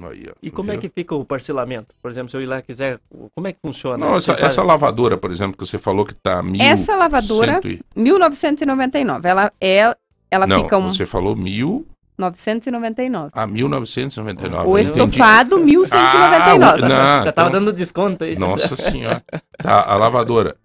Aí, 0.10 0.30
E 0.42 0.52
como 0.52 0.72
é 0.72 0.74
viu? 0.74 0.82
que 0.82 0.90
fica 0.90 1.16
o 1.16 1.24
parcelamento? 1.24 1.96
Por 2.02 2.12
exemplo, 2.12 2.30
se 2.30 2.36
eu 2.36 2.42
ir 2.42 2.46
lá 2.46 2.60
e 2.60 2.62
quiser, 2.62 3.00
como 3.34 3.48
é 3.48 3.54
que 3.54 3.60
funciona? 3.62 4.06
Não, 4.06 4.16
essa, 4.16 4.34
essa 4.34 4.62
lavadora, 4.62 5.18
por 5.18 5.32
exemplo, 5.32 5.58
que 5.58 5.66
você 5.66 5.78
falou 5.78 6.06
que 6.06 6.14
tá 6.14 6.44
mil... 6.44 6.62
Essa 6.62 6.96
lavadora, 6.98 7.54
cento 7.54 7.70
e- 7.70 7.82
1999. 7.96 9.28
Ela 9.28 9.52
é 9.62 9.96
ela 10.32 10.48
Não, 10.48 10.64
fica 10.64 10.78
um 10.78 10.92
você 10.92 11.06
falou 11.06 11.34
mil 11.36 11.88
999. 12.18 13.32
a 13.34 13.48
1999. 13.48 14.68
O 14.70 14.78
estofado, 14.78 15.56
Ah, 15.56 15.60
1199. 15.60 16.78
o- 16.78 16.82
não, 16.82 16.90
Já 16.90 17.32
tava 17.32 17.50
então- 17.50 17.60
dando 17.60 17.74
desconto 17.74 18.24
aí. 18.24 18.38
Nossa 18.38 18.76
senhora. 18.76 19.24
Tá, 19.58 19.82
a 19.84 19.96
lavadora. 19.96 20.56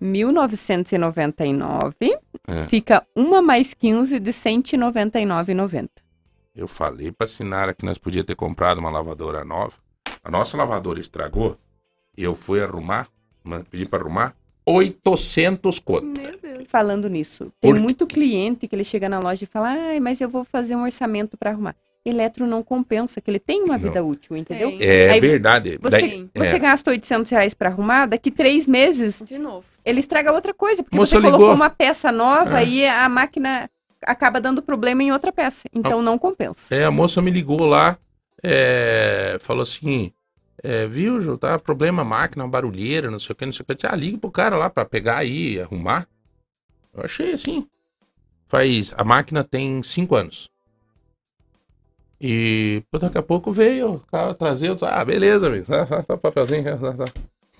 1999. 0.00 2.16
É. 2.48 2.62
Fica 2.68 3.04
uma 3.14 3.42
mais 3.42 3.74
15 3.74 4.18
de 4.18 4.32
199,90. 4.32 5.88
Eu 6.54 6.66
falei 6.68 7.12
pra 7.12 7.26
Sinara 7.26 7.74
que 7.74 7.84
nós 7.84 7.98
podíamos 7.98 8.26
ter 8.26 8.34
comprado 8.36 8.78
uma 8.78 8.90
lavadora 8.90 9.44
nova. 9.44 9.74
A 10.24 10.30
nossa 10.30 10.56
lavadora 10.56 11.00
estragou. 11.00 11.58
E 12.16 12.22
eu 12.24 12.34
fui 12.34 12.62
arrumar, 12.62 13.08
ma- 13.44 13.62
pedi 13.70 13.84
pra 13.84 13.98
arrumar, 14.00 14.34
800 14.66 15.78
conto. 15.78 16.04
Meu 16.06 16.38
Deus. 16.42 16.68
Falando 16.68 17.08
nisso, 17.08 17.52
tem 17.60 17.70
Por 17.70 17.78
muito 17.80 18.06
cliente 18.06 18.66
que 18.66 18.74
ele 18.74 18.84
chega 18.84 19.08
na 19.08 19.18
loja 19.20 19.44
e 19.44 19.46
fala: 19.46 19.68
Ai, 19.70 20.00
mas 20.00 20.20
eu 20.20 20.28
vou 20.28 20.44
fazer 20.44 20.74
um 20.74 20.82
orçamento 20.82 21.36
para 21.36 21.50
arrumar. 21.50 21.76
Eletro 22.04 22.46
não 22.46 22.62
compensa, 22.62 23.20
que 23.20 23.28
ele 23.28 23.40
tem 23.40 23.62
uma 23.64 23.74
Não. 23.74 23.80
vida 23.80 24.02
útil, 24.04 24.36
entendeu? 24.36 24.76
É 24.80 25.10
Aí 25.10 25.20
verdade. 25.20 25.76
Você, 25.82 25.90
Daí- 26.00 26.28
você 26.36 26.54
é. 26.54 26.58
gasta 26.58 26.90
800 26.90 27.30
reais 27.32 27.52
para 27.52 27.68
arrumar, 27.68 28.06
daqui 28.06 28.30
três 28.30 28.64
meses 28.66 29.20
De 29.24 29.36
novo. 29.38 29.66
ele 29.84 29.98
estraga 29.98 30.32
outra 30.32 30.54
coisa, 30.54 30.84
porque 30.84 30.96
Moça 30.96 31.16
você 31.16 31.20
colocou 31.20 31.46
ligou. 31.46 31.54
uma 31.56 31.68
peça 31.68 32.12
nova 32.12 32.62
É. 32.62 32.64
e 32.66 32.86
a 32.86 33.08
máquina 33.08 33.68
acaba 34.04 34.40
dando 34.40 34.62
problema 34.62 35.02
em 35.02 35.10
outra 35.10 35.32
peça. 35.32 35.64
Então 35.74 36.00
não 36.00 36.16
compensa. 36.16 36.72
É, 36.72 36.84
a 36.84 36.92
moça 36.92 37.20
me 37.20 37.30
ligou 37.30 37.64
lá, 37.64 37.98
é, 38.40 39.36
falou 39.40 39.62
assim, 39.62 40.12
é, 40.62 40.86
viu, 40.86 41.20
Ju, 41.20 41.36
tá 41.38 41.58
problema 41.58 42.04
máquina, 42.04 42.46
barulheira, 42.48 43.10
não 43.10 43.18
sei 43.18 43.32
o 43.32 43.36
que, 43.36 43.44
não 43.46 43.52
sei 43.52 43.62
o 43.62 43.66
que. 43.66 43.72
Eu 43.72 43.76
disse, 43.76 43.86
ah, 43.86 43.94
liga 43.96 44.18
pro 44.18 44.30
cara 44.30 44.56
lá 44.56 44.68
pra 44.70 44.84
pegar 44.84 45.18
aí 45.18 45.54
e 45.54 45.60
arrumar. 45.60 46.06
Eu 46.94 47.04
achei 47.04 47.32
assim. 47.32 47.66
Faz, 48.48 48.94
a 48.96 49.04
máquina 49.04 49.42
tem 49.44 49.82
cinco 49.82 50.14
anos. 50.14 50.48
E 52.20 52.82
pô, 52.90 52.98
daqui 52.98 53.18
a 53.18 53.22
pouco 53.22 53.50
veio 53.52 53.94
o 53.94 54.00
cara 54.00 54.32
trazer, 54.32 54.72
disse, 54.72 54.84
ah, 54.86 55.04
beleza, 55.04 55.48
amigo, 55.48 55.66
tá, 55.68 55.84
tá, 55.84 56.02
tá, 56.02 56.16
papelzinho, 56.16 56.64
tá, 56.78 56.92
tá. 56.92 57.04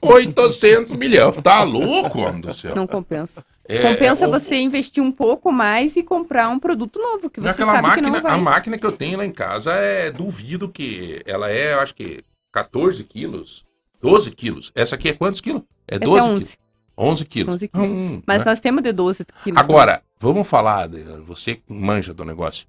800 0.00 0.92
milhões, 0.92 1.34
tá 1.42 1.62
louco, 1.62 2.20
homem 2.20 2.40
do 2.40 2.52
céu. 2.54 2.74
Não 2.76 2.86
compensa. 2.86 3.44
É, 3.68 3.82
compensa 3.82 4.28
o- 4.28 4.30
você 4.30 4.56
investir 4.56 5.02
um 5.02 5.10
pouco 5.10 5.50
mais 5.50 5.96
e 5.96 6.02
comprar 6.02 6.48
um 6.48 6.58
produto 6.58 6.98
novo, 6.98 7.28
que 7.28 7.40
você 7.40 7.48
Aquela 7.48 7.72
sabe 7.72 7.88
máquina, 7.88 8.08
que 8.08 8.14
não 8.14 8.22
vai. 8.22 8.32
a 8.32 8.38
máquina 8.38 8.78
que 8.78 8.86
eu 8.86 8.92
tenho 8.92 9.18
lá 9.18 9.26
em 9.26 9.32
casa 9.32 9.72
é 9.72 10.10
duvido 10.10 10.68
que 10.68 11.20
ela 11.26 11.50
é, 11.50 11.72
eu 11.74 11.80
acho 11.80 11.94
que 11.94 12.22
14 12.60 13.04
quilos, 13.04 13.66
12 14.00 14.30
quilos. 14.30 14.72
Essa 14.74 14.94
aqui 14.94 15.10
é 15.10 15.12
quantos 15.12 15.42
quilos? 15.42 15.62
É 15.86 15.96
Essa 15.96 16.04
12 16.06 16.16
é 16.18 16.22
quilos. 16.22 16.42
11. 16.42 16.58
11 16.98 17.24
quilos. 17.26 17.54
11 17.56 17.68
quilos. 17.68 17.90
Hum, 17.90 18.22
Mas 18.26 18.38
né? 18.38 18.44
nós 18.46 18.60
temos 18.60 18.82
de 18.82 18.92
12 18.92 19.26
quilos. 19.44 19.60
Agora, 19.60 20.02
vamos 20.18 20.48
falar, 20.48 20.88
você 21.22 21.56
que 21.56 21.62
manja 21.70 22.14
do 22.14 22.24
negócio. 22.24 22.66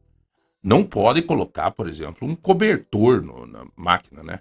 Não 0.62 0.84
pode 0.84 1.22
colocar, 1.22 1.72
por 1.72 1.88
exemplo, 1.88 2.28
um 2.28 2.36
cobertor 2.36 3.22
no- 3.22 3.48
na 3.48 3.66
máquina, 3.78 4.22
né? 4.22 4.40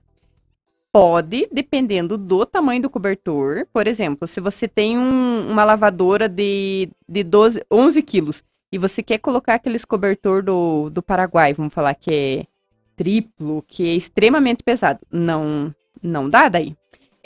Pode, 0.93 1.47
dependendo 1.53 2.17
do 2.19 2.45
tamanho 2.45 2.83
do 2.83 2.91
cobertor. 2.91 3.67
Por 3.73 3.87
exemplo, 3.87 4.27
se 4.27 4.41
você 4.41 4.67
tem 4.67 4.99
um- 4.99 5.49
uma 5.49 5.63
lavadora 5.63 6.29
de, 6.29 6.89
de 7.09 7.23
12, 7.23 7.63
11 7.71 8.03
quilos 8.03 8.43
e 8.73 8.79
você 8.79 9.01
quer 9.03 9.19
colocar 9.19 9.55
aqueles 9.55 9.85
cobertor 9.85 10.43
do, 10.43 10.91
do 10.91 11.03
Paraguai, 11.03 11.53
vamos 11.55 11.73
falar 11.73 11.95
que 11.95 12.13
é 12.13 12.47
triplo, 12.97 13.63
que 13.69 13.89
é 13.89 13.95
extremamente 13.95 14.63
pesado. 14.65 15.01
Não, 15.11 15.75
Não 16.03 16.29
dá 16.29 16.49
daí. 16.49 16.75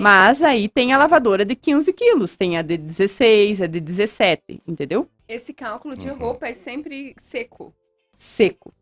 Mas 0.01 0.43
aí 0.43 0.69
tem 0.69 0.93
a 0.95 0.99
lavadora 0.99 1.45
de 1.45 1.55
15 1.55 1.93
quilos, 1.93 2.37
tem 2.37 2.57
a 2.57 2.63
de 2.63 2.77
16, 2.79 3.61
a 3.63 3.67
de 3.67 3.81
17, 3.81 4.63
entendeu? 4.67 5.07
Esse 5.29 5.53
cálculo 5.53 5.97
de 5.97 6.09
Uhum. 6.09 6.17
roupa 6.17 6.49
é 6.49 6.55
sempre 6.55 7.15
seco. 7.19 7.75
Seco. 8.17 8.73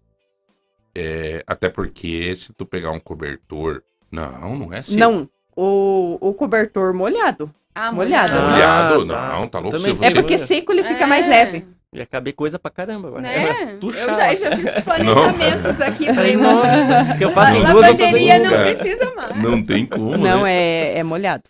É, 0.95 1.43
até 1.47 1.69
porque 1.69 2.35
se 2.37 2.53
tu 2.53 2.65
pegar 2.67 2.91
um 2.93 3.01
cobertor. 3.01 3.83
Não, 4.11 4.57
não 4.57 4.73
é 4.73 4.79
assim. 4.79 4.97
Não, 4.97 5.29
o, 5.57 6.17
o 6.21 6.33
cobertor 6.35 6.95
molhado. 6.95 7.53
Ah, 7.75 7.93
Molhado. 7.93 8.33
Molhado, 8.33 9.03
Ah, 9.05 9.07
tá. 9.09 9.39
não, 9.39 9.49
tá 9.49 9.59
louco. 9.61 9.77
Também 9.77 9.95
Se 9.95 10.05
É 10.05 10.09
você... 10.11 10.15
porque 10.17 10.39
seco 10.39 10.73
ele 10.73 10.83
fica 10.83 11.05
É. 11.05 11.07
mais 11.07 11.29
leve. 11.29 11.67
Ia 11.93 12.05
caber 12.05 12.35
coisa 12.35 12.59
pra 12.59 12.71
caramba 12.71 13.09
agora. 13.09 13.23
Né? 13.23 13.35
É, 13.35 13.73
Eu 13.81 13.91
já, 13.93 14.35
já 14.35 14.57
fiz 14.57 14.71
planejamentos 14.85 15.81
aqui. 15.81 16.13
Falei, 16.13 16.37
Nossa, 16.37 17.17
que 17.17 17.25
eu 17.25 17.31
faço 17.31 17.57
em 17.57 17.61
duas 17.65 17.87
eu 17.99 18.41
não 18.45 18.55
É. 18.57 18.75
precisa 18.75 19.15
mais. 19.15 19.43
Não 19.43 19.65
tem 19.65 19.87
como. 19.87 20.19
Não, 20.19 20.43
né? 20.43 20.53
é, 20.53 20.99
é 20.99 21.03
molhado. 21.03 21.45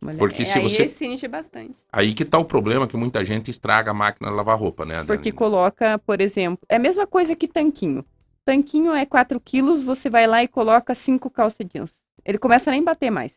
Molhado. 0.00 0.18
Porque 0.18 0.42
É, 0.42 0.46
se 0.46 0.58
aí 0.58 0.62
você. 0.62 0.88
cinge 0.88 1.28
bastante. 1.28 1.74
Aí 1.92 2.14
que 2.14 2.24
tá 2.24 2.38
o 2.38 2.44
problema 2.44 2.86
que 2.88 2.96
muita 2.96 3.22
gente 3.22 3.50
estraga 3.50 3.90
a 3.90 3.94
máquina 3.94 4.30
de 4.30 4.34
lavar 4.34 4.58
roupa, 4.58 4.86
né? 4.86 5.04
Porque 5.06 5.30
coloca, 5.30 5.98
por 6.06 6.22
exemplo, 6.22 6.58
é 6.66 6.76
a 6.76 6.80
mesma 6.80 7.06
coisa 7.06 7.36
que 7.36 7.46
tanquinho. 7.46 8.02
Tanquinho 8.46 8.94
é 8.94 9.04
4 9.04 9.38
quilos, 9.38 9.82
você 9.82 10.08
vai 10.08 10.26
lá 10.26 10.42
e 10.42 10.48
coloca 10.48 10.94
5 10.94 11.28
calça 11.28 11.62
jeans. 11.62 11.90
Ele 12.24 12.38
começa 12.38 12.70
a 12.70 12.72
nem 12.72 12.82
bater 12.82 13.10
mais. 13.10 13.32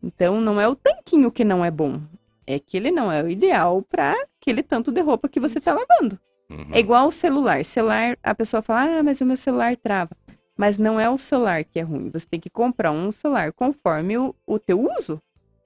Então 0.00 0.40
não 0.40 0.60
é 0.60 0.68
o 0.68 0.76
tanquinho 0.76 1.32
que 1.32 1.44
não 1.44 1.64
é 1.64 1.70
bom. 1.70 2.00
É 2.50 2.58
que 2.58 2.78
ele 2.78 2.90
não 2.90 3.12
é 3.12 3.22
o 3.22 3.28
ideal 3.28 3.82
para 3.82 4.14
aquele 4.40 4.62
tanto 4.62 4.90
de 4.90 5.02
roupa 5.02 5.28
que 5.28 5.38
você 5.38 5.60
tá 5.60 5.74
lavando. 5.74 6.18
Uhum. 6.48 6.70
É 6.72 6.78
igual 6.78 7.08
o 7.08 7.12
celular. 7.12 7.62
Celular, 7.62 8.16
a 8.22 8.34
pessoa 8.34 8.62
fala, 8.62 9.00
ah, 9.00 9.02
mas 9.02 9.20
o 9.20 9.26
meu 9.26 9.36
celular 9.36 9.76
trava. 9.76 10.16
Mas 10.56 10.78
não 10.78 10.98
é 10.98 11.10
o 11.10 11.18
celular 11.18 11.62
que 11.62 11.78
é 11.78 11.82
ruim. 11.82 12.08
Você 12.08 12.26
tem 12.26 12.40
que 12.40 12.48
comprar 12.48 12.90
um 12.90 13.12
celular 13.12 13.52
conforme 13.52 14.16
o, 14.16 14.34
o 14.46 14.58
teu 14.58 14.80
uso. 14.80 15.20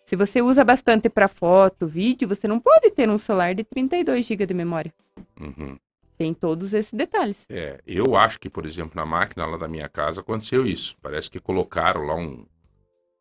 Se 0.04 0.16
você 0.16 0.42
usa 0.42 0.64
bastante 0.64 1.08
para 1.08 1.28
foto, 1.28 1.86
vídeo, 1.86 2.26
você 2.26 2.48
não 2.48 2.58
pode 2.58 2.90
ter 2.90 3.08
um 3.08 3.16
celular 3.16 3.54
de 3.54 3.62
32 3.62 4.26
GB 4.26 4.44
de 4.44 4.52
memória. 4.52 4.92
Uhum. 5.40 5.78
Tem 6.18 6.34
todos 6.34 6.74
esses 6.74 6.92
detalhes. 6.92 7.46
É, 7.48 7.80
eu 7.86 8.16
acho 8.16 8.40
que, 8.40 8.50
por 8.50 8.66
exemplo, 8.66 8.96
na 8.96 9.06
máquina 9.06 9.46
lá 9.46 9.56
da 9.56 9.68
minha 9.68 9.88
casa 9.88 10.20
aconteceu 10.20 10.66
isso. 10.66 10.96
Parece 11.00 11.30
que 11.30 11.38
colocaram 11.38 12.02
lá 12.02 12.16
um, 12.16 12.44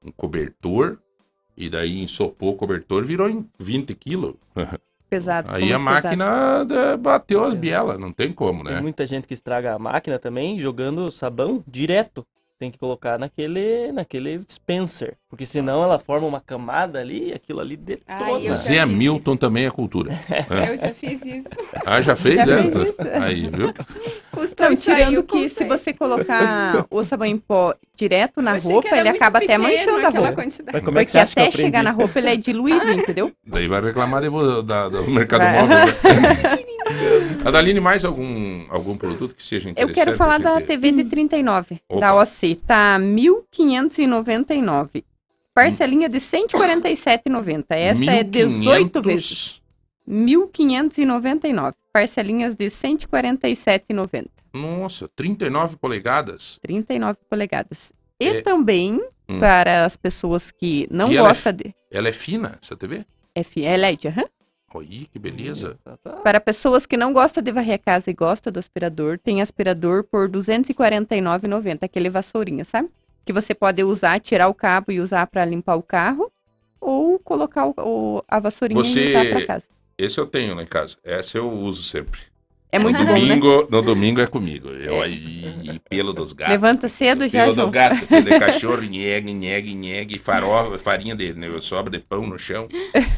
um 0.04 0.12
cobertor 0.12 0.98
e 1.56 1.70
daí 1.70 2.02
ensopou 2.02 2.52
o 2.52 2.56
cobertor 2.56 3.04
virou 3.04 3.30
em 3.30 3.48
20 3.60 3.94
quilos. 3.96 4.36
Pesado. 5.10 5.50
Aí 5.52 5.74
a 5.74 5.78
pesado. 5.78 5.84
máquina 5.84 6.66
é, 6.94 6.96
bateu 6.96 7.44
as 7.44 7.54
bielas, 7.54 8.00
não 8.00 8.14
tem 8.14 8.32
como, 8.32 8.64
Tem 8.64 8.76
né? 8.76 8.82
muita 8.82 9.06
gente 9.06 9.28
que 9.28 9.34
estraga 9.34 9.74
a 9.74 9.80
máquina 9.80 10.18
também 10.18 10.58
jogando 10.58 11.12
sabão 11.12 11.62
direto. 11.68 12.26
Tem 12.62 12.70
que 12.70 12.78
colocar 12.78 13.18
naquele, 13.18 13.92
naquele 13.92 14.38
dispenser. 14.38 15.16
Porque 15.28 15.48
senão 15.48 15.84
ela 15.84 15.98
forma 15.98 16.28
uma 16.28 16.40
camada 16.40 17.00
ali 17.00 17.30
e 17.30 17.34
aquilo 17.34 17.60
ali 17.60 17.76
detona. 17.76 18.56
Zé 18.56 18.86
fiz 18.86 18.96
Milton 18.96 19.32
isso. 19.32 19.40
também 19.40 19.66
é 19.66 19.72
cultura. 19.72 20.12
Eu 20.70 20.78
já 20.78 20.94
fiz 20.94 21.26
isso. 21.26 21.50
Ah, 21.84 22.00
já 22.04 22.16
fez 22.16 22.36
Já 22.36 22.46
fez 22.46 22.76
isso. 22.76 22.98
Aí, 23.20 23.50
viu? 23.50 23.74
Custou 24.32 24.76
tirando 24.76 25.24
que 25.24 25.50
se 25.50 25.66
você 25.66 25.92
colocar 25.92 26.86
o 26.92 27.04
sabão 27.04 27.26
em 27.28 27.40
pó 27.40 27.74
direto 27.96 28.44
na 28.44 28.60
que 28.60 28.68
roupa, 28.68 28.96
ele 28.96 29.10
acaba 29.10 29.40
até 29.40 29.58
manchando 29.58 30.06
a 30.06 30.10
roupa. 30.10 30.34
quantidade. 30.34 30.72
Mas 30.72 30.86
como 30.86 31.00
é 31.00 31.06
que 31.06 31.12
Porque 31.14 31.26
que 31.26 31.32
até 31.32 31.48
aprendi? 31.48 31.58
chegar 31.58 31.82
na 31.82 31.90
roupa 31.90 32.20
ele 32.20 32.30
é 32.30 32.36
diluído, 32.36 32.92
entendeu? 32.92 33.32
Daí 33.44 33.68
vai 33.68 33.82
reclamar 33.82 34.22
de 34.22 34.30
da, 34.68 34.88
do 34.88 35.10
mercado 35.10 35.40
Vai. 35.42 35.62
móvel. 35.62 35.78
Adaline, 37.44 37.80
mais 37.80 38.06
algum, 38.06 38.66
algum 38.70 38.96
produto 38.96 39.34
que 39.36 39.44
seja 39.44 39.70
Eu 39.70 39.72
interessante? 39.72 39.96
quero 39.96 40.16
falar 40.18 40.36
a 40.36 40.38
da 40.38 40.54
gente- 40.60 40.68
TV 40.68 40.92
de 40.92 41.04
39, 41.06 41.82
da 41.90 42.14
Opa. 42.14 42.22
OC. 42.24 42.56
Tá 42.56 43.00
1.599. 43.00 45.04
Parcelinha 45.54 46.08
de 46.08 46.20
147,90. 46.20 47.76
Essa 47.76 48.12
é 48.12 48.24
18 48.24 49.02
1.500. 49.02 49.06
vezes. 49.06 49.62
1.599. 50.08 51.74
Parcelinhas 51.92 52.56
de 52.56 52.70
147,90. 52.70 54.30
Nossa, 54.54 55.10
39 55.16 55.78
polegadas. 55.78 56.60
39 56.62 57.18
polegadas. 57.30 57.92
E 58.20 58.28
É. 58.28 58.42
também, 58.42 59.02
Hum. 59.28 59.40
para 59.40 59.86
as 59.86 59.98
pessoas 59.98 60.52
que 60.52 60.88
não 60.92 61.12
E 61.12 61.18
é 61.18 61.22
gostam 61.22 61.54
de... 61.54 61.74
Ela 61.90 62.10
é 62.10 62.14
fina, 62.14 62.58
essa 62.62 62.76
TV? 62.78 63.04
F, 63.36 63.66
é 63.66 63.76
LED, 63.78 64.08
aham. 64.10 64.26
Olha, 64.74 64.88
que 65.12 65.20
beleza. 65.20 65.78
Para 66.24 66.40
pessoas 66.40 66.86
que 66.86 66.96
não 66.96 67.12
gostam 67.14 67.44
de 67.44 67.52
varrer 67.52 67.76
a 67.76 67.78
casa 67.78 68.10
e 68.10 68.14
gostam 68.14 68.52
do 68.54 68.60
aspirador, 68.60 69.20
tem 69.20 69.42
aspirador 69.42 70.04
por 70.04 70.28
R$ 70.28 70.32
249,90, 70.32 71.84
aquele 71.84 72.10
vassourinha, 72.10 72.64
sabe? 72.66 72.90
Que 73.26 73.34
você 73.34 73.54
pode 73.54 73.84
usar, 73.84 74.20
tirar 74.20 74.48
o 74.48 74.54
cabo 74.54 74.92
e 74.92 75.00
usar 75.00 75.28
para 75.28 75.44
limpar 75.46 75.76
o 75.76 75.84
carro, 75.84 76.32
ou 76.80 77.20
colocar 77.20 77.68
o- 77.68 77.74
o- 77.78 78.24
a 78.28 78.40
vassourinha 78.40 78.84
Você- 78.84 79.06
e 79.06 79.10
usar 79.10 79.30
para 79.30 79.46
casa. 79.46 79.68
Esse 79.98 80.20
eu 80.20 80.26
tenho 80.26 80.56
lá 80.56 80.64
em 80.64 80.68
casa. 80.68 80.98
Essa 81.04 81.38
eu 81.38 81.50
uso 81.52 81.84
sempre. 81.84 82.20
É 82.72 82.80
muito 82.80 83.00
no 83.00 83.06
bom, 83.06 83.14
né? 83.14 83.20
domingo, 83.20 83.68
No 83.70 83.82
domingo 83.82 84.22
é 84.22 84.28
comigo. 84.28 84.70
Eu 84.70 85.02
aí, 85.02 85.80
pelo 85.90 86.14
dos 86.14 86.32
gatos. 86.32 86.54
Levanta 86.54 86.88
cedo 86.88 87.28
já, 87.28 87.44
Pelo 87.44 87.54
do 87.56 87.60
João. 87.62 87.72
gato, 87.72 88.08
pelo 88.08 88.24
de 88.24 88.40
cachorro, 88.40 88.82
nhegue, 88.82 89.34
nhegue, 89.34 89.74
nhegue, 89.74 90.18
farofa, 90.18 90.78
farinha 90.78 91.14
dele, 91.16 91.40
né? 91.40 91.48
Sobra 91.60 91.92
de 91.92 92.00
pão 92.00 92.26
no 92.26 92.40
chão. 92.40 92.68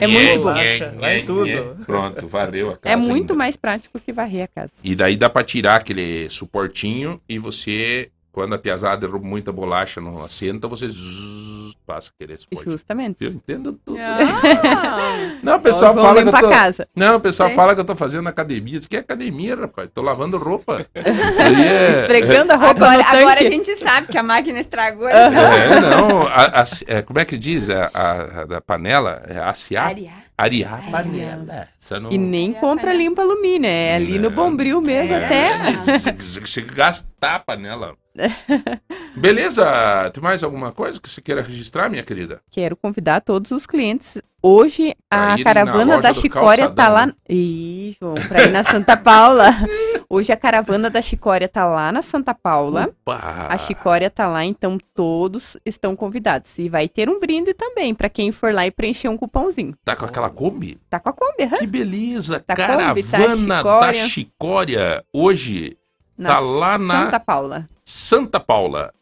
É 0.00 0.06
muito 0.06 0.40
bom. 0.40 0.54
Vai 0.98 1.22
tudo. 1.22 1.84
Pronto, 1.86 2.26
varreu 2.28 2.70
a 2.70 2.76
casa. 2.76 2.94
É 2.94 2.96
muito 2.96 3.32
ainda. 3.32 3.34
mais 3.34 3.56
prático 3.56 3.98
que 4.00 4.12
varrer 4.12 4.44
a 4.44 4.48
casa. 4.48 4.72
E 4.82 4.94
daí 4.94 5.16
dá 5.16 5.28
pra 5.30 5.42
tirar 5.44 5.76
aquele 5.76 6.28
suportinho 6.30 7.20
e 7.28 7.38
você, 7.38 8.10
quando 8.34 8.52
a 8.52 8.58
piazada 8.58 8.96
derruba 9.06 9.24
muita 9.24 9.52
bolacha 9.52 10.00
no 10.00 10.24
assento, 10.24 10.68
você 10.68 10.88
zzz, 10.88 11.74
passa 11.86 12.10
aquele 12.12 12.36
suporte. 12.36 12.64
Justamente. 12.68 13.16
Eu 13.20 13.30
entendo 13.30 13.72
tudo. 13.74 13.96
Ah, 14.00 15.38
Não, 15.40 15.56
o 15.56 15.60
pessoal 15.60 15.94
fala 15.94 16.14
que 16.14 16.20
eu 16.20 16.24
limpar 16.24 16.40
tô... 16.40 16.46
a 16.48 16.50
casa. 16.50 16.88
Não, 16.96 17.16
o 17.16 17.20
pessoal 17.20 17.48
Sei. 17.50 17.54
fala 17.56 17.74
que 17.76 17.80
eu 17.80 17.84
tô 17.84 17.94
fazendo 17.94 18.28
academia. 18.28 18.78
Diz 18.78 18.88
que 18.88 18.96
é 18.96 18.98
academia, 18.98 19.54
rapaz. 19.54 19.88
Tô 19.94 20.02
lavando 20.02 20.36
roupa. 20.36 20.84
É... 20.94 21.90
Esfregando 21.90 22.52
a 22.52 22.56
roupa 22.56 22.86
agora, 22.86 23.04
agora 23.06 23.40
a 23.40 23.44
gente 23.50 23.76
sabe 23.76 24.08
que 24.08 24.18
a 24.18 24.22
máquina 24.22 24.58
estragou. 24.58 25.08
É, 25.08 25.26
então. 25.28 26.08
não. 26.08 26.22
a- 26.26 26.62
a- 26.62 26.64
é, 26.88 27.02
como 27.02 27.20
é 27.20 27.24
que 27.24 27.38
diz? 27.38 27.70
A, 27.70 27.90
a- 27.94 28.40
a 28.40 28.44
da 28.46 28.60
panela? 28.60 29.22
É 29.28 29.38
aciar? 29.38 29.86
Ariar. 29.88 30.24
Arear 30.36 30.74
a 30.88 30.90
panela. 30.90 31.68
Não... 32.02 32.10
E 32.10 32.18
nem 32.18 32.50
É, 32.50 32.54
compra 32.54 32.86
panela. 32.88 32.98
limpa 33.04 33.22
alumínio, 33.22 33.68
é 33.70 33.94
ali 33.94 34.18
no 34.18 34.30
bombril 34.30 34.80
mesmo 34.80 35.14
É. 35.14 35.24
até. 35.24 35.72
Se- 35.98 36.16
se- 36.20 36.46
se 36.46 36.60
gastar 36.62 37.36
a 37.36 37.38
panela. 37.38 37.94
Beleza? 39.16 40.10
Tem 40.12 40.22
mais 40.22 40.42
alguma 40.42 40.72
coisa 40.72 41.00
que 41.00 41.08
você 41.08 41.20
queira 41.20 41.42
registrar, 41.42 41.88
minha 41.88 42.02
querida? 42.02 42.40
Quero 42.50 42.76
convidar 42.76 43.20
todos 43.20 43.50
os 43.50 43.66
clientes. 43.66 44.20
Hoje 44.42 44.94
Pra 45.08 45.34
a 45.34 45.42
caravana 45.42 46.00
da 46.00 46.12
Chicória 46.12 46.68
tá 46.68 46.74
calçadão, 46.84 47.06
lá. 47.08 47.14
Ih, 47.28 47.96
João, 47.98 48.14
pra 48.28 48.42
ir 48.44 48.50
na 48.50 48.62
Santa 48.62 48.94
Paula. 48.96 49.50
Hoje 50.10 50.32
a 50.32 50.36
caravana 50.36 50.90
da 50.90 51.00
Chicória 51.00 51.48
tá 51.48 51.64
lá 51.64 51.90
na 51.90 52.02
Santa 52.02 52.34
Paula. 52.34 52.90
Opa! 53.06 53.46
A 53.48 53.56
Chicória 53.56 54.10
tá 54.10 54.26
lá, 54.28 54.44
então 54.44 54.78
todos 54.94 55.56
estão 55.64 55.96
convidados. 55.96 56.58
E 56.58 56.68
vai 56.68 56.88
ter 56.88 57.08
um 57.08 57.18
brinde 57.18 57.54
também 57.54 57.94
pra 57.94 58.10
quem 58.10 58.30
for 58.30 58.52
lá 58.52 58.66
e 58.66 58.70
preencher 58.70 59.08
um 59.08 59.16
cupomzinho. 59.16 59.74
Tá 59.82 59.96
com 59.96 60.04
aquela 60.04 60.28
Kombi? 60.28 60.78
Tá 60.90 61.00
com 61.00 61.08
a 61.08 61.12
Kombi, 61.12 61.44
aham. 61.44 61.58
Que 61.58 61.66
beleza! 61.66 62.38
Tá 62.40 62.54
Caravana 62.54 62.88
Kombi, 62.88 63.02
tá 63.02 63.18
da 63.18 63.36
Chicória. 63.36 64.08
Chicória. 64.08 65.04
Hoje, 65.12 65.78
Na 66.18 66.34
Tá 66.34 66.38
lá 66.38 66.76
na- 66.78 67.04
Santa 67.06 67.18
Paula. 67.20 67.68
Santa 67.84 68.40
Paula. 68.40 68.92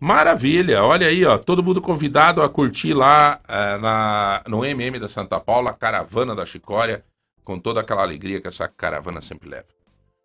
Maravilha, 0.00 0.82
olha 0.82 1.06
aí, 1.06 1.24
ó, 1.24 1.38
todo 1.38 1.62
mundo 1.62 1.80
convidado 1.80 2.42
a 2.42 2.48
curtir 2.48 2.94
lá 2.94 3.40
eh, 3.48 3.78
na, 3.78 4.42
no 4.46 4.64
MM 4.64 4.98
da 4.98 5.08
Santa 5.08 5.40
Paula, 5.40 5.70
a 5.70 5.74
caravana 5.74 6.34
da 6.34 6.46
Chicória, 6.46 7.04
com 7.44 7.58
toda 7.58 7.80
aquela 7.80 8.02
alegria 8.02 8.40
que 8.40 8.46
essa 8.46 8.68
caravana 8.68 9.20
sempre 9.20 9.48
leva. 9.48 9.66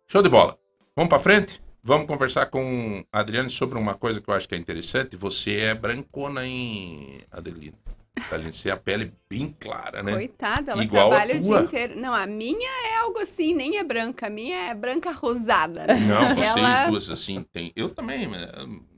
Show 0.06 0.22
de 0.22 0.28
bola. 0.28 0.56
Vamos 0.94 1.08
pra 1.08 1.18
frente? 1.18 1.60
Vamos 1.82 2.06
conversar 2.06 2.46
com 2.46 3.04
Adriane 3.12 3.50
sobre 3.50 3.78
uma 3.78 3.94
coisa 3.94 4.20
que 4.20 4.28
eu 4.28 4.34
acho 4.34 4.48
que 4.48 4.54
é 4.54 4.58
interessante. 4.58 5.16
Você 5.16 5.56
é 5.56 5.74
brancona, 5.74 6.46
hein, 6.46 7.18
Adelina? 7.30 7.76
Adelina, 8.30 8.52
você 8.52 8.62
tem 8.64 8.72
a 8.72 8.76
pele 8.76 9.12
bem 9.28 9.54
clara, 9.58 10.02
né? 10.02 10.12
Coitada, 10.12 10.72
ela 10.72 10.82
Igual 10.84 11.06
a 11.12 11.16
trabalha 11.16 11.36
o 11.36 11.40
dia 11.40 11.60
inteiro. 11.60 11.96
Não, 11.98 12.14
a 12.14 12.26
minha 12.26 12.86
é 12.88 12.96
algo 12.98 13.18
assim, 13.18 13.52
nem 13.54 13.76
é 13.78 13.84
branca. 13.84 14.28
A 14.28 14.30
minha 14.30 14.70
é 14.70 14.74
branca 14.74 15.10
rosada. 15.10 15.86
né? 15.86 15.94
Não, 15.94 16.34
vocês 16.34 16.46
Ela- 16.56 16.88
duas, 16.90 17.10
assim, 17.10 17.44
tem... 17.52 17.72
Eu 17.74 17.90
também, 17.90 18.28
né? 18.28 18.48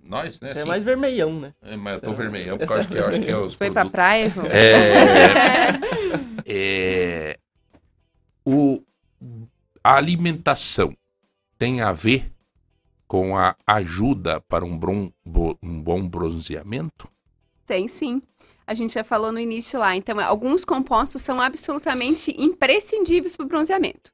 nós, 0.03 0.41
né? 0.41 0.53
Você 0.53 0.59
é 0.59 0.61
assim, 0.61 0.69
mais 0.69 0.85
vermelhão, 0.85 1.33
né? 1.41 1.53
é, 1.63 1.77
mas 1.77 1.95
eu 1.95 2.01
tô 2.01 2.13
vermelhão, 2.13 2.57
porque 2.59 2.73
eu 2.73 2.77
acho 2.79 2.89
que, 2.89 2.97
eu 2.99 3.07
acho 3.09 3.21
que 3.21 3.31
é 3.31 3.37
os 3.37 3.55
Foi 3.55 3.71
pra 3.71 3.83
produtos 3.83 3.93
praia, 3.93 4.31
João? 4.31 4.47
É, 4.47 5.81
é, 6.47 7.39
o, 8.45 8.83
a 9.83 9.97
alimentação 9.97 10.97
tem 11.59 11.81
a 11.81 11.91
ver 11.93 12.31
com 13.09 13.37
a 13.37 13.57
ajuda 13.67 14.41
para 14.43 14.65
um, 14.65 14.77
bron- 14.79 15.11
um 15.63 15.81
bom 15.83 16.07
bronzeamento? 16.09 17.09
Tem 17.67 17.89
sim. 17.89 18.23
A 18.67 18.75
gente 18.75 18.95
já 18.95 19.05
falou 19.05 19.31
no 19.31 19.39
início 19.39 19.79
lá. 19.79 19.95
Então, 19.95 20.19
alguns 20.21 20.65
compostos 20.65 21.23
são 21.23 21.41
absolutamente 21.41 22.35
imprescindíveis 22.39 23.37
para 23.37 23.45
o 23.45 23.49
bronzeamento. 23.49 24.11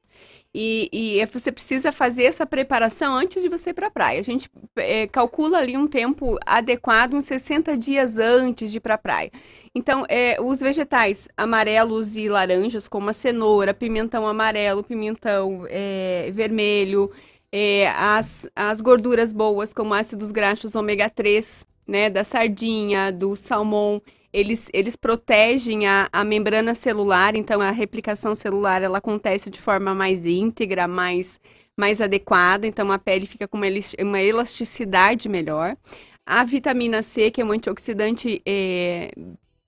E, 0.55 0.87
e 0.93 1.25
você 1.25 1.51
precisa 1.51 1.91
fazer 1.91 2.25
essa 2.25 2.45
preparação 2.45 3.15
antes 3.15 3.41
de 3.41 3.49
você 3.49 3.71
ir 3.71 3.73
para 3.73 3.87
a 3.87 3.91
praia. 3.91 4.19
A 4.19 4.23
gente 4.23 4.47
é, 4.75 5.07
calcula 5.07 5.57
ali 5.57 5.75
um 5.75 5.87
tempo 5.87 6.37
adequado, 6.45 7.15
uns 7.15 7.25
60 7.25 7.75
dias 7.75 8.19
antes 8.19 8.71
de 8.71 8.77
ir 8.77 8.81
para 8.81 8.93
a 8.93 8.97
praia. 8.97 9.31
Então, 9.73 10.05
é, 10.07 10.39
os 10.39 10.59
vegetais 10.59 11.27
amarelos 11.35 12.15
e 12.15 12.29
laranjas, 12.29 12.87
como 12.87 13.09
a 13.09 13.13
cenoura, 13.13 13.73
pimentão 13.73 14.27
amarelo, 14.27 14.83
pimentão 14.83 15.65
é, 15.67 16.29
vermelho, 16.31 17.11
é, 17.51 17.89
as, 17.89 18.47
as 18.55 18.79
gorduras 18.79 19.33
boas, 19.33 19.73
como 19.73 19.95
ácidos 19.95 20.29
graxos 20.29 20.75
ômega 20.75 21.09
3, 21.09 21.65
né, 21.87 22.11
da 22.11 22.23
sardinha, 22.23 23.11
do 23.11 23.35
salmão, 23.35 23.99
eles, 24.33 24.67
eles 24.73 24.95
protegem 24.95 25.87
a, 25.87 26.09
a 26.11 26.23
membrana 26.23 26.73
celular, 26.73 27.35
então 27.35 27.61
a 27.61 27.69
replicação 27.69 28.33
celular 28.33 28.81
ela 28.81 28.97
acontece 28.97 29.49
de 29.49 29.61
forma 29.61 29.93
mais 29.93 30.25
íntegra, 30.25 30.87
mais, 30.87 31.39
mais 31.77 32.01
adequada, 32.01 32.65
então 32.65 32.91
a 32.91 32.97
pele 32.97 33.27
fica 33.27 33.47
com 33.47 33.57
uma, 33.57 33.67
uma 34.01 34.21
elasticidade 34.21 35.29
melhor. 35.29 35.77
A 36.25 36.43
vitamina 36.43 37.03
C, 37.03 37.29
que 37.29 37.41
é 37.41 37.45
um 37.45 37.51
antioxidante 37.51 38.41
é, 38.45 39.11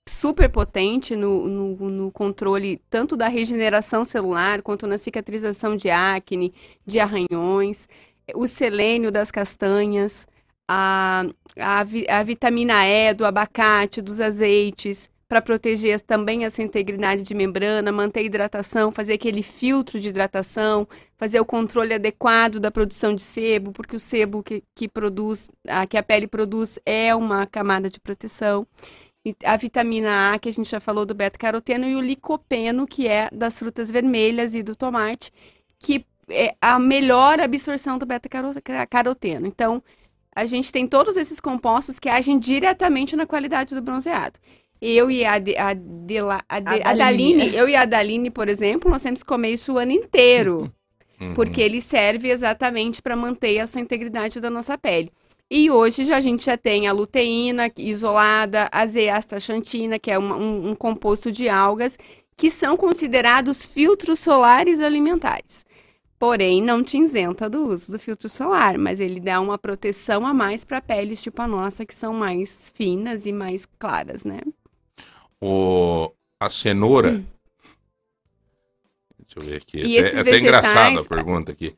super 0.08 0.50
potente 0.50 1.16
no, 1.16 1.48
no, 1.48 1.90
no, 1.90 2.12
controle 2.12 2.82
tanto 2.90 3.18
da 3.18 3.28
regeneração 3.28 4.06
celular 4.06 4.62
quanto 4.62 4.88
na 4.88 4.98
cicatrização 4.98 5.76
de 5.76 5.90
acne, 5.90 6.54
de 6.86 7.00
arranhões, 7.00 7.88
o 8.34 8.48
selênio 8.48 9.12
das 9.12 9.30
castanhas, 9.30 10.28
a, 10.68 11.26
a, 11.60 11.80
a 12.20 12.24
vitamina 12.24 12.86
E 12.88 13.14
do 13.14 13.26
abacate, 13.26 14.02
dos 14.02 14.20
azeites, 14.20 15.10
para 15.28 15.42
proteger 15.42 16.00
também 16.02 16.46
essa 16.46 16.62
integridade 16.62 17.24
de 17.24 17.34
membrana, 17.34 17.92
manter 17.92 18.20
a 18.20 18.24
hidratação, 18.24 18.92
fazer 18.92 19.14
aquele 19.14 19.42
filtro 19.42 20.00
de 20.00 20.10
hidratação, 20.10 20.88
fazer 21.18 21.40
o 21.40 21.46
controle 21.46 21.94
adequado 21.94 22.60
da 22.60 22.70
produção 22.70 23.16
de 23.16 23.24
sebo, 23.24 23.72
porque 23.72 23.96
o 23.96 24.00
sebo 24.00 24.44
que, 24.44 24.64
que 24.76 24.88
produz, 24.88 25.50
a, 25.68 25.88
que 25.88 25.98
a 25.98 26.04
pele 26.04 26.28
produz 26.28 26.78
é 26.86 27.16
uma 27.16 27.48
camada 27.48 27.90
de 27.90 28.00
proteção. 28.00 28.68
E 29.26 29.36
a 29.44 29.58
vitamina 29.58 30.32
A, 30.32 30.38
que 30.38 30.50
a 30.50 30.54
gente 30.54 30.70
já 30.70 30.80
falou 30.80 31.04
do 31.04 31.16
beta-caroteno, 31.16 31.88
e 31.88 31.96
o 31.96 32.02
licopeno, 32.02 32.86
que 32.86 33.08
é 33.08 33.28
das 33.34 33.58
frutas 33.58 33.90
vermelhas 33.90 34.54
e 34.54 34.62
do 34.62 34.76
tomate, 34.76 35.32
que 35.80 36.06
é 36.30 36.56
a 36.62 36.78
melhor 36.80 37.40
absorção 37.40 37.98
do 37.98 38.06
beta-caroteno. 38.06 39.48
Então, 39.48 39.82
a 40.36 40.46
gente 40.46 40.72
tem 40.72 40.86
todos 40.86 41.16
esses 41.16 41.40
compostos 41.40 41.98
que 41.98 42.10
agem 42.10 42.38
diretamente 42.38 43.16
na 43.16 43.26
qualidade 43.26 43.74
do 43.74 43.82
bronzeado. 43.82 44.38
Eu 44.82 45.10
e 45.10 45.24
a, 45.24 45.40
de, 45.40 45.56
a, 45.56 45.74
de, 45.74 46.20
a, 46.20 46.60
de, 46.60 46.82
a 46.84 46.94
Daline, 46.94 47.56
eu 47.56 47.70
e 47.70 47.76
a 47.76 47.86
Daline, 47.86 48.30
por 48.30 48.50
exemplo, 48.50 48.92
nós 48.92 49.02
temos 49.02 49.24
que 49.24 49.30
comer 49.30 49.52
isso 49.52 49.74
o 49.74 49.78
ano 49.78 49.94
inteiro. 49.94 50.72
Uhum. 51.18 51.34
Porque 51.34 51.62
ele 51.62 51.80
serve 51.80 52.30
exatamente 52.30 53.02
para 53.02 53.16
manter 53.16 53.56
essa 53.56 53.80
integridade 53.80 54.42
da 54.42 54.50
nossa 54.50 54.78
pele. 54.78 55.10
E 55.50 55.72
hoje 55.72 56.04
já, 56.04 56.18
a 56.18 56.22
gente 56.22 56.44
já 56.44 56.58
tem 56.58 56.88
a 56.88 56.92
luteína 56.92 57.72
isolada, 57.78 58.68
a 58.70 58.86
zeastaxantina, 58.86 59.98
que 59.98 60.12
é 60.12 60.20
um, 60.20 60.34
um, 60.34 60.70
um 60.72 60.76
composto 60.76 61.32
de 61.32 61.48
algas, 61.48 61.98
que 62.36 62.52
são 62.52 62.76
considerados 62.76 63.66
filtros 63.66 64.20
solares 64.20 64.82
alimentares. 64.82 65.66
Porém, 66.18 66.62
não 66.62 66.84
te 66.84 66.98
isenta 66.98 67.50
do 67.50 67.68
uso 67.68 67.92
do 67.92 68.00
filtro 68.00 68.30
solar, 68.30 68.78
mas 68.78 69.00
ele 69.00 69.20
dá 69.20 69.40
uma 69.42 69.58
proteção 69.58 70.26
a 70.26 70.34
mais 70.34 70.64
para 70.64 70.82
peles 70.82 71.22
tipo 71.22 71.42
a 71.42 71.48
nossa, 71.48 71.86
que 71.86 71.94
são 71.94 72.14
mais 72.14 72.72
finas 72.74 73.26
e 73.26 73.34
mais 73.34 73.66
claras, 73.78 74.24
né? 74.24 74.40
O, 75.42 76.12
a 76.40 76.50
cenoura. 76.50 77.12
Hum. 77.12 77.26
Deixa 79.20 79.40
eu 79.40 79.44
ver 79.44 79.56
aqui. 79.58 79.78
E 79.80 79.98
é, 79.98 80.02
é 80.02 80.20
até 80.20 80.38
engraçada 80.38 81.02
a 81.02 81.06
pergunta 81.06 81.52
aqui. 81.52 81.76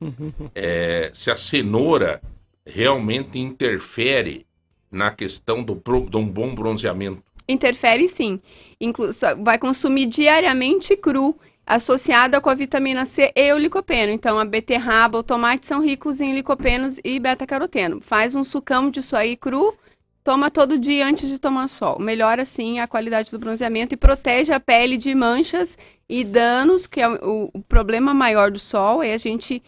É, 0.53 1.09
se 1.13 1.31
a 1.31 1.35
cenoura 1.35 2.21
realmente 2.65 3.39
interfere 3.39 4.45
na 4.91 5.11
questão 5.11 5.63
do, 5.63 5.81
de 6.09 6.17
um 6.17 6.27
bom 6.27 6.53
bronzeamento. 6.53 7.23
Interfere 7.47 8.07
sim. 8.07 8.39
Inclu 8.79 9.09
vai 9.43 9.57
consumir 9.57 10.05
diariamente 10.05 10.95
cru 10.95 11.37
associada 11.67 12.39
com 12.39 12.49
a 12.49 12.53
vitamina 12.53 13.05
C 13.05 13.31
e 13.35 13.51
o 13.51 13.57
licopeno. 13.57 14.11
Então, 14.11 14.39
a 14.39 14.45
beterraba, 14.45 15.17
o 15.17 15.23
tomate 15.23 15.67
são 15.67 15.81
ricos 15.81 16.21
em 16.21 16.33
licopenos 16.33 16.97
e 17.03 17.19
beta-caroteno. 17.19 17.99
Faz 17.99 18.33
um 18.35 18.43
sucão 18.43 18.89
disso 18.89 19.15
aí 19.17 19.35
cru, 19.35 19.77
toma 20.23 20.49
todo 20.49 20.79
dia 20.79 21.05
antes 21.05 21.27
de 21.27 21.37
tomar 21.37 21.67
sol. 21.67 21.99
Melhora, 21.99 22.43
assim, 22.43 22.79
a 22.79 22.87
qualidade 22.87 23.29
do 23.29 23.37
bronzeamento 23.37 23.93
e 23.93 23.97
protege 23.97 24.53
a 24.53 24.59
pele 24.59 24.95
de 24.95 25.13
manchas 25.13 25.77
e 26.07 26.23
danos, 26.23 26.87
que 26.87 27.01
é 27.01 27.09
o, 27.09 27.49
o 27.53 27.61
problema 27.61 28.13
maior 28.13 28.49
do 28.49 28.59
sol, 28.59 29.03
é 29.03 29.13
a 29.13 29.17
gente 29.17 29.61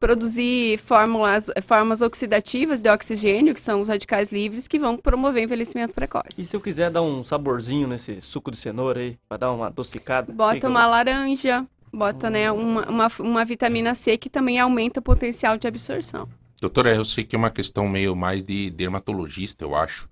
produzir 0.00 0.78
fórmulas, 0.78 1.50
formas 1.62 2.00
oxidativas 2.00 2.80
de 2.80 2.90
oxigênio, 2.90 3.52
que 3.52 3.60
são 3.60 3.82
os 3.82 3.88
radicais 3.88 4.32
livres, 4.32 4.66
que 4.66 4.78
vão 4.78 4.96
promover 4.96 5.44
envelhecimento 5.44 5.92
precoce. 5.92 6.40
E 6.40 6.44
se 6.44 6.56
eu 6.56 6.60
quiser 6.60 6.90
dar 6.90 7.02
um 7.02 7.22
saborzinho 7.22 7.86
nesse 7.86 8.18
suco 8.22 8.50
de 8.50 8.56
cenoura 8.56 9.00
aí, 9.00 9.18
para 9.28 9.36
dar 9.36 9.52
uma 9.52 9.66
adocicada? 9.66 10.32
Bota 10.32 10.66
uma 10.66 10.84
eu... 10.84 10.90
laranja, 10.90 11.66
bota 11.92 12.28
hum. 12.28 12.30
né, 12.30 12.50
uma, 12.50 12.88
uma, 12.88 13.08
uma 13.20 13.44
vitamina 13.44 13.94
C 13.94 14.16
que 14.16 14.30
também 14.30 14.58
aumenta 14.58 15.00
o 15.00 15.02
potencial 15.02 15.58
de 15.58 15.68
absorção. 15.68 16.26
Doutora, 16.58 16.94
eu 16.94 17.04
sei 17.04 17.22
que 17.22 17.36
é 17.36 17.38
uma 17.38 17.50
questão 17.50 17.86
meio 17.86 18.16
mais 18.16 18.42
de 18.42 18.70
dermatologista, 18.70 19.64
eu 19.64 19.74
acho, 19.76 20.08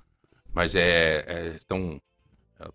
mas 0.52 0.74
é, 0.74 1.24
é 1.26 1.58
tão 1.66 1.98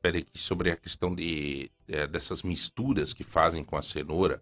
pede 0.02 0.20
aqui 0.20 0.40
sobre 0.40 0.72
a 0.72 0.76
questão 0.76 1.14
de, 1.14 1.70
é, 1.88 2.08
dessas 2.08 2.42
misturas 2.42 3.14
que 3.14 3.24
fazem 3.24 3.64
com 3.64 3.76
a 3.76 3.82
cenoura 3.82 4.42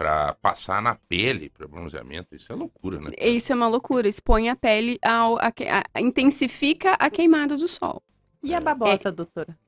para 0.00 0.32
passar 0.40 0.80
na 0.80 0.94
pele 0.94 1.50
para 1.50 1.68
bronzeamento. 1.68 2.34
Isso 2.34 2.50
é 2.50 2.56
loucura, 2.56 2.98
né? 2.98 3.10
Isso 3.18 3.52
é 3.52 3.54
uma 3.54 3.68
loucura. 3.68 4.08
Expõe 4.08 4.48
a 4.48 4.56
pele 4.56 4.98
ao. 5.02 5.36
A, 5.36 5.52
a, 5.92 6.00
intensifica 6.00 6.94
a 6.94 7.10
queimada 7.10 7.54
do 7.54 7.68
sol. 7.68 8.02
E 8.42 8.54
a 8.54 8.60
babosa, 8.62 9.10
é, 9.10 9.12
doutora? 9.12 9.58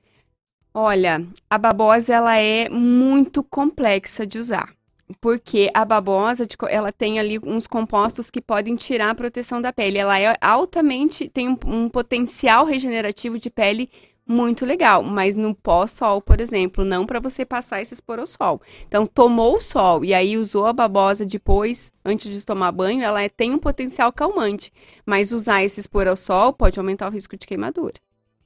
Olha, 0.73 1.27
a 1.51 1.59
babosa 1.59 2.15
ela 2.15 2.39
é 2.39 2.67
muito 2.71 3.45
complexa 3.45 4.27
de 4.27 4.39
usar. 4.39 4.75
Porque 5.21 5.71
a 5.75 5.85
babosa, 5.85 6.49
ela 6.71 6.91
tem 6.91 7.21
ali 7.21 7.39
uns 7.45 7.67
compostos 7.67 8.31
que 8.31 8.41
podem 8.41 8.75
tirar 8.75 9.11
a 9.11 9.15
proteção 9.15 9.61
da 9.61 9.71
pele. 9.71 9.99
Ela 9.99 10.19
é 10.19 10.35
altamente, 10.41 11.29
tem 11.29 11.47
um, 11.47 11.59
um 11.67 11.89
potencial 11.91 12.65
regenerativo 12.65 13.39
de 13.39 13.51
pele 13.51 13.91
muito 14.33 14.67
legal, 14.67 15.03
mas 15.03 15.37
no 15.37 15.55
pós-sol, 15.55 16.21
por 16.21 16.41
exemplo, 16.41 16.85
não 16.85 17.07
para 17.07 17.21
você 17.21 17.45
passar 17.45 17.83
e 17.83 17.85
se 17.85 17.95
expor 17.95 18.19
ao 18.19 18.27
sol. 18.27 18.61
Então, 18.89 19.07
tomou 19.07 19.57
o 19.57 19.61
sol 19.61 20.05
e 20.05 20.15
aí 20.15 20.37
usou 20.37 20.67
a 20.67 20.73
babosa 20.73 21.25
depois, 21.25 21.93
antes 22.05 22.33
de 22.33 22.45
tomar 22.45 22.73
banho, 22.73 23.03
ela 23.03 23.23
é, 23.23 23.29
tem 23.29 23.53
um 23.53 23.59
potencial 23.59 24.13
calmante, 24.13 24.73
mas 25.07 25.33
usar 25.33 25.63
esse 25.63 25.79
expor 25.79 26.09
ao 26.09 26.17
sol 26.17 26.53
pode 26.53 26.81
aumentar 26.81 27.09
o 27.09 27.13
risco 27.13 27.37
de 27.37 27.47
queimadura. 27.47 27.95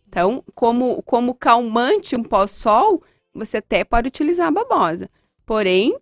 Então, 0.09 0.43
como, 0.55 1.03
como 1.03 1.35
calmante 1.35 2.17
um 2.17 2.23
pós-sol, 2.23 3.03
você 3.35 3.59
até 3.59 3.85
pode 3.85 4.09
utilizar 4.09 4.49
a 4.49 4.51
babosa. 4.51 5.09
Porém, 5.45 5.97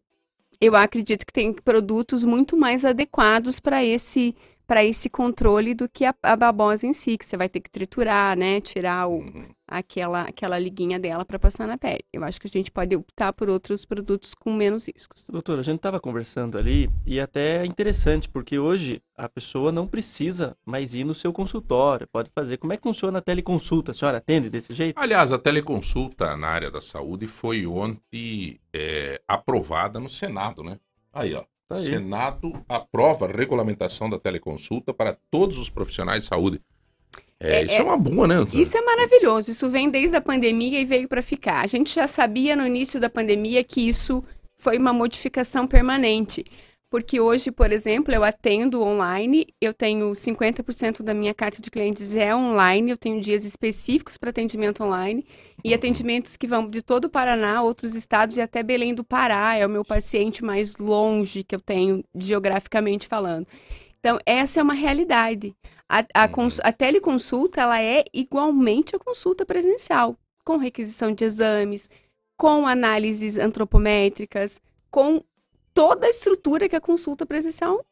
eu 0.61 0.75
acredito 0.75 1.27
que 1.27 1.33
tem 1.33 1.53
produtos 1.53 2.25
muito 2.25 2.57
mais 2.57 2.85
adequados 2.85 3.61
para 3.61 3.85
esse 3.85 4.35
para 4.67 4.85
esse 4.85 5.11
controle 5.11 5.75
do 5.75 5.89
que 5.89 6.05
a, 6.05 6.15
a, 6.23 6.37
babosa 6.37 6.87
em 6.87 6.93
si, 6.93 7.19
que 7.19 7.25
você 7.25 7.37
vai 7.37 7.49
ter 7.49 7.61
que 7.61 7.71
triturar, 7.71 8.37
né? 8.37 8.61
Tirar 8.61 9.07
o, 9.07 9.19
uhum. 9.19 9.47
aquela, 9.69 10.23
aquela 10.23 10.59
liguinha 10.59 10.99
dela 10.99 11.25
para 11.25 11.39
passar 11.39 11.67
na 11.67 11.77
pele. 11.77 12.05
Eu 12.13 12.25
acho 12.25 12.41
que 12.41 12.47
a 12.47 12.51
gente 12.51 12.71
pode 12.71 12.97
optar 12.97 13.33
por 13.33 13.49
outros 13.49 13.85
produtos 13.85 14.35
com 14.35 14.53
menos 14.53 14.89
riscos. 14.89 15.27
Doutora, 15.29 15.61
a 15.61 15.65
gente 15.65 15.77
estava 15.77 16.01
conversando 16.01 16.57
ali 16.57 16.91
e 17.05 17.21
até 17.21 17.63
é 17.63 17.67
interessante, 17.67 18.29
porque 18.29 18.59
hoje 18.59 19.03
a 19.17 19.29
pessoa 19.29 19.71
não 19.71 19.87
precisa 19.87 20.57
mais 20.65 20.95
ir 20.95 21.05
no 21.05 21.15
seu 21.15 21.33
consultório, 21.33 22.09
pode 22.09 22.31
fazer. 22.35 22.57
Como 22.57 22.73
é 22.73 22.77
que 22.77 22.83
funciona 22.83 23.19
a 23.19 23.23
teleconsulta? 23.23 23.93
A 23.93 23.95
senhora 23.95 24.19
atende 24.19 24.49
desse 24.49 24.73
jeito? 24.73 24.99
Aliás, 24.99 25.31
a 25.31 25.39
teleconsulta 25.39 26.37
na 26.37 26.49
área 26.49 26.71
da 26.71 26.81
saúde 26.81 27.27
foi 27.27 27.67
ontem 27.67 28.59
é, 28.73 29.21
aprovada 29.29 30.01
no 30.01 30.09
Senado, 30.09 30.63
né? 30.63 30.79
Aí, 31.13 31.35
ó. 31.35 31.45
Tá 31.75 31.85
Senado 31.85 32.53
aprova 32.69 33.27
a 33.27 33.29
regulamentação 33.29 34.09
da 34.09 34.19
teleconsulta 34.19 34.93
para 34.93 35.17
todos 35.31 35.59
os 35.59 35.69
profissionais 35.69 36.23
de 36.23 36.29
saúde. 36.29 36.61
É, 37.41 37.61
é, 37.61 37.65
isso 37.65 37.75
é, 37.75 37.79
é 37.79 37.83
uma 37.83 37.99
boa, 37.99 38.27
né? 38.27 38.37
Isso 38.53 38.77
é 38.77 38.81
maravilhoso. 38.81 39.51
Isso 39.51 39.69
vem 39.69 39.91
desde 39.91 40.17
a 40.17 40.21
pandemia 40.21 40.81
e 40.81 40.85
veio 40.85 41.09
para 41.09 41.23
ficar. 41.23 41.63
A 41.63 41.67
gente 41.67 41.95
já 41.95 42.09
sabia 42.09 42.57
no 42.57 42.67
início 42.67 43.01
da 43.01 43.11
pandemia 43.11 43.63
que 43.63 43.87
isso 43.87 44.25
foi 44.57 44.79
uma 44.79 44.93
modificação 44.93 45.67
permanente. 45.67 46.45
Porque 46.95 47.19
hoje, 47.19 47.51
por 47.51 47.73
exemplo, 47.73 48.15
eu 48.15 48.23
atendo 48.23 48.81
online, 48.81 49.49
eu 49.61 49.75
tenho 49.75 50.13
50% 50.13 51.03
da 51.03 51.13
minha 51.13 51.35
carta 51.35 51.61
de 51.61 51.69
clientes 51.69 52.15
é 52.15 52.33
online, 52.33 52.89
eu 52.89 52.97
tenho 52.97 53.21
dias 53.21 53.45
específicos 53.45 54.17
para 54.17 54.31
atendimento 54.31 54.85
online 54.85 55.27
e 55.65 55.75
atendimentos 55.75 56.37
que 56.37 56.47
vão 56.47 56.71
de 56.71 56.83
todo 56.83 57.07
o 57.07 57.11
Paraná, 57.11 57.63
outros 57.63 57.97
estados 57.97 58.37
e 58.37 58.41
até 58.41 58.63
Belém 58.63 58.95
do 58.95 59.03
Pará, 59.03 59.57
é 59.57 59.67
o 59.67 59.69
meu 59.69 59.85
paciente 59.85 60.45
mais 60.45 60.77
longe 60.77 61.43
que 61.43 61.57
eu 61.57 61.61
tenho 61.61 62.05
geograficamente 62.15 63.09
falando. 63.09 63.45
Então, 63.99 64.17
essa 64.25 64.61
é 64.61 64.63
uma 64.63 64.73
realidade. 64.73 65.53
A, 65.89 65.99
a, 66.15 66.29
a 66.63 66.73
teleconsulta, 66.73 67.61
ela 67.61 67.83
é 67.83 68.05
igualmente 68.15 68.95
a 68.95 69.01
consulta 69.01 69.45
presencial, 69.45 70.17
com 70.45 70.59
requisição 70.59 71.13
de 71.13 71.25
exames, 71.25 71.91
com 72.39 72.69
análises 72.69 73.37
antropométricas, 73.37 74.61
com 74.93 75.25
toda 75.75 76.07
a 76.07 76.11
estrutura 76.11 76.69
que 76.69 76.77
a 76.77 76.81
consulta 76.81 77.27
presencial 77.27 77.85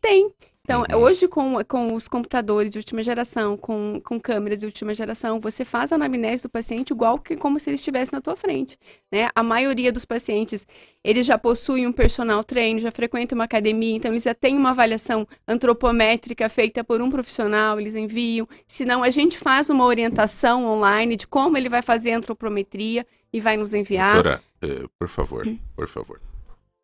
tem. 0.00 0.32
Então, 0.68 0.84
Uhum. 0.92 0.98
hoje, 0.98 1.26
com, 1.26 1.64
com 1.64 1.94
os 1.94 2.06
computadores 2.08 2.70
de 2.70 2.76
última 2.76 3.02
geração, 3.02 3.56
com, 3.56 4.02
com 4.04 4.20
câmeras 4.20 4.60
de 4.60 4.66
última 4.66 4.92
geração, 4.92 5.40
você 5.40 5.64
faz 5.64 5.90
a 5.90 5.94
anamnese 5.94 6.42
do 6.42 6.50
paciente 6.50 6.90
igual 6.90 7.18
que 7.18 7.36
como 7.36 7.58
se 7.58 7.70
ele 7.70 7.76
estivesse 7.76 8.12
na 8.12 8.20
tua 8.20 8.36
frente. 8.36 8.78
Né? 9.10 9.30
A 9.34 9.42
maioria 9.42 9.90
dos 9.90 10.04
pacientes, 10.04 10.66
eles 11.02 11.24
já 11.24 11.38
possuem 11.38 11.86
um 11.86 11.92
personal 11.92 12.44
trainer, 12.44 12.82
já 12.82 12.90
frequentam 12.90 13.38
uma 13.38 13.44
academia, 13.46 13.96
então 13.96 14.10
eles 14.10 14.24
já 14.24 14.34
têm 14.34 14.58
uma 14.58 14.70
avaliação 14.70 15.26
antropométrica 15.46 16.50
feita 16.50 16.84
por 16.84 17.00
um 17.00 17.08
profissional, 17.08 17.80
eles 17.80 17.94
enviam. 17.94 18.46
Se 18.66 18.84
não, 18.84 19.02
a 19.02 19.08
gente 19.08 19.38
faz 19.38 19.70
uma 19.70 19.86
orientação 19.86 20.66
online 20.66 21.16
de 21.16 21.26
como 21.26 21.56
ele 21.56 21.70
vai 21.70 21.80
fazer 21.80 22.12
a 22.12 22.18
antropometria 22.18 23.06
e 23.32 23.40
vai 23.40 23.56
nos 23.56 23.72
enviar. 23.72 24.14
Doutora, 24.14 24.42
eh, 24.60 24.84
por 24.98 25.08
favor, 25.08 25.46
por 25.74 25.88
favor, 25.88 26.20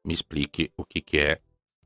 me 0.05 0.13
explique 0.15 0.71
o 0.77 0.85
que, 0.85 1.01
que 1.01 1.19
é 1.19 1.39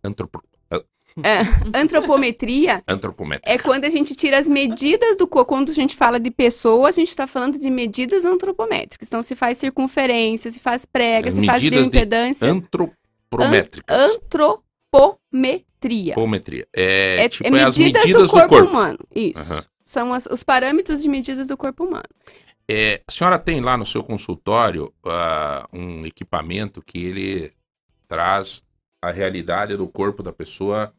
antropo... 0.03 0.43
ah, 0.70 0.82
É, 1.23 1.40
antropometria 1.78 2.82
antropométrica. 2.89 3.51
é 3.51 3.59
quando 3.59 3.85
a 3.85 3.90
gente 3.90 4.15
tira 4.15 4.39
as 4.39 4.49
medidas 4.49 5.16
do 5.16 5.27
corpo. 5.27 5.49
Quando 5.49 5.70
a 5.70 5.74
gente 5.74 5.95
fala 5.97 6.19
de 6.20 6.31
pessoas, 6.31 6.97
a 6.97 7.01
gente 7.01 7.09
está 7.11 7.27
falando 7.27 7.59
de 7.59 7.70
medidas 7.70 8.24
antropométricas. 8.24 9.09
Então, 9.09 9.23
se 9.23 9.35
faz 9.35 9.59
circunferência, 9.59 10.51
se 10.51 10.59
faz 10.61 10.85
prega, 10.85 11.31
se 11.31 11.45
faz 11.45 11.62
Medidas 11.62 11.85
de 11.85 11.90
bioimpedância. 11.90 12.51
Antropométricas. 12.51 14.15
Antropometria. 14.15 16.12
Antropometria. 16.12 16.66
É, 16.74 17.24
É, 17.24 17.28
tipo, 17.28 17.45
é 17.45 17.59
é 17.61 17.62
as 17.65 17.78
medidas, 17.78 18.03
medidas 18.05 18.28
do, 18.31 18.32
corpo 18.32 18.49
corpo. 18.49 18.70
humano. 18.70 18.99
Isso. 19.15 19.39
Aham. 19.53 19.65
São 19.85 20.12
as- 20.12 20.27
os 20.27 20.43
parâmetros 20.43 21.03
de 21.03 21.09
medidas 21.09 21.49
do 21.49 21.57
corpo 21.57 21.85
humano. 21.85 22.05
É, 22.70 23.01
a 23.07 23.11
senhora 23.11 23.39
tem 23.39 23.61
lá 23.62 23.77
no 23.78 23.86
seu 23.86 24.03
consultório 24.05 24.93
ah, 25.07 25.66
um 25.73 26.05
equipamento 26.05 26.82
que 26.82 26.99
ele 27.03 27.51
traz 28.09 28.62
a 29.02 29.10
realidade 29.10 29.76
do 29.76 29.86
corpo 29.86 30.22
da 30.22 30.32
pessoa 30.32 30.93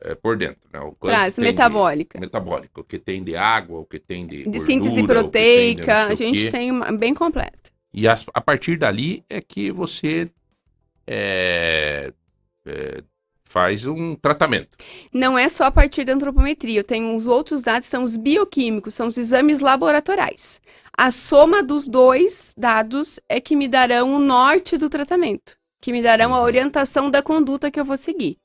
eh, 0.00 0.14
por 0.14 0.36
dentro. 0.36 0.60
Né? 0.72 0.78
O 0.80 0.92
Traz 0.92 1.34
tem 1.36 1.44
de- 1.44 1.50
metabólica. 1.50 2.20
metabólica. 2.20 2.80
O 2.80 2.84
que 2.84 2.98
tem 2.98 3.24
de 3.24 3.34
água, 3.34 3.80
o 3.80 3.84
que 3.86 3.98
tem 3.98 4.26
de, 4.26 4.38
De 4.38 4.44
gordura, 4.44 4.64
síntese 4.66 4.94
tem 4.94 5.02
de 5.02 5.08
proteica, 5.08 6.06
a 6.06 6.14
gente 6.14 6.50
tem 6.50 6.70
uma 6.70 6.92
bem 6.92 7.14
completa. 7.14 7.72
E 7.92 8.06
as- 8.06 8.24
a 8.34 8.40
partir 8.40 8.76
dali 8.76 9.24
é 9.28 9.40
que 9.40 9.70
você 9.72 10.30
é, 11.06 12.12
é, 12.66 13.02
faz 13.44 13.86
um 13.86 14.14
tratamento. 14.16 14.76
Não 15.12 15.38
é 15.38 15.48
só 15.48 15.64
a 15.64 15.70
partir 15.70 16.04
da 16.04 16.12
antropometria, 16.12 16.80
eu 16.80 16.84
tenho 16.84 17.14
os 17.14 17.26
outros 17.26 17.62
dados, 17.62 17.86
são 17.88 18.02
os 18.02 18.16
bioquímicos, 18.16 18.94
são 18.94 19.06
os 19.06 19.16
exames 19.18 19.60
laboratoriais. 19.60 20.60
A 20.96 21.10
soma 21.10 21.62
dos 21.62 21.86
dois 21.88 22.54
dados 22.56 23.18
é 23.28 23.40
que 23.40 23.56
me 23.56 23.68
darão 23.68 24.14
o 24.14 24.18
norte 24.18 24.76
do 24.78 24.88
tratamento, 24.88 25.56
que 25.84 25.92
me 25.92 26.00
darão 26.00 26.34
a 26.34 26.38
Uhum. 26.38 26.44
orientação 26.44 27.10
da 27.10 27.22
conduta 27.22 27.70
que 27.70 27.78
eu 27.78 27.84
vou 27.84 27.98
seguir. 27.98 28.38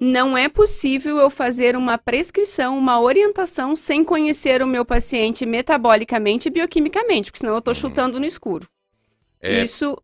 Não 0.00 0.36
é 0.36 0.48
possível 0.48 1.18
eu 1.18 1.30
fazer 1.30 1.76
uma 1.76 1.96
prescrição, 1.96 2.76
uma 2.76 3.00
orientação 3.00 3.76
sem 3.76 4.02
conhecer 4.02 4.60
o 4.60 4.66
meu 4.66 4.84
paciente 4.84 5.46
metabolicamente 5.46 6.48
e 6.48 6.50
bioquimicamente, 6.50 7.30
porque 7.30 7.38
senão 7.38 7.54
eu 7.54 7.58
estou 7.60 7.74
chutando 7.74 8.18
no 8.18 8.26
escuro. 8.26 8.66
Uhum. 8.66 9.50
É, 9.50 9.62
Isso 9.62 9.96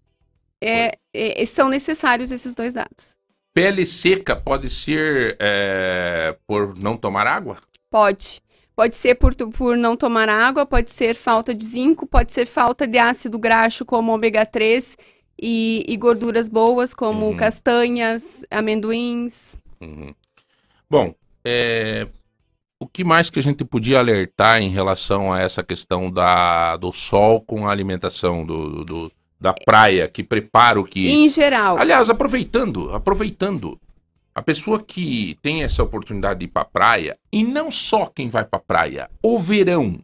é- 0.63 0.97
é- 1.13 1.45
são 1.47 1.69
necessários 1.69 2.31
esses 2.31 2.55
dois 2.55 2.73
dados. 2.73 3.17
Pele 3.53 3.85
seca 3.85 4.37
pode 4.37 4.71
ser 4.71 5.37
é, 5.41 6.37
por 6.47 6.77
não 6.81 6.97
tomar 6.97 7.27
água? 7.27 7.57
Pode. 7.91 8.41
Pode 8.77 8.95
ser 8.95 9.17
por, 9.17 9.35
por 9.35 9.77
não 9.77 9.97
tomar 9.97 10.29
água, 10.29 10.65
pode 10.67 10.91
ser 10.93 11.15
falta 11.17 11.53
de 11.53 11.65
zinco, 11.65 12.07
pode 12.07 12.33
ser 12.33 12.47
falta 12.47 12.87
de 12.87 12.99
ácido 12.99 13.39
graxo 13.41 13.85
como 13.85 14.13
ômega 14.13 14.47
3 14.47 14.97
e, 15.41 15.85
e 15.89 15.97
gorduras 15.97 16.49
boas 16.49 16.95
como 16.95 17.27
Uhum. 17.27 17.37
castanhas, 17.37 18.45
amendoins. 18.51 19.59
Uhum. 19.81 20.15
Bom, 20.89 21.15
é, 21.45 22.07
o 22.81 22.87
que 22.87 23.03
mais 23.05 23.31
que 23.31 23.39
a 23.39 23.43
gente 23.43 23.65
podia 23.65 23.99
alertar 23.99 24.61
em 24.61 24.71
relação 24.71 25.33
a 25.33 25.41
essa 25.41 25.63
questão 25.63 26.11
da, 26.11 26.77
do 26.77 26.93
sol 26.93 27.41
com 27.41 27.67
a 27.69 27.73
alimentação 27.73 28.45
do, 28.45 28.85
do- 28.85 29.13
da 29.41 29.53
praia 29.53 30.09
que 30.09 30.23
prepara 30.25 30.81
o 30.81 30.85
que. 30.85 31.09
Em 31.09 31.29
geral, 31.29 31.77
Aliás, 31.79 32.09
aproveitando, 32.09 32.91
aproveitando, 32.95 33.79
a 34.35 34.41
pessoa 34.43 34.83
que 34.83 35.39
tem 35.43 35.63
essa 35.63 35.83
oportunidade 35.83 36.41
de 36.41 36.45
ir 36.47 36.49
para 36.49 36.65
praia, 36.65 37.19
e 37.33 37.43
não 37.45 37.71
só 37.71 38.07
quem 38.07 38.29
vai 38.29 38.45
para 38.45 38.59
praia, 38.59 39.11
o 39.23 39.39
verão, 39.39 39.99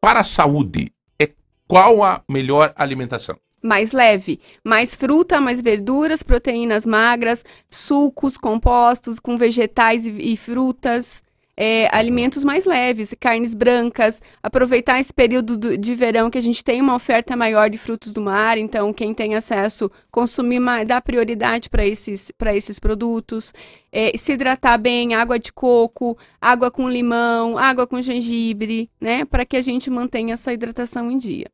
para 0.00 0.20
a 0.20 0.24
saúde, 0.24 0.92
é 1.18 1.30
qual 1.66 2.02
a 2.04 2.22
melhor 2.28 2.72
alimentação? 2.76 3.36
Mais 3.62 3.92
leve, 3.92 4.40
mais 4.64 4.94
fruta, 4.94 5.40
mais 5.40 5.60
verduras, 5.60 6.22
proteínas 6.22 6.86
magras, 6.86 7.44
sucos 7.68 8.36
compostos 8.36 9.18
com 9.18 9.36
vegetais 9.36 10.06
e, 10.06 10.10
e 10.32 10.36
frutas, 10.36 11.22
é, 11.60 11.88
alimentos 11.90 12.44
mais 12.44 12.64
leves, 12.64 13.12
carnes 13.18 13.52
brancas. 13.52 14.22
Aproveitar 14.40 15.00
esse 15.00 15.12
período 15.12 15.58
do- 15.58 15.76
de 15.76 15.92
verão 15.92 16.30
que 16.30 16.38
a 16.38 16.40
gente 16.40 16.62
tem 16.62 16.80
uma 16.80 16.94
oferta 16.94 17.36
maior 17.36 17.68
de 17.68 17.76
frutos 17.76 18.12
do 18.12 18.20
mar, 18.20 18.56
então 18.56 18.92
quem 18.92 19.12
tem 19.12 19.34
acesso, 19.34 19.90
consumir 20.08 20.60
mais, 20.60 20.86
dar 20.86 21.00
prioridade 21.02 21.68
para 21.68 21.84
esses, 21.84 22.30
esses 22.54 22.78
produtos. 22.78 23.52
É, 23.90 24.16
se 24.16 24.34
hidratar 24.34 24.78
bem, 24.78 25.14
água 25.14 25.36
de 25.36 25.52
coco, 25.52 26.16
água 26.40 26.70
com 26.70 26.88
limão, 26.88 27.58
água 27.58 27.88
com 27.88 28.00
gengibre, 28.00 28.88
né? 29.00 29.24
Para 29.24 29.44
que 29.44 29.56
a 29.56 29.62
gente 29.62 29.90
mantenha 29.90 30.34
essa 30.34 30.52
hidratação 30.52 31.10
em 31.10 31.18
dia. 31.18 31.46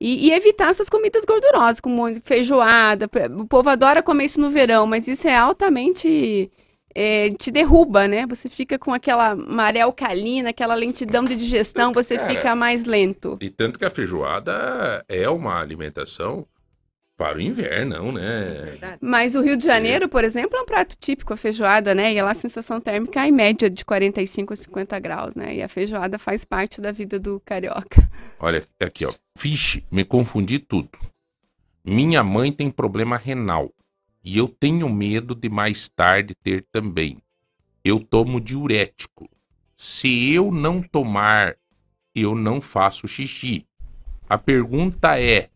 E, 0.00 0.28
e 0.28 0.32
evitar 0.32 0.70
essas 0.70 0.88
comidas 0.88 1.24
gordurosas, 1.24 1.80
como 1.80 2.02
feijoada. 2.22 3.08
O 3.38 3.46
povo 3.46 3.70
adora 3.70 4.02
comer 4.02 4.24
isso 4.26 4.40
no 4.40 4.50
verão, 4.50 4.86
mas 4.86 5.08
isso 5.08 5.26
é 5.28 5.36
altamente. 5.36 6.50
é, 6.94 7.30
te 7.30 7.50
derruba, 7.50 8.06
né? 8.06 8.24
Você 8.26 8.48
fica 8.48 8.78
com 8.78 8.92
aquela 8.92 9.34
maré 9.34 9.80
alcalina, 9.80 10.50
aquela 10.50 10.74
lentidão 10.74 11.24
de 11.24 11.34
digestão, 11.34 11.92
você 11.92 12.16
Cara. 12.16 12.30
fica 12.32 12.54
mais 12.54 12.84
lento. 12.84 13.36
E 13.40 13.50
tanto 13.50 13.78
que 13.78 13.84
a 13.84 13.90
feijoada 13.90 15.04
é 15.08 15.28
uma 15.28 15.60
alimentação 15.60 16.46
para 17.16 17.38
o 17.38 17.40
inverno, 17.40 17.96
não, 17.96 18.12
né? 18.12 18.96
Mas 19.00 19.34
o 19.34 19.40
Rio 19.40 19.56
de 19.56 19.62
Sim. 19.62 19.68
Janeiro, 19.68 20.08
por 20.08 20.24
exemplo, 20.24 20.56
é 20.56 20.60
um 20.60 20.66
prato 20.66 20.96
típico, 20.98 21.32
a 21.32 21.36
feijoada, 21.36 21.94
né? 21.94 22.12
E 22.12 22.20
lá 22.20 22.32
a 22.32 22.34
sensação 22.34 22.80
térmica 22.80 23.24
é 23.24 23.28
em 23.28 23.32
média 23.32 23.70
de 23.70 23.84
45 23.84 24.52
a 24.52 24.56
50 24.56 24.98
graus, 24.98 25.34
né? 25.34 25.54
E 25.54 25.62
a 25.62 25.68
feijoada 25.68 26.18
faz 26.18 26.44
parte 26.44 26.80
da 26.80 26.90
vida 26.90 27.18
do 27.18 27.40
carioca. 27.40 28.08
Olha, 28.38 28.66
aqui, 28.80 29.06
ó. 29.06 29.12
Vixe, 29.38 29.84
me 29.90 30.04
confundi 30.04 30.58
tudo. 30.58 30.90
Minha 31.84 32.24
mãe 32.24 32.52
tem 32.52 32.70
problema 32.70 33.16
renal. 33.16 33.70
E 34.24 34.38
eu 34.38 34.48
tenho 34.48 34.88
medo 34.88 35.34
de 35.34 35.48
mais 35.48 35.88
tarde 35.88 36.34
ter 36.42 36.64
também. 36.72 37.18
Eu 37.84 38.00
tomo 38.00 38.40
diurético. 38.40 39.28
Se 39.76 40.32
eu 40.32 40.50
não 40.50 40.82
tomar, 40.82 41.56
eu 42.14 42.34
não 42.34 42.60
faço 42.60 43.06
xixi. 43.06 43.66
A 44.28 44.38
pergunta 44.38 45.20
é: 45.20 45.50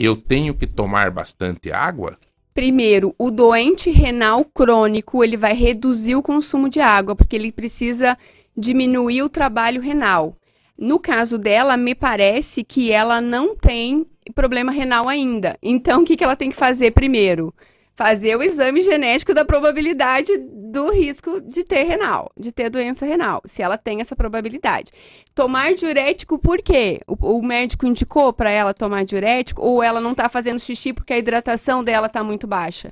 eu 0.00 0.16
tenho 0.16 0.54
que 0.54 0.66
tomar 0.66 1.10
bastante 1.10 1.70
água? 1.70 2.14
Primeiro, 2.54 3.14
o 3.18 3.30
doente 3.30 3.90
renal 3.90 4.44
crônico, 4.44 5.22
ele 5.22 5.36
vai 5.36 5.52
reduzir 5.52 6.16
o 6.16 6.22
consumo 6.22 6.68
de 6.68 6.80
água, 6.80 7.14
porque 7.14 7.36
ele 7.36 7.52
precisa 7.52 8.16
diminuir 8.56 9.22
o 9.22 9.28
trabalho 9.28 9.80
renal. 9.80 10.36
No 10.76 10.98
caso 10.98 11.38
dela, 11.38 11.76
me 11.76 11.94
parece 11.94 12.64
que 12.64 12.90
ela 12.90 13.20
não 13.20 13.54
tem 13.54 14.06
problema 14.34 14.72
renal 14.72 15.08
ainda. 15.08 15.56
Então, 15.62 16.02
o 16.02 16.04
que, 16.04 16.16
que 16.16 16.24
ela 16.24 16.36
tem 16.36 16.50
que 16.50 16.56
fazer 16.56 16.92
primeiro? 16.92 17.54
Fazer 18.02 18.34
o 18.34 18.42
exame 18.42 18.80
genético 18.80 19.34
da 19.34 19.44
probabilidade 19.44 20.32
do 20.38 20.90
risco 20.90 21.38
de 21.42 21.62
ter 21.64 21.82
renal, 21.82 22.32
de 22.34 22.50
ter 22.50 22.70
doença 22.70 23.04
renal, 23.04 23.42
se 23.44 23.60
ela 23.60 23.76
tem 23.76 24.00
essa 24.00 24.16
probabilidade. 24.16 24.90
Tomar 25.34 25.74
diurético 25.74 26.38
por 26.38 26.62
quê? 26.62 27.02
O, 27.06 27.38
o 27.38 27.42
médico 27.42 27.86
indicou 27.86 28.32
para 28.32 28.48
ela 28.48 28.72
tomar 28.72 29.04
diurético 29.04 29.60
ou 29.62 29.82
ela 29.82 30.00
não 30.00 30.12
está 30.12 30.30
fazendo 30.30 30.58
xixi 30.58 30.94
porque 30.94 31.12
a 31.12 31.18
hidratação 31.18 31.84
dela 31.84 32.06
está 32.06 32.24
muito 32.24 32.46
baixa. 32.46 32.90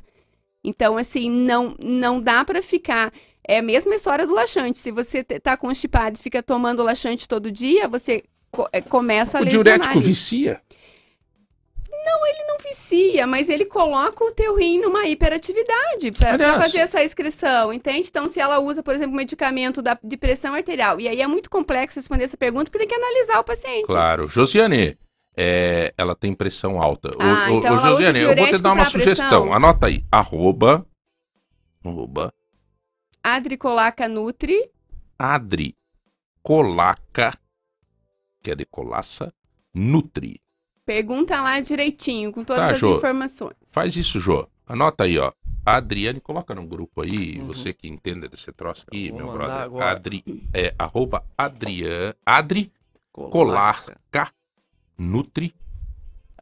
Então, 0.62 0.98
assim, 0.98 1.30
não, 1.30 1.74
não 1.82 2.20
dá 2.20 2.44
para 2.44 2.60
ficar. 2.62 3.10
É 3.47 3.60
a 3.60 3.62
mesma 3.62 3.94
história 3.94 4.26
do 4.26 4.35
laxante. 4.35 4.76
Se 4.78 4.90
você 4.90 5.24
te- 5.24 5.40
tá 5.40 5.56
constipado 5.56 6.18
e 6.18 6.22
fica 6.22 6.43
tomando 6.43 6.82
laxante 6.82 7.26
todo 7.26 7.51
dia, 7.51 7.89
você 7.89 8.24
co- 8.51 8.68
é, 8.70 8.82
começa 8.82 9.39
a 9.39 9.40
O 9.40 9.44
lesionar 9.44 9.64
diurético 9.64 9.98
ali. 9.98 10.06
vicia. 10.06 10.60
Não 12.47 12.56
vicia, 12.59 13.26
mas 13.26 13.48
ele 13.48 13.64
coloca 13.64 14.24
o 14.24 14.32
teu 14.32 14.56
rim 14.56 14.80
numa 14.80 15.06
hiperatividade 15.06 16.12
para 16.12 16.60
fazer 16.60 16.78
essa 16.78 17.02
excreção, 17.02 17.72
entende? 17.72 18.09
Então, 18.09 18.28
se 18.28 18.40
ela 18.40 18.59
usa, 18.59 18.82
por 18.82 18.94
exemplo, 18.94 19.12
um 19.12 19.16
medicamento 19.16 19.82
da, 19.82 19.98
de 20.02 20.16
pressão 20.16 20.55
arterial, 20.55 21.01
e 21.01 21.09
aí 21.09 21.20
é 21.20 21.26
muito 21.26 21.51
complexo 21.51 21.98
responder 21.98 22.24
essa 22.24 22.36
pergunta, 22.36 22.70
porque 22.70 22.78
tem 22.78 22.89
que 22.89 22.94
analisar 22.94 23.40
o 23.40 23.44
paciente. 23.44 23.86
Claro. 23.86 24.28
Josiane, 24.28 24.98
é, 25.36 25.93
ela 25.97 26.14
tem 26.16 26.35
pressão 26.35 26.82
alta. 26.82 27.10
Ah, 27.18 27.51
ô, 27.51 27.59
então 27.59 27.74
usa 27.74 27.86
Josiane, 27.89 28.20
eu 28.20 28.35
vou 28.35 28.47
te 28.47 28.59
dar 28.60 28.72
uma 28.72 28.85
sugestão. 28.85 29.28
pressão. 29.28 29.55
Anota 29.55 29.86
aí. 29.86 30.05
Arroba. 30.10 30.86
Arroba. 31.85 32.32
Adricolaca 33.22 34.09
Nutri, 34.09 34.70
Adri 35.18 35.76
Colaca, 36.43 37.36
que 38.43 38.51
é 38.51 38.55
de 38.55 38.64
colaça, 38.64 39.32
Nutri. 39.74 40.40
Pergunta 40.93 41.39
lá 41.43 41.60
direitinho, 41.60 42.32
com 42.32 42.43
todas 42.43 42.62
Tá, 42.65 42.70
as 42.70 42.78
Jô. 42.78 42.97
informações. 42.97 43.52
Faz 43.62 43.94
isso, 43.94 44.19
Jô. 44.19 44.48
Anota 44.66 45.05
aí, 45.05 45.19
ó. 45.19 45.31
A 45.66 45.77
Adriane, 45.77 46.19
coloca 46.19 46.55
no 46.55 46.66
grupo 46.66 47.02
aí, 47.02 47.39
Uhum. 47.39 47.44
você 47.47 47.74
que 47.74 47.86
entende 47.86 48.27
desse 48.27 48.51
troço 48.52 48.86
aqui, 48.89 49.12
meu 49.12 49.31
brother. 49.31 49.56
agora. 49.56 49.90
Adri, 49.90 50.24
é, 50.55 50.74
arroba 50.78 51.23
Adrian, 51.36 52.15
Adri 52.24 52.73
Colarca 53.12 54.32
Nutri. 54.97 55.55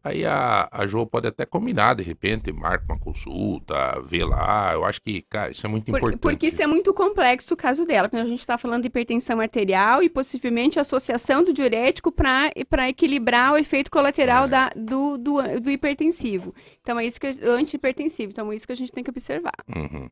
Aí 0.07 0.25
a, 0.25 0.69
a 0.71 0.87
Jo 0.87 1.05
pode 1.07 1.27
até 1.27 1.45
combinar, 1.45 1.95
de 1.95 2.03
repente, 2.05 2.53
marca 2.53 2.85
uma 2.89 2.99
consulta, 2.99 4.01
vê 4.07 4.25
lá. 4.25 4.73
Eu 4.73 4.85
acho 4.85 5.03
que, 5.03 5.23
cara, 5.23 5.51
isso 5.51 5.67
é 5.67 5.69
muito 5.69 5.87
Por- 5.87 5.99
importante. 5.99 6.21
porque 6.21 6.47
isso 6.47 6.63
é 6.63 6.67
muito 6.67 6.95
complexo 6.95 7.55
o 7.55 7.57
caso 7.57 7.85
dela, 7.85 8.09
quando 8.09 8.23
a 8.23 8.29
gente 8.29 8.39
está 8.41 8.57
falando 8.57 8.83
de 8.83 8.87
hipertensão 8.87 9.41
arterial 9.41 10.03
e 10.03 10.09
possivelmente 10.09 10.79
associação 10.79 11.43
do 11.43 11.53
diurético 11.53 12.13
para 12.13 12.89
equilibrar 12.89 13.53
o 13.53 13.57
efeito 13.57 13.89
É. 13.89 13.91
colateral 13.91 14.47
da, 14.47 14.71
do, 14.77 15.19
do, 15.19 15.61
do 15.61 15.71
hipertensivo. 15.71 16.55
Então 16.83 16.99
é 17.01 17.05
isso 17.07 17.21
que 17.21 17.27
antihipertensivo. 17.27 18.31
Então 18.31 18.53
é 18.53 18.55
isso 18.55 18.67
que 18.67 18.73
a 18.73 18.77
gente 18.77 18.93
tem 18.93 19.03
que 19.03 19.11
observar. 19.11 19.55
Uhum. 19.75 20.09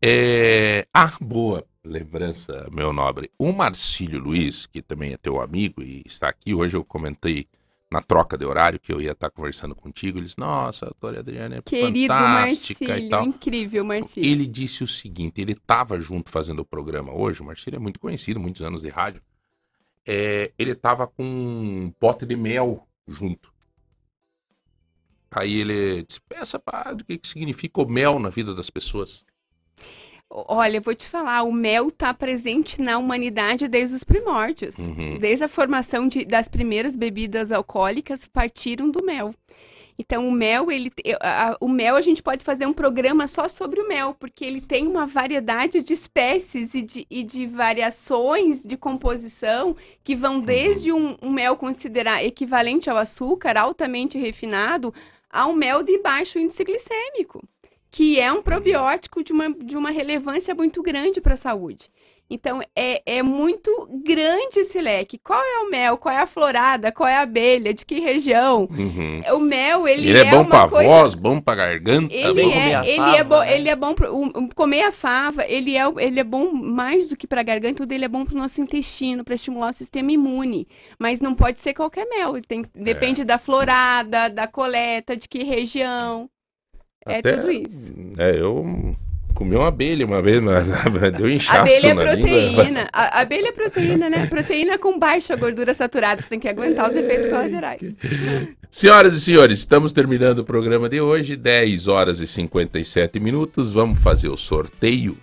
É... 0.00 0.86
Ah, 0.94 1.12
boa 1.20 1.64
lembrança, 1.84 2.66
meu 2.72 2.92
nobre. 2.92 3.30
O 3.38 3.52
Marcílio 3.52 4.18
Luiz, 4.18 4.66
que 4.66 4.82
também 4.82 5.12
é 5.12 5.16
teu 5.16 5.40
amigo 5.40 5.82
e 5.82 6.02
está 6.06 6.28
aqui, 6.28 6.52
hoje 6.54 6.76
eu 6.76 6.84
comentei 6.84 7.46
na 7.90 8.00
troca 8.00 8.36
de 8.36 8.44
horário 8.44 8.80
que 8.80 8.92
eu 8.92 9.00
ia 9.00 9.12
estar 9.12 9.30
conversando 9.30 9.74
contigo. 9.74 10.18
Ele 10.18 10.26
disse: 10.26 10.38
Nossa, 10.38 10.86
a 10.86 10.88
doutora 10.88 11.20
Adriana 11.20 11.56
é 11.56 11.62
Querido 11.62 12.12
fantástica 12.12 12.84
e 12.84 12.88
Marcílio, 12.88 13.10
tal. 13.10 13.24
incrível, 13.24 13.84
Marcílio. 13.84 14.30
Ele 14.30 14.46
disse 14.46 14.82
o 14.82 14.86
seguinte: 14.86 15.40
ele 15.40 15.52
estava 15.52 16.00
junto 16.00 16.30
fazendo 16.30 16.60
o 16.60 16.64
programa 16.64 17.12
hoje. 17.12 17.42
O 17.42 17.44
Marcílio 17.44 17.76
é 17.76 17.80
muito 17.80 18.00
conhecido, 18.00 18.40
muitos 18.40 18.62
anos 18.62 18.82
de 18.82 18.88
rádio. 18.88 19.22
É, 20.04 20.52
ele 20.58 20.72
estava 20.72 21.06
com 21.06 21.24
um 21.24 21.92
pote 21.98 22.24
de 22.26 22.36
mel 22.36 22.86
junto. 23.06 23.52
Aí 25.30 25.60
ele 25.60 26.02
disse: 26.02 26.20
Peça 26.28 26.58
para 26.58 26.94
o 26.94 27.04
que, 27.04 27.18
que 27.18 27.28
significa 27.28 27.80
o 27.80 27.88
mel 27.88 28.18
na 28.18 28.30
vida 28.30 28.54
das 28.54 28.70
pessoas. 28.70 29.24
Olha, 30.28 30.78
eu 30.78 30.82
vou 30.82 30.94
te 30.94 31.06
falar, 31.06 31.42
o 31.44 31.52
mel 31.52 31.88
está 31.88 32.12
presente 32.12 32.82
na 32.82 32.98
humanidade 32.98 33.68
desde 33.68 33.94
os 33.94 34.02
primórdios. 34.02 34.76
Uhum. 34.76 35.18
Desde 35.18 35.44
a 35.44 35.48
formação 35.48 36.08
de- 36.08 36.24
das 36.24 36.48
primeiras 36.48 36.96
bebidas 36.96 37.52
alcoólicas 37.52 38.26
partiram 38.26 38.90
do 38.90 39.04
mel. 39.04 39.32
Então, 39.98 40.28
o 40.28 40.32
mel, 40.32 40.70
ele, 40.70 40.92
a- 41.22 41.56
o 41.58 41.68
mel, 41.68 41.96
a 41.96 42.02
gente 42.02 42.22
pode 42.22 42.44
fazer 42.44 42.66
um 42.66 42.72
programa 42.72 43.26
só 43.26 43.48
sobre 43.48 43.80
o 43.80 43.88
mel, 43.88 44.14
porque 44.18 44.44
ele 44.44 44.60
tem 44.60 44.86
uma 44.86 45.06
variedade 45.06 45.80
de 45.80 45.94
espécies 45.94 46.74
e 46.74 46.82
de, 46.82 47.06
e 47.08 47.22
de 47.22 47.46
variações 47.46 48.62
de 48.62 48.76
composição 48.76 49.74
que 50.04 50.14
vão 50.14 50.38
desde 50.40 50.92
um, 50.92 51.16
um 51.22 51.30
mel 51.30 51.56
considerar 51.56 52.22
equivalente 52.22 52.90
ao 52.90 52.98
açúcar, 52.98 53.56
altamente 53.56 54.18
refinado, 54.18 54.92
ao 55.30 55.54
mel 55.54 55.82
de 55.82 55.98
baixo 55.98 56.38
índice 56.38 56.62
glicêmico 56.64 57.42
que 57.96 58.20
é 58.20 58.30
um 58.30 58.42
probiótico 58.42 59.24
de 59.24 59.32
uma, 59.32 59.48
de 59.54 59.74
uma 59.76 59.90
relevância 59.90 60.54
muito 60.54 60.82
grande 60.82 61.18
para 61.20 61.32
a 61.32 61.36
saúde. 61.36 61.88
Então, 62.28 62.60
é, 62.74 63.00
é 63.06 63.22
muito 63.22 63.70
grande 64.04 64.58
esse 64.58 64.80
leque. 64.80 65.16
Qual 65.16 65.40
é 65.40 65.58
o 65.60 65.70
mel? 65.70 65.96
Qual 65.96 66.12
é 66.12 66.18
a 66.18 66.26
florada? 66.26 66.90
Qual 66.90 67.08
é 67.08 67.14
a 67.16 67.20
abelha? 67.20 67.72
De 67.72 67.86
que 67.86 68.00
região? 68.00 68.68
Uhum. 68.68 69.22
O 69.36 69.38
mel, 69.38 69.86
ele, 69.86 70.08
Ele, 70.10 70.18
é, 70.18 70.24
bom 70.30 70.40
uma 70.40 70.46
pra 70.50 70.68
coisa... 70.68 70.88
voz, 70.88 71.14
bom 71.14 71.40
pra 71.40 71.54
garganta. 71.54 72.12
Ele 72.12 72.42
bom... 72.42 72.50
é, 72.52 72.86
ele, 72.88 72.96
fava, 72.96 73.16
é 73.16 73.24
bom, 73.24 73.38
né? 73.40 73.56
ele 73.56 73.68
é 73.68 73.76
bom 73.76 73.94
pro, 73.94 74.12
o- 74.12 74.26
o- 74.26 74.48
comer 74.56 74.82
a 74.82 74.90
fava, 74.92 75.46
ele 75.46 75.76
é, 75.78 75.84
ele 75.98 76.18
é 76.20 76.24
bom 76.24 76.50
mais 76.52 77.08
do 77.08 77.16
que 77.16 77.28
para 77.28 77.44
garganta, 77.44 77.76
tudo 77.76 77.92
ele 77.92 78.04
é 78.04 78.08
bom 78.08 78.24
para 78.24 78.34
o 78.34 78.38
nosso 78.38 78.60
intestino, 78.60 79.22
para 79.24 79.36
estimular 79.36 79.70
o 79.70 79.72
sistema 79.72 80.10
imune. 80.10 80.66
Mas 80.98 81.20
não 81.20 81.32
pode 81.32 81.60
ser 81.60 81.74
qualquer 81.74 82.06
mel, 82.08 82.34
tem, 82.46 82.62
É. 82.74 82.82
depende 82.82 83.24
da 83.24 83.38
florada, 83.38 84.28
da 84.28 84.48
coleta, 84.48 85.16
de 85.16 85.28
que 85.28 85.44
região. 85.44 86.28
É 87.06 87.18
Até- 87.18 87.36
tudo 87.36 87.50
isso. 87.50 87.92
É, 88.18 88.40
eu 88.40 88.94
comi 89.34 89.54
uma 89.54 89.68
abelha 89.68 90.04
uma 90.06 90.20
vez, 90.22 90.40
mas 90.42 90.64
deu 91.16 91.30
inchaço 91.30 91.60
Abelha 91.60 91.88
é 91.90 91.94
na 91.94 92.14
língua. 92.14 92.28
proteína. 92.30 92.88
A 92.92 93.20
abelha 93.20 93.48
é 93.48 93.52
proteína, 93.52 94.10
né? 94.10 94.26
Proteína 94.26 94.78
com 94.78 94.98
baixa 94.98 95.36
gordura 95.36 95.72
saturada. 95.74 96.20
Você 96.20 96.28
tem 96.28 96.40
que 96.40 96.48
aguentar 96.48 96.88
os 96.90 96.96
efeitos 96.96 97.26
colaterais. 97.26 97.80
Senhoras 98.70 99.14
e 99.14 99.20
senhores, 99.20 99.60
estamos 99.60 99.92
terminando 99.92 100.40
o 100.40 100.44
programa 100.44 100.88
de 100.88 101.00
hoje, 101.00 101.36
10 101.36 101.86
horas 101.88 102.20
e 102.20 102.26
57 102.26 103.20
minutos. 103.20 103.72
Vamos 103.72 103.98
fazer 104.00 104.28
o 104.28 104.36
sorteio 104.36 105.16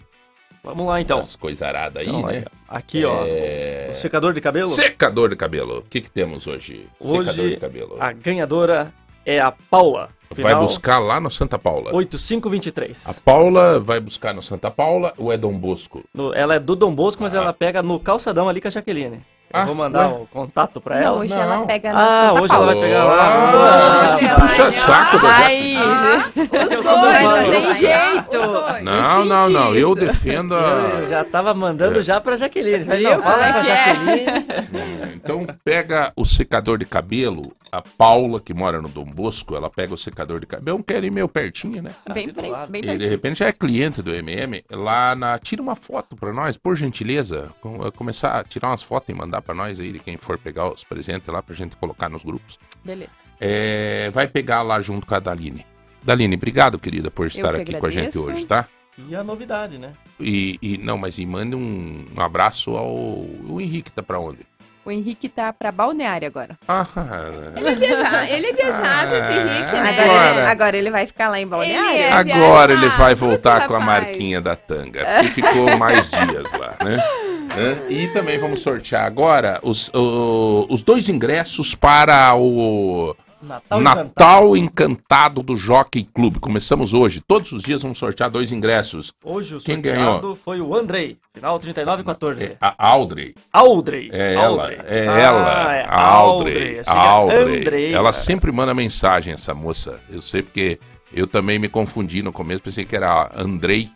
Vamos 0.63 0.87
lá 0.87 1.01
então. 1.01 1.17
das 1.17 1.35
coisaradas 1.35 2.01
aí, 2.03 2.07
Então, 2.07 2.25
né? 2.27 2.45
ó. 2.69 2.77
Aqui, 2.77 3.03
ó. 3.03 3.25
É, 3.27 3.89
O 3.91 3.95
secador 3.95 4.33
de 4.33 4.39
cabelo. 4.39 4.67
Secador 4.67 5.29
de 5.29 5.35
cabelo. 5.35 5.79
O 5.79 5.81
que, 5.83 5.99
que 5.99 6.09
temos 6.09 6.47
hoje? 6.47 6.85
Secador 7.01 7.19
Hoje, 7.19 7.49
de 7.49 7.57
cabelo. 7.57 7.97
a 7.99 8.11
ganhadora 8.13 8.93
é 9.25 9.39
a 9.39 9.51
Paula. 9.51 10.09
Vai 10.35 10.45
Final 10.51 10.63
buscar 10.63 10.97
lá 10.97 11.19
no 11.19 11.29
Santa 11.29 11.59
Paula. 11.59 11.93
8523. 11.93 13.07
A 13.07 13.13
Paula 13.13 13.79
vai 13.79 13.99
buscar 13.99 14.33
no 14.33 14.41
Santa 14.41 14.71
Paula 14.71 15.13
ou 15.17 15.31
é 15.31 15.37
Dom 15.37 15.53
Bosco? 15.53 16.03
No- 16.13 16.33
ela 16.33 16.55
é 16.55 16.59
do 16.59 16.75
Dom 16.75 16.93
Bosco, 16.93 17.21
mas 17.21 17.35
Ah. 17.35 17.37
ela 17.37 17.53
pega 17.53 17.83
no 17.83 17.99
calçadão 17.99 18.49
ali 18.49 18.59
com 18.59 18.67
a 18.67 18.71
Jaqueline. 18.71 19.21
Eu 19.53 19.59
Ah, 19.59 19.65
vou 19.65 19.75
mandar 19.75 20.07
ué. 20.07 20.13
o 20.15 20.25
contato 20.25 20.81
pra 20.81 20.95
Não, 20.95 21.01
ela. 21.03 21.17
hoje 21.19 21.33
Não. 21.35 21.41
ela 21.41 21.65
pega 21.67 21.91
Ah, 21.93 22.27
Santa 22.29 22.41
hoje 22.41 22.47
Paula. 22.53 22.71
ela 22.71 22.73
vai 22.73 22.83
pegar 22.89 23.03
lá. 23.03 23.23
Ah, 23.23 24.01
mas 24.01 24.13
que 24.13 24.25
Olha, 24.25 24.35
puxa 24.39 24.71
saco 24.71 25.19
da 25.19 25.27
Ai, 25.29 25.75
Os 26.35 26.71
Eu 26.71 26.83
tô 26.83 26.99
dois, 26.99 27.23
não 27.23 27.49
tem 27.51 27.75
jeito. 27.75 28.83
Não, 28.83 29.19
Eu 29.19 29.25
não, 29.25 29.49
não. 29.49 29.75
Eu 29.75 29.93
defendo 29.95 30.55
a. 30.55 30.99
Eu 31.01 31.07
já 31.07 31.23
tava 31.23 31.53
mandando 31.53 32.01
já 32.01 32.19
pra 32.19 32.35
Jaqueline. 32.35 32.83
Falei, 32.83 33.03
não, 33.03 33.21
fala 33.21 33.43
Como 33.43 33.53
com 33.53 33.59
é 33.59 33.63
que 33.63 33.69
é? 33.69 33.85
Jaqueline. 33.93 35.13
Então 35.15 35.45
pega 35.63 36.11
o 36.15 36.25
secador 36.25 36.77
de 36.79 36.85
cabelo. 36.85 37.53
A 37.71 37.81
Paula, 37.81 38.39
que 38.39 38.53
mora 38.53 38.79
no 38.79 38.87
Dom 38.87 39.03
Bosco, 39.05 39.55
ela 39.55 39.67
pega 39.67 39.95
o 39.95 39.97
secador 39.97 40.39
de 40.39 40.45
cabelo. 40.45 40.77
Não 40.77 40.83
quer 40.83 41.03
ir 41.03 41.09
meio 41.11 41.27
pertinho, 41.27 41.81
né? 41.81 41.89
Bem, 42.13 42.27
do 42.27 42.39
bem, 42.39 42.51
bem 42.69 42.79
E 42.79 42.81
de 42.83 42.87
pertinho. 42.89 43.09
repente 43.09 43.39
já 43.39 43.47
é 43.47 43.51
cliente 43.51 43.99
do 44.03 44.13
MM. 44.13 44.63
Lá 44.71 45.15
na. 45.15 45.39
Tira 45.39 45.59
uma 45.61 45.75
foto 45.75 46.15
pra 46.15 46.31
nós, 46.31 46.55
por 46.55 46.75
gentileza. 46.75 47.49
Com- 47.61 47.91
Começar 47.93 48.39
a 48.39 48.43
tirar 48.43 48.67
umas 48.69 48.83
fotos 48.83 49.09
e 49.09 49.13
mandar 49.13 49.41
pra 49.43 49.53
nós 49.53 49.79
aí 49.79 49.91
de 49.91 49.99
quem 49.99 50.17
for 50.17 50.37
pegar 50.37 50.69
os 50.73 50.83
presentes 50.83 51.27
lá 51.27 51.43
pra 51.43 51.53
gente 51.55 51.75
colocar 51.75 52.09
nos 52.09 52.23
grupos. 52.23 52.57
Beleza. 52.83 53.11
É, 53.39 54.09
vai 54.11 54.27
pegar 54.27 54.61
lá 54.61 54.79
junto 54.81 55.05
com 55.05 55.15
a 55.15 55.19
Daline. 55.19 55.65
Daline, 56.03 56.35
obrigado, 56.35 56.79
querida, 56.79 57.11
por 57.11 57.27
estar 57.27 57.53
que 57.55 57.61
aqui 57.61 57.73
com 57.75 57.85
a 57.85 57.89
gente 57.89 58.09
agradeço. 58.17 58.29
hoje, 58.31 58.45
tá? 58.45 58.67
E 59.09 59.15
a 59.15 59.23
novidade, 59.23 59.77
né? 59.77 59.93
E, 60.19 60.57
e- 60.61 60.77
não, 60.77 60.97
mas 60.97 61.17
e 61.17 61.25
manda 61.25 61.57
um, 61.57 62.05
um 62.15 62.21
abraço 62.21 62.75
ao 62.77 62.89
o 62.93 63.57
Henrique, 63.59 63.91
tá 63.91 64.03
pra 64.03 64.19
onde? 64.19 64.39
O 64.85 64.91
Henrique 64.91 65.29
tá 65.29 65.51
pra 65.53 65.71
balneária 65.71 66.27
agora. 66.27 66.57
Ah, 66.67 66.85
Ele 67.55 67.67
é 67.69 67.75
viajado, 67.75 68.25
ele 68.33 68.47
é 68.47 68.53
viajado 68.53 69.15
esse 69.15 69.31
Henrique, 69.31 69.71
né? 69.71 69.89
Agora, 69.89 70.01
Agora- 70.03 70.29
ele, 70.39 70.45
agora 70.47 70.77
ele 70.77 70.91
vai 70.91 71.07
ficar 71.07 71.29
lá 71.29 71.39
em 71.39 71.47
balneária? 71.47 72.01
é 72.01 72.11
agora 72.11 72.73
ele 72.73 72.89
vai 72.89 73.15
voltar 73.15 73.65
com 73.67 73.75
a 73.75 73.79
marquinha 73.79 74.41
da 74.41 74.55
tanga, 74.57 75.05
porque 75.05 75.27
ficou 75.29 75.77
mais 75.77 76.09
dias 76.09 76.51
lá, 76.51 76.75
né? 76.83 76.97
Né? 77.55 77.85
E 77.89 78.07
também 78.07 78.39
vamos 78.39 78.61
sortear 78.61 79.05
agora 79.05 79.59
os, 79.61 79.89
o- 79.93 80.65
os 80.69 80.81
dois 80.81 81.07
ingressos 81.07 81.75
para 81.75 82.33
o 82.35 83.15
Natal, 83.41 83.79
Natal 83.81 84.57
Encantado 84.57 85.43
do 85.43 85.55
Jockey 85.55 86.03
Clube. 86.13 86.39
Começamos 86.39 86.93
hoje. 86.93 87.21
Todos 87.21 87.51
os 87.51 87.61
dias 87.61 87.81
vamos 87.83 87.97
sortear 87.99 88.29
dois 88.31 88.51
ingressos. 88.51 89.13
Hoje 89.23 89.55
o 89.55 89.59
Quem 89.59 89.75
sorteado 89.75 90.19
ganhou? 90.21 90.35
foi 90.35 90.61
o 90.61 90.73
Andrei, 90.75 91.17
final 91.33 91.59
3914. 91.59 92.43
É 92.43 92.57
a 92.59 92.73
Audrey. 92.87 93.35
Audrey. 93.51 94.09
É 94.11 94.33
ela, 94.33 94.63
Audrey. 94.63 94.79
é 94.87 95.07
Ah, 95.07 95.19
ela, 95.19 95.75
é 95.75 95.79
era 95.81 95.95
Audrey. 96.01 96.79
Andrei, 97.59 97.93
Ela 97.93 98.11
cara. 98.11 98.13
sempre 98.13 98.51
manda 98.51 98.73
mensagem, 98.73 99.31
essa 99.33 99.53
moça. 99.53 99.99
Eu 100.09 100.21
sei 100.21 100.41
porque 100.41 100.79
eu 101.13 101.27
também 101.27 101.59
me 101.59 101.69
confundi 101.69 102.23
no 102.23 102.33
começo, 102.33 102.63
pensei 102.63 102.83
que 102.85 102.95
era 102.95 103.29
Andrei. 103.35 103.91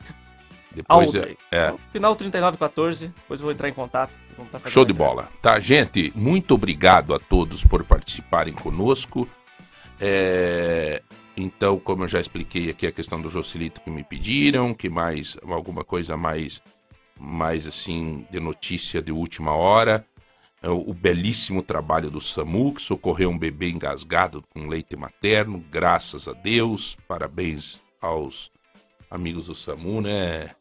Depois 0.78 1.14
é, 1.14 1.18
Audrey. 1.18 1.38
é, 1.52 1.66
Então, 1.66 1.80
Final 1.92 2.16
3914, 2.16 3.08
depois 3.08 3.40
eu 3.40 3.44
vou 3.46 3.52
entrar 3.52 3.70
em 3.70 3.74
contato. 3.74 4.12
Tá 4.52 4.70
show 4.70 4.86
de 4.86 4.94
bola. 4.94 5.30
Tá, 5.42 5.60
gente, 5.60 6.14
muito 6.16 6.54
obrigado 6.54 7.14
a 7.14 7.20
todos 7.20 7.64
por 7.64 7.84
participarem 7.84 8.54
conosco. 8.54 9.28
É, 10.00 11.02
então, 11.36 11.80
como 11.80 12.04
eu 12.04 12.08
já 12.08 12.20
expliquei 12.20 12.70
aqui 12.70 12.86
a 12.86 12.92
questão 12.92 13.20
do 13.20 13.30
Jocelito 13.30 13.82
que 13.82 13.90
me 13.90 14.04
pediram, 14.04 14.74
que 14.74 14.90
mais 14.90 15.38
alguma 15.44 15.84
coisa 15.84 16.16
mais 16.16 16.62
mais 17.20 17.66
assim 17.66 18.26
de 18.30 18.40
notícia 18.40 19.02
de 19.02 19.12
última 19.12 19.52
hora. 19.54 20.06
É 20.62 20.70
o, 20.70 20.90
o 20.90 20.94
belíssimo 20.94 21.62
trabalho 21.62 22.10
do 22.10 22.20
SAMU, 22.20 22.74
que 22.74 22.82
socorreu 22.82 23.30
um 23.30 23.38
bebê 23.38 23.70
engasgado 23.70 24.44
com 24.50 24.68
leite 24.68 24.96
materno, 24.96 25.64
graças 25.72 26.28
a 26.28 26.34
Deus. 26.34 26.98
Parabéns 27.08 27.82
aos 28.02 28.52
amigos 29.10 29.48
do 29.48 29.56
SAMU, 29.56 30.02
né? 30.02 30.52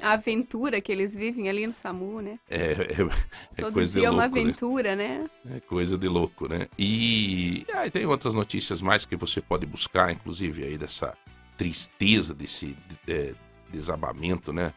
A 0.00 0.12
aventura 0.12 0.80
que 0.80 0.92
eles 0.92 1.14
vivem 1.16 1.48
ali 1.48 1.66
no 1.66 1.72
SAMU, 1.72 2.20
né? 2.20 2.38
É, 2.50 2.72
é- 2.72 3.56
é 3.56 3.62
Todo 3.62 3.72
coisa 3.72 3.92
de 3.92 3.98
dia 4.00 4.08
é 4.08 4.10
uma 4.10 4.22
louco, 4.24 4.36
né? 4.36 4.42
aventura, 4.42 4.96
né? 4.96 5.26
É 5.54 5.60
coisa 5.60 5.96
de 5.98 6.08
louco, 6.08 6.48
né? 6.48 6.68
E 6.78 7.64
e 7.84 7.90
tem 7.90 8.04
outras 8.06 8.34
notícias 8.34 8.82
mais 8.82 9.06
que 9.06 9.16
você 9.16 9.40
pode 9.40 9.64
buscar, 9.66 10.12
inclusive 10.12 10.64
aí 10.64 10.76
dessa 10.78 11.16
tristeza 11.56 12.34
desse 12.34 12.76
é, 13.08 13.32
desabamento, 13.70 14.52
né? 14.52 14.72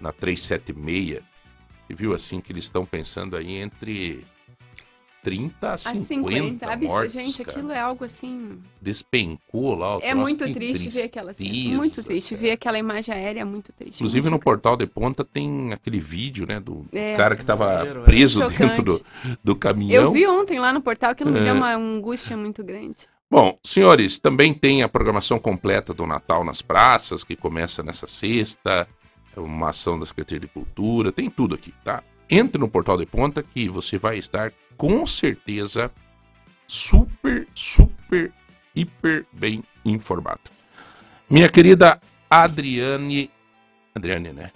Na 0.00 0.12
376. 0.12 1.22
Você 1.86 1.94
viu 1.94 2.14
assim 2.14 2.40
que 2.40 2.50
eles 2.50 2.64
estão 2.64 2.84
pensando 2.84 3.36
aí 3.36 3.56
entre 3.56 4.24
30 5.24 5.68
a 5.68 5.72
A 5.72 5.76
50, 5.78 6.04
50. 6.06 6.66
Ah, 6.70 6.76
mortos, 6.76 7.12
gente, 7.12 7.42
cara. 7.42 7.56
aquilo 7.58 7.72
é 7.72 7.80
algo 7.80 8.04
assim. 8.04 8.58
Despencou 8.80 9.74
lá. 9.74 9.96
o 9.96 10.00
É 10.02 10.14
muito 10.14 10.50
triste 10.52 10.88
ver 10.90 11.04
aquela 11.04 11.32
cena. 11.32 11.76
Muito 11.76 12.02
triste. 12.04 12.30
cara. 12.30 12.40
Ver 12.42 12.50
aquela 12.52 12.78
imagem 12.78 13.14
aérea 13.14 13.40
é 13.40 13.44
muito 13.44 13.72
triste. 13.72 13.96
Inclusive 13.96 14.26
no 14.26 14.32
muito 14.32 14.44
portal 14.44 14.76
de 14.76 14.86
ponta 14.86 15.24
tem 15.24 15.72
aquele 15.72 15.98
vídeo, 15.98 16.46
né, 16.46 16.60
do 16.60 16.84
É. 16.92 17.16
cara 17.16 17.34
que 17.34 17.44
tava 17.44 17.74
Maneiro, 17.78 18.00
é. 18.00 18.04
preso 18.04 18.40
Chocante. 18.42 18.58
dentro 18.58 18.82
do, 18.84 19.04
do 19.42 19.52
Eu 19.52 19.56
caminhão. 19.56 20.12
vi 20.12 20.26
ontem 20.26 20.58
lá 20.60 20.72
no 20.72 20.80
portal 20.82 21.14
que 21.14 21.24
me 21.24 21.38
É. 21.38 21.44
deu 21.44 21.54
uma 21.54 21.74
angústia 21.74 22.36
muito 22.36 22.62
grande. 22.62 23.08
Bom, 23.30 23.58
senhores, 23.64 24.18
também 24.18 24.52
tem 24.54 24.82
a 24.82 24.88
programação 24.88 25.38
completa 25.38 25.92
do 25.94 26.06
Natal 26.06 26.44
nas 26.44 26.62
praças, 26.62 27.24
que 27.24 27.34
começa 27.34 27.82
nessa 27.82 28.06
sexta, 28.06 28.86
é 29.36 29.40
uma 29.40 29.70
ação 29.70 29.98
da 29.98 30.06
Secretaria 30.06 30.40
de 30.40 30.46
Cultura, 30.46 31.10
tem 31.10 31.28
tudo 31.28 31.54
aqui, 31.54 31.72
tá? 31.82 32.02
Entre 32.30 32.60
no 32.60 32.68
portal 32.68 32.96
de 32.96 33.04
ponta 33.06 33.42
que 33.42 33.68
você 33.68 33.98
vai 33.98 34.18
estar 34.18 34.52
com 34.76 35.06
certeza 35.06 35.90
super, 36.66 37.46
super, 37.54 38.32
hiper 38.74 39.24
bem 39.32 39.62
informado. 39.84 40.40
Minha 41.28 41.48
querida 41.48 42.00
Adriane. 42.28 43.30
Adriane, 43.94 44.32
né? 44.32 44.50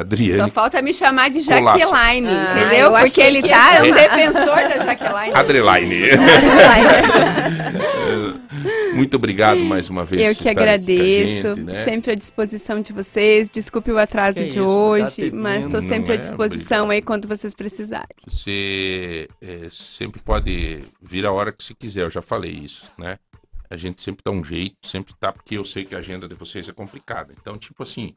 Adriane. 0.00 0.40
Só 0.40 0.48
falta 0.48 0.80
me 0.82 0.92
chamar 0.94 1.28
de. 1.30 1.42
Jaqueline, 1.42 2.28
Ah, 2.28 2.54
entendeu? 2.56 2.86
eu 2.86 2.92
Porque 2.92 3.20
ele 3.20 3.42
tá 3.42 3.82
um 3.82 3.84
chamar. 3.84 3.92
defensor 3.92 4.56
da 4.56 4.78
Jaqueline. 4.78 5.34
Adreline. 5.34 6.06
Muito 9.00 9.16
obrigado 9.16 9.60
mais 9.60 9.88
uma 9.88 10.04
vez. 10.04 10.20
Eu 10.20 10.42
que 10.42 10.46
agradeço, 10.46 11.56
gente, 11.56 11.62
né? 11.62 11.84
sempre 11.84 12.12
à 12.12 12.14
disposição 12.14 12.82
de 12.82 12.92
vocês. 12.92 13.48
Desculpe 13.48 13.90
o 13.90 13.96
atraso 13.96 14.40
Que 14.40 14.48
de 14.48 14.48
isso, 14.50 14.58
por 14.58 14.68
hoje, 14.68 15.30
mas 15.30 15.64
estou 15.64 15.80
sempre 15.80 16.12
à 16.12 16.16
é, 16.16 16.18
disposição 16.18 16.84
obrigado. 16.84 16.90
aí 16.90 17.00
quando 17.00 17.26
vocês 17.26 17.54
precisarem. 17.54 18.14
Você 18.26 19.26
é, 19.40 19.68
sempre 19.70 20.20
pode 20.20 20.82
vir 21.00 21.24
a 21.24 21.32
hora 21.32 21.50
que 21.50 21.64
você 21.64 21.72
quiser, 21.72 22.02
eu 22.02 22.10
já 22.10 22.20
falei 22.20 22.50
isso, 22.50 22.92
né? 22.98 23.16
A 23.70 23.76
gente 23.76 24.02
sempre 24.02 24.20
dá 24.22 24.30
um 24.30 24.44
jeito, 24.44 24.76
sempre 24.86 25.14
tá, 25.18 25.32
porque 25.32 25.56
eu 25.56 25.64
sei 25.64 25.86
que 25.86 25.94
a 25.94 25.98
agenda 25.98 26.28
de 26.28 26.34
vocês 26.34 26.68
é 26.68 26.72
complicada. 26.72 27.32
Então, 27.40 27.56
tipo 27.56 27.82
assim, 27.82 28.12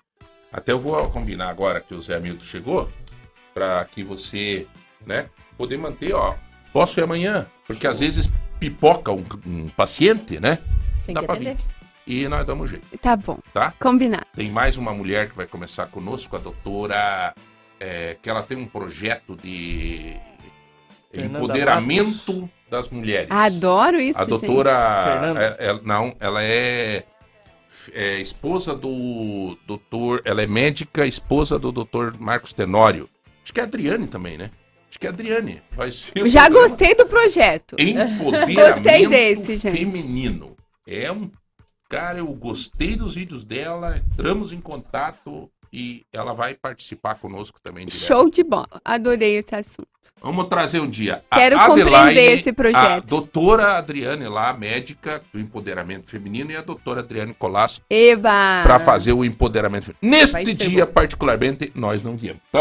até 0.51 0.73
eu 0.73 0.80
vou 0.81 1.10
combinar 1.11 1.47
agora 1.47 1.80
que 1.80 1.95
o 1.95 2.01
Zé 2.01 2.19
Milton 2.19 2.43
chegou, 2.43 2.91
para 3.53 3.85
que 3.85 4.03
você, 4.03 4.68
né, 5.05 5.30
poder 5.57 5.77
manter, 5.77 6.14
ó. 6.14 6.35
Posso 6.73 6.99
ir 6.99 7.03
amanhã? 7.03 7.47
Porque 7.65 7.88
às 7.88 8.01
vezes 8.01 8.30
pipoca 8.60 9.11
um, 9.11 9.23
um 9.45 9.69
paciente, 9.69 10.39
né? 10.39 10.60
Tem 11.05 11.13
Dá 11.15 11.21
que 11.21 11.25
pra 11.27 11.35
atender. 11.35 11.55
vir. 11.55 11.63
E 12.05 12.27
nós 12.27 12.45
damos 12.45 12.65
um 12.65 12.67
jeito, 12.67 12.85
Tá 12.97 13.15
bom, 13.15 13.39
tá? 13.53 13.73
combinado. 13.80 14.25
Tem 14.35 14.49
mais 14.49 14.75
uma 14.75 14.93
mulher 14.93 15.30
que 15.30 15.38
vai 15.38 15.47
começar 15.47 15.85
conosco, 15.88 16.35
a 16.35 16.39
doutora, 16.39 17.34
é, 17.80 18.17
que 18.21 18.30
ela 18.30 18.43
tem 18.43 18.57
um 18.57 18.65
projeto 18.65 19.38
de 19.41 20.13
Fernanda 21.11 21.38
empoderamento 21.39 22.49
das 22.69 22.89
mulheres. 22.89 23.30
Adoro 23.31 24.01
isso, 24.01 24.19
a 24.19 24.25
doutora, 24.25 25.03
Fernanda. 25.05 25.57
é- 25.59 25.67
é- 25.69 25.80
não, 25.84 26.13
ela 26.19 26.43
é, 26.43 27.03
é 27.93 28.19
esposa 28.19 28.75
do 28.75 29.57
doutor, 29.65 30.21
ela 30.25 30.41
é 30.41 30.47
médica, 30.47 31.05
esposa 31.07 31.57
do 31.57 31.71
doutor 31.71 32.15
Marcos 32.19 32.51
Tenório. 32.51 33.09
Acho 33.43 33.53
que 33.53 33.59
é 33.61 33.63
a 33.63 33.65
Adriane 33.65 34.07
também, 34.07 34.38
né? 34.38 34.49
Acho 34.89 34.99
que 34.99 35.07
é 35.07 35.09
a 35.09 35.13
Adriane. 35.13 35.61
Vai 35.71 35.91
ser. 35.91 36.11
Já 36.27 36.41
programa 36.47 36.67
gostei 36.67 36.95
do 36.95 37.05
projeto. 37.05 37.75
Empoderamento 37.80 38.53
Gostei 38.75 39.07
desse, 39.07 39.57
gente. 39.57 39.71
feminino. 39.77 40.52
É 40.88 41.11
um. 41.11 41.30
Cara, 41.89 42.19
eu 42.19 42.34
gostei 42.34 42.95
dos 42.95 43.15
vídeos 43.15 43.45
dela, 43.45 43.97
entramos 43.97 44.51
em 44.51 44.60
contato 44.60 45.49
e 45.72 46.03
ela 46.11 46.34
vai 46.34 46.55
participar 46.55 47.15
conosco 47.19 47.60
também. 47.61 47.85
direto. 47.85 48.05
Show 48.05 48.30
de 48.30 48.43
bola. 48.43 48.81
Adorei 48.84 49.38
esse 49.38 49.55
assunto. 49.55 49.93
Vamos 50.24 50.48
trazer 50.48 50.80
um 50.80 50.90
dia. 50.90 51.22
Quero 51.30 51.60
Adelaide, 51.60 51.84
compreender 51.91 52.40
esse 52.40 52.50
A 52.50 52.54
projeto. 52.54 53.06
doutora 53.06 53.78
Adriane 53.78 54.26
lá, 54.30 54.54
médica 54.54 55.22
do 55.34 55.38
empoderamento 55.38 56.10
feminino, 56.10 56.50
e 56.50 56.56
a 56.56 56.62
doutora 56.62 57.02
Adriane 57.02 57.34
Colasso 57.34 57.82
Eba! 57.90 58.62
para 58.64 58.80
fazer 58.80 59.12
o 59.12 59.26
empoderamento 59.26 59.88
feminino. 59.88 60.18
Neste 60.18 60.54
dia, 60.54 60.88
particularmente, 60.88 61.74
nós 61.76 62.02
não 62.02 62.16
viemos. 62.16 62.41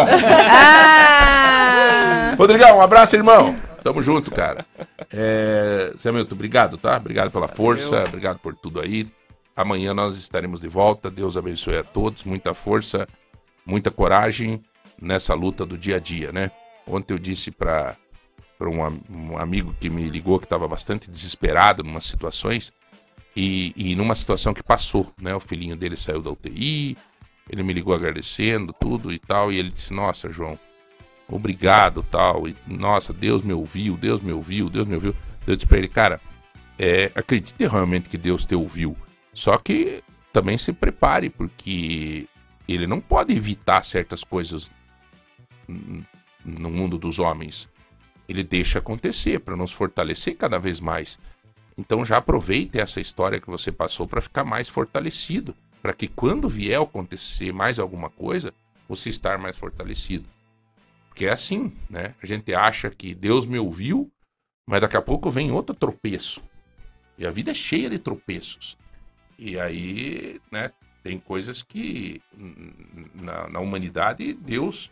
Ah! 1.15 2.35
Rodrigão, 2.39 2.79
um 2.79 2.81
abraço, 2.81 3.15
irmão. 3.15 3.55
Tamo 3.83 4.03
junto, 4.03 4.31
cara. 4.31 4.67
É, 5.13 5.93
Zé 5.97 6.11
Milton, 6.11 6.35
obrigado, 6.35 6.77
tá? 6.77 6.97
Obrigado 6.97 7.31
pela 7.31 7.47
força, 7.47 8.05
obrigado 8.05 8.39
por 8.39 8.55
tudo 8.55 8.81
aí. 8.81 9.07
Amanhã 9.57 9.93
nós 9.95 10.17
estaremos 10.17 10.61
de 10.61 10.69
volta. 10.69 11.11
Deus 11.11 11.37
abençoe 11.37 11.77
a 11.79 11.85
todos. 11.85 12.25
Muita 12.25 12.55
força, 12.55 13.07
muita 13.67 13.91
coragem 13.91 14.63
nessa 15.01 15.35
luta 15.35 15.67
do 15.67 15.77
dia 15.77 15.97
a 15.97 16.01
dia, 16.01 16.33
né? 16.33 16.51
Ontem 16.87 17.15
eu 17.15 17.19
disse 17.19 17.51
para 17.51 17.97
um, 18.61 19.33
um 19.33 19.39
amigo 19.39 19.75
que 19.81 19.89
me 19.91 20.09
ligou 20.09 20.39
que 20.39 20.47
estava 20.47 20.67
bastante 20.69 21.11
desesperado 21.11 21.83
em 21.83 21.89
umas 21.89 22.05
situações 22.05 22.73
e, 23.35 23.73
e 23.77 23.95
numa 23.97 24.15
situação 24.15 24.53
que 24.53 24.63
passou, 24.63 25.13
né? 25.21 25.35
O 25.35 25.41
filhinho 25.41 25.77
dele 25.77 25.97
saiu 25.97 26.21
da 26.21 26.31
UTI, 26.31 26.97
ele 27.51 27.63
me 27.63 27.73
ligou 27.73 27.95
agradecendo 27.95 28.73
tudo 28.73 29.13
e 29.13 29.19
tal, 29.19 29.51
e 29.53 29.59
ele 29.59 29.71
disse: 29.71 29.93
Nossa, 29.93 30.31
João, 30.31 30.59
obrigado 31.29 32.03
tal. 32.03 32.47
E, 32.47 32.57
nossa, 32.67 33.13
Deus 33.13 33.43
me 33.43 33.53
ouviu, 33.53 33.97
Deus 33.97 34.21
me 34.21 34.33
ouviu, 34.33 34.69
Deus 34.69 34.87
me 34.87 34.95
ouviu. 34.95 35.15
Eu 35.47 35.57
disse 35.57 35.67
pra 35.67 35.79
ele, 35.79 35.89
cara, 35.89 36.21
é, 36.79 37.11
acredite 37.15 37.67
realmente 37.67 38.09
que 38.09 38.19
Deus 38.19 38.45
te 38.45 38.55
ouviu. 38.55 38.97
Só 39.33 39.57
que 39.57 40.05
também 40.33 40.57
se 40.59 40.73
prepare, 40.73 41.31
porque 41.31 42.29
ele 42.69 42.87
não 42.87 43.01
pode 43.01 43.35
evitar 43.35 43.85
certas 43.85 44.23
coisas 44.23 44.71
n- 45.69 46.05
no 46.45 46.71
mundo 46.71 46.99
dos 46.99 47.19
homens. 47.19 47.69
Ele 48.29 48.43
deixa 48.43 48.79
acontecer 48.79 49.41
para 49.41 49.57
nos 49.57 49.73
fortalecer 49.73 50.37
cada 50.37 50.59
vez 50.59 50.81
mais. 50.81 51.19
Então 51.77 52.05
já 52.05 52.19
aproveite 52.19 52.79
essa 52.79 53.01
história 53.01 53.41
que 53.41 53.51
você 53.51 53.73
passou 53.73 54.07
para 54.07 54.21
ficar 54.21 54.45
mais 54.45 54.69
fortalecido, 54.69 55.55
para 55.81 55.93
que 55.93 56.07
quando 56.09 56.49
vier 56.49 56.81
acontecer 56.81 57.53
mais 57.53 57.79
alguma 57.79 58.09
coisa, 58.09 58.55
você 58.89 59.09
estar 59.09 59.39
mais 59.39 59.57
fortalecido. 59.57 60.29
Porque 61.09 61.27
é 61.27 61.33
assim, 61.33 61.73
né? 61.91 62.15
A 62.23 62.27
gente 62.27 62.55
acha 62.55 62.91
que 62.91 63.15
Deus 63.15 63.45
me 63.45 63.59
ouviu, 63.59 64.11
mas 64.67 64.81
daqui 64.81 64.97
a 64.97 65.03
pouco 65.03 65.29
vem 65.29 65.51
outro 65.51 65.75
tropeço. 65.75 66.43
E 67.19 67.27
a 67.27 67.31
vida 67.31 67.51
é 67.51 67.55
cheia 67.55 67.91
de 67.91 67.99
tropeços. 67.99 68.79
E 69.39 69.59
aí, 69.59 70.41
né, 70.51 70.71
tem 71.03 71.19
coisas 71.19 71.63
que 71.63 72.23
na, 73.15 73.49
na 73.49 73.61
humanidade 73.61 74.33
Deus 74.35 74.91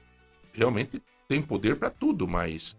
realmente 0.52 1.01
tem 1.31 1.40
poder 1.40 1.77
para 1.77 1.90
tudo, 1.90 2.27
mas 2.27 2.77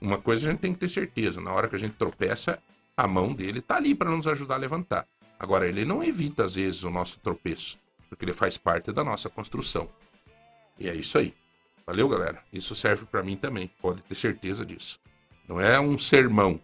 uma 0.00 0.18
coisa 0.18 0.46
a 0.46 0.52
gente 0.52 0.60
tem 0.60 0.72
que 0.72 0.78
ter 0.78 0.88
certeza, 0.88 1.40
na 1.40 1.52
hora 1.52 1.66
que 1.66 1.74
a 1.74 1.78
gente 1.80 1.96
tropeça, 1.96 2.62
a 2.96 3.08
mão 3.08 3.34
dele 3.34 3.60
tá 3.60 3.74
ali 3.74 3.92
para 3.92 4.08
nos 4.08 4.28
ajudar 4.28 4.54
a 4.54 4.58
levantar. 4.58 5.04
Agora 5.36 5.66
ele 5.66 5.84
não 5.84 6.00
evita 6.00 6.44
às 6.44 6.54
vezes 6.54 6.84
o 6.84 6.90
nosso 6.90 7.18
tropeço, 7.18 7.76
porque 8.08 8.24
ele 8.24 8.32
faz 8.32 8.56
parte 8.56 8.92
da 8.92 9.02
nossa 9.02 9.28
construção. 9.28 9.88
E 10.78 10.88
é 10.88 10.94
isso 10.94 11.18
aí. 11.18 11.34
Valeu, 11.84 12.08
galera. 12.08 12.40
Isso 12.52 12.72
serve 12.76 13.04
para 13.04 13.20
mim 13.20 13.36
também, 13.36 13.68
pode 13.82 14.00
ter 14.02 14.14
certeza 14.14 14.64
disso. 14.64 15.00
Não 15.48 15.60
é 15.60 15.80
um 15.80 15.98
sermão, 15.98 16.60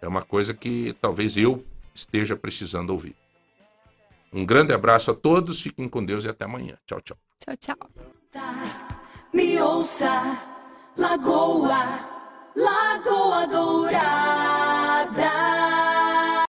é 0.00 0.08
uma 0.08 0.22
coisa 0.22 0.54
que 0.54 0.96
talvez 1.02 1.36
eu 1.36 1.62
esteja 1.94 2.34
precisando 2.34 2.88
ouvir. 2.90 3.14
Um 4.32 4.46
grande 4.46 4.72
abraço 4.72 5.10
a 5.10 5.14
todos, 5.14 5.60
fiquem 5.60 5.86
com 5.86 6.02
Deus 6.02 6.24
e 6.24 6.28
até 6.28 6.46
amanhã. 6.46 6.78
Tchau, 6.86 7.00
tchau. 7.02 7.18
Tchau, 7.40 7.56
tchau 7.58 8.94
me 9.34 9.60
ouça, 9.60 10.38
Lagoa, 10.96 11.82
Lagoa 12.54 13.46
Dourada. 13.48 14.94